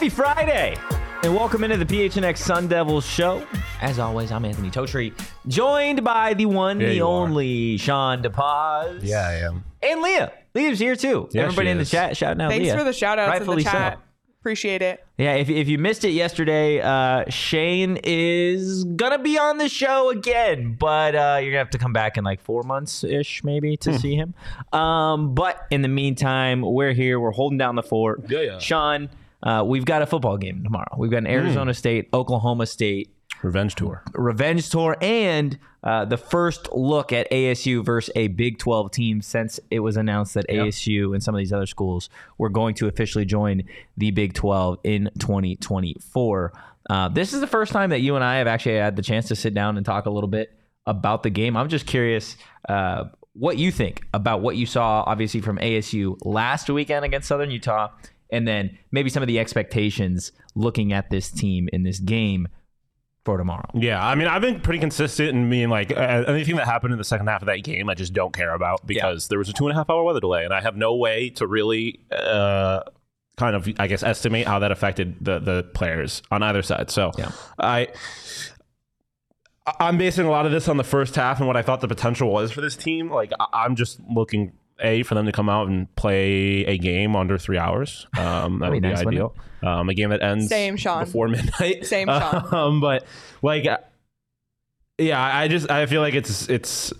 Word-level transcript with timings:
Happy 0.00 0.08
Friday! 0.08 0.78
And 1.22 1.36
welcome 1.36 1.62
into 1.62 1.76
the 1.76 1.84
PHNX 1.84 2.38
Sun 2.38 2.68
Devils 2.68 3.04
show. 3.04 3.46
As 3.82 3.98
always, 3.98 4.32
I'm 4.32 4.46
Anthony 4.46 4.70
Totri, 4.70 5.12
joined 5.46 6.02
by 6.02 6.32
the 6.32 6.46
one, 6.46 6.80
Yeah, 6.80 6.86
the 6.86 6.94
you 6.94 7.04
are. 7.04 7.06
only 7.06 7.76
Shawn 7.76 8.22
DePaz. 8.22 9.00
Yeah, 9.02 9.28
I 9.28 9.34
am. 9.46 9.62
And 9.82 10.00
Leah. 10.00 10.32
Leah's 10.54 10.78
here 10.78 10.96
too. 10.96 11.28
Yeah, 11.32 11.42
Everybody 11.42 11.66
she 11.66 11.70
in 11.72 11.76
the 11.76 11.84
chat 11.84 12.16
shouting 12.16 12.40
out 12.40 12.48
Thanks 12.50 12.64
Leah. 12.64 12.78
for 12.78 12.84
the 12.84 12.94
shout 12.94 13.18
outs 13.18 13.46
in 13.46 13.54
the 13.54 13.62
chat. 13.62 13.98
so. 13.98 14.02
Appreciate 14.40 14.80
it. 14.80 15.04
Yeah, 15.18 15.34
if, 15.34 15.50
if 15.50 15.68
you 15.68 15.76
missed 15.76 16.02
it 16.06 16.12
yesterday, 16.12 16.80
uh, 16.80 17.28
Shane 17.28 17.98
is 18.02 18.84
gonna 18.84 19.18
be 19.18 19.36
on 19.38 19.58
the 19.58 19.68
show 19.68 20.08
again, 20.08 20.76
but 20.80 21.14
uh, 21.14 21.40
you're 21.42 21.50
gonna 21.50 21.58
have 21.58 21.68
to 21.72 21.78
come 21.78 21.92
back 21.92 22.16
in 22.16 22.24
like 22.24 22.40
four 22.40 22.62
months 22.62 23.04
ish, 23.04 23.44
maybe, 23.44 23.74
Hmm. 23.76 23.90
to 23.92 23.98
see 23.98 24.14
him. 24.16 24.32
Um, 24.72 25.34
but 25.34 25.66
in 25.70 25.82
the 25.82 25.88
meantime, 25.88 26.62
we're 26.62 26.94
here. 26.94 27.20
We're 27.20 27.32
holding 27.32 27.58
down 27.58 27.74
the 27.74 27.82
fort. 27.82 28.22
Yeah, 28.30 28.40
yeah. 28.40 28.58
Shawn, 28.60 29.10
uh, 29.42 29.62
we've 29.66 29.84
got 29.84 30.02
a 30.02 30.06
football 30.06 30.36
game 30.36 30.62
tomorrow. 30.62 30.94
We've 30.98 31.10
got 31.10 31.18
an 31.18 31.24
Hmm. 31.26 31.30
Arizona 31.32 31.74
State, 31.74 32.08
Oklahoma 32.12 32.66
State 32.66 33.14
Revenge 33.42 33.74
tour. 33.74 34.02
revenge 34.14 34.68
tour 34.68 34.96
and 35.00 35.58
uh, 35.82 36.04
the 36.04 36.18
first 36.18 36.68
look 36.72 37.10
at 37.10 37.30
ASU 37.30 37.82
versus 37.82 38.12
a 38.14 38.28
Big 38.28 38.58
12 38.58 38.90
team 38.90 39.22
since 39.22 39.58
it 39.70 39.80
was 39.80 39.96
announced 39.96 40.34
that 40.34 40.46
ASU 40.48 41.14
and 41.14 41.22
some 41.22 41.34
of 41.34 41.38
these 41.38 41.52
other 41.52 41.64
schools 41.64 42.10
were 42.36 42.50
going 42.50 42.74
to 42.74 42.86
officially 42.86 43.24
join 43.24 43.62
the 43.96 44.10
Big 44.10 44.34
12 44.34 44.78
in 44.84 45.08
2024. 45.18 46.52
Uh, 46.88 47.08
this 47.08 47.32
is 47.32 47.40
the 47.40 47.46
first 47.46 47.72
time 47.72 47.90
that 47.90 48.00
you 48.00 48.14
and 48.16 48.24
I 48.24 48.36
have 48.38 48.46
actually 48.46 48.76
had 48.76 48.96
the 48.96 49.02
chance 49.02 49.28
to 49.28 49.36
sit 49.36 49.54
down 49.54 49.76
and 49.76 49.86
talk 49.86 50.06
a 50.06 50.10
little 50.10 50.28
bit 50.28 50.52
about 50.86 51.22
the 51.22 51.30
game. 51.30 51.56
I'm 51.56 51.68
just 51.68 51.86
curious 51.86 52.36
uh, 52.68 53.04
what 53.34 53.56
you 53.58 53.70
think 53.70 54.02
about 54.12 54.40
what 54.42 54.56
you 54.56 54.66
saw, 54.66 55.04
obviously, 55.06 55.40
from 55.40 55.58
ASU 55.58 56.16
last 56.24 56.68
weekend 56.68 57.04
against 57.04 57.28
Southern 57.28 57.50
Utah, 57.50 57.88
and 58.32 58.46
then 58.48 58.78
maybe 58.92 59.10
some 59.10 59.22
of 59.22 59.26
the 59.26 59.38
expectations 59.38 60.32
looking 60.54 60.92
at 60.92 61.10
this 61.10 61.30
team 61.30 61.68
in 61.72 61.82
this 61.82 61.98
game 61.98 62.48
for 63.24 63.36
tomorrow. 63.36 63.68
Yeah, 63.74 64.04
I 64.04 64.14
mean, 64.14 64.28
I've 64.28 64.40
been 64.42 64.60
pretty 64.60 64.78
consistent 64.78 65.30
in 65.30 65.50
being 65.50 65.68
like 65.68 65.90
uh, 65.94 66.24
anything 66.26 66.56
that 66.56 66.64
happened 66.66 66.92
in 66.92 66.98
the 66.98 67.04
second 67.04 67.26
half 67.26 67.42
of 67.42 67.46
that 67.46 67.62
game, 67.62 67.88
I 67.90 67.94
just 67.94 68.12
don't 68.14 68.32
care 68.32 68.54
about 68.54 68.86
because 68.86 69.28
there 69.28 69.38
was 69.38 69.48
a 69.48 69.52
two 69.52 69.66
and 69.66 69.72
a 69.72 69.76
half 69.78 69.90
hour 69.90 70.02
weather 70.04 70.20
delay, 70.20 70.44
and 70.44 70.54
I 70.54 70.60
have 70.62 70.76
no 70.76 70.94
way 70.96 71.28
to 71.30 71.46
really 71.46 72.00
uh, 72.10 72.80
kind 73.36 73.54
of, 73.54 73.68
I 73.78 73.86
guess, 73.88 74.02
estimate 74.02 74.46
how 74.46 74.58
that 74.60 74.72
affected 74.72 75.16
the 75.20 75.38
the 75.38 75.64
players 75.74 76.22
on 76.30 76.42
either 76.42 76.62
side. 76.62 76.90
So, 76.90 77.10
Yeah. 77.18 77.32
I- 77.58 77.88
I'm 79.78 79.98
basing 79.98 80.26
a 80.26 80.30
lot 80.30 80.46
of 80.46 80.52
this 80.52 80.66
on 80.68 80.78
the 80.78 80.84
first 80.84 81.14
half 81.14 81.38
and 81.38 81.46
what 81.46 81.56
I 81.56 81.62
thought 81.62 81.80
the 81.80 81.86
potential 81.88 82.30
was 82.30 82.50
for 82.50 82.60
this 82.60 82.74
team. 82.76 83.10
Like, 83.10 83.30
I'm 83.52 83.76
just 83.76 84.00
looking 84.08 84.52
a 84.82 85.02
for 85.02 85.14
them 85.14 85.26
to 85.26 85.32
come 85.32 85.48
out 85.48 85.68
and 85.68 85.94
play 85.96 86.64
a 86.66 86.78
game 86.78 87.16
under 87.16 87.38
three 87.38 87.58
hours. 87.58 88.06
Um, 88.18 88.58
that 88.58 88.66
That'd 88.70 88.82
be 88.82 88.88
be 88.88 88.88
nice, 88.94 89.04
wouldn't 89.04 89.14
ideal. 89.16 89.36
Um, 89.62 89.88
a 89.88 89.94
game 89.94 90.10
that 90.10 90.22
ends 90.22 90.48
Same, 90.48 90.76
Shawn. 90.76 91.04
before 91.04 91.28
midnight. 91.28 91.86
Same, 91.86 92.08
Shawn. 92.08 92.54
Um, 92.54 92.80
but 92.80 93.04
like, 93.42 93.66
uh, 93.66 93.78
yeah, 94.98 95.20
I 95.22 95.48
just 95.48 95.70
I 95.70 95.86
feel 95.86 96.00
like 96.02 96.14
it's 96.14 96.48
it's 96.48 96.92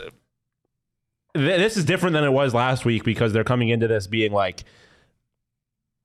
th- 1.35 1.59
this 1.59 1.77
is 1.77 1.85
different 1.85 2.15
than 2.15 2.25
it 2.25 2.33
was 2.33 2.55
last 2.55 2.85
week 2.85 3.05
because 3.05 3.33
they're 3.33 3.45
coming 3.45 3.69
into 3.69 3.89
this 3.89 4.07
being 4.07 4.33
like. 4.33 4.65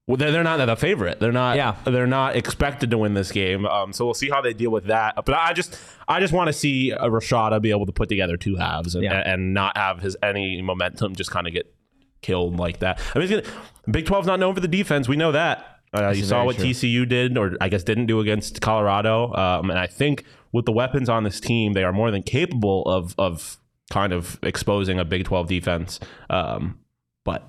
Well, 0.08 0.18
they're, 0.18 0.32
they're 0.32 0.44
not 0.44 0.64
the 0.64 0.76
favorite. 0.76 1.20
They're 1.20 1.32
not. 1.32 1.56
Yeah. 1.56 1.76
They're 1.84 2.06
not 2.06 2.36
expected 2.36 2.92
to 2.92 2.98
win 2.98 3.16
this 3.16 3.32
game. 3.32 3.66
Um, 3.66 3.92
so 3.92 4.06
we'll 4.06 4.14
see 4.14 4.30
how 4.30 4.40
they 4.42 4.54
deal 4.54 4.70
with 4.70 4.86
that. 4.86 5.16
But 5.26 5.34
I 5.34 5.54
just, 5.54 5.80
I 6.08 6.20
just 6.20 6.32
want 6.32 6.48
to 6.48 6.54
see 6.54 6.92
a 6.92 7.10
Rashada 7.10 7.60
be 7.60 7.72
able 7.72 7.88
to 7.88 7.92
put 7.92 8.08
together 8.08 8.38
two 8.38 8.56
halves 8.56 8.94
and, 8.94 9.04
Yeah. 9.04 9.22
and 9.26 9.54
not 9.56 9.76
have 9.78 10.02
his 10.02 10.16
any 10.22 10.62
momentum 10.62 11.16
just 11.16 11.32
kind 11.32 11.48
of 11.48 11.54
get 11.54 11.74
killed 12.22 12.58
like 12.58 12.80
that. 12.80 13.02
I 13.16 13.20
mean, 13.20 13.30
gonna, 13.30 13.44
Big 13.90 14.06
12's 14.06 14.28
not 14.28 14.40
known 14.40 14.54
for 14.54 14.62
the 14.62 14.68
defense. 14.68 15.08
We 15.08 15.16
know 15.16 15.32
that. 15.32 15.66
Uh, 15.92 16.10
you 16.10 16.24
saw 16.24 16.44
what 16.44 16.58
true. 16.58 16.66
TCU 16.66 17.08
did, 17.08 17.38
or 17.38 17.56
I 17.62 17.70
guess 17.70 17.82
didn't 17.84 18.08
do 18.08 18.20
against 18.20 18.62
Colorado. 18.62 19.34
Um, 19.34 19.70
and 19.70 19.80
I 19.80 19.88
think 19.88 20.24
with 20.52 20.66
the 20.66 20.72
weapons 20.72 21.08
on 21.10 21.24
this 21.24 21.40
team, 21.40 21.74
they 21.74 21.84
are 21.84 21.94
more 21.94 22.12
than 22.12 22.22
capable 22.22 22.84
of 22.84 23.16
of 23.18 23.58
kind 23.90 24.12
of 24.14 24.38
exposing 24.44 25.00
a 25.00 25.06
Big 25.06 25.24
12 25.24 25.48
defense. 25.48 26.00
Um, 26.30 26.80
but 27.24 27.48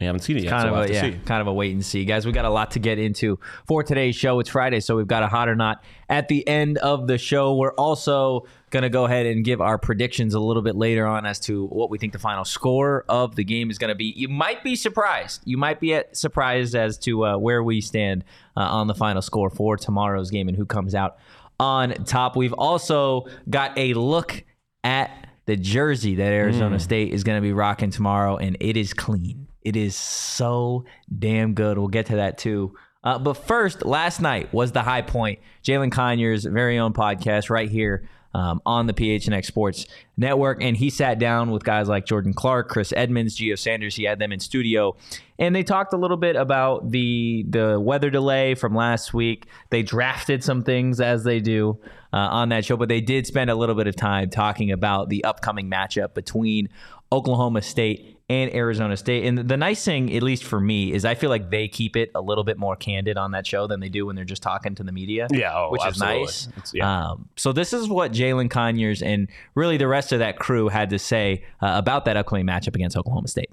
we 0.00 0.06
haven't 0.06 0.22
seen 0.22 0.38
it 0.38 0.44
yet. 0.44 0.50
kind 0.50 0.62
so 0.62 0.68
of 0.68 0.74
we'll 0.74 0.82
a 0.84 0.86
to 0.88 0.94
yeah, 0.94 1.00
see. 1.02 1.20
kind 1.26 1.42
of 1.42 1.46
a 1.46 1.52
wait 1.52 1.72
and 1.72 1.84
see, 1.84 2.06
guys. 2.06 2.24
We 2.24 2.32
got 2.32 2.46
a 2.46 2.50
lot 2.50 2.70
to 2.70 2.78
get 2.78 2.98
into 2.98 3.38
for 3.66 3.82
today's 3.82 4.16
show. 4.16 4.40
It's 4.40 4.48
Friday, 4.48 4.80
so 4.80 4.96
we've 4.96 5.06
got 5.06 5.22
a 5.22 5.26
hot 5.26 5.48
or 5.48 5.54
not 5.54 5.84
at 6.08 6.28
the 6.28 6.46
end 6.48 6.78
of 6.78 7.06
the 7.06 7.18
show. 7.18 7.54
We're 7.54 7.74
also 7.74 8.46
going 8.70 8.82
to 8.82 8.88
go 8.88 9.04
ahead 9.04 9.26
and 9.26 9.44
give 9.44 9.60
our 9.60 9.76
predictions 9.76 10.32
a 10.32 10.40
little 10.40 10.62
bit 10.62 10.74
later 10.74 11.06
on 11.06 11.26
as 11.26 11.38
to 11.40 11.66
what 11.66 11.90
we 11.90 11.98
think 11.98 12.14
the 12.14 12.18
final 12.18 12.46
score 12.46 13.04
of 13.10 13.36
the 13.36 13.44
game 13.44 13.70
is 13.70 13.76
going 13.76 13.90
to 13.90 13.94
be. 13.94 14.14
You 14.16 14.28
might 14.28 14.64
be 14.64 14.74
surprised. 14.74 15.42
You 15.44 15.58
might 15.58 15.80
be 15.80 15.94
at, 15.94 16.16
surprised 16.16 16.74
as 16.74 16.96
to 17.00 17.26
uh, 17.26 17.36
where 17.36 17.62
we 17.62 17.82
stand 17.82 18.24
uh, 18.56 18.60
on 18.60 18.86
the 18.86 18.94
final 18.94 19.20
score 19.20 19.50
for 19.50 19.76
tomorrow's 19.76 20.30
game 20.30 20.48
and 20.48 20.56
who 20.56 20.64
comes 20.64 20.94
out 20.94 21.18
on 21.58 21.92
top. 22.04 22.36
We've 22.36 22.54
also 22.54 23.26
got 23.50 23.76
a 23.76 23.92
look 23.92 24.44
at 24.82 25.26
the 25.44 25.56
jersey 25.56 26.14
that 26.14 26.32
Arizona 26.32 26.78
State 26.78 27.12
is 27.12 27.22
going 27.22 27.36
to 27.36 27.42
be 27.42 27.52
rocking 27.52 27.90
tomorrow, 27.90 28.36
and 28.36 28.56
it 28.60 28.78
is 28.78 28.94
clean. 28.94 29.48
It 29.62 29.76
is 29.76 29.94
so 29.96 30.84
damn 31.18 31.54
good. 31.54 31.78
We'll 31.78 31.88
get 31.88 32.06
to 32.06 32.16
that 32.16 32.38
too. 32.38 32.74
Uh, 33.02 33.18
but 33.18 33.34
first, 33.34 33.84
last 33.84 34.20
night 34.20 34.52
was 34.52 34.72
the 34.72 34.82
high 34.82 35.02
point. 35.02 35.38
Jalin 35.64 35.90
Conyers' 35.90 36.44
very 36.44 36.78
own 36.78 36.92
podcast 36.92 37.48
right 37.48 37.70
here 37.70 38.08
um, 38.34 38.60
on 38.64 38.86
the 38.86 38.92
PHNX 38.92 39.46
Sports 39.46 39.86
Network. 40.16 40.62
And 40.62 40.76
he 40.76 40.90
sat 40.90 41.18
down 41.18 41.50
with 41.50 41.64
guys 41.64 41.88
like 41.88 42.06
Jordan 42.06 42.32
Clark, 42.32 42.68
Chris 42.68 42.92
Edmonds, 42.94 43.36
Gio 43.36 43.58
Sanders. 43.58 43.96
He 43.96 44.04
had 44.04 44.18
them 44.18 44.32
in 44.32 44.40
studio. 44.40 44.96
And 45.38 45.54
they 45.54 45.62
talked 45.62 45.92
a 45.92 45.96
little 45.96 46.16
bit 46.16 46.36
about 46.36 46.90
the 46.90 47.44
the 47.48 47.80
weather 47.80 48.10
delay 48.10 48.54
from 48.54 48.74
last 48.74 49.14
week. 49.14 49.46
They 49.70 49.82
drafted 49.82 50.44
some 50.44 50.62
things 50.62 51.00
as 51.00 51.24
they 51.24 51.40
do 51.40 51.78
uh, 52.12 52.18
on 52.18 52.50
that 52.50 52.64
show, 52.64 52.76
but 52.76 52.88
they 52.88 53.00
did 53.00 53.26
spend 53.26 53.50
a 53.50 53.54
little 53.54 53.74
bit 53.74 53.86
of 53.86 53.96
time 53.96 54.28
talking 54.28 54.70
about 54.70 55.08
the 55.08 55.24
upcoming 55.24 55.70
matchup 55.70 56.14
between 56.14 56.68
Oklahoma 57.12 57.62
State 57.62 58.19
and 58.30 58.54
Arizona 58.54 58.96
State. 58.96 59.24
And 59.24 59.36
the 59.36 59.56
nice 59.56 59.84
thing, 59.84 60.14
at 60.14 60.22
least 60.22 60.44
for 60.44 60.60
me, 60.60 60.92
is 60.92 61.04
I 61.04 61.16
feel 61.16 61.30
like 61.30 61.50
they 61.50 61.66
keep 61.66 61.96
it 61.96 62.12
a 62.14 62.20
little 62.20 62.44
bit 62.44 62.58
more 62.58 62.76
candid 62.76 63.18
on 63.18 63.32
that 63.32 63.44
show 63.44 63.66
than 63.66 63.80
they 63.80 63.88
do 63.88 64.06
when 64.06 64.14
they're 64.14 64.24
just 64.24 64.40
talking 64.40 64.76
to 64.76 64.84
the 64.84 64.92
media. 64.92 65.26
Yeah, 65.32 65.52
oh, 65.52 65.70
which 65.72 65.82
absolutely. 65.82 66.22
is 66.22 66.48
nice. 66.56 66.72
Yeah. 66.72 67.10
Um, 67.10 67.28
so 67.36 67.52
this 67.52 67.72
is 67.72 67.88
what 67.88 68.12
Jalin 68.12 68.48
Conyers 68.48 69.02
and 69.02 69.26
really 69.56 69.78
the 69.78 69.88
rest 69.88 70.12
of 70.12 70.20
that 70.20 70.38
crew 70.38 70.68
had 70.68 70.90
to 70.90 70.98
say 71.00 71.42
uh, 71.60 71.72
about 71.74 72.04
that 72.04 72.16
upcoming 72.16 72.46
matchup 72.46 72.76
against 72.76 72.96
Oklahoma 72.96 73.26
State. 73.26 73.50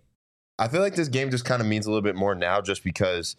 I 0.60 0.68
feel 0.68 0.82
like 0.82 0.96
this 0.96 1.08
game 1.08 1.32
just 1.32 1.44
kind 1.44 1.60
of 1.60 1.68
means 1.68 1.88
a 1.88 1.90
little 1.90 2.04
bit 2.04 2.16
more 2.16 2.36
now 2.36 2.62
just 2.62 2.84
because 2.84 3.36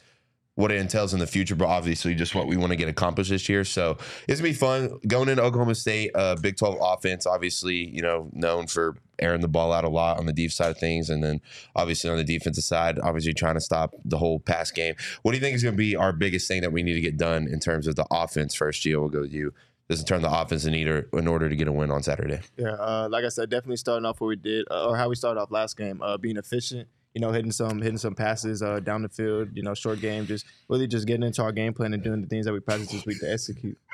what 0.59 0.73
it 0.73 0.81
entails 0.81 1.15
in 1.15 1.21
the 1.21 1.27
future, 1.27 1.55
but 1.55 1.69
obviously 1.69 2.17
just 2.17 2.35
what 2.35 2.49
we 2.49 2.57
want 2.57 2.73
to 2.73 2.77
get 2.77 2.89
accomplished 2.89 3.31
this 3.31 3.49
year. 3.49 3.63
So 3.63 3.97
it's 4.27 4.41
gonna 4.41 4.51
be 4.51 4.53
fun 4.53 4.99
going 5.07 5.29
into 5.29 5.41
Oklahoma 5.41 5.77
State, 5.77 6.11
uh, 6.17 6.35
Big 6.35 6.57
12 6.57 6.79
offense, 6.81 7.27
obviously, 7.27 7.77
you 7.77 8.03
know, 8.03 8.29
known 8.33 8.67
for 8.67 8.97
airing 9.21 9.41
the 9.41 9.47
ball 9.47 9.73
out 9.73 9.85
a 9.85 9.89
lot 9.89 10.19
on 10.19 10.27
the 10.27 10.33
deep 10.33 10.51
side 10.51 10.73
of 10.73 10.79
things. 10.79 11.11
And 11.11 11.23
then 11.23 11.41
obviously 11.77 12.11
on 12.11 12.17
the 12.17 12.25
defensive 12.25 12.65
side, 12.65 12.99
obviously 12.99 13.35
trying 13.35 13.55
to 13.55 13.61
stop 13.61 13.95
the 14.05 14.19
whole 14.19 14.41
pass 14.41 14.73
game. 14.73 14.97
What 15.23 15.31
do 15.31 15.37
you 15.37 15.41
think 15.41 15.55
is 15.55 15.63
gonna 15.63 15.77
be 15.77 15.95
our 15.95 16.13
biggest 16.13 16.49
thing 16.49 16.63
that 16.63 16.73
we 16.73 16.83
need 16.83 16.95
to 16.95 17.01
get 17.01 17.17
done 17.17 17.47
in 17.47 17.61
terms 17.61 17.87
of 17.87 17.95
the 17.95 18.07
offense 18.11 18.53
first? 18.53 18.83
Gio, 18.83 18.99
we'll 18.99 19.11
go 19.11 19.21
with 19.21 19.33
you. 19.33 19.55
Doesn't 19.89 20.07
turn 20.07 20.23
the 20.23 20.41
offense 20.41 20.65
in 20.65 20.75
either 20.75 21.09
in 21.13 21.29
order 21.29 21.49
to 21.49 21.55
get 21.55 21.69
a 21.69 21.73
win 21.73 21.93
on 21.93 22.03
Saturday. 22.03 22.41
Yeah, 22.57 22.73
uh, 22.73 23.09
like 23.09 23.25
I 23.25 23.29
said, 23.29 23.49
definitely 23.49 23.77
starting 23.77 24.05
off 24.07 24.21
what 24.21 24.27
we 24.27 24.37
did, 24.37 24.67
uh, 24.73 24.89
or 24.89 24.97
how 24.97 25.09
we 25.09 25.15
started 25.15 25.41
off 25.41 25.53
last 25.53 25.77
game, 25.77 26.03
uh, 26.03 26.17
being 26.17 26.37
efficient. 26.37 26.89
You 27.15 27.21
know, 27.21 27.33
hitting 27.33 27.53
some 27.53 27.81
hitting 27.81 27.99
some 27.99 28.15
passes 28.15 28.63
uh, 28.63 28.81
down 28.81 29.03
the 29.03 29.09
field. 29.09 29.51
You 29.55 29.63
know, 29.63 29.75
short 29.75 30.01
game, 30.01 30.27
just 30.27 30.47
really 30.69 30.87
just 30.87 31.07
getting 31.07 31.25
into 31.25 31.43
our 31.43 31.53
game 31.53 31.75
plan 31.75 31.95
and 31.95 32.03
doing 32.03 32.21
the 32.21 32.29
things 32.29 32.47
that 32.47 32.53
we 32.53 32.61
practice 32.61 32.91
this 32.91 33.07
week 33.07 33.21
to 33.21 33.33
execute. 33.33 33.79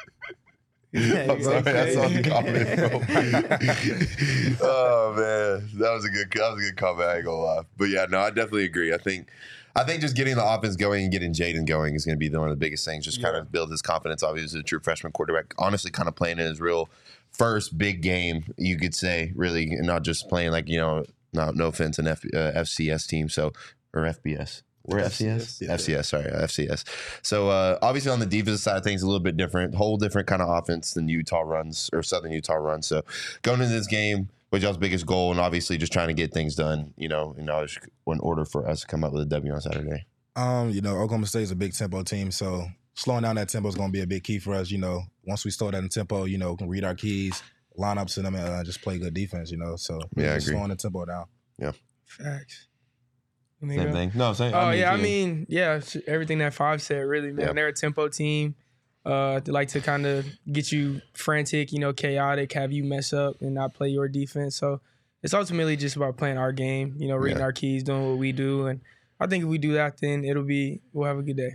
I'm 0.97 1.43
sorry, 1.43 1.63
that's 1.63 1.97
on 1.97 2.15
the 2.15 2.23
comment, 2.23 2.77
bro. 2.77 4.69
oh 4.69 5.13
man, 5.17 5.69
that 5.81 5.93
was 5.93 6.05
a 6.05 6.09
good 6.09 6.31
that 6.33 6.55
was 6.55 6.65
a 6.65 6.71
good 6.71 6.77
comment. 6.77 7.09
I 7.09 7.17
ain't 7.17 7.25
gonna 7.25 7.37
lie, 7.37 7.63
but 7.77 7.87
yeah, 7.87 8.07
no, 8.09 8.21
I 8.21 8.31
definitely 8.31 8.65
agree. 8.65 8.95
I 8.95 8.99
think 8.99 9.29
I 9.77 9.83
think 9.83 10.03
just 10.03 10.15
getting 10.15 10.37
the 10.37 10.45
offense 10.45 10.77
going 10.77 11.03
and 11.03 11.13
getting 11.13 11.33
Jaden 11.33 11.67
going 11.67 11.97
is 11.97 12.05
going 12.05 12.17
to 12.17 12.19
be 12.19 12.29
one 12.35 12.49
of 12.49 12.53
the 12.53 12.57
biggest 12.57 12.85
things. 12.85 13.05
Just 13.05 13.21
kind 13.21 13.35
of 13.35 13.51
build 13.51 13.73
his 13.73 13.83
confidence. 13.83 14.23
Obviously, 14.23 14.61
a 14.61 14.63
true 14.63 14.79
freshman 14.79 15.11
quarterback. 15.13 15.53
Honestly, 15.59 15.91
kind 15.91 16.09
of 16.09 16.15
playing 16.15 16.39
in 16.39 16.47
his 16.47 16.61
real 16.61 16.89
first 17.33 17.77
big 17.77 18.01
game, 18.01 18.55
you 18.57 18.77
could 18.77 18.95
say, 18.95 19.33
really, 19.35 19.73
and 19.73 19.87
not 19.87 20.03
just 20.03 20.29
playing 20.29 20.53
like 20.53 20.69
you 20.69 20.79
know, 20.79 21.05
no, 21.35 21.51
no 21.51 21.67
offense, 21.69 21.99
an 21.99 22.07
F, 22.07 22.25
uh, 22.27 22.53
FCS 22.53 23.07
team. 23.07 23.29
So 23.29 23.53
or 23.95 24.03
FBS. 24.03 24.63
We're 24.87 24.99
FCS. 24.99 25.63
Yeah. 25.63 25.75
FCS, 25.75 26.05
sorry, 26.05 26.31
uh, 26.31 26.45
FCS. 26.45 26.85
So 27.23 27.49
uh, 27.49 27.79
obviously 27.81 28.11
on 28.11 28.21
the 28.21 28.27
defensive 28.27 28.61
side 28.61 28.77
of 28.77 28.85
things, 28.85 29.03
a 29.03 29.07
little 29.07 29.21
bit 29.21 29.37
different, 29.37 29.75
whole 29.75 29.97
different 29.97 30.29
kind 30.29 30.43
of 30.43 30.49
offense 30.51 30.93
than 30.93 31.09
Utah 31.09 31.41
runs 31.41 31.89
or 31.93 32.03
Southern 32.03 32.33
Utah 32.33 32.55
runs. 32.55 32.87
So 32.87 33.03
going 33.43 33.63
into 33.63 33.73
this 33.73 33.87
game, 33.87 34.29
what's 34.51 34.63
y'all's 34.63 34.77
biggest 34.77 35.07
goal, 35.07 35.31
and 35.31 35.41
obviously 35.41 35.79
just 35.79 35.93
trying 35.93 36.09
to 36.09 36.15
get 36.15 36.35
things 36.35 36.55
done, 36.55 36.93
you 36.97 37.09
know, 37.09 37.35
in 37.39 37.49
order, 37.49 37.73
in 38.07 38.21
order 38.21 38.45
for 38.45 38.69
us 38.69 38.83
to 38.83 38.87
come 38.87 39.05
up 39.05 39.13
with 39.13 39.23
a 39.23 39.27
W 39.27 39.55
on 39.55 39.61
Saturday. 39.61 40.05
Um, 40.37 40.71
you 40.71 40.83
know, 40.83 40.97
Oklahoma 40.97 41.27
State 41.27 41.45
is 41.45 41.51
a 41.51 41.57
big 41.57 41.73
tempo 41.73 42.03
team, 42.03 42.31
so 42.31 42.67
slowing 42.95 43.23
down 43.23 43.37
that 43.37 43.49
tempo 43.49 43.69
is 43.69 43.75
going 43.77 43.89
to 43.89 43.93
be 43.93 44.03
a 44.03 44.07
big 44.07 44.23
key 44.23 44.39
for 44.39 44.55
us. 44.55 44.71
You 44.71 44.79
know, 44.79 45.03
once 45.27 45.45
we 45.45 45.51
slow 45.51 45.71
down 45.71 45.85
the 45.85 45.89
tempo, 45.89 46.25
you 46.25 46.39
know, 46.39 46.53
we 46.53 46.57
can 46.59 46.69
read 46.69 46.85
our 46.85 46.95
keys, 46.95 47.43
line 47.77 47.99
up 47.99 48.09
to 48.09 48.23
them, 48.23 48.35
and 48.35 48.47
uh, 48.47 48.65
just 48.65 48.83
play 48.83 48.99
good 48.99 49.15
defense. 49.15 49.51
You 49.51 49.59
know, 49.59 49.77
so 49.77 50.01
Yeah, 50.17 50.33
I 50.33 50.35
just 50.37 50.47
agree. 50.49 50.57
slowing 50.59 50.71
the 50.71 50.77
tempo 50.77 51.05
down. 51.05 51.25
Yeah. 51.59 51.73
Facts. 52.07 52.69
Same 53.61 53.77
go. 53.85 53.93
thing. 53.93 54.13
No, 54.15 54.33
same. 54.35 54.53
Oh 54.55 54.71
yeah, 54.71 54.93
I 54.93 54.97
mean, 54.99 55.47
yeah, 55.49 55.81
everything 56.07 56.39
that 56.39 56.53
Five 56.53 56.83
said, 56.83 56.99
really, 57.07 57.33
man. 57.33 57.47
Yeah. 57.47 57.53
They're 57.55 57.69
a 57.69 57.73
tempo 57.73 58.09
team. 58.09 58.57
Uh, 59.07 59.41
they 59.41 59.53
like 59.53 59.69
to 59.69 59.81
kind 59.81 60.07
of 60.07 60.27
get 60.51 60.71
you 60.73 61.01
frantic, 61.15 61.73
you 61.73 61.79
know, 61.79 61.93
chaotic, 61.93 62.53
have 62.53 62.73
you 62.73 62.85
mess 62.85 63.13
up 63.13 63.37
and 63.41 63.55
not 63.55 63.75
play 63.75 63.89
your 63.89 64.09
defense. 64.09 64.57
So 64.57 64.81
it's 65.23 65.35
ultimately 65.35 65.77
just 65.77 65.97
about 65.97 66.17
playing 66.17 66.39
our 66.39 66.53
game, 66.53 66.95
you 66.99 67.09
know, 67.09 67.17
reading 67.17 67.39
Yeah. 67.39 67.45
our 67.45 67.53
keys, 67.53 67.83
doing 67.83 68.07
what 68.09 68.19
we 68.19 68.33
do, 68.33 68.67
and 68.67 68.81
I 69.21 69.27
think 69.27 69.45
if 69.45 69.49
we 69.49 69.59
do 69.59 69.73
that, 69.75 69.99
then 70.01 70.25
it'll 70.25 70.43
be 70.45 70.81
we'll 70.93 71.07
have 71.07 71.19
a 71.19 71.23
good 71.23 71.37
day. 71.37 71.53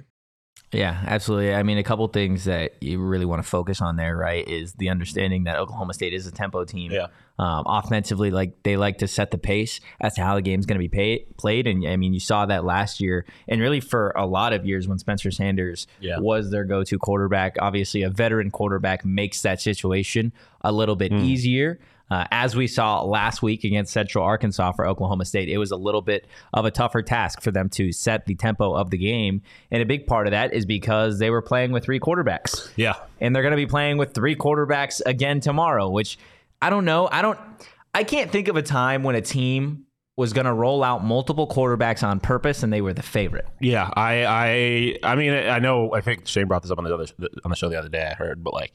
Yeah, 0.71 1.01
absolutely. 1.07 1.53
I 1.55 1.63
mean, 1.63 1.79
a 1.79 1.83
couple 1.83 2.07
things 2.09 2.43
that 2.45 2.73
you 2.81 2.99
really 2.99 3.25
want 3.25 3.41
to 3.43 3.47
focus 3.49 3.81
on 3.81 3.95
there, 3.95 4.15
right, 4.15 4.47
is 4.47 4.73
the 4.73 4.89
understanding 4.89 5.45
that 5.45 5.57
Oklahoma 5.57 5.95
State 5.95 6.13
is 6.13 6.27
a 6.27 6.31
tempo 6.31 6.63
team. 6.63 6.91
Yeah. 6.91 7.07
Um, 7.39 7.63
offensively, 7.65 8.31
like 8.31 8.61
they 8.63 8.75
like 8.75 8.97
to 8.97 9.07
set 9.07 9.31
the 9.31 9.37
pace 9.37 9.79
as 10.01 10.13
to 10.15 10.21
how 10.21 10.35
the 10.35 10.41
game's 10.41 10.65
going 10.65 10.75
to 10.75 10.79
be 10.79 10.89
pay- 10.89 11.25
played, 11.37 11.67
and 11.67 11.87
I 11.87 11.95
mean, 11.95 12.13
you 12.13 12.19
saw 12.19 12.45
that 12.45 12.65
last 12.65 12.99
year, 12.99 13.25
and 13.47 13.61
really 13.61 13.79
for 13.79 14.11
a 14.15 14.25
lot 14.25 14.51
of 14.53 14.65
years 14.65 14.87
when 14.89 14.99
Spencer 14.99 15.31
Sanders 15.31 15.87
Yeah. 16.01 16.19
was 16.19 16.51
their 16.51 16.65
go-to 16.65 16.99
quarterback. 16.99 17.55
Obviously, 17.59 18.03
a 18.03 18.09
veteran 18.09 18.51
quarterback 18.51 19.05
makes 19.05 19.41
that 19.43 19.61
situation 19.61 20.33
a 20.61 20.71
little 20.73 20.97
bit 20.97 21.13
easier. 21.13 21.79
Uh, 22.09 22.25
as 22.31 22.55
we 22.55 22.67
saw 22.67 23.03
last 23.03 23.41
week 23.41 23.63
against 23.63 23.93
Central 23.93 24.23
Arkansas 24.23 24.71
for 24.73 24.87
Oklahoma 24.87 25.25
State, 25.25 25.49
it 25.49 25.57
was 25.57 25.71
a 25.71 25.75
little 25.75 26.01
bit 26.01 26.27
of 26.53 26.65
a 26.65 26.71
tougher 26.71 27.01
task 27.01 27.41
for 27.41 27.51
them 27.51 27.69
to 27.69 27.91
set 27.91 28.25
the 28.25 28.35
tempo 28.35 28.73
of 28.73 28.89
the 28.89 28.97
game. 28.97 29.41
And 29.71 29.81
a 29.81 29.85
big 29.85 30.07
part 30.07 30.27
of 30.27 30.31
that 30.31 30.53
is 30.53 30.65
because 30.65 31.19
they 31.19 31.29
were 31.29 31.41
playing 31.41 31.71
with 31.71 31.83
three 31.83 31.99
quarterbacks. 31.99 32.71
Yeah. 32.75 32.95
And 33.21 33.35
they're 33.35 33.43
going 33.43 33.51
to 33.51 33.57
be 33.57 33.67
playing 33.67 33.97
with 33.97 34.13
three 34.13 34.35
quarterbacks 34.35 35.01
again 35.05 35.39
tomorrow, 35.39 35.89
which 35.89 36.17
I 36.61 36.69
don't 36.69 36.85
know. 36.85 37.07
I 37.11 37.21
don't, 37.21 37.39
I 37.93 38.03
can't 38.03 38.31
think 38.31 38.47
of 38.47 38.55
a 38.55 38.61
time 38.61 39.03
when 39.03 39.15
a 39.15 39.21
team 39.21 39.85
was 40.19 40.33
going 40.33 40.45
to 40.45 40.53
roll 40.53 40.83
out 40.83 41.01
multiple 41.01 41.47
quarterbacks 41.47 42.05
on 42.05 42.19
purpose 42.19 42.61
and 42.61 42.73
they 42.73 42.81
were 42.81 42.93
the 42.93 43.01
favorite. 43.01 43.47
Yeah, 43.61 43.89
I, 43.93 44.25
I, 44.25 45.11
I 45.11 45.15
mean, 45.15 45.31
I 45.31 45.59
know. 45.59 45.93
I 45.93 46.01
think 46.01 46.27
Shane 46.27 46.47
brought 46.47 46.61
this 46.61 46.71
up 46.71 46.77
on 46.77 46.83
the 46.83 46.93
other 46.93 47.05
on 47.45 47.49
the 47.49 47.55
show 47.55 47.69
the 47.69 47.79
other 47.79 47.87
day. 47.87 48.05
I 48.05 48.15
heard, 48.15 48.43
but 48.43 48.53
like 48.53 48.73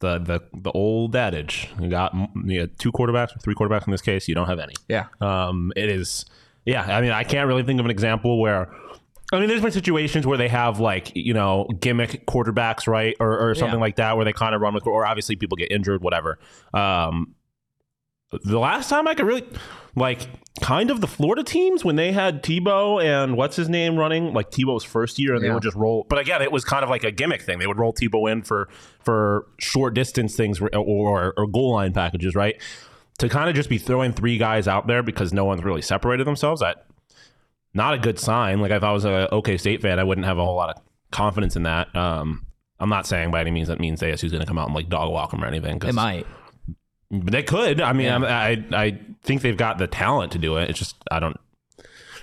the 0.00 0.18
the 0.18 0.40
the 0.52 0.70
old 0.72 1.14
adage, 1.16 1.68
you 1.80 1.88
got 1.88 2.14
you 2.14 2.60
know, 2.60 2.66
two 2.78 2.92
quarterbacks 2.92 3.34
or 3.34 3.38
three 3.40 3.54
quarterbacks 3.54 3.86
in 3.86 3.90
this 3.90 4.02
case. 4.02 4.28
You 4.28 4.34
don't 4.34 4.46
have 4.48 4.58
any. 4.58 4.74
Yeah. 4.88 5.06
Um, 5.20 5.72
it 5.76 5.88
is. 5.88 6.24
Yeah, 6.66 6.82
I 6.82 7.00
mean, 7.02 7.10
I 7.10 7.24
can't 7.24 7.46
really 7.46 7.62
think 7.62 7.78
of 7.80 7.84
an 7.86 7.90
example 7.90 8.40
where. 8.40 8.72
I 9.32 9.40
mean, 9.40 9.48
there's 9.48 9.62
been 9.62 9.72
situations 9.72 10.26
where 10.26 10.38
they 10.38 10.48
have 10.48 10.80
like 10.80 11.10
you 11.14 11.34
know 11.34 11.66
gimmick 11.80 12.24
quarterbacks, 12.26 12.86
right, 12.86 13.16
or, 13.20 13.50
or 13.50 13.54
something 13.54 13.78
Yeah. 13.78 13.80
like 13.82 13.96
that, 13.96 14.16
where 14.16 14.24
they 14.24 14.32
kind 14.32 14.54
of 14.54 14.60
run 14.60 14.74
with, 14.74 14.86
or 14.86 15.04
obviously 15.06 15.34
people 15.36 15.56
get 15.56 15.72
injured, 15.72 16.02
whatever. 16.02 16.38
Um, 16.72 17.34
the 18.44 18.58
last 18.58 18.88
time 18.90 19.06
I 19.06 19.14
could 19.14 19.26
really 19.26 19.44
like 19.96 20.26
kind 20.60 20.90
of 20.90 21.00
the 21.00 21.06
Florida 21.06 21.42
teams 21.44 21.84
when 21.84 21.96
they 21.96 22.10
had 22.12 22.42
Tebow 22.42 23.02
and 23.02 23.36
what's 23.36 23.54
his 23.56 23.68
name 23.68 23.96
running 23.96 24.32
like 24.32 24.50
Tebow's 24.50 24.82
first 24.84 25.18
year 25.18 25.34
and 25.34 25.42
they 25.42 25.48
would 25.54 25.62
just 25.62 25.76
roll 25.76 26.04
but 26.08 26.18
again 26.18 26.42
it 26.42 26.50
was 26.50 26.64
kind 26.64 26.82
of 26.84 26.90
like 26.90 27.04
a 27.04 27.10
gimmick 27.10 27.42
thing. 27.42 27.58
They 27.58 27.66
would 27.66 27.78
roll 27.78 27.92
Tebow 27.92 28.30
in 28.30 28.42
for 28.42 28.68
for 29.00 29.46
short 29.58 29.94
distance 29.94 30.34
things 30.36 30.60
or 30.60 30.68
or, 30.74 31.34
or 31.36 31.46
goal 31.46 31.72
line 31.74 31.92
packages 31.92 32.34
right? 32.34 32.60
To 33.18 33.28
kind 33.28 33.48
of 33.48 33.54
just 33.54 33.68
be 33.68 33.78
throwing 33.78 34.12
three 34.12 34.36
guys 34.38 34.66
out 34.66 34.86
there 34.88 35.02
because 35.02 35.32
no 35.32 35.44
one's 35.44 35.62
really 35.62 35.82
separated 35.82 36.26
themselves 36.26 36.60
that 36.60 36.86
not 37.72 37.94
a 37.94 37.98
good 37.98 38.18
sign. 38.18 38.60
Like 38.60 38.70
if 38.72 38.82
I 38.82 38.92
was 38.92 39.04
a 39.04 39.28
OK 39.32 39.56
State 39.58 39.82
fan 39.82 39.98
I 40.00 40.04
wouldn't 40.04 40.26
have 40.26 40.38
a 40.38 40.44
whole 40.44 40.56
lot 40.56 40.70
of 40.70 40.82
confidence 41.12 41.54
in 41.56 41.64
that. 41.64 41.94
Um 41.94 42.46
I'm 42.80 42.88
not 42.88 43.06
saying 43.06 43.30
by 43.30 43.40
any 43.40 43.52
means 43.52 43.68
that 43.68 43.78
means 43.78 44.00
ASU's 44.00 44.32
going 44.32 44.40
to 44.42 44.46
come 44.46 44.58
out 44.58 44.66
and 44.66 44.74
like 44.74 44.88
dog 44.88 45.10
walk 45.12 45.30
them 45.30 45.42
or 45.44 45.46
anything 45.46 45.78
'cause- 45.78 45.90
It 45.90 45.94
might. 45.94 46.26
But 47.10 47.32
they 47.32 47.42
could. 47.42 47.80
I 47.80 47.92
mean, 47.92 48.06
Yeah. 48.06 48.14
I'm- 48.18 48.24
I 48.72 48.76
I 48.84 48.98
think 49.22 49.42
they've 49.42 49.56
got 49.56 49.78
the 49.78 49.86
talent 49.86 50.32
to 50.32 50.38
do 50.38 50.56
it. 50.56 50.70
It's 50.70 50.78
just 50.78 50.96
I 51.10 51.20
don't. 51.20 51.36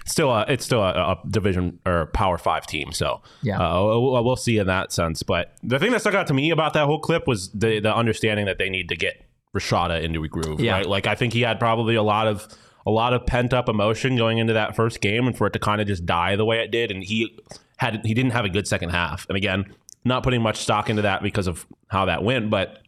Still, 0.04 0.31
a, 0.31 0.45
it's 0.50 0.66
still 0.66 0.81
a, 0.81 0.89
a 0.92 1.19
division 1.30 1.78
or 1.86 2.07
Power 2.07 2.39
Five 2.39 2.66
team. 2.66 2.92
So 2.92 3.22
Yeah. 3.44 3.60
uh, 3.60 3.81
we'll, 3.83 4.24
we'll 4.24 4.36
see 4.36 4.57
in 4.57 4.66
that 4.68 4.92
sense. 4.92 5.22
But 5.22 5.54
the 5.62 5.78
thing 5.78 5.92
that 5.92 6.01
stuck 6.01 6.16
out 6.16 6.25
to 6.28 6.33
me 6.33 6.50
about 6.50 6.74
that 6.74 6.86
whole 6.86 7.00
clip 7.00 7.28
was 7.28 7.50
the 7.51 7.80
the 7.80 7.95
understanding 7.95 8.48
that 8.48 8.57
they 8.57 8.69
need 8.69 8.89
to 8.89 8.95
get 8.95 9.24
Rashada 9.56 10.01
into 10.01 10.24
a 10.24 10.28
groove. 10.28 10.60
Yeah. 10.60 10.74
Right? 10.74 10.88
Like 10.88 11.06
I 11.06 11.13
think 11.16 11.33
he 11.33 11.42
had 11.42 11.60
probably 11.60 11.94
a 11.95 12.04
lot 12.04 12.28
of 12.28 12.48
a 12.86 12.89
lot 12.92 13.13
of 13.13 13.28
pent 13.28 13.54
up 13.54 13.69
emotion 13.69 14.16
going 14.18 14.39
into 14.39 14.54
that 14.54 14.75
first 14.75 15.01
game, 15.01 15.28
and 15.28 15.38
for 15.38 15.45
it 15.45 15.54
to 15.54 15.60
kind 15.60 15.80
of 15.80 15.86
just 15.88 16.04
die 16.06 16.36
the 16.36 16.45
way 16.45 16.60
it 16.63 16.72
did, 16.72 16.89
and 16.89 17.04
he 17.04 17.38
had 17.78 18.01
he 18.04 18.16
didn't 18.16 18.31
have 18.31 18.44
a 18.44 18.50
good 18.50 18.68
second 18.68 18.89
half. 18.89 19.28
And 19.30 19.38
again, 19.38 19.72
not 20.04 20.24
putting 20.24 20.42
much 20.42 20.57
stock 20.57 20.89
into 20.89 21.04
that 21.04 21.22
because 21.22 21.45
of 21.45 21.68
how 21.89 22.06
that 22.06 22.24
went, 22.24 22.50
but 22.50 22.81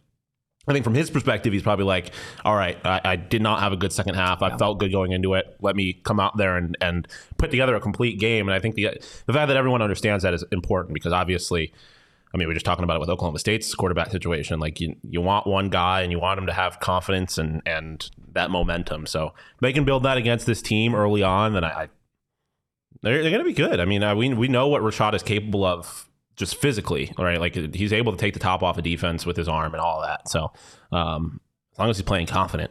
I 0.66 0.72
think 0.72 0.84
from 0.84 0.94
his 0.94 1.10
perspective, 1.10 1.52
he's 1.52 1.62
probably 1.62 1.84
like, 1.84 2.12
all 2.44 2.56
right, 2.56 2.78
I, 2.84 3.00
I 3.04 3.16
did 3.16 3.42
not 3.42 3.60
have 3.60 3.72
a 3.72 3.76
good 3.76 3.92
second 3.92 4.14
half. 4.14 4.42
I 4.42 4.56
felt 4.56 4.78
good 4.78 4.92
going 4.92 5.12
into 5.12 5.34
it. 5.34 5.56
Let 5.60 5.76
me 5.76 5.92
come 5.92 6.18
out 6.18 6.36
there 6.38 6.56
and, 6.56 6.76
and 6.80 7.06
put 7.36 7.50
together 7.50 7.74
a 7.74 7.80
complete 7.80 8.18
game. 8.18 8.48
And 8.48 8.54
I 8.54 8.60
think 8.60 8.74
the, 8.74 8.90
the 9.26 9.32
fact 9.32 9.48
that 9.48 9.56
everyone 9.56 9.82
understands 9.82 10.24
that 10.24 10.32
is 10.32 10.42
important 10.52 10.94
because 10.94 11.12
obviously, 11.12 11.72
I 12.32 12.38
mean, 12.38 12.48
we're 12.48 12.54
just 12.54 12.64
talking 12.64 12.82
about 12.82 12.96
it 12.96 13.00
with 13.00 13.10
Oklahoma 13.10 13.38
State's 13.38 13.74
quarterback 13.74 14.10
situation. 14.10 14.58
Like 14.58 14.80
you, 14.80 14.96
you 15.02 15.20
want 15.20 15.46
one 15.46 15.68
guy 15.68 16.00
and 16.00 16.10
you 16.10 16.18
want 16.18 16.38
him 16.38 16.46
to 16.46 16.52
have 16.54 16.80
confidence 16.80 17.36
and, 17.36 17.60
and 17.66 18.08
that 18.32 18.50
momentum. 18.50 19.06
So 19.06 19.34
they 19.60 19.72
can 19.72 19.84
build 19.84 20.02
that 20.04 20.16
against 20.16 20.46
this 20.46 20.62
team 20.62 20.94
early 20.94 21.22
on, 21.22 21.52
then 21.52 21.64
I, 21.64 21.68
I 21.68 21.88
they're, 23.02 23.22
they're 23.22 23.30
going 23.30 23.44
to 23.44 23.48
be 23.48 23.52
good. 23.52 23.80
I 23.80 23.84
mean, 23.84 24.02
uh, 24.02 24.14
we, 24.14 24.32
we 24.32 24.48
know 24.48 24.66
what 24.68 24.80
Rashada 24.80 25.14
is 25.14 25.22
capable 25.22 25.62
of 25.62 26.08
just 26.36 26.56
physically, 26.56 27.12
right? 27.18 27.38
Like 27.40 27.54
he's 27.74 27.92
able 27.92 28.12
to 28.12 28.18
take 28.18 28.34
the 28.34 28.40
top 28.40 28.62
off 28.62 28.76
a 28.78 28.82
defense 28.82 29.24
with 29.26 29.36
his 29.36 29.48
arm 29.48 29.72
and 29.74 29.80
all 29.80 30.00
that. 30.02 30.28
So 30.28 30.52
um, 30.92 31.40
as 31.72 31.78
long 31.78 31.90
as 31.90 31.96
he's 31.96 32.04
playing 32.04 32.26
confident, 32.26 32.70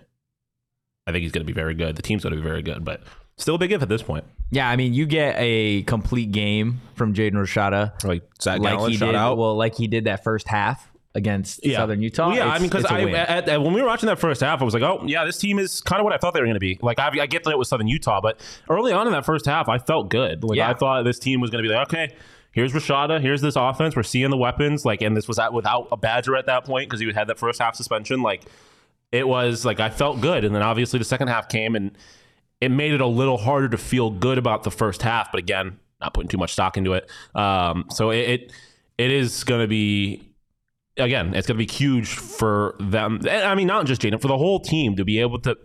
I 1.08 1.12
think 1.12 1.24
he's 1.24 1.32
going 1.32 1.46
to 1.46 1.52
be 1.52 1.54
very 1.54 1.74
good. 1.76 1.96
The 1.96 2.02
team's 2.02 2.24
going 2.24 2.36
to 2.36 2.42
be 2.42 2.48
very 2.48 2.62
good, 2.62 2.86
but 2.86 3.04
still 3.38 3.56
a 3.56 3.58
big 3.58 3.72
if 3.72 3.82
at 3.82 3.90
this 3.90 4.02
point. 4.02 4.26
Yeah, 4.52 4.70
I 4.70 4.76
mean, 4.76 4.94
you 4.94 5.06
get 5.06 5.36
a 5.38 5.82
complete 5.84 6.32
game 6.32 6.80
from 6.96 7.14
Jaden 7.14 7.34
Rashada, 7.34 8.04
Like 8.04 8.24
Zach 8.42 8.60
like 8.60 8.90
he 8.90 8.98
did. 8.98 9.16
out. 9.16 9.38
Well, 9.38 9.56
like 9.56 9.76
he 9.76 9.88
did 9.88 10.06
that 10.06 10.24
first 10.24 10.48
half 10.48 10.90
against 11.16 11.64
Southern 11.76 12.02
Utah. 12.02 12.30
Well, 12.30 12.38
yeah, 12.38 12.48
I 12.50 12.58
mean, 12.60 12.70
because 12.70 12.84
it's 12.86 12.92
a 12.92 12.96
I, 12.96 13.06
win. 13.06 13.16
at, 13.16 13.50
at- 13.50 13.62
when 13.62 13.74
we 13.74 13.82
were 13.82 13.88
watching 13.88 14.08
that 14.08 14.18
first 14.20 14.42
half, 14.42 14.62
I 14.62 14.64
was 14.66 14.74
like, 14.74 14.84
oh, 14.84 15.04
yeah, 15.06 15.26
this 15.26 15.38
team 15.38 15.60
is 15.60 15.82
kind 15.82 16.00
of 16.00 16.04
what 16.06 16.14
I 16.14 16.18
thought 16.18 16.34
they 16.34 16.40
were 16.40 16.46
going 16.48 16.56
to 16.56 16.60
be. 16.60 16.80
Like, 16.82 17.00
I, 17.00 17.08
I 17.22 17.26
get 17.28 17.44
that 17.44 17.52
it 17.52 17.58
was 17.58 17.70
Southern 17.70 17.88
Utah, 17.88 18.20
but 18.22 18.40
early 18.70 18.92
on 18.94 19.06
in 19.08 19.14
that 19.14 19.26
first 19.26 19.46
half, 19.46 19.68
I 19.70 19.78
felt 19.78 20.10
good. 20.10 20.44
Like, 20.44 20.58
Yeah. 20.58 20.70
I 20.70 20.74
thought 20.74 21.04
this 21.04 21.20
team 21.20 21.40
was 21.42 21.50
going 21.50 21.64
to 21.64 21.68
be 21.70 21.74
like, 21.74 21.88
okay, 21.88 22.16
here's 22.54 22.72
Rashada, 22.72 23.20
here's 23.20 23.42
this 23.42 23.58
offense, 23.58 23.96
we're 23.96 24.04
seeing 24.04 24.30
the 24.30 24.38
weapons. 24.38 24.86
Like, 24.86 25.02
and 25.02 25.18
this 25.18 25.28
was 25.28 25.38
at, 25.38 25.52
without 25.52 25.90
a 25.92 25.98
Badger 25.98 26.38
at 26.38 26.46
that 26.46 26.64
point 26.64 26.90
because 26.90 27.02
he 27.02 27.12
had 27.12 27.28
that 27.28 27.38
first 27.38 27.62
half 27.62 27.76
suspension. 27.76 28.22
Like, 28.22 28.44
it 29.12 29.28
was 29.28 29.66
like 29.66 29.80
I 29.80 29.90
felt 29.90 30.22
good, 30.22 30.46
and 30.46 30.56
then 30.56 30.64
obviously 30.64 30.98
the 30.98 31.06
second 31.06 31.28
half 31.28 31.50
came, 31.50 31.76
and 31.76 31.98
it 32.62 32.70
made 32.70 32.94
it 32.94 33.02
a 33.02 33.08
little 33.08 33.38
harder 33.38 33.70
to 33.70 33.78
feel 33.78 34.10
good 34.10 34.38
about 34.38 34.64
the 34.64 34.72
first 34.72 35.02
half. 35.02 35.32
But 35.32 35.40
again, 35.40 35.80
not 36.00 36.14
putting 36.14 36.30
too 36.30 36.38
much 36.38 36.54
stock 36.54 36.78
into 36.78 36.94
it. 36.94 37.10
Um, 37.36 37.86
so 37.92 38.10
it, 38.10 38.30
it 38.30 38.52
it 38.98 39.12
is 39.12 39.44
going 39.44 39.62
to 39.62 39.68
be 39.68 40.34
again, 40.98 41.34
it's 41.34 41.48
going 41.48 41.58
to 41.58 41.66
be 41.66 41.72
huge 41.72 42.16
for 42.16 42.76
them. 42.80 43.20
I 43.30 43.56
mean, 43.56 43.68
not 43.68 43.86
just 43.86 44.02
Jaden, 44.02 44.22
for 44.22 44.28
the 44.28 44.38
whole 44.38 44.60
team 44.60 44.96
to 44.96 45.06
be 45.06 45.20
able 45.20 45.40
to 45.42 45.58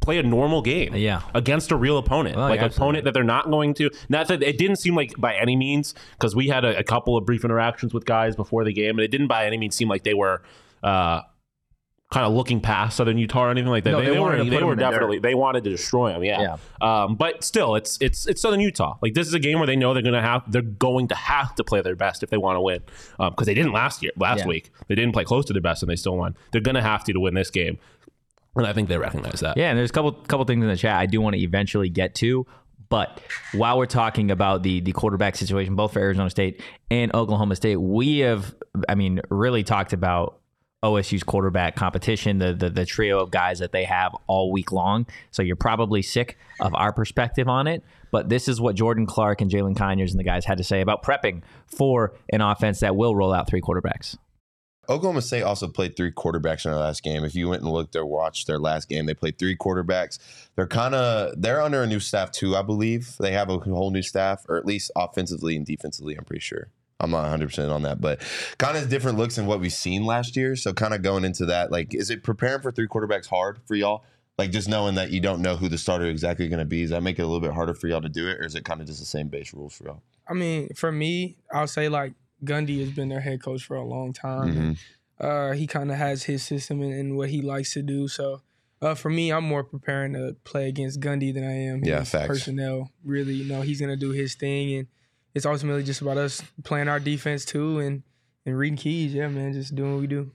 play 0.00 0.18
a 0.18 0.22
normal 0.22 0.62
game 0.62 0.94
Yeah. 0.94 1.22
against 1.34 1.72
a 1.72 1.76
real 1.76 1.98
opponent, 1.98 2.36
Well, 2.36 2.48
like 2.48 2.60
yeah, 2.60 2.66
an 2.66 2.72
opponent 2.72 3.04
that 3.04 3.14
they're 3.14 3.24
not 3.24 3.50
going 3.50 3.74
to. 3.74 3.90
Not 4.08 4.28
that 4.28 4.42
it 4.42 4.56
didn't 4.58 4.76
seem 4.76 4.94
like 4.94 5.12
by 5.18 5.34
any 5.34 5.56
means, 5.56 5.94
because 6.12 6.36
we 6.36 6.48
had 6.48 6.64
a, 6.64 6.78
a 6.78 6.84
couple 6.84 7.16
of 7.16 7.26
brief 7.26 7.44
interactions 7.44 7.92
with 7.92 8.04
guys 8.04 8.36
before 8.36 8.64
the 8.64 8.72
game, 8.72 8.90
and 8.98 9.00
it 9.00 9.08
didn't 9.10 9.26
by 9.28 9.46
any 9.46 9.56
means 9.58 9.74
seem 9.74 9.88
like 9.88 10.04
they 10.04 10.14
were. 10.14 10.42
Uh, 10.82 11.22
Kind 12.12 12.24
of 12.24 12.34
looking 12.34 12.60
past 12.60 12.98
Southern 12.98 13.18
Utah 13.18 13.46
or 13.46 13.50
anything 13.50 13.68
like 13.68 13.82
that. 13.82 13.90
No, 13.90 13.98
they, 13.98 14.06
they 14.06 14.12
they 14.12 14.20
were 14.20 14.30
they 14.44 14.44
were 14.44 14.60
them 14.60 14.70
in 14.70 14.76
the 14.78 14.84
definitely 14.90 15.18
they 15.18 15.34
wanted 15.34 15.64
to 15.64 15.70
destroy 15.70 16.12
them. 16.12 16.22
Yeah. 16.22 16.56
Um, 16.80 17.16
but 17.16 17.42
still, 17.42 17.74
it's 17.74 17.98
it's 18.00 18.28
it's 18.28 18.40
Southern 18.40 18.60
Utah. 18.60 18.94
Like 19.02 19.14
this 19.14 19.26
is 19.26 19.34
a 19.34 19.40
game 19.40 19.58
where 19.58 19.66
they 19.66 19.74
know 19.74 19.92
they're 19.92 20.04
gonna 20.04 20.22
have 20.22 20.48
they're 20.52 20.62
going 20.62 21.08
to 21.08 21.16
have 21.16 21.56
to 21.56 21.64
play 21.64 21.80
their 21.80 21.96
best 21.96 22.22
if 22.22 22.30
they 22.30 22.36
want 22.36 22.58
to 22.58 22.60
win. 22.60 22.80
Because 23.18 23.46
they 23.46 23.54
didn't 23.54 23.72
last 23.72 24.04
year, 24.04 24.12
last 24.16 24.42
Yeah. 24.42 24.46
week. 24.46 24.70
They 24.86 24.94
didn't 24.94 25.14
play 25.14 25.24
close 25.24 25.46
to 25.46 25.52
their 25.52 25.60
best 25.60 25.82
and 25.82 25.90
they 25.90 25.96
still 25.96 26.16
won. 26.16 26.36
They're 26.52 26.60
gonna 26.60 26.80
have 26.80 27.02
to 27.06 27.12
to 27.12 27.18
win 27.18 27.34
this 27.34 27.50
game, 27.50 27.76
and 28.56 28.66
I 28.66 28.72
think 28.72 28.88
they 28.88 28.98
recognize 28.98 29.40
that. 29.40 29.56
Yeah, 29.56 29.70
and 29.70 29.78
there's 29.78 29.90
a 29.90 29.92
couple 29.92 30.12
couple 30.12 30.44
things 30.44 30.62
in 30.62 30.68
the 30.68 30.76
chat 30.76 30.96
I 30.96 31.06
do 31.06 31.20
want 31.20 31.34
to 31.34 31.40
eventually 31.42 31.88
get 31.88 32.14
to, 32.16 32.46
But 32.88 33.20
while 33.52 33.78
we're 33.78 33.86
talking 33.86 34.30
about 34.30 34.62
the 34.62 34.80
the 34.80 34.92
quarterback 34.92 35.36
situation, 35.36 35.74
both 35.74 35.92
for 35.92 36.00
Arizona 36.00 36.30
State 36.30 36.62
and 36.90 37.14
Oklahoma 37.14 37.56
State, 37.56 37.76
we 37.76 38.18
have, 38.18 38.54
I 38.88 38.94
mean, 38.94 39.20
really 39.30 39.64
talked 39.64 39.92
about 39.92 40.38
OSU's 40.84 41.24
quarterback 41.24 41.74
competition, 41.74 42.38
the, 42.38 42.54
the 42.54 42.70
the 42.70 42.86
trio 42.86 43.18
of 43.18 43.30
guys 43.30 43.58
that 43.58 43.72
they 43.72 43.84
have 43.84 44.14
all 44.26 44.52
week 44.52 44.70
long. 44.72 45.06
So 45.30 45.42
you're 45.42 45.56
probably 45.56 46.02
sick 46.02 46.38
of 46.60 46.74
our 46.74 46.92
perspective 46.92 47.48
on 47.48 47.66
it. 47.66 47.82
But 48.12 48.28
this 48.28 48.46
is 48.46 48.60
what 48.60 48.76
Jordan 48.76 49.04
Clark 49.04 49.40
and 49.40 49.50
Jalin 49.50 49.76
Conyers 49.76 50.12
and 50.12 50.20
the 50.20 50.24
guys 50.24 50.44
had 50.44 50.58
to 50.58 50.64
say 50.64 50.80
about 50.80 51.02
prepping 51.02 51.42
for 51.66 52.14
an 52.30 52.40
offense 52.40 52.80
that 52.80 52.94
will 52.94 53.16
roll 53.16 53.32
out 53.32 53.48
three 53.48 53.60
quarterbacks. 53.60 54.16
Oklahoma 54.88 55.22
State 55.22 55.42
also 55.42 55.68
played 55.68 55.96
three 55.96 56.12
quarterbacks 56.12 56.64
in 56.64 56.70
their 56.70 56.80
last 56.80 57.02
game. 57.02 57.24
If 57.24 57.34
you 57.34 57.48
went 57.48 57.62
and 57.62 57.70
looked 57.70 57.96
or 57.96 58.06
watched 58.06 58.46
their 58.46 58.58
last 58.58 58.88
game, 58.88 59.06
they 59.06 59.14
played 59.14 59.38
three 59.38 59.56
quarterbacks. 59.56 60.18
They're 60.54 60.66
kind 60.66 60.94
of 60.94 61.40
they're 61.40 61.62
under 61.62 61.82
a 61.82 61.86
new 61.86 62.00
staff 62.00 62.30
too, 62.30 62.56
I 62.56 62.62
believe. 62.62 63.16
They 63.18 63.32
have 63.32 63.50
a 63.50 63.58
whole 63.58 63.90
new 63.90 64.02
staff, 64.02 64.44
or 64.48 64.56
at 64.56 64.66
least 64.66 64.90
offensively 64.96 65.56
and 65.56 65.66
defensively. 65.66 66.14
I'm 66.16 66.24
pretty 66.24 66.40
sure. 66.40 66.68
I'm 66.98 67.10
not 67.10 67.22
100 67.22 67.48
percent 67.48 67.70
on 67.70 67.82
that, 67.82 68.00
but 68.00 68.22
kind 68.58 68.76
of 68.76 68.88
different 68.88 69.18
looks 69.18 69.36
than 69.36 69.46
what 69.46 69.60
we've 69.60 69.72
seen 69.72 70.04
last 70.06 70.36
year. 70.36 70.56
So 70.56 70.72
kind 70.72 70.94
of 70.94 71.02
going 71.02 71.24
into 71.24 71.46
that, 71.46 71.70
like, 71.70 71.94
is 71.94 72.10
it 72.10 72.22
preparing 72.22 72.62
for 72.62 72.72
three 72.72 72.88
quarterbacks 72.88 73.26
hard 73.26 73.58
for 73.66 73.74
y'all? 73.74 74.04
Like 74.38 74.50
just 74.50 74.68
knowing 74.68 74.96
that 74.96 75.10
you 75.10 75.20
don't 75.20 75.40
know 75.40 75.56
who 75.56 75.68
the 75.68 75.78
starter 75.78 76.04
exactly 76.06 76.48
going 76.48 76.58
to 76.58 76.66
be, 76.66 76.82
does 76.82 76.90
that 76.90 77.02
make 77.02 77.18
it 77.18 77.22
a 77.22 77.26
little 77.26 77.40
bit 77.40 77.52
harder 77.52 77.72
for 77.72 77.88
y'all 77.88 78.02
to 78.02 78.08
do 78.08 78.28
it, 78.28 78.38
or 78.38 78.44
is 78.44 78.54
it 78.54 78.64
kind 78.64 78.80
of 78.80 78.86
just 78.86 79.00
the 79.00 79.06
same 79.06 79.28
base 79.28 79.54
rules 79.54 79.74
for 79.74 79.84
y'all? 79.84 80.02
I 80.28 80.34
mean, 80.34 80.68
for 80.74 80.92
me, 80.92 81.38
I'll 81.52 81.66
say 81.66 81.88
like 81.88 82.12
Gundy 82.44 82.80
has 82.80 82.90
been 82.90 83.08
their 83.08 83.20
head 83.20 83.42
coach 83.42 83.64
for 83.64 83.76
a 83.76 83.84
long 83.84 84.12
time. 84.12 84.48
Mm-hmm. 84.48 84.58
and, 84.60 84.76
uh, 85.18 85.52
he 85.52 85.66
kind 85.66 85.90
of 85.90 85.96
has 85.96 86.24
his 86.24 86.42
system 86.42 86.82
and, 86.82 86.92
and 86.92 87.16
what 87.16 87.30
he 87.30 87.40
likes 87.40 87.72
to 87.72 87.82
do. 87.82 88.06
So 88.08 88.42
uh, 88.82 88.94
for 88.94 89.08
me, 89.08 89.32
I'm 89.32 89.44
more 89.44 89.64
preparing 89.64 90.12
to 90.12 90.36
play 90.44 90.68
against 90.68 91.00
Gundy 91.00 91.32
than 91.32 91.44
I 91.44 91.52
am 91.52 91.82
Yeah, 91.84 92.00
his 92.00 92.10
facts. 92.10 92.26
personnel. 92.28 92.90
Really, 93.02 93.34
you 93.34 93.44
know, 93.44 93.62
he's 93.62 93.80
gonna 93.80 93.96
do 93.96 94.10
his 94.10 94.34
thing, 94.34 94.74
and 94.74 94.86
it's 95.34 95.46
ultimately 95.46 95.82
just 95.82 96.02
about 96.02 96.18
us 96.18 96.42
playing 96.64 96.88
our 96.88 97.00
defense 97.00 97.44
too 97.46 97.78
and 97.78 98.02
and 98.44 98.56
reading 98.58 98.76
keys. 98.76 99.14
Yeah, 99.14 99.28
man, 99.28 99.54
just 99.54 99.74
doing 99.74 99.92
what 99.92 100.00
we 100.02 100.06
do. 100.06 100.30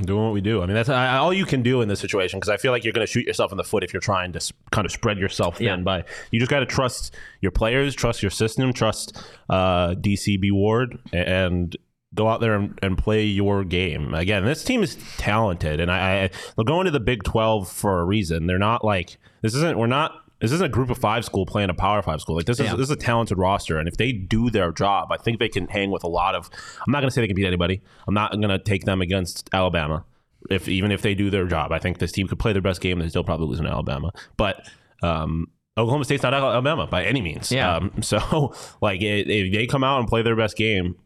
Doing 0.00 0.24
what 0.24 0.32
we 0.32 0.40
do. 0.40 0.62
I 0.62 0.66
mean, 0.66 0.74
that's 0.74 0.88
I, 0.88 1.18
all 1.18 1.32
you 1.32 1.44
can 1.44 1.62
do 1.62 1.82
in 1.82 1.88
this 1.88 2.00
situation 2.00 2.38
because 2.40 2.48
I 2.48 2.56
feel 2.56 2.72
like 2.72 2.82
you're 2.84 2.94
going 2.94 3.06
to 3.06 3.12
shoot 3.12 3.26
yourself 3.26 3.52
in 3.52 3.58
the 3.58 3.64
foot 3.64 3.84
if 3.84 3.92
you're 3.92 4.00
trying 4.00 4.32
to 4.32 4.38
s- 4.38 4.52
kind 4.70 4.86
of 4.86 4.92
spread 4.92 5.18
yourself 5.18 5.58
thin. 5.58 5.66
Yeah. 5.66 5.76
By 5.76 6.04
you 6.30 6.40
just 6.40 6.50
got 6.50 6.60
to 6.60 6.66
trust 6.66 7.14
your 7.40 7.52
players, 7.52 7.94
trust 7.94 8.22
your 8.22 8.30
system, 8.30 8.72
trust 8.72 9.22
uh, 9.50 9.94
DCB 9.94 10.50
Ward, 10.52 10.98
and 11.12 11.76
go 12.14 12.28
out 12.28 12.40
there 12.40 12.54
and, 12.54 12.78
and 12.82 12.96
play 12.96 13.24
your 13.24 13.64
game. 13.64 14.14
Again, 14.14 14.44
this 14.44 14.64
team 14.64 14.82
is 14.82 14.96
talented, 15.18 15.80
and 15.80 15.90
I, 15.90 16.24
I 16.24 16.30
they're 16.56 16.64
going 16.64 16.86
to 16.86 16.90
the 16.90 17.00
Big 17.00 17.22
Twelve 17.22 17.70
for 17.70 18.00
a 18.00 18.04
reason. 18.04 18.46
They're 18.46 18.58
not 18.58 18.84
like 18.84 19.18
this 19.42 19.54
isn't 19.54 19.78
we're 19.78 19.86
not. 19.86 20.12
This 20.42 20.52
isn't 20.52 20.66
a 20.66 20.68
group 20.68 20.90
of 20.90 20.98
five 20.98 21.24
school 21.24 21.46
playing 21.46 21.70
a 21.70 21.74
power 21.74 22.02
five 22.02 22.20
school. 22.20 22.36
Like 22.36 22.46
this 22.46 22.60
is 22.60 22.66
Yeah. 22.66 22.72
this 22.74 22.84
is 22.86 22.90
a 22.90 22.96
talented 22.96 23.38
roster, 23.38 23.78
and 23.78 23.88
if 23.88 23.96
they 23.96 24.12
do 24.12 24.50
their 24.50 24.72
job, 24.72 25.10
I 25.10 25.16
think 25.16 25.38
they 25.38 25.48
can 25.48 25.68
hang 25.68 25.90
with 25.90 26.04
a 26.04 26.08
lot 26.08 26.34
of. 26.34 26.50
I'm 26.86 26.90
not 26.92 27.00
going 27.00 27.08
to 27.08 27.14
say 27.14 27.20
they 27.22 27.28
can 27.28 27.36
beat 27.36 27.46
anybody. 27.46 27.80
I'm 28.06 28.14
not 28.14 28.32
going 28.32 28.48
to 28.48 28.58
take 28.58 28.84
them 28.84 29.00
against 29.00 29.48
Alabama. 29.54 30.04
If 30.50 30.68
even 30.68 30.90
if 30.90 31.00
they 31.02 31.14
do 31.14 31.30
their 31.30 31.46
job, 31.46 31.70
I 31.72 31.78
think 31.78 31.98
this 31.98 32.10
team 32.12 32.26
could 32.26 32.38
play 32.40 32.52
their 32.52 32.60
best 32.60 32.80
game. 32.80 32.98
They 32.98 33.08
still 33.08 33.24
probably 33.24 33.46
lose 33.46 33.60
in 33.60 33.66
Alabama, 33.66 34.10
but 34.36 34.68
um, 35.02 35.46
Oklahoma 35.78 36.04
State's 36.04 36.24
not 36.24 36.34
Alabama 36.34 36.86
by 36.88 37.04
any 37.04 37.22
means. 37.22 37.52
Yeah. 37.52 37.76
Um, 37.76 37.92
so 38.02 38.52
like 38.80 39.00
if 39.00 39.52
they 39.52 39.66
come 39.68 39.84
out 39.84 40.00
and 40.00 40.08
play 40.08 40.22
their 40.22 40.34
best 40.36 40.56
game, 40.56 40.96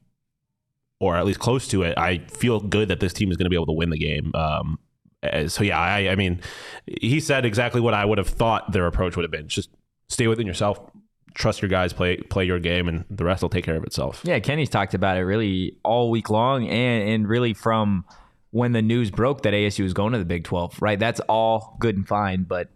or 0.98 1.16
at 1.16 1.26
least 1.26 1.38
close 1.38 1.68
to 1.68 1.82
it, 1.82 1.98
I 1.98 2.18
feel 2.28 2.58
good 2.60 2.88
that 2.88 3.00
this 3.00 3.12
team 3.12 3.30
is 3.30 3.36
going 3.36 3.44
to 3.44 3.50
be 3.50 3.56
able 3.56 3.66
to 3.66 3.72
win 3.72 3.90
the 3.90 3.98
game. 3.98 4.32
Um, 4.34 4.78
Uh, 5.28 5.48
so 5.48 5.64
yeah, 5.64 5.78
I, 5.78 6.08
I 6.10 6.16
mean, 6.16 6.40
he 7.00 7.20
said 7.20 7.44
exactly 7.44 7.80
what 7.80 7.94
I 7.94 8.04
would 8.04 8.18
have 8.18 8.28
thought 8.28 8.72
their 8.72 8.86
approach 8.86 9.16
would 9.16 9.24
have 9.24 9.30
been. 9.30 9.48
Just 9.48 9.70
stay 10.08 10.26
within 10.26 10.46
yourself, 10.46 10.78
trust 11.34 11.62
your 11.62 11.68
guys, 11.68 11.92
play 11.92 12.16
play 12.18 12.44
your 12.44 12.58
game, 12.58 12.88
and 12.88 13.04
the 13.10 13.24
rest 13.24 13.42
will 13.42 13.48
take 13.48 13.64
care 13.64 13.76
of 13.76 13.84
itself. 13.84 14.20
Yeah, 14.24 14.38
Kenny's 14.40 14.70
talked 14.70 14.94
about 14.94 15.16
it 15.16 15.22
really 15.22 15.76
all 15.84 16.10
week 16.10 16.30
long, 16.30 16.68
and 16.68 17.08
and 17.08 17.28
really 17.28 17.54
from 17.54 18.04
when 18.50 18.72
the 18.72 18.82
news 18.82 19.10
broke 19.10 19.42
that 19.42 19.52
ASU 19.52 19.82
was 19.82 19.92
going 19.92 20.12
to 20.12 20.18
the 20.18 20.24
Big 20.24 20.44
Twelve. 20.44 20.80
Right, 20.80 20.98
that's 20.98 21.20
all 21.28 21.76
good 21.80 21.96
and 21.96 22.06
fine, 22.06 22.44
but 22.44 22.68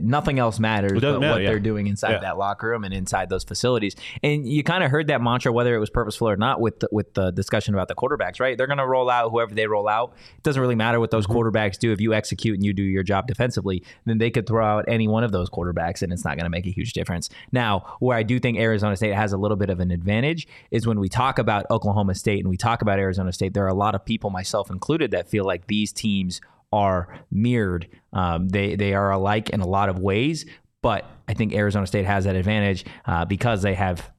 nothing 0.00 0.38
else 0.38 0.58
matters 0.58 1.00
but 1.00 1.20
matter, 1.20 1.32
what 1.32 1.42
yeah. 1.42 1.48
they're 1.48 1.58
doing 1.60 1.86
inside 1.86 2.12
Yeah. 2.12 2.20
that 2.20 2.38
locker 2.38 2.68
room 2.68 2.84
and 2.84 2.92
inside 2.94 3.28
those 3.28 3.44
facilities. 3.44 3.96
And 4.22 4.46
you 4.46 4.62
kind 4.62 4.84
of 4.84 4.90
heard 4.90 5.06
that 5.08 5.20
mantra, 5.20 5.52
whether 5.52 5.74
it 5.74 5.78
was 5.78 5.90
purposeful 5.90 6.28
or 6.28 6.36
not, 6.36 6.60
with 6.60 6.80
the, 6.80 6.88
with 6.92 7.14
the 7.14 7.30
discussion 7.30 7.74
about 7.74 7.88
the 7.88 7.94
quarterbacks. 7.94 8.40
Right, 8.40 8.56
they're 8.56 8.66
going 8.66 8.78
to 8.78 8.86
roll 8.86 9.10
out 9.10 9.30
whoever 9.30 9.54
they 9.54 9.66
roll 9.66 9.88
out. 9.88 10.12
It 10.36 10.42
doesn't 10.42 10.60
really 10.60 10.74
matter 10.74 11.00
what 11.00 11.10
those 11.10 11.26
Mm-hmm. 11.26 11.38
quarterbacks 11.38 11.78
do. 11.78 11.90
If 11.92 12.00
you 12.00 12.12
execute 12.14 12.54
and 12.54 12.64
you 12.64 12.72
do 12.72 12.82
your 12.82 13.02
job 13.02 13.26
defensively, 13.26 13.82
then 14.04 14.18
they 14.18 14.30
could 14.30 14.46
throw 14.46 14.64
out 14.64 14.84
any 14.88 15.08
one 15.08 15.24
of 15.24 15.32
those 15.32 15.48
quarterbacks, 15.48 16.02
and 16.02 16.12
it's 16.12 16.24
not 16.24 16.36
going 16.36 16.44
to 16.44 16.50
make 16.50 16.66
a 16.66 16.70
huge 16.70 16.92
difference. 16.92 17.30
Now, 17.50 17.96
where 18.00 18.16
I 18.16 18.22
do 18.22 18.38
think 18.38 18.58
Arizona 18.58 18.94
State 18.96 19.14
has 19.14 19.32
a 19.32 19.38
little 19.38 19.56
bit 19.56 19.70
of 19.70 19.80
an 19.80 19.90
advantage 19.90 20.46
is 20.70 20.86
when 20.86 21.00
we 21.00 21.08
talk 21.08 21.38
about 21.38 21.64
Oklahoma 21.70 22.14
State 22.14 22.40
and 22.40 22.48
we 22.48 22.56
talk 22.58 22.82
about 22.82 22.98
Arizona 22.98 23.32
State. 23.32 23.54
There 23.54 23.64
are 23.64 23.68
a 23.68 23.74
lot 23.74 23.94
of 23.94 24.04
people, 24.04 24.28
myself 24.30 24.70
included, 24.70 25.10
that 25.12 25.28
feel 25.28 25.44
like 25.44 25.66
these 25.66 25.92
teams 25.92 26.40
are 26.74 27.24
mirrored. 27.30 27.88
Um, 28.12 28.48
they 28.48 28.74
they 28.76 28.94
are 28.94 29.10
alike 29.10 29.50
in 29.50 29.60
a 29.60 29.66
lot 29.66 29.88
of 29.88 29.98
ways, 29.98 30.44
but 30.82 31.04
I 31.28 31.34
think 31.34 31.54
Arizona 31.54 31.86
State 31.86 32.04
has 32.04 32.24
that 32.24 32.36
advantage 32.36 32.84
uh, 33.06 33.24
because 33.24 33.62
they 33.62 33.74
have 33.74 34.10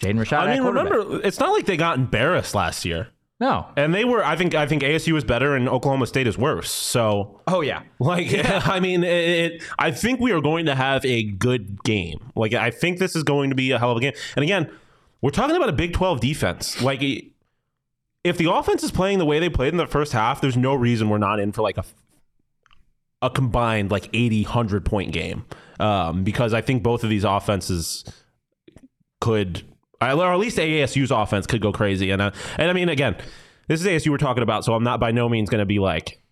Jaden 0.00 0.18
Rashada. 0.18 0.40
I 0.40 0.54
mean, 0.54 0.64
remember, 0.64 1.20
it's 1.24 1.40
not 1.40 1.50
like 1.52 1.66
they 1.66 1.76
got 1.76 1.98
embarrassed 1.98 2.54
last 2.54 2.84
year. 2.84 3.08
No. 3.40 3.66
And 3.76 3.94
they 3.94 4.04
were, 4.04 4.24
I 4.24 4.34
think, 4.34 4.56
I 4.56 4.66
think 4.66 4.82
ASU 4.82 5.16
is 5.16 5.22
better 5.22 5.54
and 5.54 5.68
Oklahoma 5.68 6.06
State 6.08 6.26
is 6.26 6.36
worse. 6.36 6.70
So, 6.72 7.40
Oh 7.46 7.60
yeah. 7.60 7.82
like, 8.00 8.26
I 8.68 8.80
mean, 8.80 9.04
it, 9.04 9.52
it, 9.52 9.62
I 9.78 9.92
think 9.92 10.18
we 10.18 10.32
are 10.32 10.40
going 10.40 10.66
to 10.66 10.74
have 10.74 11.04
a 11.04 11.22
good 11.22 11.84
game. 11.84 12.18
Like, 12.34 12.52
I 12.52 12.70
think 12.72 12.98
this 12.98 13.14
is 13.14 13.22
going 13.22 13.50
to 13.50 13.56
be 13.56 13.70
a 13.70 13.78
hell 13.78 13.92
of 13.92 13.96
a 13.98 14.00
game. 14.00 14.12
And 14.34 14.42
again, 14.42 14.68
we're 15.20 15.30
talking 15.30 15.54
about 15.54 15.68
a 15.68 15.72
Big 15.72 15.92
12 15.92 16.20
defense. 16.20 16.82
Like, 16.82 17.00
if 18.28 18.38
the 18.38 18.52
offense 18.52 18.82
is 18.82 18.90
playing 18.90 19.18
the 19.18 19.24
way 19.24 19.38
they 19.38 19.50
played 19.50 19.72
in 19.72 19.76
the 19.76 19.86
first 19.86 20.12
half, 20.12 20.40
there's 20.40 20.56
no 20.56 20.74
reason 20.74 21.08
we're 21.08 21.18
not 21.18 21.40
in 21.40 21.52
for 21.52 21.62
like 21.62 21.78
a 21.78 21.84
a 23.20 23.30
combined 23.30 23.90
like 23.90 24.08
80 24.12 24.44
100 24.44 24.84
point 24.84 25.12
game. 25.12 25.44
Um, 25.80 26.24
because 26.24 26.54
i 26.54 26.60
think 26.60 26.82
both 26.82 27.04
of 27.04 27.10
these 27.10 27.22
offenses 27.22 28.04
could 29.20 29.62
or 30.00 30.32
at 30.32 30.38
least 30.38 30.58
ASU's 30.58 31.10
offense 31.10 31.46
could 31.46 31.60
go 31.60 31.72
crazy. 31.72 32.10
And 32.10 32.22
uh, 32.22 32.30
and 32.56 32.70
I 32.70 32.72
mean 32.72 32.88
again 32.88 33.16
this 33.66 33.80
is 33.80 33.86
ASU 33.86 34.10
we're 34.10 34.18
talking 34.18 34.42
about 34.42 34.64
so 34.64 34.74
I'm 34.74 34.84
not 34.84 35.00
by 35.00 35.10
no 35.10 35.28
means 35.28 35.50
going 35.50 35.60
to 35.60 35.66
be 35.66 35.78
like 35.78 36.22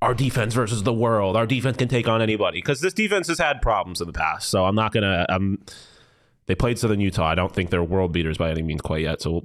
our 0.00 0.14
defense 0.14 0.52
versus 0.54 0.82
the 0.82 0.92
world. 0.92 1.36
Our 1.36 1.46
defense 1.46 1.76
can 1.76 1.86
take 1.88 2.08
on 2.08 2.20
anybody. 2.20 2.58
Because 2.58 2.80
this 2.80 2.92
defense 2.92 3.28
has 3.28 3.38
had 3.38 3.62
problems 3.62 4.00
in 4.00 4.06
the 4.06 4.12
past 4.12 4.48
so 4.48 4.64
I'm 4.64 4.74
not 4.74 4.92
going 4.92 5.04
to 5.04 5.32
um 5.32 5.58
they 6.46 6.54
played 6.54 6.78
Southern 6.78 7.00
Utah. 7.00 7.26
I 7.26 7.34
don't 7.34 7.54
think 7.54 7.70
they're 7.70 7.84
world 7.84 8.12
beaters 8.12 8.38
by 8.38 8.50
any 8.50 8.62
means 8.62 8.80
quite 8.80 9.02
yet 9.02 9.22
so 9.22 9.42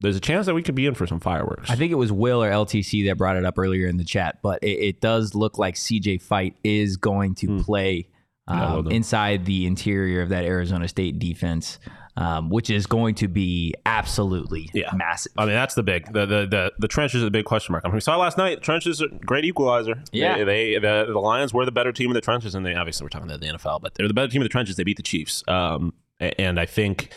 there's 0.00 0.16
a 0.16 0.20
chance 0.20 0.46
that 0.46 0.54
we 0.54 0.62
could 0.62 0.74
be 0.74 0.86
in 0.86 0.94
for 0.94 1.06
some 1.06 1.20
fireworks 1.20 1.70
I 1.70 1.76
think 1.76 1.92
it 1.92 1.96
was 1.96 2.10
Will 2.12 2.42
or 2.42 2.50
LTC 2.50 3.06
that 3.06 3.16
brought 3.18 3.36
it 3.36 3.44
up 3.44 3.58
earlier 3.58 3.86
in 3.86 3.96
the 3.98 4.04
chat, 4.04 4.38
but 4.42 4.62
it, 4.62 4.78
it 4.78 5.00
does 5.00 5.34
look 5.34 5.58
like 5.58 5.74
CJ 5.74 6.22
Fite 6.22 6.56
is 6.64 6.96
going 6.96 7.34
to 7.36 7.62
play 7.62 8.08
Hmm. 8.48 8.58
Yeah, 8.58 8.74
um, 8.74 8.90
inside 8.90 9.44
the 9.44 9.64
interior 9.66 10.22
of 10.22 10.30
that 10.30 10.44
Arizona 10.44 10.88
State 10.88 11.20
defense, 11.20 11.78
um, 12.16 12.48
which 12.50 12.68
is 12.68 12.84
going 12.86 13.14
to 13.16 13.28
be 13.28 13.74
absolutely 13.86 14.68
Yeah. 14.74 14.90
massive. 14.96 15.30
I 15.36 15.44
mean, 15.44 15.54
that's 15.54 15.74
the 15.74 15.84
big 15.84 16.12
the 16.12 16.26
the 16.26 16.46
the, 16.46 16.72
the 16.80 16.88
trenches 16.88 17.20
is 17.22 17.28
a 17.28 17.30
big 17.30 17.44
question 17.44 17.72
mark. 17.72 17.84
I 17.84 17.88
mean, 17.88 17.94
we 17.94 18.00
saw 18.00 18.16
last 18.16 18.36
night. 18.38 18.60
Trenches 18.62 19.00
are 19.02 19.06
a 19.06 19.08
great 19.20 19.44
equalizer. 19.44 20.02
Yeah. 20.10 20.38
they, 20.38 20.44
they 20.44 20.78
the, 20.80 21.12
the 21.12 21.18
Lions 21.20 21.54
were 21.54 21.64
the 21.64 21.70
better 21.70 21.92
team 21.92 22.10
in 22.10 22.14
the 22.14 22.20
trenches, 22.20 22.56
and 22.56 22.66
they 22.66 22.74
obviously 22.74 23.04
we're 23.04 23.10
talking 23.10 23.28
about 23.28 23.40
the 23.40 23.46
NFL, 23.48 23.82
but 23.82 23.94
they're 23.94 24.08
the 24.08 24.14
better 24.14 24.28
team 24.32 24.40
in 24.40 24.46
the 24.46 24.48
trenches. 24.48 24.74
They 24.74 24.82
beat 24.84 24.96
the 24.96 25.04
Chiefs, 25.04 25.44
um, 25.46 25.92
and 26.18 26.58
I 26.58 26.66
think 26.66 27.10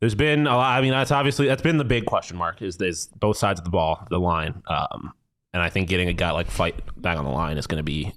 there's 0.00 0.14
been 0.14 0.46
a 0.46 0.56
lot. 0.56 0.78
I 0.78 0.80
mean, 0.80 0.92
that's 0.92 1.10
obviously 1.10 1.46
that's 1.46 1.62
been 1.62 1.76
the 1.76 1.84
big 1.84 2.06
question 2.06 2.36
mark 2.36 2.62
is 2.62 2.80
is 2.80 3.06
both 3.18 3.36
sides 3.36 3.60
of 3.60 3.64
the 3.64 3.70
ball, 3.70 4.06
the 4.10 4.18
line, 4.18 4.62
um, 4.66 5.12
and 5.52 5.62
I 5.62 5.68
think 5.68 5.88
getting 5.88 6.08
a 6.08 6.12
guy 6.12 6.30
like 6.30 6.50
Fite 6.50 6.80
back 7.00 7.18
on 7.18 7.24
the 7.24 7.30
line 7.30 7.58
is 7.58 7.66
going 7.66 7.78
to 7.78 7.84
be 7.84 8.12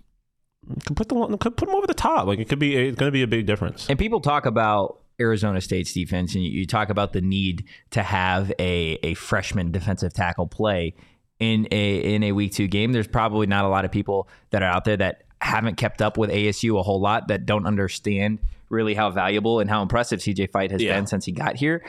could 0.86 0.96
put 0.96 1.10
the 1.10 1.38
could 1.38 1.58
put 1.58 1.68
him 1.68 1.76
over 1.76 1.88
the 1.88 1.94
top. 1.94 2.28
Like 2.28 2.40
it 2.40 2.48
could 2.50 2.60
be 2.60 2.76
it's 2.76 2.98
going 2.98 3.10
to 3.10 3.14
be 3.14 3.24
a 3.24 3.28
big 3.28 3.46
difference. 3.46 3.88
And 3.90 4.00
people 4.00 4.22
talk 4.22 4.46
about 4.46 5.02
Arizona 5.20 5.62
State's 5.62 5.94
defense, 5.94 6.36
and 6.36 6.44
you, 6.44 6.52
you 6.52 6.66
talk 6.66 6.90
about 6.90 7.14
the 7.14 7.22
need 7.22 7.66
to 7.92 8.02
have 8.02 8.52
a, 8.60 8.98
a 9.04 9.14
freshman 9.16 9.72
defensive 9.72 10.14
tackle 10.14 10.48
play 10.48 10.96
in 11.40 11.68
a 11.72 12.16
in 12.16 12.24
a 12.24 12.32
week 12.32 12.54
two 12.54 12.68
game. 12.68 12.94
There's 12.94 13.08
probably 13.08 13.48
not 13.48 13.66
a 13.66 13.68
lot 13.68 13.86
of 13.86 13.92
people 13.92 14.30
that 14.52 14.64
are 14.64 14.72
out 14.72 14.86
there 14.86 14.98
that 14.98 15.24
haven't 15.42 15.76
kept 15.76 16.02
up 16.02 16.18
with 16.18 16.30
ASU 16.30 16.80
a 16.80 16.84
whole 16.84 17.02
lot 17.02 17.28
that 17.28 17.46
don't 17.46 17.66
understand 17.66 18.40
really 18.74 18.94
how 18.94 19.10
valuable 19.12 19.60
and 19.62 19.70
how 19.70 19.82
impressive 19.82 20.20
CJ 20.20 20.52
Fite 20.52 20.72
has 20.72 20.82
Yeah. 20.84 20.96
been 20.98 21.08
since 21.08 21.24
he 21.26 21.32
got 21.32 21.56
here. 21.56 21.86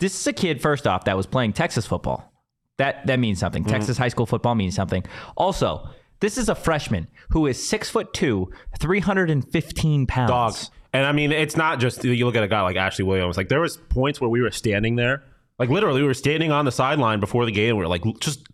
This 0.00 0.18
is 0.18 0.26
a 0.26 0.32
kid, 0.32 0.60
first 0.60 0.86
off, 0.86 1.04
that 1.04 1.16
was 1.16 1.26
playing 1.26 1.52
Texas 1.54 1.86
football. 1.86 2.32
That 2.78 3.06
that 3.06 3.18
means 3.18 3.38
something. 3.38 3.62
Mm-hmm. 3.62 3.72
Texas 3.72 3.96
high 3.98 4.08
school 4.08 4.26
football 4.26 4.54
means 4.54 4.74
something. 4.74 5.04
Also, 5.36 5.88
this 6.20 6.36
is 6.38 6.48
a 6.48 6.54
freshman 6.54 7.08
who 7.30 7.46
is 7.46 7.66
six 7.68 7.88
foot 7.90 8.12
two, 8.14 8.50
three 8.78 9.00
hundred 9.00 9.30
and 9.30 9.46
fifteen 9.50 10.06
pounds. 10.06 10.30
dogs. 10.30 10.70
And 10.92 11.04
I 11.06 11.12
mean, 11.12 11.30
it's 11.30 11.56
not 11.56 11.78
just 11.78 12.02
you 12.04 12.24
look 12.26 12.34
at 12.36 12.42
a 12.42 12.48
guy 12.48 12.62
like 12.62 12.76
Ashley 12.76 13.04
Williams. 13.04 13.36
Like 13.36 13.48
there 13.48 13.60
was 13.60 13.76
points 13.76 14.20
where 14.20 14.28
we 14.30 14.40
were 14.40 14.50
standing 14.50 14.96
there, 14.96 15.22
like 15.58 15.68
literally 15.68 16.00
we 16.00 16.06
were 16.08 16.14
standing 16.14 16.50
on 16.50 16.64
the 16.64 16.72
sideline 16.72 17.20
before 17.20 17.44
the 17.44 17.52
game. 17.52 17.76
We 17.76 17.82
were 17.82 17.88
like, 17.88 18.02
just 18.18 18.46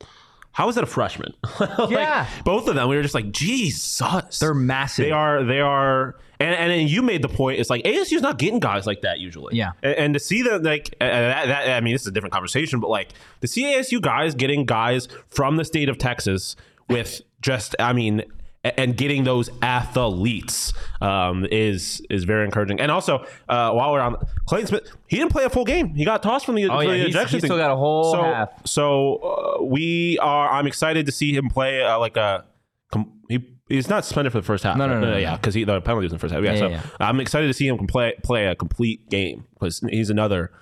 how 0.52 0.68
is 0.68 0.74
that 0.74 0.84
a 0.84 0.86
freshman? 0.88 1.32
Like, 1.60 1.90
Yeah. 1.90 2.26
both 2.44 2.66
of 2.66 2.74
them. 2.74 2.88
We 2.88 2.96
were 2.96 3.02
just 3.02 3.14
like, 3.14 3.30
Jesus. 3.30 4.38
They're 4.38 4.54
massive. 4.54 5.04
They 5.06 5.10
are. 5.12 5.44
They 5.44 5.60
are. 5.60 6.16
And 6.40 6.54
and 6.54 6.70
then 6.70 6.88
you 6.88 7.02
made 7.02 7.22
the 7.22 7.28
point. 7.28 7.58
It's 7.60 7.70
like 7.70 7.84
ASU's 7.84 8.22
not 8.22 8.38
getting 8.38 8.60
guys 8.60 8.86
like 8.86 9.00
that 9.02 9.18
usually. 9.20 9.56
Yeah. 9.56 9.72
And, 9.82 9.94
and 9.94 10.14
to 10.14 10.20
see 10.20 10.42
that, 10.42 10.62
like, 10.62 10.94
uh, 11.00 11.06
that, 11.06 11.46
that, 11.46 11.68
I 11.76 11.80
mean, 11.80 11.94
this 11.94 12.02
is 12.02 12.08
a 12.08 12.12
different 12.12 12.32
conversation, 12.32 12.80
but 12.80 12.90
like 12.90 13.08
to 13.40 13.46
see 13.46 13.64
ASU 13.64 14.00
guys 14.00 14.34
getting 14.34 14.64
guys 14.66 15.08
from 15.30 15.56
the 15.56 15.64
state 15.64 15.88
of 15.88 15.98
Texas 15.98 16.56
with 16.88 17.22
just, 17.40 17.74
I 17.78 17.92
mean, 17.92 18.22
and 18.64 18.96
getting 18.96 19.22
those 19.24 19.48
athletes 19.62 20.72
um, 21.00 21.46
is 21.52 22.02
is 22.10 22.24
very 22.24 22.44
encouraging. 22.44 22.80
And 22.80 22.90
also, 22.90 23.24
uh, 23.48 23.70
while 23.72 23.92
we're 23.92 24.00
on 24.00 24.16
Clayton 24.46 24.66
Smith, 24.66 24.90
he 25.06 25.16
didn't 25.18 25.30
play 25.32 25.44
a 25.44 25.50
full 25.50 25.64
game. 25.64 25.94
He 25.94 26.04
got 26.04 26.22
tossed 26.22 26.44
from 26.46 26.56
the, 26.56 26.68
Oh, 26.68 26.80
yeah, 26.80 26.90
the 26.90 26.96
he's- 26.96 27.08
ejection 27.10 27.36
he's 27.38 27.44
still 27.44 27.58
got 27.58 27.70
a 27.70 27.76
whole 27.76 28.12
so, 28.12 28.22
half. 28.22 28.66
So 28.66 29.16
uh, 29.60 29.62
we 29.64 30.18
are. 30.18 30.50
I'm 30.50 30.66
excited 30.66 31.06
to 31.06 31.12
see 31.12 31.32
him 31.34 31.48
play 31.48 31.82
uh, 31.82 31.98
like 31.98 32.16
a. 32.16 32.44
Com- 32.92 33.12
he 33.28 33.38
he's 33.68 33.88
not 33.88 34.04
suspended 34.04 34.32
for 34.32 34.38
the 34.38 34.46
first 34.46 34.64
half. 34.64 34.76
No, 34.76 34.86
no, 34.86 34.94
right? 34.94 35.00
no, 35.00 35.10
no, 35.12 35.16
yeah, 35.16 35.36
because 35.36 35.54
he 35.54 35.64
the 35.64 35.80
penalty 35.80 36.04
was 36.04 36.12
in 36.12 36.16
the 36.16 36.20
first 36.20 36.34
half. 36.34 36.42
Yeah, 36.42 36.52
Yeah, 36.52 36.58
so 36.58 36.68
yeah, 36.68 36.82
I'm 37.00 37.20
excited 37.20 37.46
to 37.46 37.54
see 37.54 37.68
him 37.68 37.86
play 37.86 38.14
play 38.22 38.46
a 38.46 38.54
complete 38.54 39.08
game 39.08 39.46
because 39.54 39.80
he's 39.90 40.10
another 40.10 40.52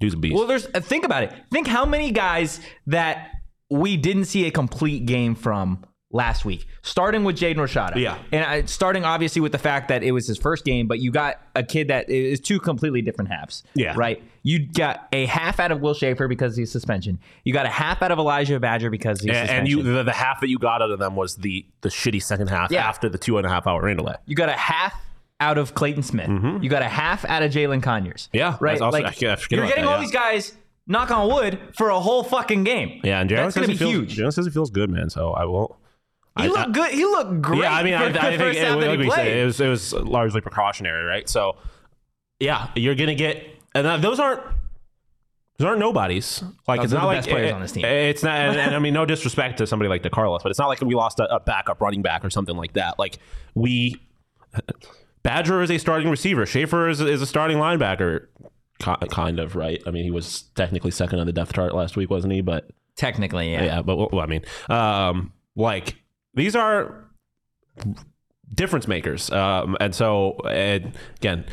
dude's 0.00 0.14
a 0.14 0.18
beast. 0.18 0.34
Well, 0.34 0.46
there's 0.46 0.66
uh, 0.74 0.80
think 0.80 1.04
about 1.04 1.24
it. 1.24 1.32
Think 1.50 1.66
how 1.66 1.84
many 1.84 2.10
guys 2.10 2.60
that 2.86 3.30
we 3.70 3.96
didn't 3.96 4.26
see 4.26 4.46
a 4.46 4.50
complete 4.50 5.06
game 5.06 5.34
from 5.34 5.84
last 6.14 6.44
week. 6.44 6.66
Starting 6.82 7.24
with 7.24 7.36
Jaden 7.36 7.56
Rashada. 7.56 7.96
Yeah. 7.96 8.16
And 8.32 8.44
I, 8.44 8.64
starting 8.64 9.04
obviously 9.04 9.42
with 9.42 9.52
the 9.52 9.58
fact 9.58 9.88
that 9.88 10.02
it 10.02 10.12
was 10.12 10.26
his 10.26 10.38
first 10.38 10.64
game, 10.64 10.86
but 10.86 11.00
you 11.00 11.10
got 11.10 11.40
a 11.54 11.62
kid 11.62 11.88
that 11.88 12.08
is 12.08 12.40
two 12.40 12.60
completely 12.60 13.02
different 13.02 13.30
halves. 13.30 13.64
Yeah. 13.74 13.94
Right? 13.96 14.22
You 14.42 14.66
got 14.66 15.08
a 15.12 15.26
half 15.26 15.58
out 15.58 15.72
of 15.72 15.80
Will 15.80 15.92
Schaefer 15.92 16.28
because 16.28 16.52
of 16.52 16.58
his 16.60 16.70
suspension. 16.72 17.18
You 17.42 17.52
got 17.52 17.66
a 17.66 17.70
half 17.70 18.00
out 18.00 18.12
of 18.12 18.18
Elijah 18.18 18.60
Badger 18.60 18.90
because 18.90 19.20
of 19.20 19.28
his 19.28 19.36
and, 19.36 19.48
suspension. 19.48 19.58
and 19.58 19.68
you 19.68 19.82
the, 19.94 20.02
the 20.04 20.12
half 20.12 20.40
that 20.40 20.48
you 20.48 20.58
got 20.58 20.80
out 20.82 20.90
of 20.90 20.98
them 20.98 21.16
was 21.16 21.36
the 21.36 21.66
the 21.80 21.88
shitty 21.88 22.22
second 22.22 22.48
half 22.48 22.70
Yeah. 22.70 22.86
after 22.88 23.08
the 23.08 23.18
two 23.18 23.36
and 23.36 23.46
a 23.46 23.50
half 23.50 23.66
hour 23.66 23.82
rain 23.82 23.96
delay. 23.96 24.14
You 24.26 24.36
got 24.36 24.48
a 24.48 24.52
half 24.52 24.94
out 25.40 25.58
of 25.58 25.74
Clayton 25.74 26.04
Smith. 26.04 26.28
You 26.62 26.68
got 26.68 26.82
a 26.82 26.88
half 26.88 27.24
out 27.24 27.42
of 27.42 27.50
Jalin 27.50 27.82
Conyers. 27.82 28.28
Mm-hmm. 28.28 28.36
Yeah, 28.36 28.56
right. 28.60 28.80
also- 28.80 29.02
like 29.02 29.20
you're 29.20 29.36
getting 29.36 29.60
that, 29.66 29.84
all 29.84 29.94
yeah. 29.94 30.00
these 30.00 30.12
guys. 30.12 30.54
Knock 30.86 31.10
on 31.10 31.32
wood 31.32 31.58
for 31.78 31.88
a 31.88 31.98
whole 31.98 32.22
fucking 32.22 32.62
game. 32.62 33.00
Yeah, 33.02 33.20
and 33.20 33.30
Jalin 33.30 33.50
says 33.50 33.66
he 33.66 33.72
be 33.72 33.78
feels, 33.78 33.90
huge. 33.90 34.18
Jalin 34.18 34.32
says 34.34 34.44
he 34.44 34.52
feels 34.52 34.68
good, 34.70 34.90
man. 34.90 35.08
So 35.08 35.32
I 35.32 35.46
won't. 35.46 35.72
He 36.36 36.44
I- 36.44 36.46
looked 36.48 36.58
I- 36.58 36.70
good. 36.72 36.90
He 36.92 37.04
looked 37.04 37.42
great. 37.42 37.60
Yeah, 37.62 37.72
I 37.72 37.82
mean, 37.84 37.94
for 37.96 38.04
I, 38.04 38.28
I 38.28 38.36
think 38.36 38.56
it, 38.56 38.70
like 38.88 38.98
we 38.98 39.10
said, 39.10 39.26
it 39.28 39.44
was 39.44 39.60
it 39.60 39.68
was 39.68 39.92
largely 39.92 40.40
precautionary, 40.40 41.04
right? 41.04 41.28
So, 41.28 41.56
yeah, 42.40 42.68
you're 42.74 42.94
gonna 42.96 43.14
get, 43.14 43.44
and 43.74 43.86
that- 43.86 44.02
those 44.02 44.18
aren't 44.18 44.40
those 45.58 45.66
aren't 45.68 45.78
nobodies. 45.78 46.42
Like 46.66 46.80
Those 46.80 46.86
it's 46.86 46.92
not 46.94 47.02
the 47.02 47.06
like 47.06 47.18
best 47.18 47.28
players 47.28 47.50
it- 47.50 47.54
on 47.54 47.60
this 47.60 47.70
team. 47.72 47.84
It's 47.84 48.22
not, 48.24 48.34
and, 48.36 48.58
and 48.58 48.74
I 48.74 48.78
mean, 48.80 48.92
no 48.94 49.06
disrespect 49.06 49.58
to 49.58 49.66
somebody 49.68 49.88
like 49.88 50.02
DeCarlos, 50.02 50.42
but 50.42 50.50
it's 50.50 50.58
not 50.58 50.66
like 50.68 50.80
we 50.80 50.94
lost 50.96 51.20
a, 51.20 51.32
a 51.32 51.38
backup 51.38 51.80
running 51.80 52.02
back 52.02 52.24
or 52.24 52.30
something 52.30 52.56
like 52.56 52.72
that. 52.72 52.98
Like 52.98 53.18
we, 53.54 53.94
Badger 55.22 55.62
is 55.62 55.70
a 55.70 55.78
starting 55.78 56.10
receiver. 56.10 56.44
Schaefer 56.46 56.88
is, 56.88 57.00
is 57.00 57.22
a 57.22 57.26
starting 57.26 57.58
linebacker, 57.58 58.26
kind 58.80 59.38
of 59.38 59.54
right. 59.56 59.80
I 59.86 59.90
mean, 59.92 60.02
he 60.04 60.10
was 60.10 60.42
technically 60.56 60.90
second 60.90 61.20
on 61.20 61.26
the 61.26 61.32
depth 61.32 61.52
chart 61.54 61.72
last 61.74 61.96
week, 61.96 62.10
wasn't 62.10 62.32
he? 62.32 62.40
But 62.40 62.68
Technically, 62.96 63.52
yeah. 63.52 63.64
yeah, 63.64 63.82
but 63.82 63.96
well, 64.12 64.20
I 64.20 64.26
mean, 64.26 64.42
um, 64.68 65.32
like 65.56 65.94
these 66.34 66.56
are 66.56 67.04
difference 68.52 68.86
makers, 68.88 69.30
um, 69.30 69.76
and 69.80 69.94
so 69.94 70.36
and 70.48 70.92
again, 71.16 71.44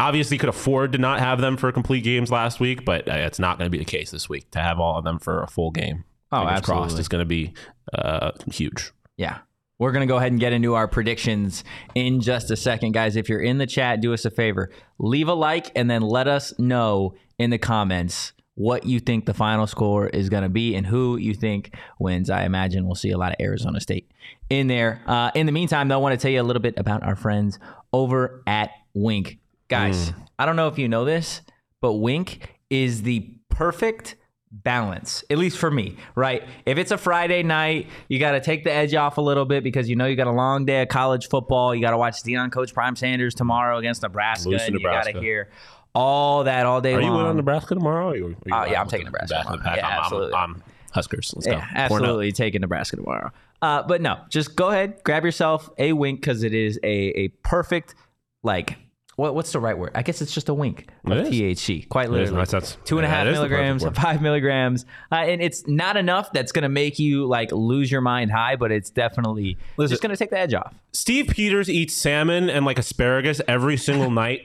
obviously 0.00 0.38
could 0.38 0.48
afford 0.48 0.92
to 0.92 0.98
not 0.98 1.20
have 1.20 1.40
them 1.40 1.56
for 1.56 1.70
complete 1.72 2.02
games 2.02 2.30
last 2.30 2.58
week, 2.58 2.84
but 2.84 3.08
uh, 3.08 3.14
it's 3.14 3.38
not 3.38 3.58
going 3.58 3.66
to 3.66 3.70
be 3.70 3.78
the 3.78 3.84
case 3.84 4.10
this 4.10 4.28
week 4.28 4.50
to 4.50 4.58
have 4.58 4.80
all 4.80 4.98
of 4.98 5.04
them 5.04 5.18
for 5.18 5.42
a 5.42 5.46
full 5.46 5.70
game. 5.70 6.04
Oh, 6.32 6.38
Fingers 6.38 6.60
crossed, 6.60 6.82
absolutely. 6.84 7.00
is 7.00 7.08
going 7.08 7.22
to 7.22 7.26
be 7.26 7.52
uh, 7.92 8.30
huge. 8.50 8.92
Yeah. 9.16 9.38
We're 9.78 9.92
going 9.92 10.06
to 10.06 10.12
go 10.12 10.18
ahead 10.18 10.30
and 10.30 10.40
get 10.40 10.52
into 10.52 10.74
our 10.74 10.86
predictions 10.86 11.64
in 11.94 12.20
just 12.20 12.50
a 12.50 12.56
second. 12.56 12.92
Guys, 12.92 13.16
if 13.16 13.28
you're 13.30 13.40
in 13.40 13.58
the 13.58 13.66
chat, 13.66 14.00
do 14.02 14.12
us 14.12 14.26
a 14.26 14.30
favor. 14.30 14.70
Leave 14.98 15.28
a 15.28 15.34
like 15.34 15.72
and 15.74 15.90
then 15.90 16.02
let 16.02 16.28
us 16.28 16.52
know 16.58 17.14
in 17.38 17.48
the 17.48 17.56
comments 17.56 18.32
what 18.54 18.84
you 18.84 19.00
think 19.00 19.26
the 19.26 19.34
final 19.34 19.66
score 19.66 20.08
is 20.08 20.28
going 20.28 20.42
to 20.42 20.48
be 20.48 20.74
and 20.74 20.86
who 20.86 21.16
you 21.16 21.34
think 21.34 21.74
wins. 21.98 22.28
I 22.30 22.44
imagine 22.44 22.84
we'll 22.86 22.94
see 22.94 23.10
a 23.10 23.18
lot 23.18 23.32
of 23.32 23.36
Arizona 23.40 23.80
State 23.80 24.10
in 24.50 24.66
there. 24.66 25.00
Uh, 25.06 25.30
in 25.34 25.46
the 25.46 25.52
meantime, 25.52 25.88
though, 25.88 25.94
I 25.94 25.98
want 25.98 26.18
to 26.18 26.22
tell 26.22 26.30
you 26.30 26.40
a 26.40 26.44
little 26.44 26.60
bit 26.62 26.74
about 26.76 27.02
our 27.02 27.16
friends 27.16 27.58
over 27.92 28.42
at 28.46 28.70
Wink. 28.94 29.38
Guys, 29.68 30.12
I 30.38 30.46
don't 30.46 30.56
know 30.56 30.68
if 30.68 30.78
you 30.78 30.88
know 30.88 31.04
this, 31.04 31.42
but 31.80 31.94
Wink 31.94 32.56
is 32.70 33.02
the 33.02 33.32
perfect 33.48 34.16
balance, 34.50 35.22
at 35.30 35.38
least 35.38 35.58
for 35.58 35.70
me, 35.70 35.96
right? 36.16 36.42
If 36.66 36.76
it's 36.76 36.90
a 36.90 36.98
Friday 36.98 37.44
night, 37.44 37.86
you 38.08 38.18
got 38.18 38.32
to 38.32 38.40
take 38.40 38.64
the 38.64 38.72
edge 38.72 38.94
off 38.94 39.16
a 39.16 39.20
little 39.20 39.44
bit 39.44 39.62
because 39.62 39.88
you 39.88 39.94
know 39.94 40.06
you 40.06 40.16
got 40.16 40.26
a 40.26 40.32
long 40.32 40.64
day 40.64 40.82
of 40.82 40.88
college 40.88 41.28
football. 41.28 41.74
You 41.74 41.80
got 41.80 41.92
to 41.92 41.98
watch 41.98 42.22
Deion 42.24 42.50
coach 42.50 42.74
Prime 42.74 42.96
Sanders 42.96 43.34
tomorrow 43.34 43.78
against 43.78 44.02
Nebraska, 44.02 44.50
to 44.50 44.60
and 44.60 44.74
you 44.74 44.82
got 44.82 45.04
to 45.04 45.12
Nebraska. 45.12 45.20
hear 45.20 45.50
all 45.94 46.44
that 46.44 46.66
all 46.66 46.80
day 46.80 46.94
Are 46.94 47.00
you 47.00 47.08
long. 47.10 47.20
in 47.20 47.26
on 47.26 47.36
Nebraska 47.36 47.74
tomorrow? 47.74 48.10
Or 48.10 48.16
you, 48.16 48.36
you 48.46 48.54
Uh, 48.54 48.66
yeah, 48.70 48.80
I'm 48.80 48.88
taking 48.88 49.06
Nebraska 49.06 49.34
back 49.34 49.46
tomorrow. 49.46 49.76
Yeah, 49.76 49.86
I'm- 49.86 49.92
I'm- 49.94 50.00
absolutely. 50.04 50.34
I'm, 50.34 50.62
Huskers. 50.92 51.32
Let's 51.36 51.46
Yeah, 51.46 51.60
go. 51.60 51.66
Absolutely 51.74 52.32
taking 52.32 52.60
Nebraska 52.62 52.96
tomorrow. 52.96 53.30
Uh, 53.62 53.82
but 53.82 54.00
no, 54.00 54.18
just 54.28 54.56
go 54.56 54.70
ahead, 54.70 54.94
grab 55.04 55.24
yourself 55.24 55.70
a 55.78 55.92
wink 55.92 56.20
because 56.20 56.42
it 56.42 56.52
is 56.54 56.78
a 56.82 56.88
a 57.18 57.28
perfect 57.44 57.94
like 58.42 58.76
what 59.16 59.34
what's 59.34 59.52
the 59.52 59.60
right 59.60 59.76
word? 59.76 59.90
I 59.94 60.02
guess 60.02 60.22
it's 60.22 60.32
just 60.32 60.48
a 60.48 60.54
wink 60.54 60.88
of 61.04 61.12
It. 61.12 61.26
THC. 61.26 61.86
Quite 61.90 62.10
literally, 62.10 62.44
two 62.86 62.96
and 62.96 63.04
a 63.04 63.08
half 63.08 63.26
is 63.26 63.36
the 63.38 63.42
perfect 63.48 63.50
milligrams, 63.50 63.84
five 64.00 64.22
milligrams, 64.22 64.86
uh, 65.12 65.16
and 65.16 65.42
it's 65.42 65.66
not 65.68 65.96
enough 65.98 66.32
that's 66.32 66.52
gonna 66.52 66.70
make 66.70 66.98
you 66.98 67.26
like 67.26 67.52
lose 67.52 67.92
your 67.92 68.00
mind 68.00 68.32
high, 68.32 68.56
but 68.56 68.72
it's 68.72 68.88
definitely 68.88 69.58
Listen. 69.76 69.92
just 69.92 70.02
gonna 70.02 70.16
take 70.16 70.30
the 70.30 70.38
edge 70.38 70.54
off. 70.54 70.74
Steve 70.92 71.28
Peters 71.28 71.68
eats 71.68 71.92
salmon 71.94 72.48
and 72.48 72.64
like 72.64 72.78
asparagus 72.78 73.40
every 73.46 73.76
single 73.76 74.10
night. 74.22 74.40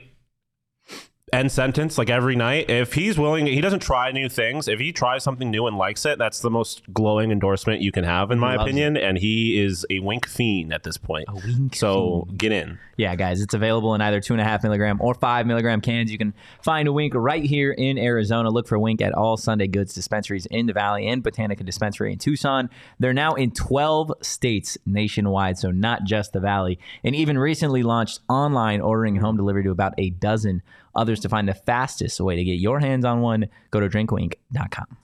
End 1.32 1.50
sentence, 1.50 1.98
like 1.98 2.08
every 2.08 2.36
night. 2.36 2.70
If 2.70 2.92
he's 2.92 3.18
willing, 3.18 3.48
he 3.48 3.60
doesn't 3.60 3.80
try 3.80 4.12
new 4.12 4.28
things. 4.28 4.68
If 4.68 4.78
he 4.78 4.92
tries 4.92 5.24
something 5.24 5.50
new 5.50 5.66
and 5.66 5.76
likes 5.76 6.06
it, 6.06 6.18
that's 6.18 6.38
the 6.38 6.50
most 6.50 6.82
glowing 6.92 7.32
endorsement 7.32 7.80
you 7.80 7.90
can 7.90 8.04
have, 8.04 8.30
in 8.30 8.38
my 8.38 8.54
Loves 8.54 8.62
opinion. 8.62 8.96
And 8.96 9.18
he 9.18 9.60
is 9.60 9.84
a 9.90 9.98
wink 9.98 10.28
fiend 10.28 10.72
at 10.72 10.84
this 10.84 10.96
point. 10.96 11.26
wink 11.44 11.74
so 11.74 12.28
get 12.36 12.52
in. 12.52 12.78
Yeah, 12.96 13.16
guys, 13.16 13.42
it's 13.42 13.54
available 13.54 13.94
in 13.96 14.00
either 14.00 14.20
two 14.20 14.34
and 14.34 14.40
a 14.40 14.44
half 14.44 14.62
milligram 14.62 14.98
or 15.02 15.14
five 15.14 15.48
milligram 15.48 15.80
cans. 15.80 16.12
You 16.12 16.16
can 16.16 16.32
find 16.62 16.86
a 16.88 16.92
Wink 16.92 17.12
right 17.14 17.42
here 17.42 17.72
in 17.72 17.98
Arizona. 17.98 18.48
Look 18.48 18.68
for 18.68 18.78
Wink 18.78 19.02
at 19.02 19.12
all 19.12 19.36
Sunday 19.36 19.66
Goods 19.66 19.92
dispensaries 19.92 20.46
in 20.46 20.66
the 20.66 20.72
Valley 20.72 21.06
and 21.08 21.22
Botanica 21.24 21.64
Dispensary 21.66 22.12
in 22.12 22.18
Tucson. 22.18 22.70
They're 22.98 23.12
now 23.12 23.34
in 23.34 23.50
12 23.50 24.12
states 24.22 24.78
nationwide, 24.86 25.58
so 25.58 25.72
not 25.72 26.04
just 26.04 26.32
the 26.32 26.40
Valley. 26.40 26.78
And 27.04 27.14
even 27.14 27.36
recently 27.36 27.82
launched 27.82 28.20
online 28.30 28.80
ordering 28.80 29.16
and 29.16 29.24
home 29.24 29.36
delivery 29.36 29.64
to 29.64 29.70
about 29.70 29.92
a 29.98 30.10
dozen 30.10 30.62
others. 30.96 31.20
To 31.20 31.28
find 31.28 31.48
the 31.48 31.54
fastest 31.54 32.20
way 32.20 32.36
to 32.36 32.42
get 32.44 32.54
your 32.54 32.80
hands 32.80 33.04
on 33.04 33.20
one, 33.20 33.46
go 33.70 33.80
to 33.80 33.88
drinkwink.com. 33.88 34.96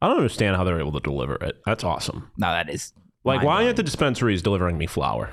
I 0.00 0.08
don't 0.08 0.16
understand 0.16 0.56
how 0.56 0.64
they're 0.64 0.80
able 0.80 0.92
to 0.92 1.00
deliver 1.00 1.34
it. 1.36 1.60
That's 1.66 1.84
awesome. 1.84 2.30
Now, 2.36 2.52
that 2.52 2.68
is 2.68 2.92
Like, 3.24 3.38
why 3.38 3.44
mind-blowing. 3.44 3.66
aren't 3.66 3.76
the 3.76 3.82
dispensaries 3.84 4.42
delivering 4.42 4.76
me 4.78 4.86
flour? 4.86 5.30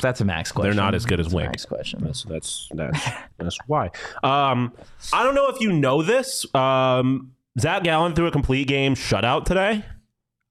That's 0.00 0.20
a 0.20 0.24
max 0.24 0.52
question. 0.52 0.76
They're 0.76 0.84
not 0.84 0.94
as 0.94 1.04
good 1.04 1.18
as 1.18 1.26
That's 1.26 1.32
a 1.32 1.36
Wink. 1.36 1.48
Max 1.50 1.64
question. 1.64 2.00
That's 2.04 2.22
that's 2.24 2.68
that's 2.74 3.04
that's 3.38 3.58
why. 3.66 3.86
Um, 4.22 4.72
I 5.12 5.24
don't 5.24 5.34
know 5.34 5.48
if 5.48 5.60
you 5.60 5.72
know 5.72 6.02
this. 6.02 6.46
Um, 6.54 7.32
Zach 7.58 7.82
Gallen 7.82 8.14
threw 8.14 8.26
a 8.26 8.30
complete 8.30 8.68
game 8.68 8.94
shutout 8.94 9.44
today 9.44 9.84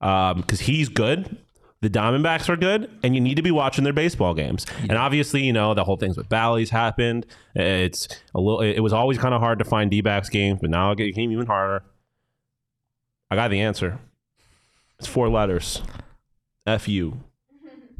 because 0.01 0.59
he's 0.59 0.89
good. 0.89 1.37
The 1.81 1.89
Diamondbacks 1.91 2.49
are 2.49 2.55
good, 2.57 2.89
and 3.03 3.13
you 3.13 3.21
need 3.21 3.35
to 3.35 3.43
be 3.43 3.51
watching 3.51 3.83
their 3.83 3.93
baseball 3.93 4.33
games. 4.33 4.65
And 4.81 4.93
obviously, 4.93 5.43
you 5.43 5.53
know 5.53 5.75
the 5.75 5.83
whole 5.83 5.97
things 5.97 6.17
with 6.17 6.27
Bally's 6.27 6.71
happened. 6.71 7.25
It's 7.53 8.07
a 8.33 8.39
little. 8.39 8.61
It 8.61 8.79
was 8.79 8.93
always 8.93 9.17
kind 9.19 9.33
of 9.35 9.41
hard 9.41 9.59
to 9.59 9.65
find 9.65 9.91
D-backs 9.91 10.29
games, 10.29 10.59
but 10.61 10.71
now 10.71 10.91
it 10.91 10.95
became 10.97 11.31
even 11.31 11.45
harder. 11.45 11.83
I 13.29 13.35
got 13.35 13.49
the 13.51 13.61
answer. 13.61 13.99
It's 14.97 15.07
four 15.07 15.29
letters. 15.29 15.83
F 16.65 16.87
U. 16.87 17.21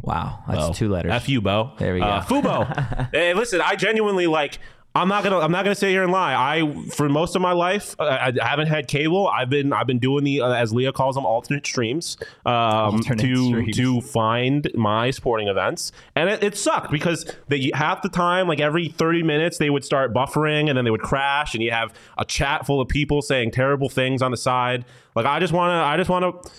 Wow, 0.02 0.44
that's 0.48 0.68
Bo. 0.68 0.74
two 0.74 0.90
letters. 0.90 1.12
F 1.12 1.30
U, 1.30 1.42
Bo. 1.42 1.74
There 1.78 1.94
we 1.94 2.02
Uh, 2.02 2.22
go. 2.22 2.42
Fubo. 2.42 3.10
hey, 3.12 3.34
listen, 3.34 3.62
I 3.62 3.76
genuinely 3.76 4.26
like. 4.28 4.58
I'm 4.96 5.08
not 5.10 5.24
gonna. 5.24 5.38
I'm 5.38 5.52
not 5.52 5.64
gonna 5.64 5.76
sit 5.76 5.90
here 5.90 6.02
and 6.02 6.12
lie. 6.12 6.34
I, 6.34 6.90
for 6.90 7.08
most 7.08 7.36
of 7.36 7.42
my 7.42 7.52
life, 7.52 7.96
I, 8.00 8.34
I 8.42 8.48
haven't 8.48 8.66
had 8.66 8.88
cable. 8.88 9.28
I've 9.28 9.50
been. 9.50 9.72
I've 9.72 9.86
been 9.86 10.00
doing 10.00 10.24
the, 10.24 10.42
uh, 10.42 10.52
as 10.54 10.74
Leah 10.74 10.92
calls 10.92 11.14
them, 11.14 11.24
alternate 11.26 11.68
streams, 11.68 12.18
um, 12.48 12.96
Alternate 12.96 13.22
to 13.22 13.46
streams. 13.46 13.78
to 13.78 14.02
find 14.02 14.72
my 14.74 15.12
sporting 15.12 15.50
events, 15.50 15.92
and 16.16 16.30
it, 16.32 16.44
it 16.44 16.58
sucked 16.58 16.90
because 16.90 17.32
they 17.48 17.70
half 17.76 18.02
the 18.02 18.10
time, 18.10 18.48
like 18.48 18.60
every 18.60 18.88
30 18.88 19.22
minutes, 19.22 19.60
they 19.60 19.70
would 19.70 19.86
start 19.86 20.16
buffering, 20.16 20.68
and 20.68 20.76
then 20.76 20.84
they 20.84 20.92
would 20.92 21.04
crash, 21.04 21.54
and 21.54 21.62
you 21.62 21.70
have 21.70 21.94
a 22.18 22.26
chat 22.26 22.66
full 22.66 22.82
of 22.82 22.88
people 22.88 23.22
saying 23.22 23.52
terrible 23.52 23.90
things 23.90 24.24
on 24.24 24.32
the 24.32 24.38
side. 24.38 24.84
Like 25.14 25.28
I 25.28 25.40
just 25.40 25.54
want 25.54 25.70
to. 25.70 25.76
I 25.76 25.96
just 25.98 26.10
want 26.10 26.44
to 26.44 26.52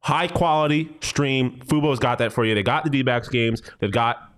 high 0.00 0.28
quality 0.28 0.96
stream. 1.00 1.60
Fubo's 1.66 1.98
got 1.98 2.18
that 2.18 2.32
for 2.32 2.44
you. 2.44 2.54
They 2.54 2.62
got 2.62 2.84
the 2.84 2.90
D-backs 2.90 3.28
games. 3.28 3.62
They've 3.78 3.92
got 3.92 4.31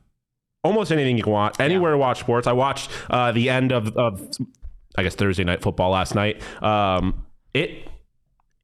almost 0.64 0.90
anything 0.90 1.16
you 1.16 1.22
can 1.22 1.32
want. 1.32 1.60
Anywhere 1.60 1.92
to 1.92 1.98
watch 1.98 2.20
sports. 2.20 2.46
I 2.48 2.52
watched 2.52 2.90
uh, 3.10 3.30
the 3.30 3.50
end 3.50 3.70
of, 3.70 3.96
of 3.96 4.28
I 4.96 5.02
guess 5.04 5.14
Thursday 5.14 5.44
night 5.44 5.62
football 5.62 5.90
last 5.90 6.14
night. 6.14 6.42
Um, 6.62 7.26
it 7.52 7.88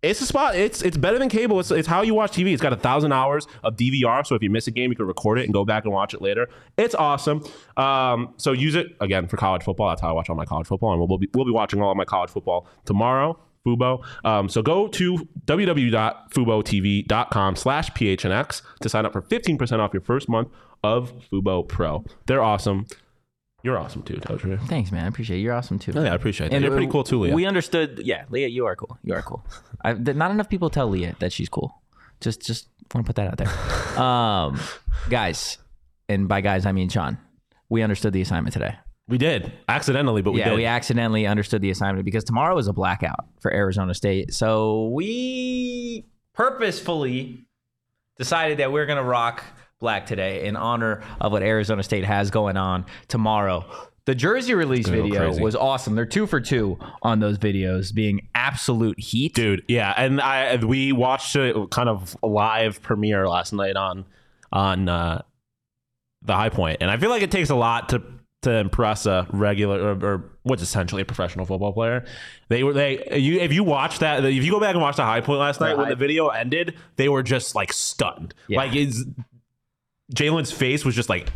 It's 0.03 0.21
a 0.21 0.27
spot. 0.27 0.57
It's 0.57 0.83
it's 0.83 0.97
better 0.97 1.19
than 1.19 1.29
cable. 1.29 1.61
It's, 1.61 1.71
it's 1.71 1.87
how 1.87 2.03
you 2.03 2.15
watch 2.15 2.33
TV. 2.33 2.53
It's 2.53 2.63
got 2.63 2.73
a 2.73 2.77
thousand 2.77 3.13
hours 3.13 3.47
of 3.63 3.77
DVR, 3.77 4.27
so 4.27 4.35
if 4.35 4.43
you 4.43 4.51
miss 4.51 4.67
a 4.67 4.71
game, 4.71 4.91
you 4.91 4.97
can 4.97 5.07
record 5.07 5.39
it 5.39 5.45
and 5.45 5.53
go 5.53 5.65
back 5.65 5.85
and 5.85 5.93
watch 5.93 6.15
it 6.15 6.23
later. 6.23 6.49
It's 6.79 6.95
awesome. 6.95 7.45
Um, 7.77 8.35
so 8.39 8.53
use 8.53 8.75
it 8.75 8.89
again 9.01 9.29
for 9.29 9.37
college 9.37 9.63
football. 9.63 9.91
That's 9.91 10.01
how 10.01 10.09
I 10.09 10.13
watch 10.13 10.31
all 10.31 10.37
my 10.37 10.47
college 10.47 10.67
football, 10.67 10.93
and 10.93 11.01
we'll 11.01 11.19
be 11.19 11.29
we'll 11.35 11.45
be 11.45 11.53
watching 11.53 11.83
all 11.83 11.91
of 11.91 11.97
my 11.97 12.07
college 12.07 12.31
football 12.31 12.67
tomorrow. 12.87 13.39
Fubo. 13.66 14.05
Um, 14.25 14.49
so 14.49 14.62
go 14.62 14.88
to 14.88 15.29
www.fubotv.com 15.44 17.57
slash 17.57 17.90
phnx 17.90 18.62
to 18.81 18.88
sign 18.88 19.07
up 19.07 19.12
for 19.12 19.23
15% 19.23 19.79
off 19.79 19.92
your 19.92 20.03
first 20.03 20.29
month 20.29 20.49
of 20.83 21.12
Fubo 21.31 21.66
Pro. 21.66 22.05
They're 22.27 22.42
awesome. 22.42 22.87
You're 23.62 23.79
awesome 23.79 24.03
too, 24.03 24.16
Totri. 24.16 24.59
Thanks, 24.68 24.90
man. 24.90 25.05
I 25.05 25.09
appreciate 25.09 25.38
it. 25.38 25.42
You're 25.42 25.53
awesome 25.53 25.79
too. 25.79 25.92
Oh, 25.94 26.03
yeah, 26.03 26.12
I 26.12 26.14
appreciate 26.14 26.49
that. 26.49 26.57
And 26.57 26.64
You're 26.64 26.73
pretty 26.73 26.90
cool 26.90 27.05
too, 27.05 27.20
Leah. 27.20 27.35
We 27.35 27.44
understood. 27.44 28.01
Yeah, 28.03 28.25
Leah, 28.31 28.49
you 28.49 28.64
are 28.66 28.75
cool. 28.75 28.99
You 29.05 29.14
are 29.14 29.23
cool. 29.23 29.44
I, 29.85 29.92
not 29.92 30.31
enough 30.31 30.49
people 30.49 30.70
tell 30.70 30.88
Leah 30.88 31.14
that 31.18 31.33
she's 31.33 31.51
cool. 31.51 31.83
Just, 32.20 32.46
just 32.46 32.68
want 32.94 33.07
to 33.07 33.09
put 33.09 33.16
that 33.16 33.29
out 33.29 33.38
there, 33.38 34.03
um, 34.03 34.61
guys. 35.09 35.59
And 36.09 36.29
by 36.29 36.40
guys, 36.40 36.66
I 36.66 36.73
mean 36.73 36.88
Shawn. 36.88 37.18
We 37.68 37.83
understood 37.83 38.12
the 38.12 38.20
assignment 38.20 38.53
today. 38.53 38.77
We 39.11 39.18
did 39.18 39.53
accidentally, 39.68 40.23
but 40.23 40.33
we 40.33 40.38
yeah, 40.38 40.51
did. 40.51 40.57
we 40.57 40.66
accidentally 40.66 41.27
understood 41.27 41.61
the 41.61 41.70
assignment 41.70 42.05
because 42.05 42.23
tomorrow 42.23 42.57
is 42.59 42.68
a 42.68 42.73
blackout 42.73 43.27
for 43.40 43.53
Arizona 43.53 43.92
State. 43.92 44.33
So 44.33 44.88
we 44.94 46.07
purposefully 46.33 47.44
decided 48.16 48.59
that 48.59 48.70
we're 48.70 48.87
gonna 48.87 49.03
rock 49.03 49.42
black 49.81 50.07
today 50.07 50.46
in 50.46 50.55
honor 50.55 51.03
of 51.20 51.33
what 51.33 51.42
Arizona 51.42 51.83
State 51.83 52.05
has 52.05 52.31
going 52.31 52.57
on 52.57 52.87
tomorrow. 53.09 53.64
The 54.05 54.14
jersey 54.14 54.55
release 54.55 54.88
video 54.88 55.27
crazy. 55.27 55.42
was 55.42 55.57
awesome. 55.57 55.96
They're 55.96 56.07
two 56.07 56.27
for 56.27 56.40
two 56.40 56.79
on 57.03 57.18
those 57.18 57.37
videos, 57.37 57.92
being 57.92 58.29
absolute 58.35 58.99
heat. 58.99 59.35
dude. 59.35 59.62
Yeah, 59.66 59.92
and 59.96 60.20
I 60.20 60.57
we 60.57 60.92
watched 60.92 61.35
it 61.35 61.57
kind 61.70 61.88
of 61.88 62.16
live 62.23 62.81
premiere 62.81 63.29
last 63.29 63.53
night 63.53 63.77
on 63.77 64.05
on 64.53 64.88
uh, 64.88 65.23
the 66.23 66.35
High 66.35 66.49
Point, 66.51 66.79
and 66.81 66.90
I 66.90 66.96
feel 66.96 67.11
like 67.11 67.23
it 67.23 67.31
takes 67.33 67.51
a 67.51 67.57
lot 67.57 67.88
to 67.90 68.03
to 68.42 68.50
impress 68.57 69.05
a 69.07 69.26
regular 69.33 69.81
or, 69.94 70.05
or 70.05 70.31
what's 70.44 70.62
essentially 70.62 71.03
a 71.03 71.05
professional 71.05 71.44
football 71.44 71.72
player. 71.72 72.05
They 72.48 72.62
were 72.62 72.72
they 72.72 73.18
you 73.18 73.38
if 73.40 73.53
you 73.53 73.62
watch 73.64 73.98
that 73.98 74.24
if 74.24 74.42
you 74.44 74.50
go 74.50 74.61
back 74.61 74.72
and 74.74 74.81
watch 74.81 74.96
the 74.96 75.05
High 75.05 75.20
Point 75.20 75.40
last 75.40 75.61
night 75.61 75.76
when 75.76 75.85
High- 75.87 75.90
the 75.90 75.96
video 75.96 76.29
ended, 76.29 76.76
they 76.96 77.09
were 77.09 77.22
just 77.22 77.55
like 77.55 77.72
stunned. 77.72 78.35
Yeah. 78.48 78.59
Like 78.59 78.74
is 78.74 79.05
Jalin's 80.14 80.50
face 80.53 80.85
was 80.85 80.94
just 80.94 81.09
like 81.09 81.29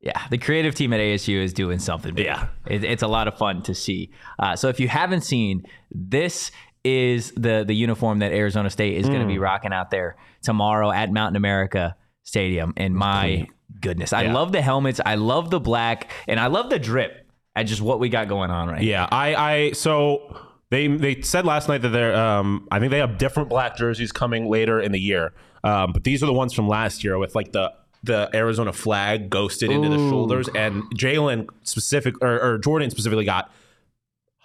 Yeah, 0.00 0.20
the 0.30 0.38
creative 0.38 0.74
team 0.74 0.92
at 0.92 1.00
ASU 1.00 1.42
is 1.42 1.52
doing 1.52 1.78
something. 1.78 2.14
big. 2.14 2.26
Yeah. 2.26 2.48
it, 2.66 2.84
it's 2.84 3.02
a 3.02 3.08
lot 3.08 3.28
of 3.28 3.38
fun 3.38 3.62
to 3.62 3.74
see. 3.74 4.10
Uh, 4.38 4.56
so 4.56 4.68
if 4.68 4.78
you 4.80 4.88
haven't 4.88 5.22
seen, 5.22 5.64
this 5.90 6.50
is 6.84 7.32
the 7.32 7.64
the 7.66 7.74
uniform 7.74 8.18
that 8.20 8.32
Arizona 8.32 8.70
State 8.70 8.96
is 8.96 9.08
going 9.08 9.20
to 9.20 9.26
be 9.26 9.38
rocking 9.38 9.72
out 9.72 9.90
there 9.90 10.16
tomorrow 10.42 10.90
at 10.90 11.10
Mountain 11.12 11.36
America 11.36 11.96
Stadium. 12.22 12.72
And 12.76 12.94
my 12.94 13.48
goodness, 13.80 14.12
I 14.12 14.24
Yeah. 14.24 14.34
love 14.34 14.52
the 14.52 14.62
helmets. 14.62 15.00
I 15.04 15.14
love 15.16 15.50
the 15.50 15.60
black, 15.60 16.10
and 16.28 16.38
I 16.40 16.46
love 16.46 16.70
the 16.70 16.78
drip 16.78 17.26
at 17.54 17.64
just 17.66 17.80
what 17.80 18.00
we 18.00 18.08
got 18.08 18.28
going 18.28 18.50
on 18.50 18.68
right 18.68 18.80
now. 18.82 18.86
Yeah, 18.86 19.08
I, 19.10 19.34
I 19.34 19.72
so 19.72 20.36
they 20.70 20.88
they 20.88 21.22
said 21.22 21.44
last 21.46 21.68
night 21.68 21.82
that 21.82 21.88
they're 21.90 22.14
um 22.16 22.66
I 22.70 22.78
think 22.80 22.90
they 22.90 22.98
have 22.98 23.18
different 23.18 23.48
black 23.48 23.76
jerseys 23.76 24.12
coming 24.12 24.48
later 24.48 24.80
in 24.80 24.92
the 24.92 25.00
year. 25.00 25.32
Um, 25.64 25.92
but 25.92 26.04
these 26.04 26.22
are 26.22 26.26
the 26.26 26.32
ones 26.32 26.52
from 26.52 26.68
last 26.68 27.02
year 27.04 27.18
with 27.18 27.34
like 27.34 27.52
the 27.52 27.72
the 28.02 28.30
Arizona 28.34 28.72
flag 28.72 29.30
ghosted 29.30 29.70
into 29.70 29.88
the 29.88 29.96
shoulders, 29.98 30.48
and 30.54 30.82
Jalin 30.94 31.48
specific 31.64 32.14
or, 32.22 32.38
or 32.40 32.58
Jordan 32.58 32.90
specifically 32.90 33.24
got 33.24 33.50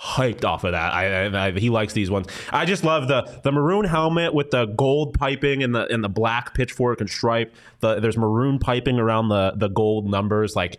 hyped 0.02 0.44
off 0.44 0.64
of 0.64 0.72
that. 0.72 0.94
I, 0.94 1.26
I, 1.28 1.48
I 1.48 1.52
he 1.52 1.70
likes 1.70 1.94
these 1.94 2.10
ones. 2.10 2.28
I 2.50 2.66
just 2.66 2.84
love 2.84 3.08
the 3.08 3.42
the 3.44 3.52
maroon 3.52 3.86
helmet 3.86 4.34
with 4.34 4.52
the 4.52 4.66
gold 4.66 5.14
piping 5.14 5.62
and 5.62 5.76
the 5.76 5.86
and 5.94 6.04
the 6.04 6.10
black 6.10 6.54
pitchfork 6.54 7.02
and 7.02 7.10
stripe. 7.10 7.54
The 7.82 8.00
there's 8.00 8.18
maroon 8.18 8.58
piping 8.60 9.00
around 9.00 9.30
the 9.30 9.54
the 9.56 9.68
gold 9.68 10.10
numbers. 10.10 10.56
Like 10.56 10.78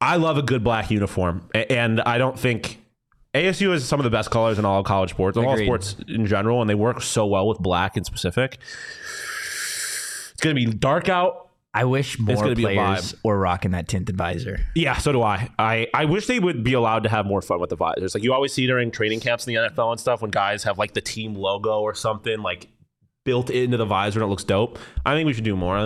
I 0.00 0.16
love 0.16 0.38
a 0.38 0.42
good 0.42 0.64
black 0.64 0.90
uniform, 0.90 1.48
and 1.54 2.00
I 2.00 2.18
don't 2.18 2.38
think 2.38 2.78
ASU 3.32 3.72
has 3.72 3.84
some 3.84 4.00
of 4.00 4.04
the 4.04 4.10
best 4.10 4.30
colors 4.30 4.58
in 4.58 4.64
all 4.64 4.82
college 4.82 5.10
sports, 5.10 5.36
in 5.36 5.44
all 5.44 5.56
sports 5.56 5.96
in 6.08 6.26
general, 6.26 6.60
and 6.60 6.68
they 6.68 6.74
work 6.74 7.02
so 7.02 7.26
well 7.26 7.46
with 7.46 7.58
black 7.58 7.96
in 7.96 8.04
specific. 8.04 8.58
It's 10.32 10.40
gonna 10.40 10.54
be 10.54 10.66
dark 10.66 11.08
out. 11.08 11.45
I 11.76 11.84
wish 11.84 12.18
more 12.18 12.54
players 12.54 13.14
were 13.22 13.38
rocking 13.38 13.72
that 13.72 13.86
tinted 13.88 14.16
visor. 14.16 14.60
Yeah, 14.74 14.96
so 14.96 15.12
do 15.12 15.22
I. 15.22 15.50
I. 15.58 15.88
I 15.92 16.06
wish 16.06 16.26
they 16.26 16.40
would 16.40 16.64
be 16.64 16.72
allowed 16.72 17.02
to 17.02 17.08
have 17.08 17.26
more 17.26 17.42
fun 17.42 17.60
with 17.60 17.70
the 17.70 17.76
visors. 17.76 18.14
Like 18.14 18.24
you 18.24 18.32
always 18.32 18.52
see 18.52 18.66
during 18.66 18.90
training 18.90 19.20
camps 19.20 19.46
in 19.46 19.54
the 19.54 19.60
NFL 19.68 19.90
and 19.92 20.00
stuff 20.00 20.22
when 20.22 20.30
guys 20.30 20.64
have 20.64 20.78
like 20.78 20.94
the 20.94 21.00
team 21.02 21.34
logo 21.34 21.80
or 21.80 21.94
something 21.94 22.40
like 22.42 22.68
built 23.24 23.50
into 23.50 23.76
the 23.76 23.84
visor 23.84 24.20
and 24.20 24.26
it 24.26 24.30
looks 24.30 24.44
dope. 24.44 24.78
I 25.04 25.14
think 25.14 25.26
we 25.26 25.32
should 25.34 25.44
do 25.44 25.56
more 25.56 25.76
on 25.76 25.84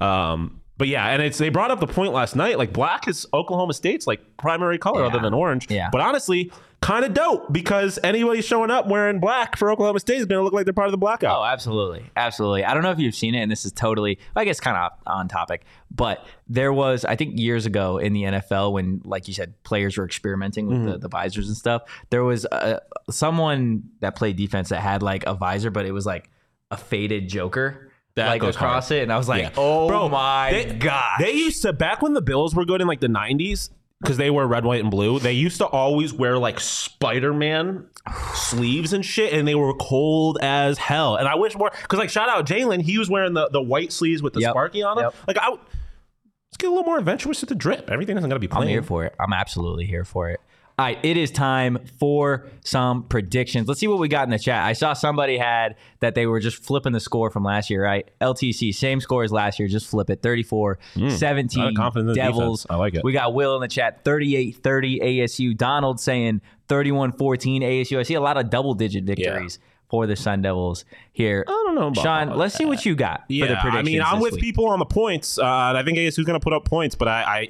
that. 0.00 0.04
Um, 0.06 0.60
but 0.76 0.88
yeah, 0.88 1.06
and 1.08 1.22
it's 1.22 1.38
they 1.38 1.48
brought 1.50 1.70
up 1.70 1.80
the 1.80 1.86
point 1.86 2.12
last 2.12 2.34
night. 2.36 2.56
Like 2.58 2.72
black 2.72 3.06
is 3.08 3.26
Oklahoma 3.34 3.74
State's 3.74 4.06
like 4.06 4.20
primary 4.38 4.78
color 4.78 5.00
Yeah. 5.02 5.08
other 5.08 5.18
than 5.20 5.34
orange. 5.34 5.66
Yeah. 5.70 5.88
But 5.92 6.00
honestly, 6.00 6.50
kind 6.80 7.04
of 7.04 7.12
dope 7.12 7.52
because 7.52 7.98
anybody 8.04 8.40
showing 8.40 8.70
up 8.70 8.86
wearing 8.86 9.18
black 9.20 9.56
for 9.56 9.70
Oklahoma 9.70 9.98
State 10.00 10.18
is 10.18 10.26
going 10.26 10.38
to 10.38 10.44
look 10.44 10.52
like 10.52 10.64
they're 10.64 10.72
part 10.72 10.86
of 10.86 10.92
the 10.92 10.98
blackout. 10.98 11.40
Oh, 11.40 11.44
absolutely. 11.44 12.08
Absolutely. 12.16 12.64
I 12.64 12.72
don't 12.72 12.82
know 12.84 12.92
if 12.92 12.98
you've 13.00 13.14
seen 13.16 13.34
it, 13.34 13.40
and 13.40 13.50
this 13.50 13.64
is 13.64 13.72
totally, 13.72 14.18
I 14.36 14.44
guess, 14.44 14.60
kind 14.60 14.76
of 14.76 14.92
on 15.06 15.26
topic, 15.28 15.64
but 15.90 16.24
there 16.48 16.72
was, 16.72 17.04
I 17.04 17.16
think, 17.16 17.38
years 17.38 17.66
ago 17.66 17.98
in 17.98 18.12
the 18.12 18.22
NFL 18.22 18.72
when, 18.72 19.02
like 19.04 19.26
you 19.28 19.34
said, 19.34 19.54
players 19.64 19.96
were 19.98 20.04
experimenting 20.04 20.66
with 20.68 20.78
Mm-hmm. 20.78 20.90
the, 20.92 20.98
the 20.98 21.08
visors 21.08 21.48
and 21.48 21.56
stuff. 21.56 21.82
There 22.10 22.22
was 22.24 22.46
uh, 22.46 22.78
someone 23.10 23.82
that 24.00 24.14
played 24.16 24.36
defense 24.36 24.68
that 24.68 24.80
had 24.80 25.02
like 25.02 25.24
a 25.26 25.34
visor, 25.34 25.70
but 25.70 25.84
it 25.86 25.92
was 25.92 26.06
like 26.06 26.30
a 26.70 26.76
faded 26.76 27.28
Joker. 27.28 27.90
That 28.14 28.28
like 28.30 28.40
goes 28.40 28.56
across 28.56 28.88
hard. 28.88 28.98
it, 29.00 29.02
and 29.04 29.12
I 29.12 29.16
was 29.16 29.28
like, 29.28 29.42
Yeah. 29.44 29.50
"Oh 29.56 29.86
Bro, 29.86 30.08
my 30.08 30.76
god!" 30.80 31.20
They 31.20 31.32
used 31.34 31.62
to 31.62 31.72
back 31.72 32.02
when 32.02 32.14
the 32.14 32.20
Bills 32.20 32.52
were 32.52 32.64
good 32.64 32.80
in 32.80 32.88
like 32.88 32.98
the 32.98 33.06
'90s 33.06 33.70
because 34.00 34.16
they 34.16 34.30
wear 34.30 34.46
red, 34.46 34.64
white, 34.64 34.80
and 34.80 34.90
blue. 34.90 35.18
They 35.18 35.32
used 35.32 35.58
to 35.58 35.66
always 35.66 36.12
wear 36.12 36.38
like 36.38 36.60
Spider-Man 36.60 37.86
sleeves 38.34 38.92
and 38.92 39.04
shit, 39.04 39.32
and 39.32 39.46
they 39.46 39.54
were 39.54 39.74
cold 39.74 40.38
as 40.40 40.78
hell. 40.78 41.16
And 41.16 41.26
I 41.26 41.34
wish 41.34 41.56
more 41.56 41.70
because 41.82 41.98
like 41.98 42.10
shout 42.10 42.28
out 42.28 42.46
Jalin, 42.46 42.80
he 42.82 42.98
was 42.98 43.10
wearing 43.10 43.34
the 43.34 43.48
the 43.48 43.62
white 43.62 43.92
sleeves 43.92 44.22
with 44.22 44.34
the 44.34 44.40
Yep. 44.40 44.50
Sparky 44.50 44.82
on 44.82 44.96
them. 44.96 45.04
Yep. 45.06 45.14
Like 45.26 45.38
I. 45.38 45.50
Let's 45.50 46.56
get 46.56 46.68
a 46.68 46.70
little 46.70 46.84
more 46.84 46.98
adventurous 46.98 47.42
with 47.42 47.50
the 47.50 47.54
drip. 47.54 47.90
Everything 47.90 48.16
isn't 48.16 48.28
gonna 48.28 48.40
be 48.40 48.48
plain. 48.48 48.62
I'm 48.62 48.68
here 48.68 48.82
for 48.82 49.04
it. 49.04 49.14
I'm 49.20 49.34
absolutely 49.34 49.84
here 49.84 50.04
for 50.04 50.30
it. 50.30 50.40
All 50.78 50.84
right, 50.84 50.98
it 51.02 51.16
is 51.16 51.32
time 51.32 51.78
for 51.98 52.46
some 52.62 53.02
predictions. 53.02 53.66
Let's 53.66 53.80
see 53.80 53.88
what 53.88 53.98
we 53.98 54.06
got 54.06 54.24
in 54.24 54.30
the 54.30 54.38
chat. 54.38 54.64
I 54.64 54.74
saw 54.74 54.92
somebody 54.92 55.36
had 55.36 55.74
that 55.98 56.14
they 56.14 56.26
were 56.26 56.38
just 56.38 56.62
flipping 56.62 56.92
the 56.92 57.00
score 57.00 57.30
from 57.30 57.42
last 57.42 57.68
year, 57.68 57.82
right? 57.82 58.08
LTC, 58.20 58.72
same 58.72 59.00
score 59.00 59.24
as 59.24 59.32
last 59.32 59.58
year, 59.58 59.66
just 59.66 59.88
flip 59.88 60.08
it 60.08 60.22
34 60.22 60.78
Hmm. 60.94 61.02
lot 61.08 61.12
17 61.12 61.64
of 61.68 61.74
confidence 61.74 62.14
Devils. 62.16 62.64
I 62.70 62.76
like 62.76 62.94
it. 62.94 63.02
We 63.02 63.12
got 63.12 63.34
Will 63.34 63.56
in 63.56 63.60
the 63.60 63.66
chat 63.66 64.04
38 64.04 64.56
30 64.62 65.00
ASU. 65.00 65.56
Donald 65.56 65.98
saying 65.98 66.42
31 66.68 67.10
14 67.10 67.62
ASU. 67.62 67.98
I 67.98 68.04
see 68.04 68.14
a 68.14 68.20
lot 68.20 68.36
of 68.36 68.48
double 68.48 68.74
digit 68.74 69.02
victories 69.02 69.58
for 69.90 70.06
the 70.06 70.14
Sun 70.14 70.42
Devils 70.42 70.84
here. 71.12 71.44
I 71.48 71.50
don't 71.50 71.74
know 71.74 71.88
about 71.88 72.02
Shawn, 72.02 72.36
let's 72.36 72.54
see 72.54 72.66
what 72.66 72.84
you 72.86 72.94
got 72.94 73.22
for 73.22 73.24
the 73.26 73.34
Yeah, 73.34 73.60
I 73.64 73.82
mean, 73.82 74.00
I'm 74.00 74.20
with 74.20 74.34
week. 74.34 74.42
people 74.42 74.66
on 74.68 74.78
the 74.78 74.84
points, 74.84 75.38
uh, 75.38 75.44
I 75.44 75.82
think 75.82 75.98
ASU's 75.98 76.24
going 76.26 76.38
to 76.38 76.44
put 76.44 76.52
up 76.52 76.66
points, 76.66 76.94
but 76.94 77.08
I, 77.08 77.22
I, 77.22 77.48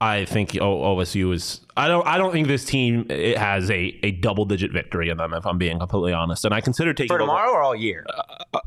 I 0.00 0.26
think 0.26 0.50
OSU 0.50 1.34
is. 1.34 1.60
I 1.76 1.88
don't. 1.88 2.06
I 2.06 2.18
don't 2.18 2.30
think 2.30 2.46
this 2.46 2.64
team 2.64 3.06
it 3.10 3.36
has 3.36 3.68
a, 3.70 3.98
a 4.04 4.12
double 4.12 4.44
digit 4.44 4.72
victory 4.72 5.08
in 5.08 5.16
them. 5.16 5.34
If 5.34 5.44
I'm 5.44 5.58
being 5.58 5.80
completely 5.80 6.12
honest, 6.12 6.44
and 6.44 6.54
I 6.54 6.60
consider 6.60 6.94
taking 6.94 7.08
for 7.08 7.14
over- 7.14 7.22
tomorrow 7.22 7.50
or 7.50 7.62
all 7.62 7.74
year. 7.74 8.06
Uh, 8.54 8.60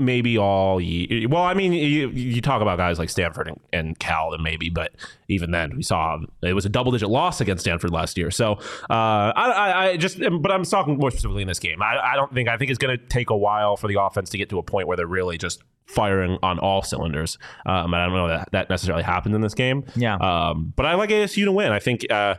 maybe 0.00 0.38
all 0.38 0.80
year. 0.80 1.28
Well, 1.28 1.42
I 1.42 1.54
mean, 1.54 1.72
you, 1.72 2.08
you 2.10 2.40
talk 2.40 2.62
about 2.62 2.78
guys 2.78 2.98
like 2.98 3.10
Stanford 3.10 3.48
and, 3.48 3.60
and 3.72 3.98
Cal, 3.98 4.32
and 4.32 4.42
maybe, 4.42 4.70
but 4.70 4.92
even 5.28 5.50
then, 5.50 5.76
we 5.76 5.82
saw 5.82 6.18
it 6.42 6.52
was 6.52 6.64
a 6.64 6.68
double 6.68 6.92
digit 6.92 7.08
loss 7.08 7.40
against 7.40 7.62
Stanford 7.64 7.90
last 7.90 8.18
year. 8.18 8.30
So, 8.30 8.54
uh, 8.88 9.32
I, 9.36 9.52
I, 9.54 9.86
I 9.88 9.96
just, 9.96 10.18
but 10.18 10.50
I'm 10.50 10.64
talking 10.64 10.96
more 10.98 11.10
specifically 11.10 11.42
in 11.42 11.48
this 11.48 11.58
game. 11.58 11.82
I, 11.82 11.98
I 11.98 12.16
don't 12.16 12.32
think, 12.32 12.48
I 12.48 12.56
think 12.56 12.70
it's 12.70 12.78
going 12.78 12.98
to 12.98 13.04
take 13.06 13.30
a 13.30 13.36
while 13.36 13.76
for 13.76 13.88
the 13.88 14.00
offense 14.00 14.30
to 14.30 14.38
get 14.38 14.48
to 14.50 14.58
a 14.58 14.62
point 14.62 14.88
where 14.88 14.96
they're 14.96 15.06
really 15.06 15.38
just 15.38 15.62
firing 15.86 16.38
on 16.42 16.58
all 16.58 16.82
cylinders. 16.82 17.38
Um, 17.66 17.92
and 17.92 17.96
I 17.96 18.06
don't 18.06 18.14
know 18.14 18.28
that 18.28 18.48
that 18.52 18.70
necessarily 18.70 19.02
happened 19.02 19.34
in 19.34 19.40
this 19.40 19.54
game. 19.54 19.84
Yeah. 19.96 20.16
Um, 20.16 20.72
but 20.76 20.86
I 20.86 20.94
like 20.94 21.10
ASU 21.10 21.44
to 21.44 21.52
win. 21.52 21.72
I 21.72 21.78
think, 21.78 22.10
uh, 22.10 22.36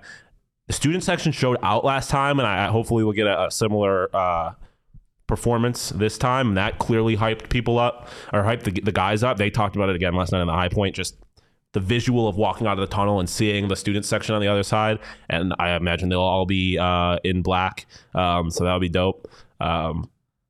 the 0.67 0.73
student 0.73 1.03
section 1.03 1.31
showed 1.31 1.57
out 1.63 1.83
last 1.83 2.09
time, 2.09 2.39
and 2.39 2.47
I, 2.47 2.65
I 2.65 2.67
hopefully 2.69 3.03
we'll 3.03 3.13
get 3.13 3.27
a, 3.27 3.47
a 3.47 3.51
similar, 3.51 4.15
uh, 4.15 4.53
performance 5.31 5.91
this 5.91 6.17
time. 6.17 6.55
That 6.55 6.77
clearly 6.77 7.15
hyped 7.15 7.47
people 7.47 7.79
up 7.79 8.09
or 8.33 8.43
hyped 8.43 8.63
the, 8.63 8.71
the 8.81 8.91
guys 8.91 9.23
up. 9.23 9.37
They 9.37 9.49
talked 9.49 9.77
about 9.77 9.87
it 9.87 9.95
again 9.95 10.13
last 10.13 10.33
night 10.33 10.41
in 10.41 10.47
the 10.47 10.53
high 10.53 10.67
point. 10.67 10.93
Just 10.93 11.15
the 11.71 11.79
visual 11.79 12.27
of 12.27 12.35
walking 12.35 12.67
out 12.67 12.77
of 12.77 12.81
the 12.81 12.93
tunnel 12.93 13.21
and 13.21 13.29
seeing 13.29 13.69
the 13.69 13.77
student 13.77 14.03
section 14.03 14.35
on 14.35 14.41
the 14.41 14.49
other 14.49 14.61
side. 14.61 14.99
And 15.29 15.53
I 15.57 15.71
imagine 15.71 16.09
they'll 16.09 16.19
all 16.19 16.45
be 16.45 16.77
uh, 16.77 17.19
in 17.23 17.43
black. 17.43 17.85
Um, 18.13 18.51
so 18.51 18.65
that'll 18.65 18.81
be 18.81 18.89
dope. 18.89 19.31
Um, 19.61 20.09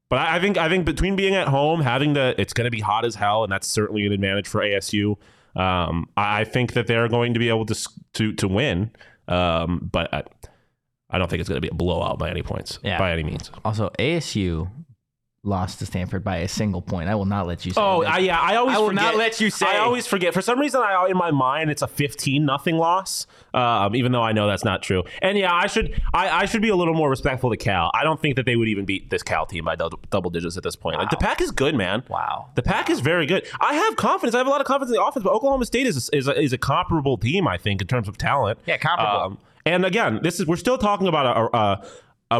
but 0.10 0.18
I, 0.18 0.38
I 0.38 0.40
think 0.40 0.58
I 0.58 0.68
think 0.68 0.86
between 0.86 1.16
being 1.16 1.36
at 1.36 1.48
home, 1.48 1.82
having 1.82 2.14
the 2.14 2.34
it's 2.40 2.54
going 2.54 2.66
to 2.66 2.72
be 2.72 2.80
hot 2.80 3.06
as 3.06 3.14
hell, 3.14 3.44
and 3.44 3.52
that's 3.52 3.68
certainly 3.68 4.08
an 4.08 4.14
advantage 4.14 4.48
for 4.48 4.62
ASU. 4.62 5.16
Um, 5.56 6.10
I 6.18 6.44
think 6.44 6.74
that 6.74 6.88
they're 6.88 7.08
going 7.08 7.36
to 7.36 7.40
be 7.40 7.50
able 7.50 7.68
to 7.68 7.90
to 8.14 8.34
to 8.34 8.48
win. 8.48 8.90
Um, 9.28 9.90
but 9.92 10.12
I, 10.12 10.24
I 11.12 11.18
don't 11.18 11.30
think 11.30 11.40
it's 11.40 11.50
going 11.50 11.62
to 11.62 11.68
be 11.68 11.72
a 11.72 11.74
blowout 11.76 12.18
by 12.20 12.30
any 12.30 12.42
points, 12.44 12.80
Yeah. 12.84 12.98
by 12.98 13.12
any 13.12 13.24
means. 13.24 13.52
Also, 13.66 13.90
ASU 14.00 14.70
lost 15.44 15.80
to 15.80 15.86
Stanford 15.88 16.24
by 16.24 16.38
a 16.38 16.48
single 16.48 16.84
point. 16.84 17.10
I 17.10 17.16
will 17.16 17.26
not 17.26 17.48
let 17.48 17.66
you 17.66 17.72
say. 17.72 17.82
Oh. 17.82 18.04
I, 18.04 18.20
yeah. 18.20 18.40
I 18.40 18.58
always 18.58 18.76
I 18.76 18.80
will 18.80 18.90
forget. 18.90 19.04
not 19.04 19.16
let 19.16 19.42
you 19.42 19.50
say. 19.50 19.66
I 19.66 19.78
always 19.80 20.06
forget. 20.06 20.36
For 20.36 20.42
some 20.42 20.60
reason, 20.60 20.82
I 20.82 21.08
in 21.10 21.18
my 21.18 21.32
mind 21.32 21.72
it's 21.72 21.82
a 21.82 21.88
fifteen 21.88 22.46
nothing 22.46 22.78
loss. 22.78 23.26
Um, 23.54 23.96
even 23.96 24.12
though 24.12 24.22
I 24.22 24.34
know 24.34 24.48
that's 24.48 24.64
not 24.64 24.84
true. 24.84 25.04
And 25.22 25.38
yeah, 25.40 25.52
I 25.52 25.66
should 25.66 26.00
I, 26.14 26.30
I 26.30 26.46
should 26.46 26.62
be 26.62 26.70
a 26.70 26.76
little 26.76 26.94
more 26.94 27.10
respectful 27.10 27.50
to 27.50 27.58
Cal. 27.58 27.90
I 27.96 28.04
don't 28.04 28.22
think 28.22 28.36
that 28.36 28.46
they 28.46 28.56
would 28.56 28.68
even 28.68 28.86
beat 28.86 29.10
this 29.10 29.24
Cal 29.24 29.48
team 29.48 29.66
by 29.66 29.76
double, 29.76 30.00
double 30.12 30.30
digits 30.30 30.58
at 30.58 30.64
this 30.64 30.76
point. 30.76 31.00
Like 31.00 31.10
the 31.10 31.18
pack 31.18 31.42
is 31.42 31.50
good, 31.50 31.74
man. 31.76 32.04
Wow. 32.08 32.50
The 32.54 32.62
pack 32.62 32.92
is 32.92 33.00
very 33.00 33.26
good. 33.26 33.48
I 33.60 33.74
have 33.74 33.96
confidence. 33.96 34.36
I 34.36 34.38
have 34.38 34.48
a 34.48 34.52
lot 34.52 34.62
of 34.62 34.68
confidence 34.68 34.96
in 34.96 35.02
the 35.02 35.04
offense, 35.04 35.24
but 35.24 35.34
Oklahoma 35.34 35.66
State 35.66 35.88
is 35.88 36.08
is 36.14 36.28
a, 36.28 36.40
is 36.40 36.54
a 36.54 36.58
comparable 36.60 37.18
team, 37.18 37.48
I 37.48 37.58
think, 37.58 37.82
in 37.82 37.88
terms 37.88 38.08
of 38.08 38.16
talent. 38.18 38.60
Yeah, 38.68 38.78
comparable. 38.78 39.20
Um, 39.22 39.38
and 39.66 39.86
again, 39.86 40.20
this 40.24 40.40
is 40.40 40.48
we're 40.48 40.56
still 40.56 40.78
talking 40.78 41.08
about 41.08 41.26
a, 41.54 41.58
a, 41.58 41.88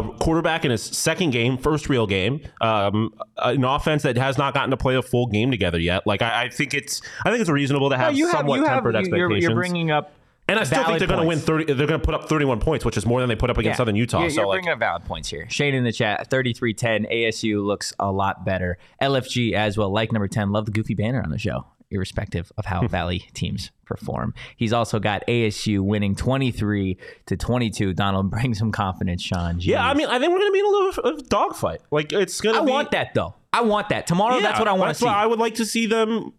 a 0.00 0.12
quarterback 0.18 0.64
in 0.64 0.70
his 0.70 0.82
second 0.82 1.30
game, 1.30 1.58
first 1.58 1.88
real 1.88 2.06
game, 2.06 2.40
um, 2.60 3.12
an 3.38 3.64
offense 3.64 4.02
that 4.04 4.16
has 4.16 4.38
not 4.38 4.54
gotten 4.54 4.70
to 4.70 4.76
play 4.76 4.96
a 4.96 5.02
full 5.02 5.26
game 5.26 5.50
together 5.50 5.78
yet. 5.78 6.06
Like 6.06 6.22
I, 6.22 6.44
I 6.44 6.48
think 6.48 6.74
it's 6.74 7.02
I 7.24 7.30
think 7.30 7.40
it's 7.40 7.50
reasonable 7.50 7.90
to 7.90 7.96
have 7.96 8.16
have 8.16 8.30
somewhat 8.30 8.56
you 8.56 8.64
have 8.64 8.82
tempered 8.82 8.94
you- 8.94 9.00
you're, 9.00 9.26
expectations. 9.28 9.42
you're 9.42 9.54
bringing 9.54 9.90
up. 9.90 10.12
and 10.48 10.58
I 10.58 10.64
still 10.64 10.82
think 10.84 10.98
they're 10.98 11.06
going 11.08 11.20
to 11.20 11.26
win 11.26 11.38
thirty. 11.38 11.64
They're 11.72 11.86
going 11.86 12.00
to 12.00 12.04
put 12.04 12.14
up 12.14 12.28
thirty-one 12.28 12.58
points, 12.60 12.84
which 12.84 12.96
is 12.96 13.06
more 13.06 13.20
than 13.20 13.28
they 13.28 13.36
put 13.36 13.50
up 13.50 13.58
against 13.58 13.74
Yeah. 13.74 13.82
Southern 13.82 13.96
Utah. 13.96 14.20
You're, 14.22 14.30
so 14.30 14.36
you're 14.40 14.46
like, 14.48 14.56
bringing 14.56 14.72
up 14.72 14.78
valid 14.78 15.04
points 15.04 15.28
here. 15.28 15.46
Shane 15.50 15.74
in 15.74 15.84
the 15.84 15.92
chat, 15.92 16.28
33-10. 16.30 17.10
ASU 17.12 17.62
looks 17.64 17.92
a 18.00 18.10
lot 18.10 18.44
better. 18.44 18.78
LFG 19.00 19.52
as 19.52 19.76
well, 19.78 19.90
like 19.90 20.10
number 20.10 20.26
10. 20.28 20.50
Love 20.52 20.64
the 20.66 20.72
goofy 20.72 20.94
banner 20.94 21.22
on 21.22 21.30
the 21.30 21.38
show, 21.38 21.66
irrespective 21.92 22.50
of 22.56 22.66
how 22.66 22.80
hmm. 22.80 22.86
Valley 22.86 23.28
teams 23.34 23.70
perform. 23.84 24.34
He's 24.56 24.72
also 24.72 24.98
got 24.98 25.22
ASU 25.28 25.80
winning 25.80 26.16
23 26.16 26.96
to 27.26 27.36
22. 27.36 27.92
Donald, 27.94 28.30
bring 28.32 28.54
some 28.54 28.72
confidence, 28.72 29.22
Shawn. 29.22 29.58
yeah, 29.60 29.86
I 29.86 29.94
mean, 29.94 30.08
I 30.08 30.18
think 30.18 30.32
we're 30.32 30.38
going 30.38 30.50
to 30.50 30.52
be 30.52 30.58
in 30.58 30.66
a 30.66 30.68
little 30.68 31.04
of 31.04 31.28
dogfight. 31.28 31.80
Like 31.90 32.12
it's 32.12 32.40
going 32.40 32.56
I 32.56 32.60
to. 32.60 32.64
be, 32.64 32.72
want 32.72 32.90
that 32.92 33.14
though. 33.14 33.34
I 33.52 33.60
want 33.60 33.90
that. 33.90 34.06
Tomorrow, 34.06 34.40
that's 34.40 34.58
what 34.58 34.68
I 34.68 34.72
want 34.72 34.90
to 34.90 34.94
see. 34.94 35.06
I 35.06 35.26
would 35.26 35.38
like 35.38 35.56
to 35.56 35.66
see 35.66 35.86
them 35.86 36.32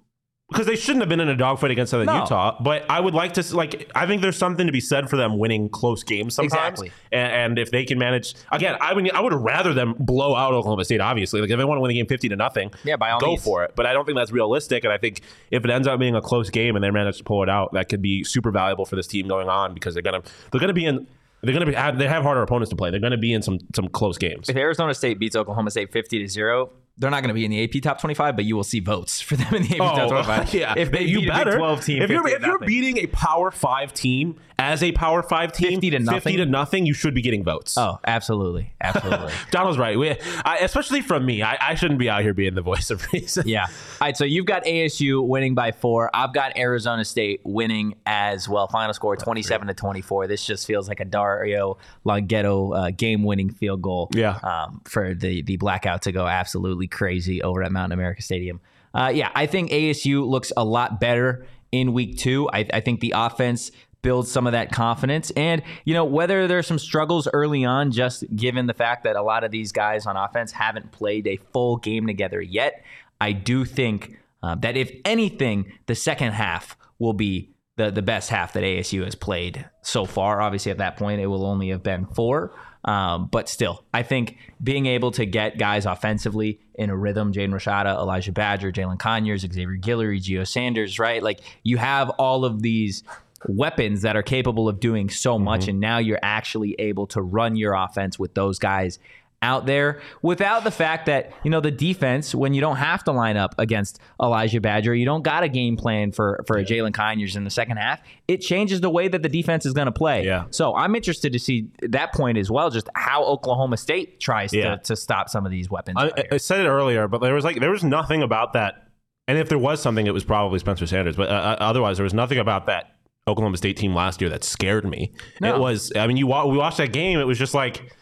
because 0.54 0.68
they 0.68 0.76
shouldn't 0.76 1.02
have 1.02 1.10
been 1.10 1.20
in 1.20 1.28
a 1.28 1.36
dogfight 1.36 1.72
against 1.72 1.92
Southern 1.92 2.06
No. 2.06 2.22
Utah. 2.22 2.56
But 2.62 2.86
I 2.90 3.00
would 3.00 3.14
like 3.14 3.34
to 3.34 3.56
like. 3.56 3.92
I 3.96 4.06
think 4.06 4.22
there's 4.22 4.38
something 4.38 4.66
to 4.68 4.72
be 4.72 4.80
said 4.80 5.10
for 5.10 5.18
them 5.18 5.38
winning 5.38 5.68
close 5.70 6.04
games 6.04 6.36
sometimes. 6.36 6.54
Exactly. 6.82 6.92
And, 7.12 7.34
and 7.34 7.60
if 7.60 7.72
they 7.72 7.84
can 7.84 7.98
manage, 8.00 8.36
again, 8.52 8.78
I 8.80 8.94
would 8.94 9.12
I 9.12 9.20
would 9.20 9.34
rather 9.34 9.74
them 9.74 9.96
blow 10.00 10.36
out 10.36 10.54
Oklahoma 10.54 10.86
State. 10.86 11.02
Obviously, 11.02 11.42
like 11.42 11.50
if 11.50 11.58
they 11.58 11.66
want 11.66 11.78
to 11.78 11.82
win 11.82 11.90
the 11.90 11.96
game 11.96 12.08
fifty 12.08 12.30
to 12.30 12.36
nothing, 12.36 12.72
Yeah, 12.84 12.96
by 12.96 13.12
all 13.12 13.20
go 13.20 13.28
means. 13.32 13.44
for 13.44 13.64
it. 13.64 13.74
But 13.76 13.86
I 13.86 13.94
don't 13.94 14.06
think 14.06 14.18
that's 14.18 14.32
realistic. 14.32 14.84
And 14.84 14.94
I 14.94 14.98
think 14.98 15.22
if 15.52 15.66
it 15.66 15.70
ends 15.72 15.88
up 15.88 16.00
being 16.00 16.16
a 16.16 16.22
close 16.22 16.50
game 16.50 16.76
and 16.76 16.84
they 16.84 16.92
manage 16.92 17.18
to 17.18 17.24
pull 17.24 17.44
it 17.44 17.50
out, 17.50 17.74
that 17.74 17.90
could 17.90 18.02
be 18.02 18.24
super 18.24 18.52
valuable 18.52 18.86
for 18.86 18.96
this 18.96 19.08
team 19.08 19.28
going 19.28 19.50
on 19.50 19.74
because 19.74 19.94
they're 19.96 20.04
gonna 20.04 20.22
they're 20.52 20.62
gonna 20.62 20.74
be 20.74 20.86
in. 20.86 21.08
They're 21.42 21.52
gonna 21.54 21.66
be. 21.66 21.74
have- 21.74 21.98
They 21.98 22.08
have 22.08 22.24
harder 22.24 22.42
opponents 22.42 22.70
to 22.70 22.78
play. 22.78 22.90
They're 22.90 23.02
gonna 23.02 23.18
be 23.18 23.34
in 23.34 23.42
some 23.42 23.60
some 23.76 23.90
close 23.90 24.18
games. 24.18 24.48
if 24.48 24.56
Arizona 24.56 24.94
State 24.94 25.20
beats 25.20 25.36
Oklahoma 25.36 25.72
State 25.72 25.92
50 25.92 26.20
to 26.20 26.28
0, 26.30 26.70
they're 26.98 27.10
not 27.10 27.22
going 27.22 27.30
to 27.30 27.34
be 27.34 27.44
in 27.46 27.52
the 27.52 27.64
AP 27.64 27.82
top 27.82 28.00
25, 28.00 28.36
but 28.36 28.46
you 28.46 28.56
will 28.56 28.64
see 28.64 28.80
votes 28.80 29.20
for 29.20 29.36
them 29.36 29.54
in 29.56 29.64
the 29.64 29.76
AP 29.76 29.78
top 29.78 30.10
25. 30.10 30.50
Oh, 30.54 30.58
yeah. 30.58 30.74
If 30.78 30.92
they 30.92 31.04
you 31.04 31.22
beat 31.22 31.30
a 31.30 31.32
better. 31.32 31.52
Big 31.52 31.60
12 31.60 31.86
team, 31.86 32.02
if 32.04 32.10
you're 32.10 32.28
if 32.28 32.42
you're 32.46 32.60
beating 32.60 32.98
a 32.98 33.08
Power 33.08 33.50
Five 33.52 33.94
team 33.94 34.40
as 34.60 34.82
a 34.84 34.92
Power 34.92 35.22
Five 35.24 35.52
team, 35.54 35.72
50 35.82 35.90
to 35.92 36.00
nothing? 36.00 36.22
50 36.22 36.38
to 36.38 36.46
nothing, 36.46 36.86
you 36.86 36.94
should 36.94 37.14
be 37.14 37.22
getting 37.22 37.44
votes. 37.44 37.78
Oh, 37.78 38.00
absolutely. 38.06 38.74
Absolutely. 38.82 39.34
Donald's 39.52 39.78
right. 39.78 39.98
We, 39.98 40.12
I, 40.46 40.58
especially 40.62 41.02
from 41.02 41.26
me, 41.26 41.42
I, 41.42 41.58
I 41.60 41.76
shouldn't 41.76 42.00
be 42.00 42.10
out 42.10 42.22
here 42.22 42.34
being 42.34 42.56
the 42.56 42.62
voice 42.62 42.90
of 42.92 43.06
reason. 43.14 43.48
Yeah. 43.48 43.66
All 43.68 43.76
right. 44.02 44.18
So 44.18 44.26
you've 44.26 44.46
got 44.46 44.64
ASU 44.66 45.26
winning 45.26 45.56
by 45.56 45.72
four. 45.72 46.10
I've 46.14 46.34
got 46.34 46.58
Arizona 46.58 47.04
State 47.06 47.42
winning 47.44 47.96
as 48.06 48.48
well. 48.48 48.68
Final 48.68 48.94
score 48.94 49.16
27 49.16 49.68
to 49.68 49.74
24. 49.74 50.28
This 50.28 50.46
just 50.46 50.66
feels 50.68 50.88
like 50.88 51.00
a 51.00 51.06
Dario 51.06 51.78
Longhetto 52.06 52.78
uh, 52.88 52.92
game 52.92 53.24
winning 53.24 53.50
field 53.50 53.82
goal 53.82 54.10
Yeah. 54.14 54.38
um, 54.44 54.82
for 54.86 55.14
the, 55.14 55.42
the 55.42 55.58
blackout 55.58 56.04
to 56.04 56.12
go 56.12 56.28
absolutely 56.28 56.88
crazy 56.88 57.42
over 57.42 57.64
at 57.64 57.72
Mountain 57.72 57.94
America 57.98 58.22
Stadium. 58.22 58.62
Uh, 58.94 59.12
yeah. 59.14 59.30
I 59.34 59.46
think 59.48 59.72
ASU 59.72 60.26
looks 60.28 60.52
a 60.56 60.64
lot 60.64 61.00
better 61.00 61.46
in 61.72 61.94
week 61.94 62.18
two. 62.18 62.48
I, 62.54 62.68
I 62.72 62.80
think 62.82 63.00
the 63.00 63.14
offense 63.16 63.72
builds 64.04 64.32
some 64.32 64.46
of 64.46 64.54
that 64.54 64.72
confidence. 64.72 65.32
And, 65.32 65.64
you 65.86 65.96
know, 65.96 66.06
whether 66.06 66.48
there's 66.48 66.68
some 66.68 66.78
struggles 66.78 67.28
early 67.34 67.66
on, 67.66 67.92
just 67.92 68.24
given 68.36 68.68
the 68.68 68.74
fact 68.76 69.04
that 69.06 69.16
a 69.16 69.24
lot 69.24 69.44
of 69.44 69.50
these 69.50 69.72
guys 69.72 70.06
on 70.06 70.16
offense 70.16 70.52
haven't 70.52 70.92
played 70.92 71.26
a 71.26 71.38
full 71.52 71.78
game 71.78 72.06
together 72.06 72.40
yet, 72.42 72.84
I 73.20 73.32
do 73.32 73.66
think 73.66 74.20
uh, 74.44 74.56
that 74.56 74.78
if 74.78 74.92
anything, 75.06 75.72
the 75.88 75.96
second 75.96 76.34
half 76.34 76.78
will 77.00 77.14
be 77.14 77.56
the, 77.78 77.90
the 77.90 78.02
best 78.04 78.30
half 78.30 78.54
that 78.54 78.64
ASU 78.64 79.04
has 79.04 79.16
played 79.16 79.66
so 79.82 80.06
far. 80.06 80.42
Obviously, 80.42 80.72
at 80.72 80.78
that 80.78 80.98
point, 80.98 81.22
it 81.22 81.28
will 81.28 81.46
only 81.46 81.70
have 81.70 81.82
been 81.82 82.06
four. 82.06 82.54
Um, 82.86 83.30
but 83.32 83.48
still, 83.48 83.86
I 83.94 84.04
think 84.04 84.38
being 84.62 84.88
able 84.88 85.12
to 85.12 85.26
get 85.26 85.58
guys 85.58 85.86
offensively 85.86 86.60
in 86.76 86.90
a 86.90 86.98
rhythm, 86.98 87.32
Jaden 87.32 87.52
Rashada, 87.52 87.96
Elijah 87.96 88.34
Badger, 88.34 88.74
Jalin 88.74 89.00
Conyers, 89.00 89.42
Xavier 89.42 89.78
Guillory, 89.78 90.22
Gio 90.22 90.46
Sanders, 90.46 91.00
right? 91.00 91.24
Like 91.24 91.40
you 91.64 91.78
have 91.78 92.10
all 92.12 92.44
of 92.44 92.62
these 92.62 93.04
weapons 93.50 94.02
that 94.02 94.16
are 94.16 94.24
capable 94.24 94.68
of 94.70 94.80
doing 94.80 95.10
so 95.10 95.38
much, 95.40 95.68
and 95.68 95.80
now 95.80 95.98
you're 95.98 96.20
actually 96.22 96.76
able 96.80 97.08
to 97.08 97.22
run 97.22 97.56
your 97.56 97.74
offense 97.74 98.18
with 98.20 98.34
those 98.34 98.60
guys 98.60 99.00
out 99.42 99.66
there 99.66 100.00
without 100.22 100.64
the 100.64 100.72
fact 100.72 101.06
that 101.08 101.34
you 101.44 101.52
know 101.52 101.60
the 101.60 101.70
defense 101.70 102.34
when 102.34 102.54
you 102.54 102.62
don't 102.62 102.78
have 102.78 103.04
to 103.04 103.12
line 103.12 103.36
up 103.36 103.54
against 103.58 104.00
Elijah 104.22 104.62
Badger 104.62 104.96
you 104.96 105.04
don't 105.04 105.22
got 105.22 105.44
a 105.44 105.50
game 105.50 105.76
plan 105.76 106.14
for 106.14 106.42
for 106.48 106.58
a 106.58 106.64
Jalin 106.64 106.94
Conyers 106.94 107.36
in 107.36 107.44
the 107.44 107.50
second 107.50 107.76
half 107.76 108.00
it 108.30 108.38
changes 108.38 108.80
the 108.80 108.90
way 108.90 109.10
that 109.10 109.22
the 109.22 109.28
defense 109.28 109.66
is 109.66 109.74
going 109.74 109.88
to 109.88 109.92
play 109.92 110.26
Yeah. 110.26 110.46
so 110.52 110.74
I'm 110.74 110.96
interested 110.96 111.34
to 111.34 111.40
see 111.40 111.68
that 111.82 112.14
point 112.14 112.38
as 112.38 112.50
well 112.50 112.70
just 112.70 112.88
how 112.96 113.26
Oklahoma 113.26 113.76
State 113.76 114.22
tries 114.22 114.54
Yeah. 114.54 114.78
to, 114.78 114.84
to 114.84 114.96
stop 114.96 115.28
some 115.28 115.46
of 115.46 115.52
these 115.52 115.70
weapons 115.70 115.98
I. 116.00 116.12
I 116.32 116.38
said 116.38 116.62
it 116.62 116.70
earlier, 116.70 117.10
but 117.10 117.20
there 117.20 117.34
was 117.34 117.44
like 117.44 117.60
there 117.60 117.72
was 117.72 117.84
nothing 117.84 118.24
about 118.24 118.54
that. 118.54 118.88
And 119.28 119.38
if 119.38 119.50
there 119.50 119.58
was 119.58 119.82
something, 119.82 120.08
it 120.08 120.14
was 120.14 120.24
probably 120.24 120.60
Spencer 120.60 120.86
Sanders. 120.88 121.16
But 121.18 121.28
uh, 121.30 121.58
otherwise, 121.60 121.98
there 121.98 122.04
was 122.06 122.14
nothing 122.14 122.40
about 122.40 122.66
that 122.68 122.93
Oklahoma 123.28 123.58
State 123.58 123.78
team 123.78 123.94
last 123.96 124.20
year 124.22 124.30
that 124.30 124.44
scared 124.44 124.86
me. 124.86 125.12
No. 125.42 125.56
It 125.56 125.60
was. 125.60 125.92
I 125.96 126.08
mean, 126.08 126.18
you 126.18 126.28
wa- 126.28 126.46
we 126.46 126.58
watched 126.58 126.78
that 126.78 126.92
game. 126.94 127.20
It 127.20 127.26
was 127.28 127.38
just 127.40 127.54
like. 127.54 127.94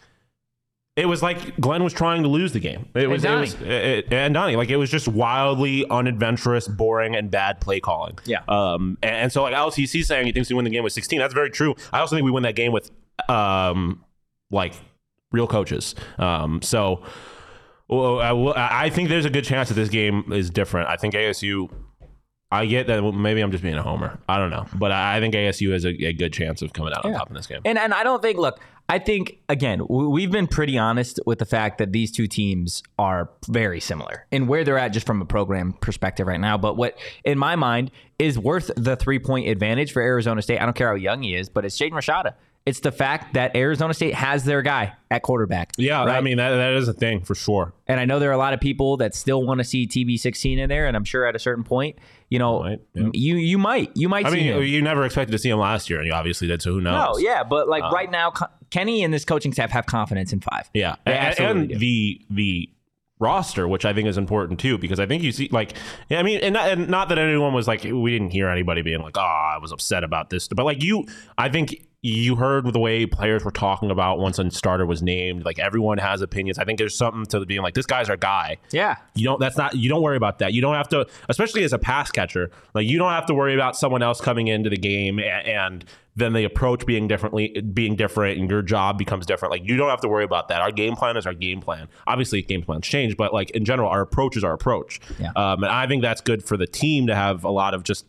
It 0.97 1.05
was 1.05 1.23
like 1.23 1.57
Glenn 1.59 1.85
was 1.85 1.93
trying 1.93 2.21
to 2.23 2.27
lose 2.27 2.51
the 2.51 2.59
game. 2.59 2.89
It 2.95 3.09
was, 3.09 3.23
it 3.23 3.27
Donnie. 3.27 3.41
was, 3.41 3.53
it, 3.61 4.11
and 4.11 4.33
Donnie, 4.33 4.57
like 4.57 4.69
it 4.69 4.75
was 4.75 4.89
just 4.91 5.07
wildly 5.07 5.85
unadventurous, 5.89 6.67
boring, 6.67 7.15
and 7.15 7.31
bad 7.31 7.61
play 7.61 7.79
calling. 7.79 8.19
Yeah. 8.25 8.41
Um. 8.49 8.97
And, 9.01 9.15
and 9.15 9.31
so 9.31 9.43
like 9.43 9.53
LTC 9.53 10.03
saying 10.03 10.25
he 10.25 10.33
thinks 10.33 10.49
he 10.49 10.53
win 10.53 10.65
the 10.65 10.71
game 10.71 10.83
with 10.83 10.91
16. 10.93 11.17
That's 11.17 11.33
very 11.33 11.49
true. 11.49 11.75
I 11.93 11.99
also 12.01 12.15
think 12.17 12.25
we 12.25 12.31
win 12.31 12.43
that 12.43 12.55
game 12.55 12.73
with, 12.73 12.91
um, 13.29 14.03
like 14.51 14.73
real 15.31 15.47
coaches. 15.47 15.95
Um. 16.17 16.61
So. 16.61 17.03
Well, 17.87 18.19
I, 18.19 18.31
will- 18.31 18.53
I 18.55 18.89
think 18.89 19.09
there's 19.09 19.25
a 19.25 19.29
good 19.29 19.43
chance 19.43 19.67
that 19.69 19.75
this 19.75 19.89
game 19.89 20.31
is 20.31 20.49
different. 20.49 20.87
I 20.89 20.95
think 20.97 21.13
ASU. 21.13 21.69
I 22.51 22.65
get 22.65 22.87
that 22.87 23.01
maybe 23.01 23.41
I'm 23.41 23.51
just 23.51 23.63
being 23.63 23.75
a 23.75 23.83
homer. 23.83 24.19
I 24.27 24.37
don't 24.37 24.49
know, 24.49 24.65
but 24.73 24.91
I 24.91 25.19
think 25.19 25.33
ASU 25.33 25.71
has 25.71 25.85
a, 25.85 25.89
a 26.05 26.13
good 26.13 26.33
chance 26.33 26.61
of 26.61 26.73
coming 26.73 26.93
out 26.93 27.05
on 27.05 27.13
top 27.13 27.29
in 27.29 27.35
this 27.35 27.47
game. 27.47 27.61
And 27.63 27.77
and 27.77 27.93
I 27.93 28.03
don't 28.03 28.21
think 28.21 28.37
look, 28.37 28.59
I 28.89 28.99
think 28.99 29.37
again, 29.47 29.87
we've 29.87 30.31
been 30.31 30.47
pretty 30.47 30.77
honest 30.77 31.17
with 31.25 31.39
the 31.39 31.45
fact 31.45 31.77
that 31.77 31.93
these 31.93 32.11
two 32.11 32.27
teams 32.27 32.83
are 32.99 33.29
very 33.47 33.79
similar 33.79 34.27
in 34.31 34.47
where 34.47 34.65
they're 34.65 34.77
at 34.77 34.89
just 34.89 35.07
from 35.07 35.21
a 35.21 35.25
program 35.25 35.71
perspective 35.73 36.27
right 36.27 36.41
now. 36.41 36.57
But 36.57 36.75
what 36.75 36.97
in 37.23 37.37
my 37.37 37.55
mind 37.55 37.91
is 38.19 38.37
worth 38.37 38.69
the 38.75 38.97
three 38.97 39.19
point 39.19 39.47
advantage 39.47 39.93
for 39.93 40.01
Arizona 40.01 40.41
State. 40.41 40.59
I 40.59 40.65
don't 40.65 40.75
care 40.75 40.89
how 40.89 40.95
young 40.95 41.23
he 41.23 41.35
is, 41.35 41.47
but 41.47 41.63
it's 41.63 41.77
Jaden 41.77 41.91
Rashada. 41.91 42.33
It's 42.65 42.81
the 42.81 42.91
fact 42.91 43.33
that 43.33 43.55
Arizona 43.55 43.93
State 43.93 44.13
has 44.13 44.43
their 44.43 44.61
guy 44.61 44.93
at 45.09 45.23
quarterback. 45.23 45.71
yeah, 45.77 46.03
I 46.03 46.19
mean 46.21 46.37
that 46.37 46.49
that 46.49 46.73
is 46.73 46.87
a 46.89 46.93
thing 46.93 47.21
for 47.21 47.33
sure. 47.33 47.73
And 47.87 47.99
I 47.99 48.05
know 48.05 48.19
there 48.19 48.29
are 48.29 48.33
a 48.33 48.37
lot 48.37 48.53
of 48.53 48.59
people 48.59 48.97
that 48.97 49.15
still 49.15 49.43
want 49.45 49.59
to 49.59 49.63
see 49.63 49.87
TB16 49.87 50.57
in 50.57 50.69
there, 50.69 50.85
and 50.85 50.97
I'm 50.97 51.05
sure 51.05 51.25
at 51.25 51.35
a 51.35 51.39
certain 51.39 51.63
point, 51.63 51.97
you 52.31 52.39
know, 52.39 52.61
Might, 52.61 52.79
yeah. 52.95 53.09
you 53.13 53.35
you 53.35 53.57
might 53.57 53.91
you 53.93 54.07
might 54.07 54.25
I 54.25 54.29
see 54.31 54.37
mean, 54.37 54.53
him. 54.53 54.63
you 54.63 54.81
never 54.81 55.03
expected 55.03 55.33
to 55.33 55.37
see 55.37 55.49
him 55.49 55.59
last 55.59 55.89
year, 55.89 55.99
and 55.99 56.07
you 56.07 56.13
obviously 56.13 56.47
did. 56.47 56.61
So 56.61 56.71
who 56.71 56.81
knows? 56.81 57.17
No, 57.17 57.19
yeah, 57.19 57.43
but 57.43 57.67
like 57.67 57.83
uh, 57.83 57.89
right 57.91 58.09
now, 58.09 58.33
Kenny 58.71 59.03
and 59.03 59.13
this 59.13 59.25
coaching 59.25 59.51
staff 59.51 59.69
have 59.71 59.85
confidence 59.85 60.31
in 60.31 60.39
five. 60.39 60.69
Yeah, 60.73 60.95
They 61.05 61.13
and, 61.13 61.39
and 61.39 61.79
the 61.79 62.21
the 62.29 62.69
roster, 63.19 63.67
which 63.67 63.83
I 63.83 63.93
think 63.93 64.07
is 64.07 64.17
important 64.17 64.61
too, 64.61 64.77
because 64.77 64.99
I 64.99 65.05
think 65.05 65.23
you 65.23 65.31
see, 65.33 65.49
like, 65.51 65.73
yeah, 66.09 66.19
I 66.19 66.23
mean, 66.23 66.39
and 66.41 66.53
not, 66.53 66.69
and 66.69 66.89
not 66.89 67.09
that 67.09 67.19
anyone 67.19 67.53
was 67.53 67.67
like, 67.67 67.83
we 67.83 68.09
didn't 68.11 68.31
hear 68.31 68.47
anybody 68.49 68.81
being 68.81 69.01
like, 69.01 69.17
oh, 69.17 69.21
I 69.21 69.59
was 69.61 69.71
upset 69.71 70.03
about 70.03 70.29
this, 70.29 70.47
but 70.47 70.65
like 70.65 70.81
you, 70.81 71.05
I 71.37 71.49
think 71.49 71.85
you 72.03 72.35
heard 72.35 72.65
the 72.73 72.79
way 72.79 73.05
players 73.05 73.45
were 73.45 73.51
talking 73.51 73.91
about 73.91 74.17
once 74.17 74.39
a 74.39 74.49
starter 74.49 74.87
was 74.87 75.03
named. 75.03 75.45
Like 75.45 75.59
everyone 75.59 75.99
has 75.99 76.21
opinions. 76.21 76.57
I 76.57 76.65
think 76.65 76.79
there's 76.79 76.97
something 76.97 77.25
to 77.25 77.45
being 77.45 77.61
like, 77.61 77.75
this 77.75 77.85
guy's 77.85 78.09
our 78.09 78.17
guy. 78.17 78.57
Yeah. 78.71 78.95
You 79.13 79.25
don't. 79.25 79.39
That's 79.39 79.55
not. 79.55 79.75
You 79.75 79.87
don't 79.87 80.01
worry 80.01 80.17
about 80.17 80.39
that. 80.39 80.51
You 80.53 80.61
don't 80.61 80.73
have 80.73 80.89
to, 80.89 81.05
especially 81.29 81.63
as 81.63 81.73
a 81.73 81.77
pass 81.77 82.09
catcher. 82.09 82.49
Like 82.73 82.87
you 82.87 82.97
don't 82.97 83.11
have 83.11 83.27
to 83.27 83.35
worry 83.35 83.53
about 83.53 83.77
someone 83.77 84.01
else 84.01 84.19
coming 84.19 84.47
into 84.47 84.69
the 84.69 84.77
game 84.77 85.19
a- 85.19 85.23
and, 85.23 85.85
then 86.13 86.33
the 86.33 86.43
approach 86.43 86.85
being 86.85 87.07
differently, 87.07 87.61
being 87.73 87.95
different, 87.95 88.37
and 88.37 88.49
your 88.49 88.61
job 88.61 88.97
becomes 88.97 89.25
different. 89.25 89.51
Like 89.51 89.63
you 89.63 89.77
don't 89.77 89.89
have 89.89 90.01
to 90.01 90.09
worry 90.09 90.25
about 90.25 90.49
that. 90.49 90.59
Our 90.61 90.71
game 90.71 90.93
plan 90.95 91.15
is 91.15 91.25
our 91.25 91.33
game 91.33 91.61
plan. 91.61 91.87
Obviously, 92.05 92.41
game 92.41 92.63
plans 92.63 92.85
change, 92.85 93.15
but 93.15 93.33
like 93.33 93.49
in 93.51 93.63
general, 93.63 93.89
our 93.89 94.01
approach 94.01 94.35
is 94.35 94.43
our 94.43 94.51
approach. 94.51 94.99
Yeah. 95.19 95.31
Um, 95.37 95.63
and 95.63 95.71
I 95.71 95.87
think 95.87 96.01
that's 96.01 96.19
good 96.19 96.43
for 96.43 96.57
the 96.57 96.67
team 96.67 97.07
to 97.07 97.15
have 97.15 97.45
a 97.45 97.49
lot 97.49 97.73
of 97.73 97.83
just 97.83 98.05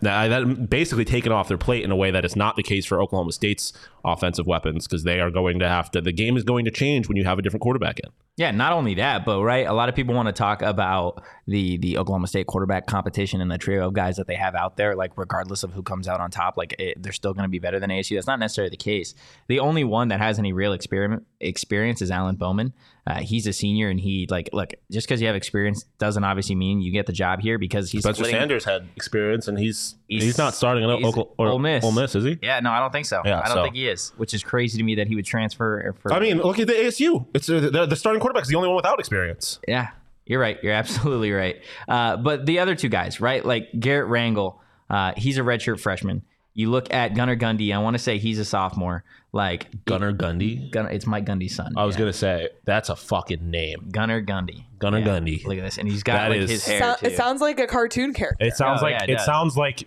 that 0.00 0.68
basically 0.68 1.04
taken 1.04 1.32
off 1.32 1.48
their 1.48 1.58
plate 1.58 1.84
in 1.84 1.90
a 1.90 1.96
way 1.96 2.10
that 2.10 2.24
is 2.24 2.34
not 2.36 2.56
the 2.56 2.62
case 2.62 2.86
for 2.86 3.00
Oklahoma 3.00 3.32
State's 3.32 3.72
offensive 4.06 4.46
weapons 4.46 4.86
because 4.86 5.02
they 5.02 5.20
are 5.20 5.30
going 5.30 5.58
to 5.58 5.68
have 5.68 5.90
to. 5.90 6.00
The 6.00 6.12
game 6.12 6.36
is 6.36 6.44
going 6.44 6.64
to 6.64 6.70
change 6.70 7.08
when 7.08 7.16
you 7.16 7.24
have 7.24 7.38
a 7.38 7.42
different 7.42 7.62
quarterback 7.62 7.98
in. 7.98 8.10
Yeah, 8.38 8.50
not 8.50 8.72
only 8.74 8.94
that, 8.94 9.24
but 9.24 9.42
right, 9.42 9.66
a 9.66 9.72
lot 9.72 9.88
of 9.88 9.94
people 9.94 10.14
want 10.14 10.28
to 10.28 10.32
talk 10.32 10.60
about 10.60 11.22
the 11.46 11.78
the 11.78 11.96
Oklahoma 11.98 12.26
State 12.26 12.46
quarterback 12.46 12.86
competition 12.86 13.40
and 13.40 13.50
the 13.50 13.56
trio 13.58 13.86
of 13.86 13.94
guys 13.94 14.16
that 14.16 14.26
they 14.26 14.34
have 14.34 14.54
out 14.54 14.76
there. 14.76 14.94
Like, 14.94 15.12
regardless 15.16 15.62
of 15.62 15.72
who 15.72 15.82
comes 15.82 16.06
out 16.06 16.20
on 16.20 16.30
top, 16.30 16.56
like 16.58 16.74
it, 16.78 17.02
they're 17.02 17.12
still 17.12 17.32
going 17.32 17.44
to 17.44 17.48
be 17.50 17.58
better 17.58 17.80
than 17.80 17.88
ASU. 17.90 18.14
That's 18.16 18.26
not 18.26 18.38
necessarily 18.38 18.70
the 18.70 18.76
case. 18.76 19.14
The 19.48 19.58
only 19.58 19.84
one 19.84 20.08
that 20.08 20.20
has 20.20 20.38
any 20.38 20.52
real 20.52 20.72
experiment 20.74 21.26
experience 21.40 22.02
is 22.02 22.10
Alan 22.10 22.36
Bowman. 22.36 22.74
Uh, 23.06 23.20
he's 23.20 23.46
a 23.46 23.52
senior, 23.54 23.88
and 23.88 24.00
he 24.00 24.26
like 24.30 24.50
look 24.52 24.74
just 24.90 25.06
because 25.06 25.20
you 25.20 25.28
have 25.28 25.36
experience 25.36 25.84
doesn't 25.98 26.24
obviously 26.24 26.56
mean 26.56 26.80
you 26.82 26.92
get 26.92 27.06
the 27.06 27.12
job 27.12 27.40
here 27.40 27.56
because 27.58 27.90
he's 27.90 28.02
Spencer 28.02 28.24
splitting- 28.24 28.38
Sanders 28.38 28.64
had 28.64 28.86
experience, 28.96 29.48
and 29.48 29.58
he's 29.58 29.94
he's, 30.08 30.22
He's- 30.22 30.38
not 30.38 30.54
starting 30.54 30.84
at 30.84 30.90
Oklahoma 30.90 31.26
or 31.38 31.48
Ole 31.48 31.58
Miss. 31.58 31.84
Ole 31.84 31.92
Miss, 31.92 32.14
is 32.14 32.24
he? 32.24 32.38
Yeah, 32.42 32.60
no, 32.60 32.70
I 32.70 32.80
don't 32.80 32.92
think 32.92 33.06
so. 33.06 33.22
Yeah, 33.24 33.40
I 33.40 33.46
don't 33.48 33.56
so- 33.56 33.62
think 33.64 33.74
he 33.76 33.88
is, 33.88 34.12
which 34.16 34.34
is 34.34 34.42
crazy 34.42 34.78
to 34.78 34.84
me 34.84 34.94
that 34.96 35.06
he 35.08 35.14
would 35.16 35.24
transfer. 35.26 35.94
For, 36.00 36.12
I 36.12 36.20
mean, 36.20 36.38
look 36.38 36.58
at 36.58 36.66
the 36.66 36.72
ASU. 36.74 37.26
It's 37.34 37.48
uh, 37.48 37.60
the, 37.60 37.86
the 37.86 37.96
starting 37.96 38.20
quarterback 38.20 38.42
is 38.42 38.48
the 38.48 38.56
only 38.56 38.68
one 38.68 38.76
without 38.76 38.98
experience. 39.00 39.58
Yeah, 39.68 39.88
you're 40.26 40.40
right. 40.40 40.58
You're 40.62 40.72
absolutely 40.82 41.32
right. 41.32 41.62
Uh, 41.88 42.16
but 42.16 42.46
the 42.46 42.58
other 42.60 42.74
two 42.74 42.88
guys, 42.88 43.20
right? 43.20 43.44
Like 43.44 43.68
Garret 43.78 44.08
Rangel, 44.08 44.56
uh, 44.90 45.12
he's 45.16 45.38
a 45.38 45.42
redshirt 45.42 45.80
freshman. 45.80 46.22
You 46.54 46.70
look 46.70 46.92
at 46.92 47.14
Gunnar 47.14 47.36
Gundy. 47.36 47.74
I 47.74 47.78
want 47.78 47.94
to 47.96 48.02
say 48.02 48.16
he's 48.18 48.38
a 48.38 48.44
sophomore. 48.44 49.04
Like 49.36 49.84
Gunnar 49.84 50.14
Gundy. 50.14 50.70
Gunnar, 50.70 50.88
it's 50.88 51.06
Mike 51.06 51.26
Gundy's 51.26 51.54
son. 51.54 51.74
I 51.76 51.84
was 51.84 51.94
Yeah. 51.94 52.00
gonna 52.00 52.12
say 52.14 52.48
that's 52.64 52.88
a 52.88 52.96
fucking 52.96 53.50
name. 53.50 53.88
Gunnar 53.92 54.22
Gundy. 54.22 54.64
Gunnar 54.78 55.02
Gundy. 55.02 55.44
Look 55.44 55.58
at 55.58 55.64
this, 55.64 55.76
and 55.76 55.86
he's 55.86 56.02
got 56.02 56.14
That 56.14 56.30
like 56.30 56.38
is- 56.40 56.50
his 56.50 56.66
hair 56.66 56.80
So- 56.80 56.94
too. 57.00 57.06
it 57.12 57.16
sounds 57.16 57.42
like 57.42 57.60
a 57.60 57.66
cartoon 57.66 58.14
character. 58.14 58.42
It 58.44 58.54
sounds 58.56 58.80
Oh, 58.80 58.86
like 58.86 58.92
yeah, 58.94 59.04
it 59.04 59.10
it, 59.10 59.16
does. 59.18 59.26
sounds 59.26 59.54
like 59.54 59.86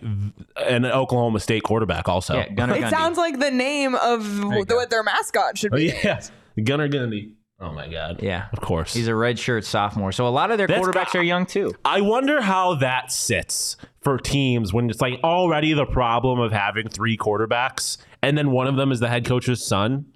an 0.56 0.86
Oklahoma 0.86 1.40
State 1.40 1.64
quarterback. 1.64 2.08
Also, 2.08 2.36
yeah, 2.36 2.48
Gunnar 2.50 2.76
It 2.76 2.82
Gundy. 2.84 2.90
sounds 2.90 3.18
like 3.18 3.40
the 3.40 3.50
name 3.50 3.96
of 3.96 4.36
the, 4.36 4.74
what 4.76 4.90
their 4.90 5.02
mascot 5.02 5.58
should 5.58 5.72
Oh, 5.74 5.76
be. 5.76 5.86
yes, 5.86 6.30
Gunnar 6.62 6.88
Gundy. 6.88 7.32
Oh 7.62 7.72
my 7.72 7.88
god. 7.88 8.22
yeah, 8.22 8.46
of 8.52 8.60
course. 8.60 8.94
He's 8.94 9.06
a 9.08 9.12
redshirt 9.12 9.64
sophomore. 9.64 10.12
So 10.12 10.26
a 10.26 10.30
lot 10.30 10.50
of 10.50 10.56
their 10.58 10.66
That's 10.66 10.80
quarterbacks 10.86 11.12
got- 11.12 11.16
are 11.16 11.22
young 11.22 11.44
too. 11.44 11.74
I 11.84 12.00
wonder 12.00 12.40
how 12.40 12.76
that 12.76 13.12
sits 13.12 13.76
for 14.00 14.16
teams 14.16 14.72
when 14.72 14.88
it's 14.88 15.00
like 15.02 15.20
already 15.22 15.74
the 15.74 15.84
problem 15.86 16.40
of 16.40 16.52
having 16.52 16.88
three 16.88 17.18
quarterbacks, 17.18 17.98
and 18.22 18.36
then 18.38 18.50
one 18.50 18.66
of 18.66 18.76
them 18.76 18.92
is 18.92 19.00
the 19.00 19.08
head 19.08 19.26
coach's 19.26 19.62
son. 19.64 20.06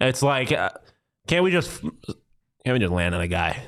It's 0.00 0.22
like, 0.22 0.50
uh, 0.50 0.70
can't 1.26 1.44
we 1.44 1.50
just 1.50 1.82
can't 1.82 2.72
we 2.72 2.78
just 2.78 2.92
land 2.92 3.14
on 3.14 3.20
a 3.20 3.28
guy? 3.28 3.62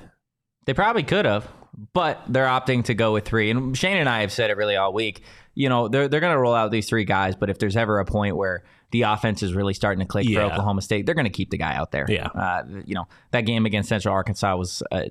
They 0.64 0.72
probably 0.75 1.03
could 1.03 1.27
have, 1.27 1.46
but 1.92 2.22
they're 2.29 2.46
opting 2.46 2.85
to 2.85 2.94
go 2.94 3.12
with 3.12 3.25
three. 3.27 3.51
And 3.51 3.77
Shane 3.77 3.99
and 3.99 4.09
I 4.09 4.22
have 4.22 4.33
said 4.33 4.51
it 4.51 4.57
really 4.57 4.77
all 4.77 4.92
week. 4.94 5.22
You 5.55 5.68
know, 5.68 5.88
they're 5.88 6.09
they're 6.09 6.20
going 6.20 6.35
to 6.35 6.38
roll 6.40 6.55
out 6.55 6.70
these 6.70 6.88
three 6.88 7.05
guys, 7.05 7.37
but 7.37 7.51
if 7.51 7.59
there's 7.59 7.77
ever 7.77 7.99
a 7.99 8.05
point 8.07 8.37
where 8.37 8.64
the 8.92 9.03
offense 9.03 9.42
is 9.42 9.53
really 9.55 9.75
starting 9.75 10.01
to 10.01 10.07
click 10.07 10.29
Yeah. 10.29 10.46
for 10.46 10.53
Oklahoma 10.53 10.83
State, 10.83 11.07
they're 11.07 11.14
going 11.14 11.25
to 11.27 11.31
keep 11.31 11.51
the 11.51 11.59
guy 11.59 11.75
out 11.75 11.90
there. 11.92 12.07
Yeah. 12.09 12.27
Uh, 12.29 12.62
you 12.85 12.94
know, 12.94 13.09
that 13.33 13.42
game 13.42 13.66
against 13.66 13.88
Central 13.88 14.14
Arkansas 14.14 14.57
was. 14.57 14.83
Uh, 14.90 15.03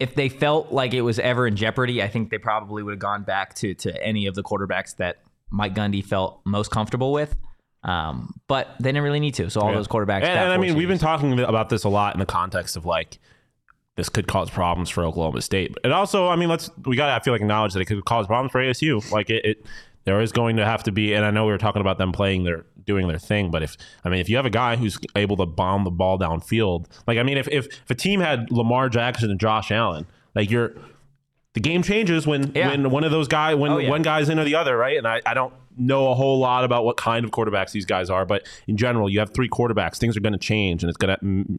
if 0.00 0.14
they 0.16 0.28
felt 0.28 0.72
like 0.72 0.94
it 0.94 1.02
was 1.02 1.18
ever 1.20 1.46
in 1.46 1.54
jeopardy, 1.54 2.02
I 2.02 2.08
think 2.08 2.30
they 2.30 2.38
probably 2.38 2.82
would 2.82 2.92
have 2.92 2.98
gone 2.98 3.22
back 3.22 3.54
to 3.56 3.74
to 3.74 4.04
any 4.04 4.26
of 4.26 4.34
the 4.34 4.42
quarterbacks 4.42 4.96
that 4.96 5.18
Mike 5.50 5.74
Gundy 5.74 6.04
felt 6.04 6.40
most 6.44 6.70
comfortable 6.72 7.12
with. 7.12 7.36
Um, 7.84 8.34
but 8.48 8.68
they 8.80 8.88
didn't 8.90 9.02
really 9.04 9.20
need 9.20 9.34
to. 9.34 9.50
So 9.50 9.60
all 9.60 9.70
Yeah. 9.70 9.76
those 9.76 9.88
quarterbacks. 9.88 10.22
And, 10.22 10.38
and 10.38 10.52
I 10.52 10.56
mean, 10.56 10.74
we've 10.76 10.88
been 10.88 10.98
talking 10.98 11.38
about 11.38 11.68
this 11.68 11.84
a 11.84 11.88
lot 11.88 12.14
in 12.14 12.20
the 12.20 12.26
context 12.26 12.76
of 12.76 12.84
like 12.86 13.18
this 13.96 14.08
could 14.08 14.26
cause 14.26 14.50
problems 14.50 14.88
for 14.88 15.04
Oklahoma 15.04 15.42
State. 15.42 15.76
And 15.84 15.92
also, 15.92 16.28
I 16.28 16.36
mean, 16.36 16.48
let's 16.48 16.70
we 16.84 16.96
got 16.96 17.06
to 17.06 17.12
I 17.12 17.20
feel 17.20 17.34
like 17.34 17.40
acknowledge 17.42 17.74
that 17.74 17.80
it 17.80 17.84
could 17.84 18.04
cause 18.04 18.26
problems 18.26 18.50
for 18.52 18.60
ASU. 18.60 19.08
Like 19.12 19.30
it, 19.30 19.44
it 19.44 19.66
there 20.04 20.20
is 20.20 20.32
going 20.32 20.56
to 20.56 20.64
have 20.64 20.82
to 20.84 20.92
be 20.92 21.14
and 21.14 21.24
I 21.24 21.30
know 21.30 21.44
we 21.46 21.52
were 21.52 21.58
talking 21.58 21.80
about 21.80 21.98
them 21.98 22.12
playing 22.12 22.44
their 22.44 22.64
doing 22.84 23.06
their 23.08 23.18
thing, 23.18 23.50
but 23.50 23.62
if 23.62 23.76
I 24.04 24.08
mean, 24.08 24.20
if 24.20 24.28
you 24.28 24.36
have 24.36 24.46
a 24.46 24.50
guy 24.50 24.76
who's 24.76 24.98
able 25.16 25.36
to 25.38 25.46
bomb 25.46 25.84
the 25.84 25.90
ball 25.90 26.18
downfield, 26.18 26.86
like 27.06 27.18
I 27.18 27.22
mean, 27.22 27.38
if 27.38 27.48
if, 27.48 27.66
if 27.66 27.90
a 27.90 27.94
team 27.94 28.20
had 28.20 28.50
Lamar 28.50 28.88
Jackson 28.88 29.30
and 29.30 29.38
Josh 29.40 29.70
Allen, 29.70 30.06
like 30.34 30.50
you're 30.50 30.74
the 31.54 31.60
game 31.60 31.82
changes 31.82 32.26
when 32.26 32.50
Yeah. 32.54 32.68
when 32.70 32.90
one 32.90 33.04
of 33.04 33.10
those 33.10 33.28
guys 33.28 33.56
when 33.56 33.72
Oh, 33.72 33.78
yeah. 33.78 33.90
one 33.90 34.02
guy's 34.02 34.28
in 34.28 34.38
or 34.38 34.44
the 34.44 34.54
other, 34.54 34.76
right? 34.76 34.96
And 34.96 35.06
I, 35.06 35.20
I 35.26 35.34
don't 35.34 35.52
know 35.76 36.10
a 36.10 36.14
whole 36.14 36.38
lot 36.38 36.64
about 36.64 36.84
what 36.84 36.96
kind 36.96 37.24
of 37.24 37.30
quarterbacks 37.30 37.72
these 37.72 37.84
guys 37.86 38.10
are, 38.10 38.24
but 38.26 38.46
in 38.66 38.76
general, 38.76 39.08
you 39.08 39.18
have 39.20 39.32
three 39.32 39.48
quarterbacks. 39.48 39.96
Things 39.98 40.16
are 40.16 40.20
going 40.20 40.32
to 40.34 40.38
change, 40.38 40.82
and 40.82 40.88
it's 40.90 40.96
going 40.96 41.14
to 41.16 41.58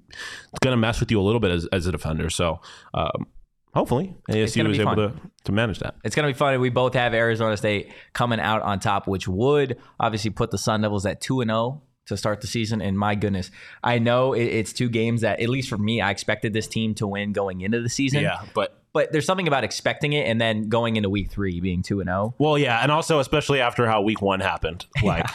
it's 0.52 0.60
going 0.62 0.74
to 0.74 0.78
mess 0.78 1.00
with 1.00 1.10
you 1.12 1.20
a 1.20 1.24
little 1.24 1.40
bit 1.40 1.52
as, 1.52 1.68
as 1.72 1.86
a 1.88 1.92
defender. 1.92 2.30
So 2.30 2.60
um, 2.94 3.28
hopefully, 3.74 4.16
ASU 4.30 4.70
is 4.70 4.80
able 4.80 4.96
to 4.96 5.14
to 5.46 5.52
manage 5.52 5.80
that. 5.80 5.96
It's 6.04 6.16
going 6.16 6.28
to 6.28 6.34
be 6.34 6.38
funny. 6.38 6.58
We 6.58 6.70
both 6.70 6.94
have 6.94 7.14
Arizona 7.14 7.58
State 7.58 7.92
coming 8.14 8.40
out 8.40 8.62
on 8.62 8.80
top, 8.80 9.08
which 9.08 9.28
would 9.28 9.78
obviously 10.00 10.32
put 10.32 10.52
the 10.52 10.58
Sun 10.58 10.82
Devils 10.82 11.06
at 11.06 11.22
2 11.22 11.42
and 11.42 11.50
0 11.50 11.82
to 12.06 12.18
start 12.18 12.42
the 12.42 12.48
season. 12.48 12.82
And 12.82 12.98
my 12.98 13.16
goodness, 13.16 13.52
I 13.84 14.00
know 14.00 14.34
it's 14.34 14.74
two 14.74 14.90
games 14.90 15.22
that, 15.22 15.40
at 15.40 15.50
least 15.50 15.70
for 15.70 15.78
me, 15.78 16.02
I 16.02 16.12
expected 16.12 16.54
this 16.54 16.68
team 16.68 16.96
to 16.96 17.08
win 17.08 17.34
going 17.34 17.62
into 17.62 17.82
the 17.82 17.90
season. 17.90 18.22
Yeah, 18.24 18.42
but 18.54 18.82
But 18.94 19.12
there's 19.12 19.26
something 19.26 19.48
about 19.48 19.64
expecting 19.64 20.14
it 20.14 20.28
and 20.28 20.40
then 20.40 20.70
going 20.70 20.96
into 20.96 21.10
week 21.10 21.30
three 21.30 21.60
being 21.60 21.82
2 21.82 22.02
and 22.02 22.10
oh. 22.10 22.14
0. 22.14 22.36
well, 22.38 22.58
yeah, 22.58 22.80
and 22.82 22.92
also 22.92 23.20
especially 23.20 23.60
after 23.60 23.88
how 23.88 24.02
Week 24.02 24.22
One 24.22 24.40
happened, 24.40 24.86
like. 25.04 25.26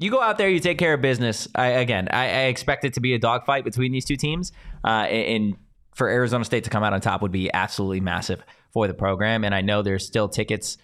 You 0.00 0.12
go 0.12 0.22
out 0.22 0.38
there, 0.38 0.48
you 0.48 0.60
take 0.60 0.78
care 0.78 0.94
of 0.94 1.00
business. 1.00 1.48
I, 1.56 1.66
again, 1.70 2.06
I, 2.12 2.26
I 2.26 2.40
expect 2.42 2.84
it 2.84 2.94
to 2.94 3.00
be 3.00 3.14
a 3.14 3.18
dogfight 3.18 3.64
between 3.64 3.90
these 3.90 4.04
two 4.04 4.14
teams. 4.14 4.52
Uh, 4.84 5.06
and 5.08 5.56
for 5.98 6.08
Arizona 6.08 6.44
State 6.44 6.64
to 6.64 6.70
come 6.70 6.84
out 6.84 6.92
on 6.92 7.00
top 7.00 7.22
would 7.22 7.32
be 7.32 7.52
absolutely 7.52 8.00
massive 8.00 8.40
for 8.70 8.86
the 8.86 8.94
program. 8.94 9.42
And 9.42 9.52
I 9.52 9.62
know 9.62 9.82
there's 9.82 10.06
still 10.06 10.28
tickets, 10.28 10.78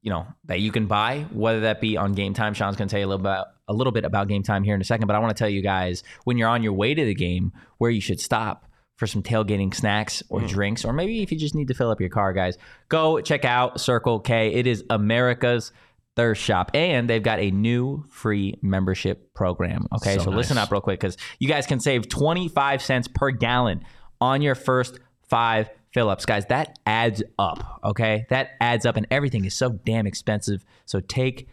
you 0.00 0.10
know, 0.10 0.28
that 0.44 0.60
you 0.60 0.70
can 0.70 0.86
buy, 0.86 1.26
whether 1.32 1.60
that 1.62 1.80
be 1.80 1.96
on 1.96 2.12
game 2.12 2.34
time. 2.34 2.54
Shawn's 2.54 2.76
going 2.76 2.86
to 2.86 2.92
tell 2.92 3.00
you 3.00 3.06
a 3.06 3.10
little 3.10 3.20
about 3.20 3.48
a 3.66 3.74
little 3.74 3.92
bit 3.92 4.04
about 4.04 4.28
game 4.28 4.44
time 4.44 4.62
here 4.62 4.76
in 4.76 4.80
a 4.80 4.84
second. 4.84 5.08
But 5.08 5.16
I 5.16 5.18
want 5.18 5.36
to 5.36 5.38
tell 5.38 5.48
you 5.48 5.60
guys 5.60 6.04
when 6.22 6.38
you're 6.38 6.48
on 6.48 6.62
your 6.62 6.72
way 6.72 6.94
to 6.94 7.04
the 7.04 7.14
game, 7.14 7.52
where 7.78 7.90
you 7.90 8.00
should 8.00 8.20
stop 8.20 8.66
for 8.96 9.08
some 9.08 9.24
tailgating 9.24 9.74
snacks 9.74 10.22
or 10.28 10.40
hmm. 10.40 10.46
drinks, 10.46 10.84
or 10.84 10.92
maybe 10.92 11.20
if 11.20 11.32
you 11.32 11.38
just 11.38 11.56
need 11.56 11.66
to 11.68 11.74
fill 11.74 11.90
up 11.90 12.00
your 12.00 12.10
car, 12.10 12.32
guys, 12.32 12.56
go 12.88 13.20
check 13.20 13.44
out 13.44 13.80
Circle 13.80 14.20
K. 14.20 14.52
It 14.54 14.68
is 14.68 14.84
America's 14.88 15.72
thirst 16.16 16.42
shop 16.42 16.70
and 16.74 17.08
they've 17.08 17.22
got 17.22 17.38
a 17.38 17.50
new 17.50 18.04
free 18.10 18.54
membership 18.62 19.32
program 19.32 19.86
okay 19.94 20.16
so, 20.18 20.24
So 20.24 20.30
listen 20.32 20.58
up 20.58 20.72
real 20.72 20.80
quick 20.80 20.98
because 20.98 21.16
you 21.38 21.48
guys 21.48 21.66
can 21.66 21.78
save 21.78 22.08
25 22.08 22.82
cents 22.82 23.06
per 23.06 23.30
gallon 23.30 23.84
on 24.20 24.42
your 24.42 24.54
first 24.54 24.98
five 25.22 25.70
fill-ups 25.92 26.24
guys 26.26 26.46
that 26.46 26.78
adds 26.86 27.22
up 27.38 27.80
okay 27.84 28.26
that 28.30 28.50
adds 28.60 28.86
up 28.86 28.96
and 28.96 29.06
everything 29.10 29.44
is 29.44 29.54
so 29.54 29.70
damn 29.70 30.06
expensive 30.06 30.64
so 30.86 31.00
take 31.00 31.48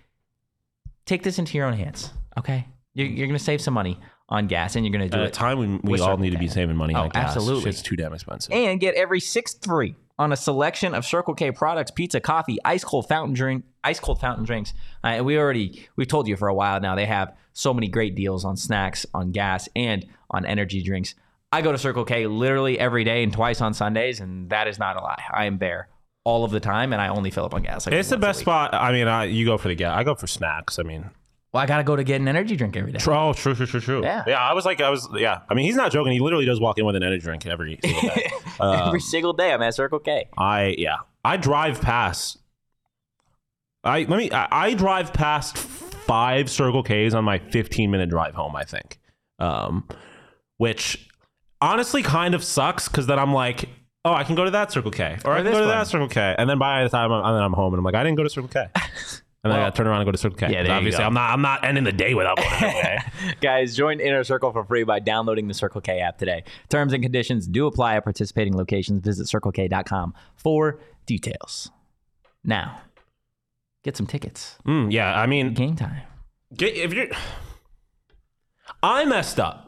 take 1.05 1.23
this 1.23 1.39
into 1.39 1.57
your 1.57 1.65
own 1.65 1.73
hands 1.73 2.11
okay 2.37 2.65
you're, 2.93 3.07
you're 3.07 3.27
gonna 3.27 3.39
save 3.39 3.61
some 3.61 3.73
money 3.73 3.99
on 4.29 4.45
gas 4.47 4.75
and 4.75 4.85
you're 4.85 4.91
gonna 4.91 5.09
do 5.09 5.17
At 5.17 5.23
a 5.23 5.27
it 5.27 5.33
time 5.33 5.57
when 5.59 5.79
we 5.83 5.99
all 6.01 6.17
need 6.17 6.31
to 6.31 6.37
be 6.37 6.47
saving 6.49 6.75
money 6.75 6.93
Oh, 6.93 7.03
on 7.03 7.09
gas. 7.09 7.35
absolutely. 7.35 7.71
Shit's 7.71 7.81
too 7.81 7.95
damn 7.95 8.13
expensive. 8.13 8.51
and 8.53 8.79
get 8.79 8.93
every 8.95 9.19
sixth 9.21 9.63
free 9.65 9.95
on 10.19 10.33
a 10.33 10.35
selection 10.35 10.93
of 10.95 11.05
Circle 11.05 11.33
K 11.35 11.51
products, 11.51 11.91
pizza, 11.91 12.19
coffee, 12.19 12.57
ice 12.65 12.83
cold 12.83 13.07
fountain 13.07 13.33
drink, 13.33 13.63
ice 13.85 13.99
cold 14.01 14.19
fountain 14.19 14.43
drinks. 14.43 14.73
Uh, 15.03 15.07
and 15.07 15.25
we 15.25 15.37
already 15.37 15.87
we've 15.95 16.07
told 16.09 16.27
you 16.27 16.35
for 16.35 16.47
a 16.49 16.53
while 16.53 16.81
now 16.81 16.93
they 16.95 17.05
have 17.05 17.33
so 17.53 17.73
many 17.73 17.87
great 17.87 18.15
deals 18.15 18.43
on 18.43 18.57
snacks, 18.57 19.05
on 19.13 19.31
gas, 19.31 19.69
and 19.77 20.05
on 20.29 20.45
energy 20.45 20.81
drinks. 20.83 21.15
I 21.51 21.61
go 21.61 21.71
to 21.71 21.77
Circle 21.77 22.05
K 22.05 22.27
literally 22.27 22.77
every 22.77 23.03
day 23.03 23.23
and 23.23 23.31
twice 23.31 23.61
on 23.61 23.73
Sundays, 23.73 24.19
and 24.19 24.49
that 24.49 24.67
is 24.67 24.77
not 24.79 24.97
a 24.97 25.01
lie. 25.01 25.23
I 25.31 25.45
am 25.45 25.57
there 25.59 25.87
all 26.25 26.43
of 26.43 26.51
the 26.51 26.59
time, 26.59 26.91
and 26.91 27.01
I 27.01 27.07
only 27.07 27.31
fill 27.31 27.45
up 27.45 27.53
on 27.53 27.63
gas. 27.63 27.85
Like 27.85 27.95
it's 27.95 28.09
the 28.09 28.17
best 28.17 28.39
spot. 28.39 28.73
I 28.73 28.91
mean, 28.91 29.07
I, 29.07 29.25
you 29.25 29.45
go 29.45 29.57
for 29.57 29.69
the 29.69 29.75
gas. 29.75 29.97
I 29.97 30.03
go 30.03 30.13
for 30.13 30.27
snacks. 30.27 30.77
I 30.77 30.83
mean, 30.83 31.09
Well, 31.53 31.63
I 31.63 31.65
gotta 31.65 31.85
go 31.85 31.95
to 31.95 32.03
get 32.03 32.19
an 32.19 32.27
energy 32.27 32.57
drink 32.57 32.75
every 32.75 32.91
day. 32.91 32.99
Oh, 33.07 33.31
true, 33.31 33.55
true, 33.55 33.65
true, 33.65 33.79
true. 33.79 34.03
Yeah. 34.03 34.25
yeah. 34.27 34.35
I 34.39 34.53
was 34.53 34.65
like, 34.65 34.81
I 34.81 34.89
was, 34.89 35.07
yeah. 35.13 35.41
I 35.49 35.53
mean, 35.53 35.65
he's 35.65 35.77
not 35.77 35.93
joking. 35.93 36.11
He 36.11 36.19
literally 36.19 36.45
does 36.45 36.59
walk 36.59 36.77
in 36.77 36.85
with 36.85 36.97
an 36.97 37.03
energy 37.03 37.21
drink 37.23 37.45
every 37.45 37.79
single 37.81 38.01
day. 38.09 38.29
Uh, 38.59 38.83
every 38.87 38.99
single 38.99 39.31
day, 39.31 39.53
I'm 39.53 39.61
at 39.61 39.73
Circle 39.73 39.99
K. 39.99 40.27
I, 40.37 40.75
yeah, 40.77 40.97
I 41.23 41.37
drive 41.37 41.79
past. 41.81 42.39
I 43.85 43.99
let 43.99 44.17
me. 44.17 44.29
I, 44.31 44.47
I 44.51 44.73
drive 44.73 45.13
past 45.13 45.57
five 45.57 46.49
Circle 46.49 46.83
K's 46.83 47.13
on 47.13 47.23
my 47.23 47.37
15 47.37 47.89
minute 47.89 48.09
drive 48.09 48.35
home. 48.35 48.53
I 48.53 48.65
think, 48.65 48.99
um, 49.39 49.87
which 50.57 51.06
honestly 51.61 52.03
kind 52.03 52.33
of 52.35 52.43
sucks 52.43 52.87
because 52.87 53.07
then 53.07 53.19
I'm 53.19 53.33
like, 53.33 53.69
oh, 54.05 54.13
I 54.13 54.23
can 54.23 54.35
go 54.35 54.45
to 54.45 54.51
that 54.51 54.71
Circle 54.71 54.91
K, 54.91 55.17
or, 55.25 55.33
I 55.33 55.37
can 55.37 55.45
this 55.45 55.53
go 55.53 55.59
to 55.61 55.67
one. 55.67 55.75
that 55.77 55.87
Circle 55.87 56.07
K, 56.09 56.35
and 56.37 56.49
then 56.49 56.57
by 56.59 56.83
the 56.83 56.89
time 56.89 57.11
I'm, 57.11 57.23
and 57.25 57.35
then 57.35 57.43
I'm 57.43 57.53
home 57.53 57.73
and 57.73 57.79
I'm 57.79 57.83
like, 57.85 57.95
I 57.95 58.03
didn't 58.03 58.17
go 58.17 58.23
to 58.23 58.29
Circle 58.29 58.49
K. 58.49 58.67
And 59.43 59.51
then 59.53 59.59
I 59.59 59.61
Well, 59.63 59.67
got 59.69 59.75
to 59.75 59.77
turn 59.77 59.87
around 59.87 60.01
and 60.01 60.07
go 60.07 60.11
to 60.11 60.17
Circle 60.17 60.37
K. 60.39 60.47
yeah, 60.47 60.63
there 60.63 60.65
you 60.65 60.77
obviously, 60.77 60.97
go. 60.99 61.05
I'm 61.05 61.13
not. 61.13 61.31
I'm 61.31 61.41
not 61.43 61.63
ending 61.63 61.83
the 61.85 61.91
day 61.93 62.15
without 62.15 62.37
Circle 62.39 62.57
K. 62.81 62.97
Guys, 63.39 63.77
join 63.77 63.99
Inner 64.01 64.23
Circle 64.23 64.51
for 64.51 64.65
free 64.65 64.83
by 64.83 64.99
downloading 64.99 65.47
the 65.47 65.53
Circle 65.53 65.79
K 65.79 65.99
app 65.99 66.17
today. 66.17 66.43
Terms 66.69 66.91
and 66.91 67.03
conditions 67.03 67.47
do 67.47 67.67
apply 67.67 67.95
at 67.95 68.03
participating 68.03 68.57
locations. 68.57 69.01
Visit 69.03 69.27
circlek.com 69.27 70.13
for 70.35 70.79
details. 71.05 71.69
Now, 72.43 72.81
get 73.83 73.95
some 73.95 74.07
tickets. 74.07 74.57
Mm, 74.65 74.91
yeah, 74.91 75.17
I 75.17 75.27
mean, 75.27 75.53
Game 75.53 75.75
time. 75.75 76.01
Get, 76.53 76.75
if 76.75 76.91
you're, 76.93 77.07
I 78.83 79.05
messed 79.05 79.39
up. 79.39 79.66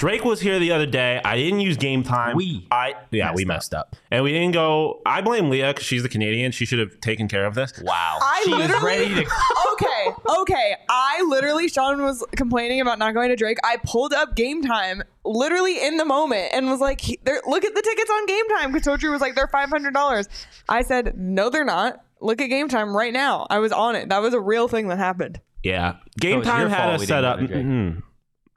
Drake 0.00 0.24
was 0.24 0.40
here 0.40 0.58
the 0.58 0.72
other 0.72 0.86
day. 0.86 1.20
I 1.22 1.36
didn't 1.36 1.60
use 1.60 1.76
game 1.76 2.02
time. 2.02 2.34
We 2.34 2.66
I 2.70 2.94
yeah, 3.10 3.34
we 3.34 3.44
messed 3.44 3.72
messed 3.72 3.74
up, 3.74 3.96
and 4.10 4.24
we 4.24 4.32
didn't 4.32 4.52
go. 4.52 5.02
I 5.04 5.20
blame 5.20 5.50
Leah 5.50 5.74
because 5.74 5.84
she's 5.84 6.02
the 6.02 6.08
Canadian. 6.08 6.52
She 6.52 6.64
should 6.64 6.78
have 6.78 6.98
taken 7.02 7.28
care 7.28 7.44
of 7.44 7.54
this. 7.54 7.74
Wow. 7.82 8.18
I 8.22 8.40
she 8.46 8.50
was 8.50 8.60
literally 8.60 8.86
ready 8.86 9.14
to. 9.26 9.30
okay. 9.72 10.10
Okay, 10.40 10.76
I 10.88 11.22
literally 11.28 11.68
Shawn 11.68 12.00
was 12.00 12.24
complaining 12.34 12.80
about 12.80 12.98
not 12.98 13.12
going 13.12 13.28
to 13.28 13.36
Drake. 13.36 13.58
I 13.62 13.76
pulled 13.84 14.14
up 14.14 14.36
Game 14.36 14.62
Time 14.62 15.02
literally 15.22 15.84
in 15.84 15.98
the 15.98 16.06
moment 16.06 16.48
and 16.54 16.70
was 16.70 16.80
like, 16.80 17.06
"Look 17.06 17.66
at 17.66 17.74
the 17.74 17.82
tickets 17.82 18.10
on 18.10 18.24
Game 18.24 18.48
Time." 18.56 18.72
Because 18.72 18.86
Totri 18.86 19.10
was 19.10 19.20
like, 19.20 19.34
"They're 19.34 19.48
five 19.48 19.68
hundred 19.68 19.92
dollars." 19.92 20.30
I 20.66 20.80
said, 20.80 21.12
"No, 21.18 21.50
they're 21.50 21.62
not. 21.62 22.02
Look 22.22 22.40
at 22.40 22.46
Game 22.46 22.68
Time 22.68 22.96
right 22.96 23.12
now." 23.12 23.46
I 23.50 23.58
was 23.58 23.70
on 23.70 23.96
it. 23.96 24.08
That 24.08 24.22
was 24.22 24.32
a 24.32 24.40
real 24.40 24.66
thing 24.66 24.88
that 24.88 24.96
happened. 24.96 25.42
Yeah, 25.62 25.96
game 26.18 26.38
it's 26.38 26.48
time 26.48 26.70
had 26.70 26.88
us 26.88 27.06
set 27.06 27.22
up. 27.22 27.36
go 27.36 27.42
to 27.42 27.52
Drake. 27.52 27.66
Mm-hmm. 27.66 28.00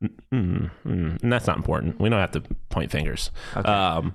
Mm, 0.03 0.09
mm, 0.31 0.59
mm, 0.59 0.71
mm. 0.85 1.23
And 1.23 1.31
that's 1.31 1.47
not 1.47 1.57
important. 1.57 1.99
We 1.99 2.09
don't 2.09 2.19
have 2.19 2.31
to 2.31 2.41
point 2.69 2.91
fingers. 2.91 3.31
Um, 3.55 4.13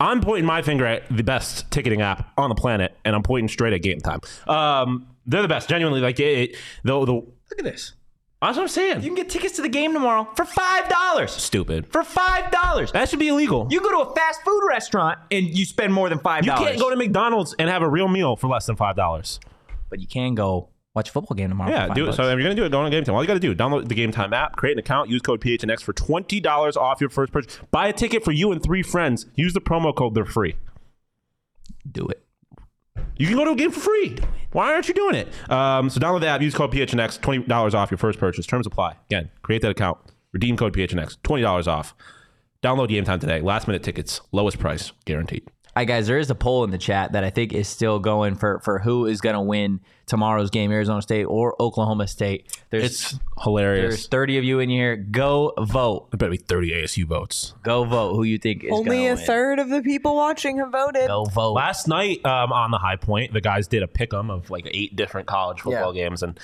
I'm 0.00 0.20
pointing 0.20 0.44
my 0.44 0.60
finger 0.62 0.86
at 0.86 1.04
the 1.14 1.22
best 1.22 1.70
ticketing 1.70 2.02
app 2.02 2.32
on 2.36 2.48
the 2.48 2.54
planet, 2.54 2.96
and 3.04 3.14
I'm 3.14 3.22
pointing 3.22 3.48
straight 3.48 3.72
at 3.72 3.82
Game 3.82 4.00
Time. 4.00 4.20
Um, 4.46 5.06
they're 5.26 5.42
the 5.42 5.48
best, 5.48 5.68
genuinely. 5.68 6.00
Like 6.00 6.20
it, 6.20 6.50
it 6.50 6.56
the 6.82 7.04
the. 7.04 7.12
Look 7.12 7.58
at 7.58 7.64
this. 7.64 7.94
That's 8.42 8.56
what 8.58 8.64
I'm 8.64 8.68
saying. 8.68 8.96
You 9.02 9.06
can 9.08 9.14
get 9.14 9.30
tickets 9.30 9.56
to 9.56 9.62
the 9.62 9.70
game 9.70 9.94
tomorrow 9.94 10.28
for 10.36 10.44
five 10.44 10.88
dollars. 10.90 11.30
Stupid. 11.32 11.86
For 11.90 12.02
five 12.04 12.50
dollars. 12.50 12.92
That 12.92 13.08
should 13.08 13.20
be 13.20 13.28
illegal. 13.28 13.66
You 13.70 13.80
go 13.80 13.90
to 14.04 14.10
a 14.10 14.14
fast 14.14 14.42
food 14.42 14.60
restaurant 14.68 15.18
and 15.30 15.46
you 15.46 15.64
spend 15.64 15.94
more 15.94 16.10
than 16.10 16.18
five 16.18 16.44
dollars. 16.44 16.60
You 16.60 16.66
can't 16.66 16.78
go 16.78 16.90
to 16.90 16.96
McDonald's 16.96 17.54
and 17.58 17.70
have 17.70 17.80
a 17.80 17.88
real 17.88 18.08
meal 18.08 18.36
for 18.36 18.48
less 18.48 18.66
than 18.66 18.76
five 18.76 18.96
dollars. 18.96 19.40
but 19.88 20.00
you 20.00 20.06
can 20.06 20.34
go 20.34 20.68
watch 20.94 21.08
a 21.08 21.12
football 21.12 21.34
game 21.34 21.48
tomorrow. 21.48 21.70
Yeah, 21.70 21.88
do 21.94 22.04
it. 22.04 22.06
bucks. 22.06 22.16
So 22.16 22.22
if 22.24 22.28
you're 22.30 22.42
gonna 22.42 22.54
do 22.54 22.64
it, 22.64 22.70
go 22.72 22.80
on 22.80 22.90
Game 22.90 23.04
Time. 23.04 23.14
All 23.14 23.22
you 23.22 23.26
gotta 23.26 23.40
do, 23.40 23.54
download 23.54 23.88
the 23.88 23.94
Game 23.94 24.12
Time 24.12 24.32
app, 24.32 24.56
create 24.56 24.72
an 24.74 24.78
account, 24.78 25.10
use 25.10 25.20
code 25.22 25.40
PHNX 25.40 25.82
for 25.82 25.92
twenty 25.92 26.40
dollars 26.40 26.76
off 26.76 27.00
your 27.00 27.10
first 27.10 27.32
purchase. 27.32 27.58
Buy 27.70 27.88
a 27.88 27.92
ticket 27.92 28.24
for 28.24 28.32
you 28.32 28.52
and 28.52 28.62
three 28.62 28.82
friends. 28.82 29.26
Use 29.34 29.52
the 29.52 29.60
promo 29.60 29.94
code. 29.94 30.14
They're 30.14 30.24
free. 30.24 30.56
do 31.90 32.06
it. 32.08 32.20
You 33.16 33.26
can 33.28 33.36
go 33.36 33.44
to 33.44 33.52
a 33.52 33.56
game 33.56 33.70
for 33.70 33.80
free. 33.80 34.16
Why 34.52 34.72
aren't 34.72 34.88
you 34.88 34.94
doing 34.94 35.14
it? 35.14 35.28
Um, 35.50 35.88
so 35.90 36.00
download 36.00 36.20
the 36.20 36.26
app, 36.28 36.40
use 36.40 36.54
code 36.54 36.72
PHNX, 36.72 37.20
twenty 37.20 37.44
dollars 37.44 37.74
off 37.74 37.90
your 37.90 37.98
first 37.98 38.18
purchase. 38.18 38.46
Terms 38.46 38.66
apply. 38.66 38.96
Again, 39.10 39.30
create 39.42 39.62
that 39.62 39.70
account, 39.70 39.98
redeem 40.32 40.56
code 40.56 40.72
PHNX, 40.74 41.16
twenty 41.22 41.42
dollars 41.42 41.68
off. 41.68 41.94
Download 42.62 42.88
Game 42.88 43.04
Time 43.04 43.18
today. 43.20 43.40
Last 43.40 43.66
minute 43.68 43.82
tickets, 43.82 44.20
lowest 44.32 44.58
price 44.58 44.92
guaranteed. 45.04 45.48
All 45.76 45.80
right, 45.80 45.88
guys, 45.88 46.06
there 46.06 46.18
is 46.18 46.30
a 46.30 46.36
poll 46.36 46.62
in 46.62 46.70
the 46.70 46.78
chat 46.78 47.12
that 47.12 47.24
I 47.24 47.30
think 47.30 47.52
is 47.52 47.66
still 47.66 47.98
going 47.98 48.36
for 48.36 48.60
for 48.60 48.78
who 48.78 49.06
is 49.06 49.20
going 49.20 49.34
to 49.34 49.40
win 49.40 49.80
tomorrow's 50.06 50.50
game, 50.50 50.70
Arizona 50.70 51.02
State 51.02 51.24
or 51.24 51.60
Oklahoma 51.60 52.06
State. 52.06 52.46
There's 52.70 52.84
It's 52.84 53.18
hilarious. 53.42 53.94
there's 53.94 54.06
30 54.06 54.38
of 54.38 54.44
you 54.44 54.60
in 54.60 54.70
here. 54.70 54.94
Go 54.94 55.52
vote. 55.58 56.08
I 56.12 56.16
better 56.16 56.30
be 56.30 56.36
thirty 56.36 56.70
ASU 56.70 57.04
votes. 57.06 57.54
Go 57.64 57.82
vote 57.82 58.14
who 58.14 58.22
you 58.22 58.38
think 58.38 58.62
is 58.62 58.70
Only 58.72 58.98
gonna 58.98 59.12
a 59.12 59.14
win. 59.16 59.26
third 59.26 59.58
of 59.58 59.68
the 59.68 59.82
people 59.82 60.14
watching 60.14 60.58
have 60.58 60.70
voted. 60.70 61.08
Go 61.08 61.24
vote. 61.24 61.54
Last 61.54 61.88
night 61.88 62.24
um, 62.24 62.52
on 62.52 62.70
the 62.70 62.78
High 62.78 62.94
Point, 62.96 63.32
the 63.32 63.40
guys 63.40 63.66
did 63.66 63.82
a 63.82 63.88
pick'em 63.88 64.30
of 64.30 64.50
like 64.50 64.68
eight 64.72 64.94
different 64.94 65.26
college 65.26 65.62
football 65.62 65.92
games, 65.92 66.22
and 66.22 66.38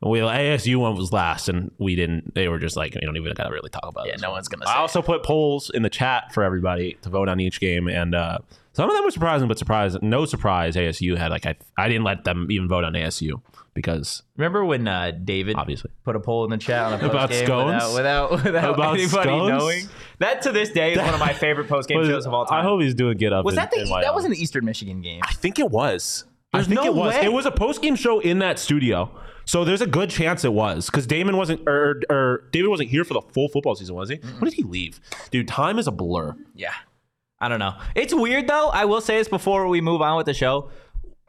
we 0.00 0.20
ASU 0.20 0.76
one 0.76 0.96
was 0.96 1.12
last, 1.12 1.50
and 1.50 1.70
we 1.76 1.96
didn't. 1.96 2.34
They 2.34 2.48
were 2.48 2.58
just 2.58 2.78
like, 2.78 2.94
we 2.94 3.02
don't 3.02 3.18
even 3.18 3.34
gotta 3.34 3.50
really 3.52 3.68
talk 3.68 3.84
about 3.86 4.06
it. 4.06 4.14
Yeah, 4.14 4.16
no 4.22 4.30
one's 4.30 4.48
gonna 4.48 4.64
I 4.66 4.72
say 4.72 4.78
also 4.78 5.02
put 5.02 5.22
polls 5.22 5.68
in 5.68 5.82
the 5.82 5.90
chat 5.90 6.32
for 6.32 6.42
everybody 6.42 6.96
to 7.02 7.10
vote 7.10 7.28
on 7.28 7.40
each 7.40 7.60
game, 7.60 7.86
and 7.86 8.14
uh, 8.14 8.38
some 8.72 8.88
of 8.88 8.94
them 8.96 9.04
were 9.04 9.10
surprising, 9.10 9.48
but 9.48 9.58
surprise, 9.58 9.96
no 10.02 10.24
surprise. 10.24 10.76
ASU 10.76 11.16
had 11.16 11.30
like 11.30 11.46
I, 11.46 11.56
I 11.76 11.88
didn't 11.88 12.04
let 12.04 12.24
them 12.24 12.46
even 12.50 12.68
vote 12.68 12.84
on 12.84 12.92
ASU 12.92 13.40
because 13.74 14.22
Remember 14.36 14.64
when 14.64 14.86
uh, 14.88 15.12
David 15.24 15.56
Obviously. 15.56 15.90
put 16.04 16.16
a 16.16 16.20
poll 16.20 16.44
in 16.44 16.50
the 16.50 16.58
chat 16.58 16.86
on 16.92 17.00
a 17.00 17.08
About 17.08 17.30
post 17.30 17.44
scones? 17.44 17.94
without 17.94 18.30
without, 18.30 18.44
without 18.44 18.74
About 18.74 18.94
anybody 18.94 19.08
scones? 19.08 19.48
knowing? 19.48 19.88
That 20.18 20.42
to 20.42 20.52
this 20.52 20.70
day 20.70 20.92
is 20.92 20.98
one 20.98 21.14
of 21.14 21.20
my 21.20 21.32
favorite 21.32 21.68
post 21.68 21.88
game 21.88 22.04
shows 22.06 22.26
of 22.26 22.32
all 22.34 22.46
time. 22.46 22.60
I 22.60 22.62
hope 22.62 22.80
he's 22.80 22.94
doing 22.94 23.16
get 23.16 23.32
up. 23.32 23.44
was 23.44 23.54
in- 23.54 23.56
that 23.56 23.70
the 23.70 23.82
in 23.82 23.88
that 23.88 24.14
wasn't 24.14 24.34
the 24.34 24.42
Eastern 24.42 24.64
Michigan 24.64 25.00
game? 25.02 25.20
I 25.24 25.32
think 25.32 25.58
it 25.58 25.70
was. 25.70 26.24
There's 26.52 26.66
I 26.66 26.68
think 26.68 26.80
no 26.80 26.86
it 26.86 26.94
was. 26.94 27.14
way. 27.14 27.24
It 27.24 27.32
was 27.32 27.46
a 27.46 27.50
post 27.52 27.80
game 27.82 27.94
show 27.96 28.18
in 28.20 28.40
that 28.40 28.58
studio. 28.58 29.10
So 29.46 29.64
there's 29.64 29.80
a 29.80 29.86
good 29.86 30.10
chance 30.10 30.44
it 30.44 30.52
was 30.52 30.86
because 30.86 31.06
Damon 31.06 31.36
wasn't 31.36 31.66
or, 31.68 32.02
or 32.10 32.44
David 32.52 32.68
wasn't 32.68 32.90
here 32.90 33.04
for 33.04 33.14
the 33.14 33.22
full 33.32 33.48
football 33.48 33.74
season, 33.74 33.94
was 33.96 34.08
he? 34.08 34.16
When 34.16 34.44
did 34.50 34.54
he 34.54 34.62
leave? 34.62 35.00
Dude, 35.30 35.48
time 35.48 35.78
is 35.78 35.86
a 35.88 35.90
blur. 35.92 36.36
Yeah. 36.54 36.72
I 37.40 37.48
don't 37.48 37.58
know. 37.58 37.74
It's 37.94 38.14
weird 38.14 38.46
though. 38.48 38.68
I 38.68 38.84
will 38.84 39.00
say 39.00 39.18
this 39.18 39.28
before 39.28 39.66
we 39.68 39.80
move 39.80 40.02
on 40.02 40.16
with 40.16 40.26
the 40.26 40.34
show. 40.34 40.70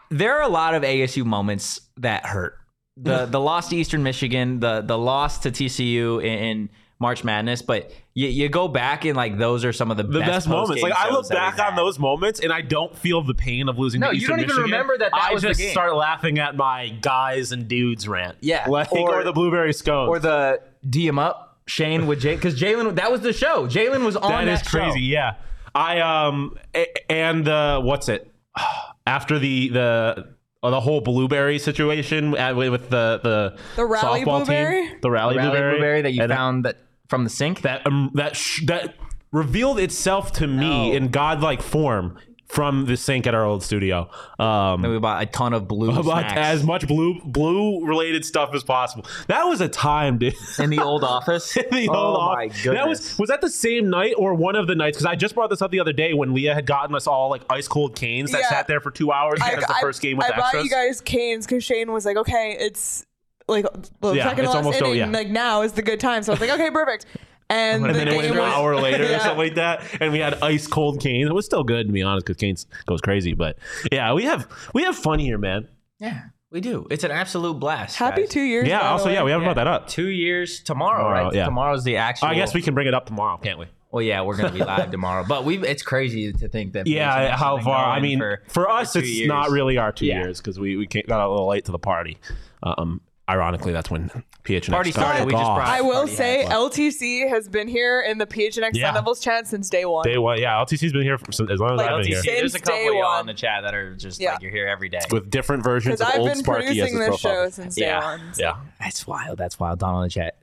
There 0.09 0.36
are 0.38 0.41
a 0.41 0.49
lot 0.49 0.74
of 0.74 0.84
ASU 0.84 1.24
moments 1.26 1.82
that 1.97 2.26
hurt. 2.26 2.57
The 2.97 3.26
the 3.26 3.39
loss 3.39 3.70
to 3.70 3.78
Eastern 3.78 4.03
Michigan, 4.03 4.59
the 4.59 4.82
the 4.82 4.97
loss 4.97 5.39
to 5.39 5.51
TCU 5.51 6.20
in, 6.22 6.34
in 6.43 6.70
March 6.99 7.24
Madness, 7.24 7.62
but 7.64 7.91
you, 8.14 8.28
you 8.28 8.47
go 8.49 8.68
back 8.68 9.05
and 9.05 9.16
like 9.16 9.38
those 9.38 9.64
are 9.66 9.74
some 9.74 9.89
of 9.89 9.97
the, 9.97 10.03
The 10.03 10.20
best, 10.20 10.47
moments. 10.47 10.84
Like 10.84 10.93
I 10.93 11.09
look 11.09 11.28
back 11.30 11.57
on 11.57 11.76
those 11.76 11.97
moments 11.97 12.41
and 12.41 12.51
I 12.53 12.62
don't 12.62 12.95
feel 12.95 13.24
the 13.24 13.34
pain 13.34 13.70
of 13.70 13.80
losing. 13.80 14.01
No, 14.01 14.09
to 14.09 14.16
you 14.16 14.20
Eastern 14.24 14.32
don't 14.38 14.39
even 14.43 14.47
Michigan. 14.49 14.72
remember 14.72 14.97
that 14.99 15.12
that 15.14 15.24
I 15.24 15.34
was 15.34 15.41
the 15.41 15.47
just 15.47 15.62
game. 15.62 15.72
start 15.72 15.95
laughing 15.95 16.38
at 16.38 16.55
my 16.57 16.89
guys 16.89 17.53
and 17.53 17.68
dudes 17.68 18.07
rant. 18.07 18.38
Yeah. 18.41 18.68
like, 18.70 18.91
or, 18.91 19.22
Or- 19.22 19.24
the 19.24 19.32
blueberry 19.34 19.74
scones. 19.74 20.09
or 20.09 20.20
the 20.20 20.62
DM 20.86 21.18
up 21.20 21.59
Shane 21.66 22.05
with 22.05 22.20
Jay 22.20 22.36
because 22.36 22.59
Jalin 22.59 22.95
that 22.95 23.12
was 23.12 23.22
the 23.22 23.34
show. 23.34 23.66
Jalin 23.68 24.03
was 24.05 24.16
on 24.18 24.30
that 24.30 24.45
that, 24.45 24.62
is 24.62 24.68
crazy. 24.68 25.01
Yeah, 25.01 25.36
I 25.76 25.99
um 26.01 26.55
a- 26.76 27.11
and 27.11 27.47
uh, 27.47 27.82
what's 27.82 28.09
it 28.09 28.30
after 29.07 29.39
the 29.39 29.69
the. 29.69 30.36
uh, 30.63 30.69
the 30.69 30.80
whole 30.80 31.01
blueberry 31.01 31.57
situation 31.57 32.32
with 32.32 32.89
the 32.89 33.19
the 33.24 33.57
The 33.76 33.86
rally 33.86 34.22
softball 34.22 34.45
blueberry? 34.45 34.88
team, 34.89 34.97
the 35.01 35.09
rally, 35.09 35.36
Rally 35.38 35.49
blueberry, 35.49 35.72
blueberry 35.74 36.01
that 36.03 36.13
you 36.13 36.22
And 36.22 36.32
found 36.32 36.65
that 36.65 36.78
from 37.09 37.24
the 37.24 37.32
sink. 37.32 37.61
that 37.61 37.86
um, 37.88 38.11
that 38.13 38.36
sh- 38.36 38.61
that 38.67 38.93
revealed 39.32 39.80
itself 39.80 40.32
to 40.34 40.45
me 40.47 40.91
No. 40.91 40.95
in 40.95 41.07
godlike 41.09 41.61
form 41.63 42.17
from 42.52 42.86
the 42.86 42.97
sink 42.97 43.26
at 43.28 43.34
our 43.34 43.45
old 43.45 43.64
studio. 43.64 44.10
Um, 44.38 44.82
we 44.82 44.99
bought 44.99 45.24
a 45.24 45.26
ton 45.26 45.54
of 45.54 45.68
blue 45.68 45.89
about 45.99 46.04
snacks 46.04 46.34
as 46.38 46.64
much 46.64 46.88
blue 46.88 47.20
blue 47.24 47.86
related 47.86 48.26
stuff 48.26 48.54
as 48.54 48.64
possible. 48.64 49.06
That 49.28 49.43
was 49.45 49.62
a 49.62 49.70
time, 49.70 50.18
dude. 50.18 50.34
in 50.60 50.70
the 50.70 50.80
old 50.82 51.04
office. 51.06 51.56
In 51.56 51.64
the 51.72 51.89
oh 51.89 51.93
old 51.95 52.18
my 52.18 52.45
office. 52.47 52.64
goodness! 52.64 52.80
That 52.82 52.88
was 52.89 53.20
was 53.20 53.30
that 53.30 53.41
the 53.41 53.49
same 53.49 53.89
night 53.89 54.16
or 54.18 54.34
one 54.34 54.56
of 54.56 54.68
the 54.68 54.76
nights? 54.76 54.97
Because 54.97 55.06
I 55.06 55.16
just 55.16 55.34
brought 55.36 55.49
this 55.49 55.62
up 55.62 55.72
the 55.72 55.80
other 55.80 55.93
day 55.93 56.14
when 56.14 56.34
Leah 56.34 56.54
had 56.54 56.66
gotten 56.66 56.93
us 56.95 57.08
all 57.08 57.30
like 57.30 57.43
ice 57.49 57.68
cold 57.68 57.95
Cane's 57.95 58.32
that 58.32 58.41
Yeah. 58.41 58.49
sat 58.49 58.68
there 58.68 58.82
for 58.82 58.91
two 58.91 59.12
hours 59.12 59.39
I, 59.41 59.52
as 59.54 59.64
the 59.66 59.76
I- 59.76 59.82
first 59.82 60.02
game 60.02 60.18
with 60.18 60.26
I 60.26 60.30
the 60.30 60.36
bought 60.36 60.43
extras. 60.45 60.64
you 60.66 60.70
guys 60.70 61.02
Cane's 61.02 61.45
because 61.47 61.64
Shane 61.64 61.91
was 61.91 62.06
like, 62.06 62.18
okay, 62.18 62.58
it's 62.60 63.06
like 63.47 63.66
the 64.02 64.14
Yeah, 64.14 64.26
second 64.30 64.45
it's 64.45 64.52
to 64.54 64.58
last 64.58 64.66
almost 64.66 64.78
inning. 64.80 64.89
over, 65.02 65.12
yeah. 65.12 65.18
Like 65.18 65.30
now 65.30 65.62
is 65.62 65.72
the 65.74 65.82
good 65.82 65.99
time. 65.99 66.24
So 66.24 66.32
I 66.32 66.34
was 66.34 66.41
like, 66.41 66.49
okay, 66.52 66.70
perfect. 66.70 67.06
And, 67.52 67.86
and 67.86 67.93
the 67.93 67.99
then 67.99 68.08
it 68.08 68.16
went 68.16 68.28
game 68.30 68.38
an 68.38 68.49
hour 68.49 68.76
later 68.78 69.04
or 69.04 69.20
something 69.20 69.38
like 69.38 69.56
that, 69.56 69.84
and 70.02 70.12
we 70.14 70.20
had 70.20 70.41
ice 70.41 70.68
cold 70.68 71.02
Cane's. 71.02 71.30
It 71.30 71.34
was 71.34 71.45
still 71.45 71.64
good 71.64 71.88
to 71.88 71.93
be 71.93 72.02
honest, 72.02 72.26
because 72.26 72.39
Cane's 72.39 72.66
goes 72.86 73.02
crazy. 73.02 73.34
But 73.34 73.58
yeah, 73.91 74.14
we 74.14 74.24
have 74.24 74.47
we 74.74 74.84
have 74.84 74.95
fun 74.95 75.20
here, 75.20 75.38
man. 75.38 75.68
yeah, 75.99 76.22
we 76.49 76.62
do. 76.62 76.88
It's 76.89 77.04
an 77.04 77.12
absolute 77.12 77.60
blast. 77.60 77.97
Happy 77.97 78.22
guys. 78.22 78.30
two 78.30 78.41
years. 78.41 78.68
Yeah. 78.68 78.89
Also, 78.89 79.10
yeah, 79.10 79.24
we 79.24 79.32
haven't 79.32 79.45
Yeah. 79.47 79.54
brought 79.54 79.66
that 79.66 79.68
up. 79.68 79.88
Two 79.88 80.08
years 80.08 80.62
tomorrow, 80.62 80.99
Tomorrow, 81.04 81.24
right? 81.26 81.34
yeah. 81.34 81.45
Tomorrow's 81.45 81.84
the 81.84 81.97
actual. 81.97 82.30
I 82.30 82.36
guess 82.36 82.54
we 82.54 82.62
can 82.62 82.74
bring 82.74 82.88
it 82.88 82.93
up 82.93 83.06
tomorrow, 83.06 83.38
can't 83.38 83.60
we? 83.60 83.66
Well, 83.91 84.02
yeah, 84.02 84.22
we're 84.22 84.38
gonna 84.38 84.54
be 84.54 84.60
live 84.60 84.89
tomorrow, 84.97 85.26
but 85.28 85.43
we. 85.43 85.58
It's 85.68 85.84
crazy 85.84 86.32
to 86.32 86.47
think 86.47 86.72
that. 86.74 86.88
Yeah, 86.88 87.36
how 87.36 87.58
far? 87.60 87.86
I 87.91 87.99
mean, 87.99 88.20
for, 88.20 88.41
for, 88.47 88.70
us, 88.70 88.93
two 88.93 88.99
it's 88.99 89.10
years. 89.10 89.28
not 89.28 89.49
really 89.49 89.78
our 89.78 89.91
two 89.91 90.06
Yeah. 90.06 90.20
years 90.22 90.39
because 90.39 90.58
we 90.58 90.78
we 90.78 90.88
came, 90.88 91.04
got 91.08 91.20
a 91.26 91.30
little 91.30 91.47
late 91.49 91.66
to 91.66 91.74
the 91.74 91.80
party. 91.80 92.18
Um, 92.64 93.02
ironically, 93.32 93.71
that's 93.71 93.89
when 93.89 94.09
PHNX 94.43 94.69
Party 94.71 94.91
got 94.91 95.01
started, 95.01 95.25
we 95.25 95.32
just 95.34 95.43
brought- 95.43 95.67
I 95.67 95.82
will 95.82 95.93
Party 96.01 96.11
say 96.13 96.43
hat. 96.43 96.51
LTC 96.51 97.29
has 97.29 97.47
been 97.47 97.67
here 97.67 98.01
in 98.01 98.17
the 98.17 98.25
PHNX 98.27 98.71
Yeah. 98.77 98.88
Sun 98.88 98.93
Devils 98.95 99.19
chat 99.19 99.47
since 99.47 99.69
day 99.69 99.86
one. 99.86 100.03
Day 100.03 100.17
one, 100.17 100.39
yeah. 100.39 100.55
LTC's 100.63 100.93
been 100.93 101.03
here 101.03 101.17
for, 101.17 101.32
since- 101.32 101.49
as 101.51 101.59
long 101.59 101.71
as 101.73 101.77
Like, 101.77 101.89
I've 101.89 102.03
been 102.03 102.11
LTC, 102.13 102.23
here. 102.23 102.36
there's 102.39 102.51
a 102.51 102.57
Since 102.57 102.63
couple 102.63 102.79
day 102.79 102.88
of 102.88 102.93
y'all 102.95 103.03
one. 103.03 103.19
in 103.21 103.25
the 103.27 103.34
chat 103.34 103.63
that 103.63 103.73
are 103.73 103.95
just 103.95 104.19
Yeah. 104.19 104.34
like 104.34 104.41
you're 104.41 104.51
here 104.51 104.67
every 104.67 104.89
day. 104.89 104.99
with 105.11 105.29
different 105.29 105.63
versions 105.63 105.99
Because 105.99 106.07
of 106.09 106.13
I've 106.13 106.19
Old 106.21 106.29
been 106.29 106.38
Sparky 106.38 106.65
as 106.65 106.69
producing 106.69 106.97
his 106.99 107.07
this 107.09 107.21
profile. 107.21 107.43
show 107.45 107.49
since 107.49 107.75
day 107.75 107.86
Yeah. 107.86 108.03
one. 108.03 108.34
so- 108.34 108.41
Yeah, 108.43 108.55
That's 108.79 109.07
wild. 109.07 109.38
That's 109.38 109.59
wild. 109.59 109.79
Don 109.79 109.95
in 109.95 110.01
the 110.03 110.09
chat. 110.09 110.38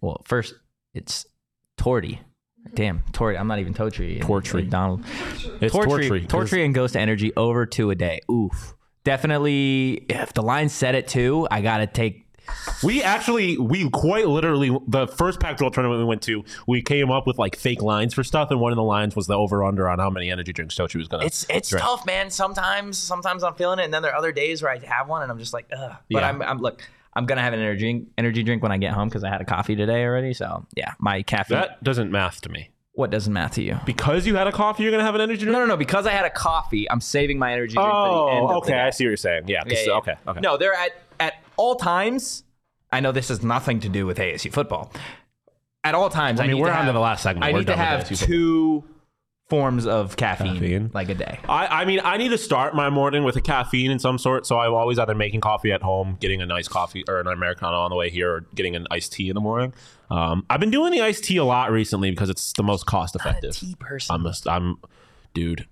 Well, 0.00 0.20
first 0.24 0.54
it's 0.94 1.26
Torty. 1.78 2.18
Damn, 2.74 3.02
Torty. 3.12 3.38
I'm 3.40 3.46
not 3.46 3.60
even 3.60 3.72
Totri. 3.72 4.20
Tortree. 4.20 4.68
Donald. 4.68 5.02
it's 5.60 5.74
Tortree. 5.74 6.08
Tortree. 6.08 6.28
'cause 6.28 6.50
Tortree 6.50 6.64
and 6.64 6.74
Ghost 6.74 6.96
Energy 6.96 7.32
over 7.36 7.64
two 7.64 7.90
a 7.90 7.94
day. 7.94 8.20
Oof. 8.30 8.74
Definitely. 9.04 10.04
If 10.08 10.32
the 10.34 10.42
line 10.42 10.68
said 10.68 10.94
it 10.94 11.08
too, 11.08 11.48
I 11.50 11.60
gotta 11.62 11.86
take. 11.86 12.26
We 12.82 13.02
actually, 13.02 13.58
we 13.58 13.88
quite 13.90 14.28
literally, 14.28 14.76
the 14.86 15.06
first 15.06 15.40
Pac-12 15.40 15.72
tournament 15.72 15.98
we 16.00 16.04
went 16.04 16.22
to, 16.22 16.44
we 16.66 16.82
came 16.82 17.10
up 17.10 17.26
with 17.26 17.38
like 17.38 17.56
fake 17.56 17.82
lines 17.82 18.14
for 18.14 18.22
stuff, 18.22 18.50
and 18.50 18.60
one 18.60 18.72
of 18.72 18.76
the 18.76 18.82
lines 18.82 19.16
was 19.16 19.26
the 19.26 19.34
over/under 19.34 19.88
on 19.88 19.98
how 19.98 20.10
many 20.10 20.30
energy 20.30 20.52
drinks 20.52 20.74
Tochi 20.76 20.96
was 20.96 21.08
gonna. 21.08 21.24
It's 21.24 21.46
it's 21.48 21.70
drink. 21.70 21.84
tough, 21.84 22.06
man. 22.06 22.30
Sometimes 22.30 22.98
sometimes 22.98 23.42
I'm 23.42 23.54
feeling 23.54 23.78
it, 23.78 23.84
and 23.84 23.94
then 23.94 24.02
there 24.02 24.12
are 24.12 24.18
other 24.18 24.32
days 24.32 24.62
where 24.62 24.70
I 24.70 24.78
have 24.78 25.08
one, 25.08 25.22
and 25.22 25.30
I'm 25.30 25.38
just 25.38 25.52
like, 25.52 25.66
ugh. 25.76 25.96
But 26.10 26.20
Yeah. 26.20 26.28
I'm 26.28 26.42
I'm 26.42 26.58
look. 26.58 26.82
I'm 27.14 27.26
gonna 27.26 27.42
have 27.42 27.52
an 27.52 27.58
energy 27.58 28.06
energy 28.16 28.44
drink 28.44 28.62
when 28.62 28.70
I 28.70 28.78
get 28.78 28.92
home 28.92 29.08
because 29.08 29.24
I 29.24 29.28
had 29.28 29.40
a 29.40 29.44
coffee 29.44 29.74
today 29.74 30.04
already. 30.04 30.32
So 30.34 30.66
yeah, 30.76 30.92
my 31.00 31.22
caffeine. 31.22 31.58
That 31.58 31.82
doesn't 31.82 32.12
math 32.12 32.42
to 32.42 32.48
me. 32.48 32.70
what 32.92 33.10
doesn't 33.10 33.32
math 33.32 33.54
to 33.54 33.62
you? 33.62 33.78
Because 33.86 34.26
you 34.26 34.34
had 34.34 34.46
a 34.48 34.52
coffee, 34.52 34.82
you're 34.82 34.92
gonna 34.92 35.04
have 35.04 35.14
an 35.14 35.20
energy 35.20 35.40
drink. 35.40 35.52
No, 35.52 35.60
no, 35.60 35.66
no. 35.66 35.76
Because 35.76 36.06
I 36.06 36.10
had 36.10 36.24
a 36.24 36.30
coffee, 36.30 36.88
I'm 36.90 37.00
saving 37.00 37.38
my 37.38 37.52
energy 37.52 37.74
drink 37.74 37.88
for 37.88 38.08
the 38.08 38.32
end. 38.36 38.40
Oh, 38.40 38.44
of 38.44 38.48
the 38.48 38.54
oh, 38.54 38.58
okay. 38.58 38.80
I 38.80 38.90
see 38.90 39.04
what 39.04 39.10
you're 39.10 39.16
saying. 39.16 39.44
Yeah. 39.48 39.62
Yeah, 39.66 39.78
yeah. 39.86 39.92
Okay. 39.94 40.14
Okay. 40.26 40.40
No, 40.40 40.56
they're 40.56 40.74
at 40.74 40.90
all 41.58 41.74
times. 41.76 42.44
I 42.90 43.00
know 43.00 43.12
this 43.12 43.28
has 43.28 43.42
nothing 43.42 43.80
to 43.80 43.88
do 43.90 44.06
with 44.06 44.16
ASU 44.16 44.50
football. 44.50 44.90
At 45.84 45.94
all 45.94 46.08
times, 46.08 46.40
I, 46.40 46.44
I 46.44 46.46
mean, 46.46 46.56
need 46.56 46.62
we're 46.62 46.70
on 46.70 46.86
to 46.86 46.92
the 46.92 46.98
last 47.00 47.22
segment. 47.22 47.44
I 47.44 47.52
We're 47.52 47.58
need 47.58 47.66
to 47.66 47.72
done 47.74 47.78
with 47.78 47.86
have 47.88 48.00
ASU 48.04 48.18
football. 48.18 48.26
two 48.28 48.84
forms 49.48 49.86
of 49.86 50.16
caffeine, 50.16 50.54
Caffeine. 50.54 50.90
like 50.92 51.08
a 51.08 51.14
day. 51.14 51.38
I, 51.48 51.66
I 51.82 51.84
mean, 51.86 52.00
I 52.04 52.18
need 52.18 52.28
to 52.30 52.38
start 52.38 52.74
my 52.74 52.90
morning 52.90 53.24
with 53.24 53.36
a 53.36 53.40
caffeine 53.40 53.90
in 53.90 53.98
some 53.98 54.18
sort. 54.18 54.46
So 54.46 54.58
I'm 54.58 54.74
always 54.74 54.98
either 54.98 55.14
making 55.14 55.40
coffee 55.40 55.72
at 55.72 55.80
home, 55.82 56.16
getting 56.20 56.42
a 56.42 56.46
nice 56.46 56.68
coffee 56.68 57.02
or 57.08 57.20
an 57.20 57.26
Americano 57.28 57.78
on 57.78 57.90
the 57.90 57.96
way 57.96 58.10
here, 58.10 58.30
or 58.34 58.40
getting 58.54 58.76
an 58.76 58.86
iced 58.90 59.12
tea 59.12 59.28
in 59.30 59.34
the 59.34 59.40
morning. 59.40 59.72
Um, 60.10 60.44
I've 60.50 60.60
been 60.60 60.70
doing 60.70 60.92
the 60.92 61.00
iced 61.00 61.24
tea 61.24 61.38
a 61.38 61.44
lot 61.44 61.70
recently 61.70 62.10
because 62.10 62.28
it's 62.28 62.52
the 62.54 62.62
most 62.62 62.84
cost 62.86 63.14
effective. 63.16 63.54
Tea 63.56 63.74
person. 63.78 64.14
I'm, 64.14 64.24
just, 64.24 64.46
I'm, 64.46 64.76
dude, 65.32 65.66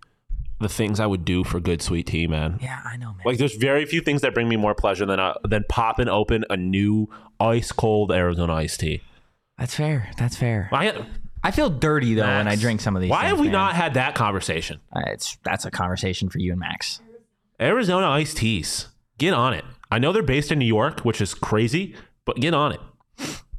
the 0.61 0.69
things 0.69 1.01
I 1.01 1.07
would 1.07 1.25
do 1.25 1.45
for 1.45 1.61
good 1.61 1.83
sweet 1.83 2.07
tea, 2.07 2.27
man. 2.27 2.59
yeah, 2.63 2.81
I 2.85 2.97
know, 2.97 3.09
man. 3.09 3.23
Like, 3.25 3.39
there's 3.39 3.57
very 3.57 3.85
few 3.85 4.01
things 4.01 4.23
that 4.23 4.35
bring 4.35 4.49
me 4.49 4.57
more 4.57 4.75
pleasure 4.75 5.07
than 5.07 5.21
uh, 5.21 5.35
than 5.45 5.65
popping 5.69 6.09
open 6.09 6.45
a 6.49 6.57
new 6.57 7.09
ice 7.39 7.73
cold 7.73 8.13
Arizona 8.13 8.55
iced 8.55 8.81
tea. 8.81 9.03
That's 9.59 9.75
fair. 9.75 10.11
That's 10.19 10.37
fair. 10.37 10.69
I, 10.73 11.07
I 11.43 11.51
feel 11.51 11.71
dirty 11.71 12.15
though 12.15 12.27
when 12.27 12.49
I 12.49 12.57
drink 12.57 12.81
some 12.81 12.97
of 12.97 13.03
these. 13.03 13.11
Why 13.11 13.23
things, 13.23 13.31
have 13.31 13.39
we 13.41 13.47
man. 13.47 13.53
not 13.53 13.75
had 13.75 13.95
that 13.95 14.15
conversation? 14.15 14.81
Uh, 14.95 15.03
it's 15.07 15.39
that's 15.45 15.65
a 15.65 15.71
conversation 15.71 16.29
for 16.29 16.39
you 16.39 16.53
and 16.53 16.61
Max. 16.61 17.01
Arizona 17.61 18.09
iced 18.09 18.39
teas. 18.39 18.89
Get 19.19 19.33
on 19.33 19.55
it. 19.55 19.65
I 19.91 19.99
know 19.99 20.13
they're 20.13 20.23
based 20.23 20.53
in 20.53 20.59
New 20.59 20.67
York, 20.67 21.01
which 21.01 21.21
is 21.21 21.33
crazy, 21.33 21.95
but 22.25 22.37
get 22.37 22.53
on 22.53 22.73
it. 22.73 22.81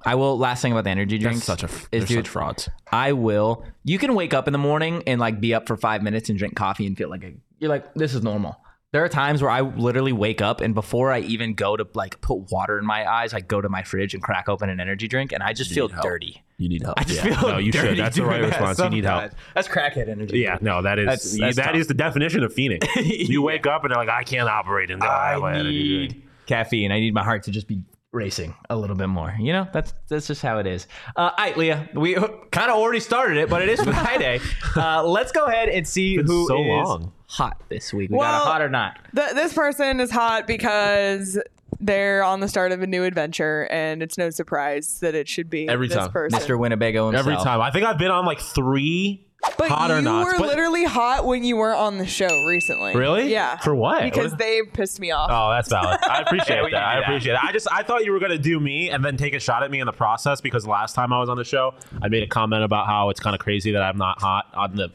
I 0.08 0.16
will. 0.16 0.38
Last 0.38 0.62
thing 0.62 0.72
about 0.72 0.86
the 0.86 0.89
energy 0.89 1.18
drinks 1.18 1.45
That's 1.45 1.62
such 1.62 1.72
a 1.72 1.95
is, 1.95 2.05
dude, 2.05 2.20
such 2.20 2.28
frauds. 2.30 2.70
I 2.91 3.12
will. 3.12 3.66
You 3.84 3.99
can 3.99 4.16
wake 4.16 4.34
up 4.34 4.47
in 4.47 4.53
the 4.53 4.58
morning 4.60 5.03
and 5.05 5.20
like 5.20 5.39
be 5.41 5.53
up 5.53 5.68
for 5.68 5.76
five 5.78 6.01
minutes 6.01 6.30
and 6.30 6.38
drink 6.39 6.55
coffee 6.55 6.88
and 6.88 6.97
feel 6.97 7.10
like 7.10 7.24
a, 7.24 7.34
you're 7.60 7.70
like 7.70 7.93
this 7.93 8.14
is 8.16 8.24
normal. 8.24 8.55
There 8.93 9.03
are 9.03 9.10
times 9.10 9.41
where 9.41 9.51
I 9.51 9.60
literally 9.62 10.14
wake 10.14 10.41
up 10.41 10.62
and 10.62 10.74
before 10.74 11.12
I 11.12 11.20
even 11.20 11.55
go 11.55 11.76
to 11.76 11.86
like 11.93 12.22
put 12.22 12.49
water 12.51 12.80
in 12.80 12.86
my 12.86 13.05
eyes, 13.05 13.34
I 13.34 13.41
go 13.41 13.60
to 13.60 13.68
my 13.68 13.84
fridge 13.84 14.14
and 14.14 14.24
crack 14.24 14.47
open 14.47 14.70
an 14.70 14.80
energy 14.80 15.10
drink 15.10 15.34
and 15.34 15.43
I 15.43 15.51
just 15.51 15.72
feel 15.74 15.89
dirty. 15.89 16.41
You 16.58 16.70
need 16.70 16.84
help. 16.84 16.97
I 16.97 17.03
just 17.03 17.24
Yeah. 17.24 17.38
feel 17.39 17.49
no, 17.49 17.58
you 17.58 17.74
should. 17.74 17.97
That's 17.99 18.16
the 18.16 18.24
right 18.26 18.39
that 18.41 18.47
response. 18.47 18.80
You 18.80 18.89
need 18.89 19.03
help. 19.03 19.34
That's 19.53 19.68
crackhead 19.68 20.08
energy. 20.08 20.39
Yeah, 20.39 20.58
no, 20.62 20.82
that 20.84 20.99
is 20.99 21.05
That's- 21.05 21.38
that's 21.38 21.55
that 21.58 21.66
tough. 21.66 21.76
is 21.76 21.88
the 21.88 21.93
definition 21.95 22.43
of 22.45 22.53
phoenix. 22.53 22.88
You 22.95 23.41
wake 23.41 23.68
up 23.68 23.84
and 23.84 23.91
they're 23.91 23.97
like, 23.99 24.08
I 24.10 24.24
can't 24.24 24.47
operate 24.47 24.89
in 24.89 25.01
I 25.03 25.62
need 25.64 26.24
caffeine. 26.45 26.93
I 26.93 27.01
need 27.01 27.14
my 27.14 27.26
heart 27.26 27.43
to 27.43 27.51
just 27.51 27.68
be 27.68 27.82
racing 28.18 28.53
a 28.70 28.76
little 28.76 28.95
bit 28.95 29.07
more. 29.07 29.34
You 29.39 29.53
know, 29.53 29.68
that's 29.72 29.93
that's 30.09 30.28
just 30.28 30.41
how 30.41 30.57
it 30.59 30.68
is. 30.68 30.88
Uh, 31.15 31.20
all 31.22 31.32
right, 31.38 31.55
Leah, 31.55 31.89
we 31.93 32.15
kind 32.15 32.70
of 32.70 32.78
already 32.78 32.99
started 32.99 33.38
it, 33.38 33.49
but 33.49 33.61
it 33.61 33.70
is 33.70 33.80
Friday. 33.84 34.39
uh, 34.76 35.03
let's 35.03 35.32
go 35.32 35.45
ahead 35.45 35.70
and 35.70 35.88
see 35.88 36.18
Been 36.18 36.26
who 36.26 36.41
is 36.41 36.47
so 36.47 36.57
long. 36.57 37.13
hot 37.28 37.61
this 37.70 37.93
week. 37.93 38.09
We 38.09 38.18
got 38.18 38.22
Well- 38.22 38.41
a 38.43 38.45
hot 38.45 38.61
or 38.61 38.70
not. 38.70 38.97
Th- 39.15 39.32
this 39.32 39.53
person 39.53 39.99
is 39.99 40.11
hot 40.11 40.47
because 40.47 41.39
they're 41.80 42.24
on 42.24 42.39
the 42.39 42.47
start 42.47 42.72
of 42.72 42.82
a 42.82 42.88
new 42.88 43.03
adventure, 43.03 43.68
and 43.70 44.01
it's 44.01 44.18
no 44.18 44.30
surprise 44.32 44.99
that 45.01 45.13
it 45.13 45.28
should 45.28 45.49
be 45.49 45.68
Every 45.70 45.88
this 45.88 45.97
time. 45.97 46.11
person. 46.11 46.39
Mr. 46.39 46.57
Winnebago 46.57 47.07
himself. 47.11 47.28
Every 47.28 47.43
time. 47.43 47.61
I 47.61 47.70
think 47.72 47.86
I've 47.86 47.99
been 47.99 48.09
on 48.09 48.26
like 48.26 48.39
three 48.39 49.27
But 49.58 49.70
hot 49.70 49.92
or 49.92 49.98
you 49.98 50.02
nots. 50.02 50.34
were 50.34 50.40
but- 50.40 50.48
literally 50.48 50.84
hot 50.84 51.26
when 51.26 51.44
you 51.44 51.58
were 51.58 51.74
on 51.74 51.98
the 52.00 52.06
show 52.08 52.28
recently. 52.46 52.96
Really? 52.96 53.32
Yeah. 53.32 53.58
For 53.58 53.74
what? 53.76 54.04
Because 54.04 54.32
What- 54.32 54.40
they 54.40 54.62
pissed 54.74 55.00
me 55.00 55.12
off. 55.12 55.30
Oh, 55.32 55.52
that's 55.52 55.70
valid. 55.70 56.00
I 56.10 56.22
appreciate 56.26 56.58
Yeah, 56.58 56.64
we 56.66 56.72
that. 56.72 56.78
can 56.80 56.82
do 56.82 56.88
I 56.88 56.96
that. 56.96 57.04
appreciate 57.04 57.34
it. 57.34 57.44
I 57.44 57.52
just 57.52 57.68
I 57.72 57.84
thought 57.84 58.04
you 58.04 58.12
were 58.12 58.20
gonna 58.20 58.38
do 58.38 58.60
me 58.60 58.90
and 58.90 59.04
then 59.06 59.16
take 59.16 59.34
a 59.34 59.40
shot 59.40 59.64
at 59.64 59.70
me 59.72 59.80
in 59.80 59.86
the 59.86 59.94
process 59.94 60.42
because 60.42 60.66
last 60.68 60.94
time 60.96 61.14
I 61.14 61.20
was 61.20 61.30
on 61.30 61.38
the 61.38 61.44
show, 61.44 61.74
I 62.02 62.08
made 62.10 62.24
a 62.24 62.28
comment 62.28 62.64
about 62.64 62.88
how 62.88 63.10
it's 63.10 63.20
kind 63.20 63.36
of 63.36 63.40
crazy 63.40 63.72
that 63.72 63.82
I'm 63.84 63.98
not 63.98 64.20
hot 64.22 64.46
on 64.56 64.76
the 64.76 64.90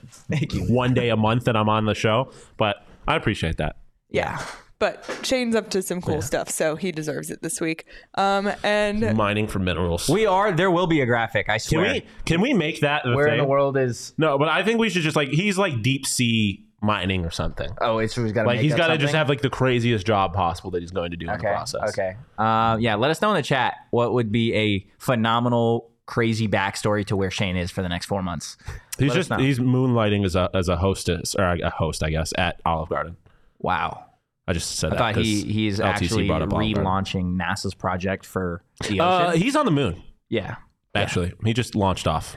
one 0.69 0.93
day 0.95 1.09
a 1.11 1.17
month 1.17 1.45
that 1.45 1.57
I'm 1.57 1.69
on 1.69 1.85
the 1.87 1.95
show. 1.95 2.31
But 2.57 2.85
I 3.07 3.17
appreciate 3.17 3.57
that. 3.59 3.77
yeah. 4.11 4.45
But 4.83 5.21
Shane's 5.23 5.55
up 5.55 5.71
to 5.71 5.81
some 5.81 6.01
cool 6.03 6.21
stuff, 6.23 6.49
so 6.51 6.75
he 6.75 6.91
deserves 6.91 7.31
it 7.31 7.41
this 7.41 7.61
week. 7.61 7.87
Um, 8.17 8.51
and 8.65 9.17
Mining 9.17 9.47
for 9.47 9.61
minerals. 9.61 10.09
We 10.09 10.27
are. 10.27 10.51
There 10.51 10.73
will 10.73 10.89
be 10.89 11.01
a 11.03 11.07
graphic. 11.07 11.49
I 11.49 11.59
swear. 11.59 11.85
can 11.85 11.91
swear. 11.93 12.03
we 12.03 12.25
can 12.25 12.41
we 12.41 12.53
make 12.53 12.81
that 12.81 13.05
Where 13.05 13.27
thing? 13.27 13.35
in 13.35 13.39
the 13.39 13.45
world 13.45 13.77
is? 13.77 14.13
No, 14.19 14.39
but 14.39 14.49
I 14.49 14.65
think 14.65 14.81
we 14.81 14.91
should 14.91 15.03
just 15.03 15.15
like 15.15 15.29
he's 15.29 15.57
like 15.57 15.83
deep 15.83 16.05
sea 16.05 16.67
mining 16.81 17.25
or 17.25 17.31
something. 17.31 17.71
Oh, 17.81 17.99
it's 17.99 18.17
he's 18.17 18.33
got 18.33 18.43
to 18.43 18.49
Like 18.49 18.59
he's 18.59 18.75
got 18.75 18.89
to 18.89 18.99
just 18.99 19.15
have 19.15 19.29
like 19.29 19.41
the 19.41 19.51
craziest 19.51 20.05
job 20.05 20.35
possible 20.35 20.73
that 20.73 20.81
he's 20.83 20.91
going 20.91 21.13
to 21.13 21.17
do 21.17 21.27
in 21.27 21.33
the 21.33 21.39
Okay. 21.39 21.47
process. 21.47 21.91
Okay. 21.91 22.17
Uh, 22.37 22.77
yeah. 22.81 22.97
Let 22.97 23.13
us 23.13 23.23
know 23.23 23.31
in 23.31 23.37
the 23.37 23.43
chat 23.45 23.75
what 23.93 24.13
would 24.13 24.33
be 24.33 24.53
a 24.53 24.85
phenomenal, 24.99 25.93
crazy 26.07 26.49
backstory 26.49 27.05
to 27.07 27.15
where 27.15 27.31
Shane 27.31 27.57
is 27.57 27.71
for 27.71 27.83
the 27.83 27.89
next 27.89 28.07
four 28.07 28.21
months. 28.21 28.57
He's 28.99 29.11
Let 29.11 29.15
just 29.15 29.33
he's 29.35 29.61
moonlighting 29.61 30.25
as 30.25 30.35
a 30.35 30.51
as 30.53 30.67
a 30.67 30.77
hostess 30.77 31.37
or 31.37 31.45
a 31.45 31.71
host, 31.71 32.03
I 32.03 32.11
guess, 32.11 32.33
at 32.37 32.61
Olive 32.67 32.89
Garden. 32.89 33.17
Wow. 33.61 34.07
I 34.53 34.55
just 34.55 34.77
said 34.77 34.89
I 34.93 34.97
that. 34.97 34.99
thought 34.99 35.17
he 35.25 35.43
'cause 35.43 35.51
he's 35.53 35.81
LTC 35.81 35.89
actually 36.05 36.27
brought 36.27 36.43
up 36.43 36.53
Olive 36.53 36.75
Garden. 36.75 36.85
relaunching 36.85 37.37
NASA's 37.37 37.75
project 37.75 38.25
for 38.27 38.63
the 38.83 39.01
ocean. 39.01 39.01
Uh, 39.01 39.31
he's 39.33 39.57
on 39.57 39.65
the 39.65 39.71
moon. 39.73 40.03
yeah. 40.29 40.57
Actually, 40.95 41.33
he 41.45 41.55
just 41.55 41.75
launched 41.75 42.07
off. 42.07 42.37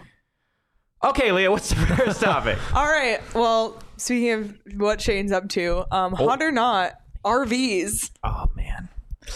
Okay, 1.04 1.32
Leah. 1.34 1.52
What's 1.52 1.70
the 1.70 1.76
first 1.76 2.22
topic? 2.24 2.58
all 2.74 2.86
right. 2.86 3.20
Well, 3.36 3.78
speaking 3.98 4.32
of 4.32 4.58
what 4.78 5.02
Shane's 5.02 5.34
up 5.34 5.50
to, 5.50 5.84
um, 5.92 6.14
hot 6.14 6.42
or 6.42 6.52
not, 6.54 6.94
RVs. 7.26 8.12
oh 8.24 8.50
man. 8.56 8.88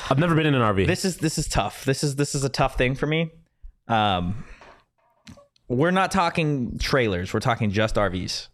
I've 0.09 0.19
never 0.19 0.36
been 0.36 0.45
in 0.45 0.55
an 0.55 0.61
RV. 0.61 0.88
this 0.88 1.03
is 1.03 1.17
this 1.17 1.38
is 1.38 1.47
tough. 1.49 1.84
This 1.84 2.03
is 2.03 2.15
this 2.15 2.34
is 2.34 2.43
a 2.45 2.49
tough 2.49 2.77
thing 2.77 2.95
for 2.95 3.07
me. 3.07 3.32
Um, 3.89 4.45
we're 5.67 5.91
not 5.91 6.11
talking 6.11 6.77
trailers. 6.80 7.34
We're 7.34 7.39
talking 7.41 7.71
just 7.71 7.95
RVs. 7.95 8.47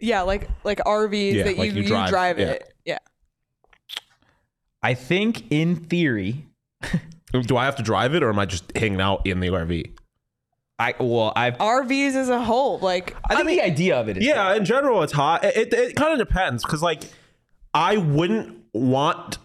Yeah, 0.00 0.22
like 0.22 0.48
like 0.64 0.78
RVs 0.80 1.32
Yeah, 1.34 1.42
that 1.44 1.58
like 1.58 1.70
you, 1.70 1.76
you 1.76 1.82
you 1.82 1.88
drive, 1.88 2.10
drive, 2.10 2.38
yeah. 2.38 2.46
it. 2.52 2.72
Yeah. 4.82 4.90
I 4.90 4.94
think 4.94 5.50
in 5.50 5.76
theory, 5.76 6.46
Do 7.46 7.56
I 7.56 7.64
have 7.64 7.76
to 7.76 7.82
drive 7.82 8.14
it, 8.14 8.22
or 8.22 8.30
am 8.30 8.38
I 8.38 8.46
just 8.46 8.74
hanging 8.76 9.00
out 9.00 9.26
in 9.26 9.40
the 9.40 9.48
RV? 9.48 9.92
I 10.80 10.94
well 11.00 11.32
I've 11.34 11.58
RVs 11.58 12.14
as 12.14 12.28
a 12.28 12.40
whole, 12.40 12.78
like 12.78 13.16
I 13.28 13.34
think 13.34 13.48
the 13.48 13.60
idea 13.60 13.96
of 13.96 14.08
it 14.08 14.16
is 14.16 14.24
Yeah, 14.24 14.54
in 14.54 14.64
general, 14.64 15.02
it's 15.02 15.12
hot. 15.12 15.44
It 15.44 15.56
it, 15.56 15.72
it 15.72 15.96
kind 15.96 16.12
of 16.18 16.26
depends 16.26 16.62
because 16.62 16.82
like 16.82 17.02
I 17.74 17.96
wouldn't 17.96 18.64
want 18.72 19.38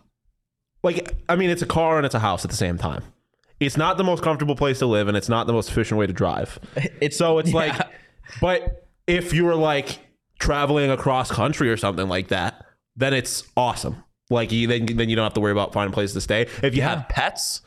like 0.84 1.16
I 1.28 1.36
mean 1.36 1.50
it's 1.50 1.64
a 1.64 1.68
car 1.68 1.98
and 1.98 2.06
it's 2.06 2.16
a 2.16 2.20
house 2.20 2.46
at 2.46 2.52
the 2.52 2.58
same 2.58 2.78
time. 2.78 3.04
It's 3.60 3.78
not 3.78 3.98
the 3.98 4.04
most 4.04 4.24
comfortable 4.24 4.56
place 4.56 4.80
to 4.80 4.86
live, 4.86 5.08
and 5.08 5.18
it's 5.18 5.30
not 5.30 5.48
the 5.48 5.54
most 5.54 5.70
efficient 5.70 5.98
way 5.98 6.06
to 6.06 6.14
drive. 6.14 6.60
It's 7.02 7.18
So 7.18 7.40
it's 7.40 7.50
yeah. 7.50 7.56
like, 7.56 7.88
but 8.40 8.88
if 9.08 9.34
you 9.34 9.46
were 9.46 9.56
like 9.56 10.00
traveling 10.40 10.92
across 10.92 11.32
country 11.32 11.70
or 11.70 11.78
something 11.78 12.08
like 12.08 12.28
that, 12.28 12.64
then 12.96 13.14
it's 13.14 13.44
awesome. 13.58 14.04
Like 14.34 14.52
you, 14.52 14.68
then 14.68 14.86
then 14.86 15.10
you 15.10 15.16
don't 15.16 15.24
have 15.24 15.34
to 15.36 15.42
worry 15.42 15.52
about 15.52 15.72
finding 15.74 15.94
a 15.94 15.96
place 15.96 16.14
to 16.14 16.22
stay. 16.22 16.42
If 16.62 16.76
you 16.76 16.82
Yeah. 16.82 16.90
have 16.96 17.10
pets, 17.10 17.62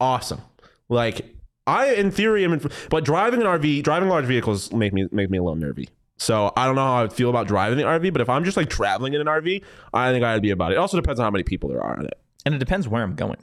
awesome. 0.00 0.40
Like 0.88 1.34
I, 1.66 1.92
in 1.94 2.10
theory, 2.10 2.44
am. 2.44 2.52
In, 2.54 2.70
but 2.90 3.04
driving 3.04 3.40
an 3.40 3.46
RV, 3.46 3.82
driving 3.82 4.08
large 4.08 4.24
vehicles 4.24 4.72
make 4.72 4.92
me 4.92 5.06
make 5.12 5.30
me 5.30 5.38
a 5.38 5.42
little 5.42 5.56
nervy. 5.56 5.88
So 6.16 6.52
I 6.56 6.66
don't 6.66 6.74
know 6.74 6.84
how 6.84 7.04
I 7.04 7.08
feel 7.08 7.30
about 7.30 7.46
driving 7.46 7.78
the 7.78 7.84
RV, 7.84 8.12
but 8.12 8.20
if 8.20 8.28
I'm 8.28 8.42
just 8.44 8.56
like 8.56 8.68
traveling 8.68 9.14
in 9.14 9.20
an 9.20 9.26
RV, 9.28 9.62
I 9.94 10.10
think 10.12 10.24
I'd 10.24 10.42
be 10.42 10.50
about 10.50 10.72
it. 10.72 10.74
It 10.74 10.78
also 10.78 10.96
depends 10.96 11.20
on 11.20 11.24
how 11.24 11.30
many 11.30 11.44
people 11.44 11.68
there 11.68 11.82
are 11.82 11.98
in 11.98 12.06
it. 12.06 12.18
and 12.44 12.54
it 12.54 12.58
depends 12.58 12.88
where 12.88 13.02
I'm 13.02 13.14
going. 13.14 13.36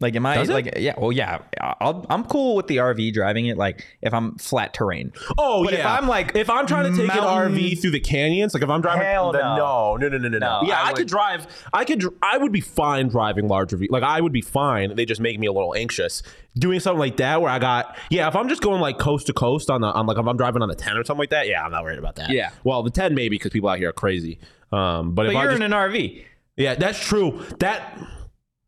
Like, 0.00 0.16
am 0.16 0.26
I 0.26 0.34
Does 0.34 0.48
it? 0.50 0.52
like, 0.52 0.74
yeah, 0.76 0.94
well, 0.98 1.12
yeah, 1.12 1.38
I'll, 1.80 2.04
I'm 2.10 2.24
cool 2.24 2.56
with 2.56 2.66
the 2.66 2.78
RV 2.78 3.12
driving 3.14 3.46
it. 3.46 3.56
Like, 3.56 3.86
if 4.02 4.12
I'm 4.12 4.36
flat 4.38 4.74
terrain. 4.74 5.12
Oh 5.38 5.64
But 5.64 5.72
yeah. 5.74 5.78
if 5.78 5.86
I'm, 5.86 6.08
like, 6.08 6.34
if 6.34 6.50
I'm 6.50 6.66
trying 6.66 6.90
to 6.92 6.98
take 6.98 7.06
mountain- 7.06 7.54
an 7.54 7.58
RV 7.60 7.80
through 7.80 7.92
the 7.92 8.00
canyons, 8.00 8.54
like 8.54 8.62
if 8.64 8.68
I'm 8.68 8.80
driving, 8.80 9.02
Hell 9.04 9.30
then 9.32 9.42
no. 9.42 9.96
no, 9.96 9.96
no, 9.96 10.08
no, 10.08 10.18
no, 10.18 10.28
no, 10.28 10.38
no. 10.38 10.60
No, 10.62 10.68
Yeah, 10.68 10.78
I 10.80 10.82
I, 10.82 10.88
would- 10.88 10.96
could 10.98 11.08
drive. 11.08 11.46
I 11.72 11.84
could. 11.84 12.00
dr- 12.00 12.14
I 12.22 12.36
would 12.38 12.50
be 12.52 12.60
fine 12.60 13.08
driving 13.08 13.46
larger. 13.48 13.76
Ve- 13.76 13.88
like 13.88 14.02
I 14.02 14.20
would 14.20 14.32
be 14.32 14.40
fine. 14.42 14.94
They 14.96 15.04
just 15.06 15.20
make 15.20 15.38
me 15.38 15.46
a 15.46 15.52
little 15.52 15.74
anxious 15.76 16.22
doing 16.58 16.80
something 16.80 16.98
like 16.98 17.16
that. 17.18 17.40
Where 17.40 17.50
I 17.50 17.60
got 17.60 17.96
yeah. 18.10 18.26
If 18.28 18.34
I'm 18.36 18.48
just 18.48 18.62
going 18.62 18.80
like 18.80 18.98
coast 18.98 19.28
to 19.28 19.32
coast 19.32 19.70
on 19.70 19.80
the 19.80 19.86
on 19.86 20.06
like 20.06 20.18
if 20.18 20.26
I'm 20.26 20.36
driving 20.36 20.60
on 20.60 20.68
the 20.68 20.74
ten 20.74 20.96
or 20.98 21.04
something 21.04 21.20
like 21.20 21.30
that, 21.30 21.46
yeah, 21.48 21.62
I'm 21.64 21.70
not 21.70 21.84
worried 21.84 22.00
about 22.00 22.16
that. 22.16 22.30
Yeah. 22.30 22.50
Well, 22.64 22.82
the 22.82 22.90
ten 22.90 23.14
maybe 23.14 23.36
because 23.36 23.52
people 23.52 23.68
out 23.68 23.78
here 23.78 23.90
are 23.90 23.92
crazy. 23.92 24.40
Um, 24.72 25.14
but, 25.14 25.22
But 25.26 25.26
if 25.30 25.36
I 25.36 25.42
you're 25.42 25.50
just, 25.52 25.62
in 25.62 25.72
an 25.72 25.78
RV. 25.78 26.24
yeah, 26.56 26.74
that's 26.74 26.98
true. 26.98 27.40
That 27.60 27.96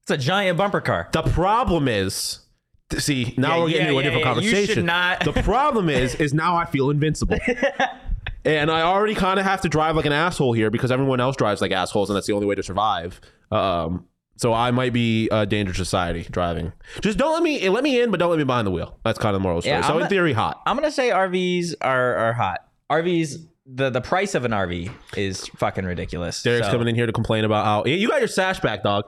It's 0.09 0.13
a 0.13 0.17
giant 0.25 0.57
bumper 0.57 0.81
car. 0.81 1.09
the 1.13 1.23
problem 1.23 1.89
is, 1.89 2.39
see, 2.97 3.35
now 3.37 3.57
Yeah, 3.57 3.63
we're 3.63 3.69
getting 3.71 3.75
yeah, 3.75 3.89
into 3.89 3.93
a 3.93 3.95
yeah, 3.97 4.03
different 4.05 4.25
yeah. 4.25 4.29
You 4.31 4.35
conversation. 4.51 4.75
should 4.77 4.85
not- 4.85 5.25
The 5.25 5.33
problem 5.43 5.89
is, 5.89 6.15
is 6.15 6.33
now 6.33 6.57
I 6.57 6.65
feel 6.65 6.91
invincible. 6.91 7.39
and 8.45 8.71
I 8.71 8.83
already 8.83 9.17
kind 9.17 9.41
of 9.41 9.45
have 9.47 9.63
to 9.63 9.69
drive 9.69 9.97
like 9.97 10.07
an 10.07 10.13
asshole 10.13 10.53
here 10.53 10.71
because 10.71 10.93
everyone 10.93 11.19
else 11.19 11.35
drives 11.35 11.61
like 11.61 11.73
assholes, 11.73 12.09
and 12.09 12.17
that's 12.17 12.29
the 12.29 12.35
only 12.35 12.47
way 12.47 12.55
to 12.55 12.63
survive. 12.63 13.21
Um, 13.51 14.07
so 14.37 14.53
I 14.53 14.71
might 14.71 14.93
be 14.93 15.29
a 15.33 15.45
danger 15.45 15.73
to 15.73 15.77
society 15.79 16.25
driving. 16.31 16.73
Just 17.01 17.19
don't 17.19 17.33
let 17.33 17.43
me 17.43 17.69
let 17.69 17.83
me 17.83 18.01
in, 18.01 18.13
but 18.13 18.21
don't 18.21 18.31
let 18.31 18.39
me 18.39 18.45
behind 18.45 18.67
the 18.67 18.71
wheel. 18.71 18.99
That's 19.05 19.19
kind 19.19 19.35
of 19.35 19.41
the 19.41 19.43
moral 19.43 19.59
of 19.59 19.65
the 19.65 19.71
story. 19.71 19.81
Yeah, 19.81 19.89
so 19.89 19.97
I'm 19.97 20.03
in 20.03 20.09
theory, 20.09 20.35
hot. 20.35 20.63
I'm 20.67 20.77
gonna 20.77 20.91
say 20.93 21.09
RVs 21.11 21.75
are 21.81 22.15
are 22.17 22.33
hot. 22.35 22.61
RVs, 22.93 23.45
the 23.67 23.91
the 23.91 24.01
price 24.03 24.35
of 24.37 24.45
an 24.45 24.53
RV 24.53 24.93
is 25.17 25.49
fucking 25.57 25.85
ridiculous. 25.85 26.43
Derek's 26.45 26.67
So- 26.67 26.73
coming 26.73 26.87
in 26.89 26.95
here 26.95 27.07
to 27.07 27.13
complain 27.13 27.45
about 27.45 27.65
how 27.65 27.85
you 27.87 28.09
got 28.09 28.21
your 28.21 28.29
sash 28.29 28.61
back, 28.61 28.83
dog. 28.85 29.07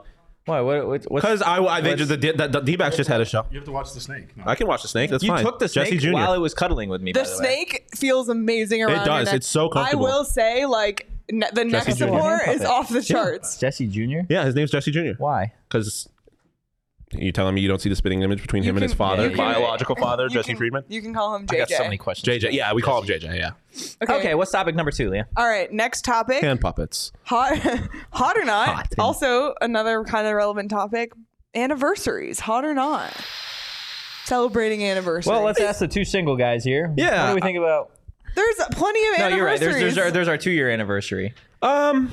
What? 0.49 0.65
What? 0.65 0.87
what 0.87 1.03
what's, 1.11 1.25
Because 1.25 1.41
I, 1.41 1.63
I 1.63 1.81
they 1.81 1.95
just, 1.95 2.09
the, 2.09 2.17
the, 2.17 2.47
the 2.47 2.59
D-backs 2.61 2.97
just 2.97 3.09
had 3.09 3.21
a 3.21 3.25
show. 3.25 3.45
You 3.51 3.57
have 3.59 3.65
to 3.65 3.71
watch 3.71 3.93
the 3.93 4.01
snake. 4.01 4.35
No. 4.35 4.43
I 4.45 4.55
can 4.55 4.67
watch 4.67 4.81
the 4.81 4.87
snake. 4.87 5.09
That's 5.11 5.23
you 5.23 5.29
fine. 5.29 5.43
took 5.43 5.59
the 5.59 5.67
snake 5.69 5.85
Jesse 5.85 5.97
Jr. 5.99 6.13
while 6.13 6.33
it 6.33 6.39
was 6.39 6.53
cuddling 6.53 6.89
with 6.89 7.01
me. 7.01 7.11
The 7.11 7.19
by 7.21 7.25
the 7.25 7.31
way. 7.31 7.37
snake 7.37 7.87
feels 7.95 8.29
amazing 8.29 8.83
around. 8.83 8.95
your 8.97 9.05
does. 9.05 9.25
neck. 9.27 9.35
It's 9.35 9.47
so 9.47 9.69
comfortable. 9.69 10.05
I 10.05 10.09
will 10.09 10.25
say, 10.25 10.65
like 10.65 11.09
ne- 11.31 11.47
the 11.53 11.65
neck 11.65 11.85
Jr. 11.85 11.91
support 11.91 12.47
is 12.49 12.63
off 12.63 12.89
the 12.89 13.01
charts. 13.01 13.57
Jesse 13.57 13.87
Jr. 13.87 14.21
yeah, 14.29 14.45
his 14.45 14.55
name's 14.55 14.71
Jesse 14.71 14.91
Jr. 14.91 15.11
Why? 15.17 15.53
Because 15.67 16.09
You 17.11 17.31
telling 17.31 17.55
me 17.55 17.61
you 17.61 17.67
don't 17.67 17.81
see 17.81 17.89
the 17.89 17.95
spitting 17.95 18.21
image 18.21 18.41
between 18.41 18.61
him 18.61 18.75
and 18.77 18.83
his 18.83 18.91
can- 18.91 18.97
father, 18.97 19.23
you 19.23 19.29
can- 19.29 19.37
biological 19.37 19.95
father, 19.95 20.23
You 20.25 20.29
Jesse 20.29 20.49
can- 20.51 20.57
Friedman? 20.57 20.83
You 20.89 21.01
can 21.01 21.13
call 21.13 21.35
him 21.35 21.47
JJ. 21.47 21.55
I 21.55 21.59
got 21.59 21.69
so 21.69 21.83
many 21.83 21.97
questions. 21.97 22.43
JJ. 22.43 22.51
Yeah, 22.51 22.71
we 22.73 22.81
call 22.83 23.01
him 23.01 23.07
JJ. 23.07 23.35
Yeah. 23.35 23.51
Okay, 24.07 24.35
what's 24.35 24.51
topic 24.51 24.75
number 24.75 24.91
two, 24.91 25.09
Leah? 25.09 25.27
All 25.35 25.47
right, 25.47 25.71
next 25.73 26.03
topic. 26.05 26.41
Hand 26.41 26.61
puppets. 26.61 27.11
Hot, 27.23 27.57
hot 28.11 28.37
or 28.37 28.45
not? 28.45 28.67
Hot. 28.69 28.87
Also, 28.99 29.55
another 29.61 30.03
kind 30.03 30.27
of 30.27 30.33
relevant 30.35 30.69
topic: 30.69 31.13
anniversaries. 31.55 32.39
Hot 32.41 32.63
or 32.63 32.73
not? 32.75 33.11
Celebrating 34.25 34.83
anniversaries. 34.83 35.25
Well, 35.25 35.43
let's 35.43 35.59
ask 35.59 35.79
the 35.79 35.87
two 35.87 36.05
single 36.05 36.35
guys 36.35 36.63
here. 36.63 36.93
Yeah. 36.95 37.23
What 37.23 37.29
do 37.29 37.35
we 37.35 37.41
think 37.41 37.57
about? 37.57 37.91
There's 38.35 38.55
plenty 38.71 39.01
of 39.07 39.17
No, 39.17 39.25
anniversaries. 39.25 39.35
you're 39.37 39.45
right. 39.45 39.59
There's 39.59 39.75
there's 39.79 39.97
our, 39.97 40.11
there's 40.11 40.27
our 40.27 40.37
two 40.37 40.51
year 40.51 40.69
anniversary. 40.69 41.33
Um, 41.63 42.11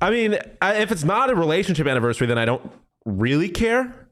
I 0.00 0.10
mean, 0.10 0.38
I, 0.62 0.76
if 0.76 0.92
it's 0.92 1.04
not 1.04 1.30
a 1.30 1.34
relationship 1.34 1.86
anniversary, 1.86 2.26
then 2.26 2.38
I 2.38 2.44
don't 2.44 2.70
really 3.04 3.48
care. 3.48 4.08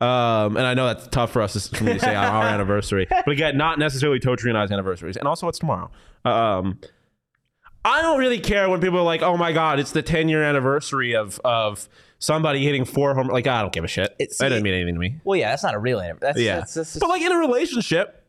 Um, 0.00 0.56
and 0.56 0.60
I 0.66 0.74
know 0.74 0.86
that's 0.86 1.06
tough 1.08 1.30
for 1.32 1.40
us 1.42 1.54
to, 1.68 1.76
for 1.76 1.84
me 1.84 1.94
to 1.94 2.00
say 2.00 2.14
on 2.14 2.24
our 2.26 2.44
anniversary, 2.54 3.06
but 3.10 3.28
again, 3.30 3.56
not 3.56 3.78
necessarily 3.78 4.18
Totri 4.20 4.48
and 4.50 4.58
I's 4.58 4.70
anniversaries, 4.70 5.16
and 5.16 5.26
also 5.26 5.48
it's 5.48 5.58
tomorrow. 5.58 5.90
Um, 6.24 6.78
I 7.84 8.02
don't 8.02 8.18
really 8.18 8.40
care 8.40 8.68
when 8.68 8.80
people 8.80 8.98
are 8.98 9.02
like, 9.04 9.22
"Oh 9.22 9.36
my 9.38 9.52
god, 9.52 9.78
it's 9.78 9.92
the 9.92 10.02
10 10.02 10.28
year 10.28 10.42
anniversary 10.42 11.14
of 11.14 11.40
of 11.44 11.88
somebody 12.18 12.62
hitting 12.64 12.84
four 12.84 13.14
home." 13.14 13.28
Like, 13.28 13.46
I 13.46 13.62
don't 13.62 13.72
give 13.72 13.84
a 13.84 13.88
shit. 13.88 14.14
It's- 14.18 14.36
that 14.38 14.50
doesn't 14.50 14.64
mean 14.64 14.74
anything 14.74 14.94
to 14.94 15.00
me. 15.00 15.20
Well, 15.24 15.38
yeah, 15.38 15.50
that's 15.50 15.62
not 15.62 15.74
a 15.74 15.78
real 15.78 16.00
anniversary. 16.00 16.44
Yeah, 16.44 16.56
That's, 16.56 16.74
that's, 16.74 16.92
that's, 16.94 17.00
but 17.00 17.08
like 17.08 17.22
in 17.22 17.32
a 17.32 17.38
relationship, 17.38 18.22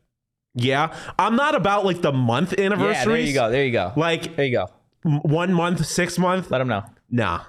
yeah, 0.54 0.94
I'm 1.18 1.36
not 1.36 1.54
about 1.54 1.84
like 1.84 2.00
the 2.00 2.12
month 2.12 2.58
anniversaries. 2.58 2.96
yeah, 2.96 3.04
there 3.04 3.20
you 3.20 3.34
go. 3.34 3.50
There 3.50 3.64
you 3.66 3.72
go. 3.72 3.92
Like 3.96 4.36
there 4.36 4.46
you 4.46 4.52
go. 4.56 4.68
m- 5.04 5.20
one 5.22 5.52
month, 5.52 5.84
six 5.84 6.18
month. 6.18 6.50
Let 6.50 6.58
them 6.58 6.68
know. 6.68 6.84
Nah, 7.10 7.42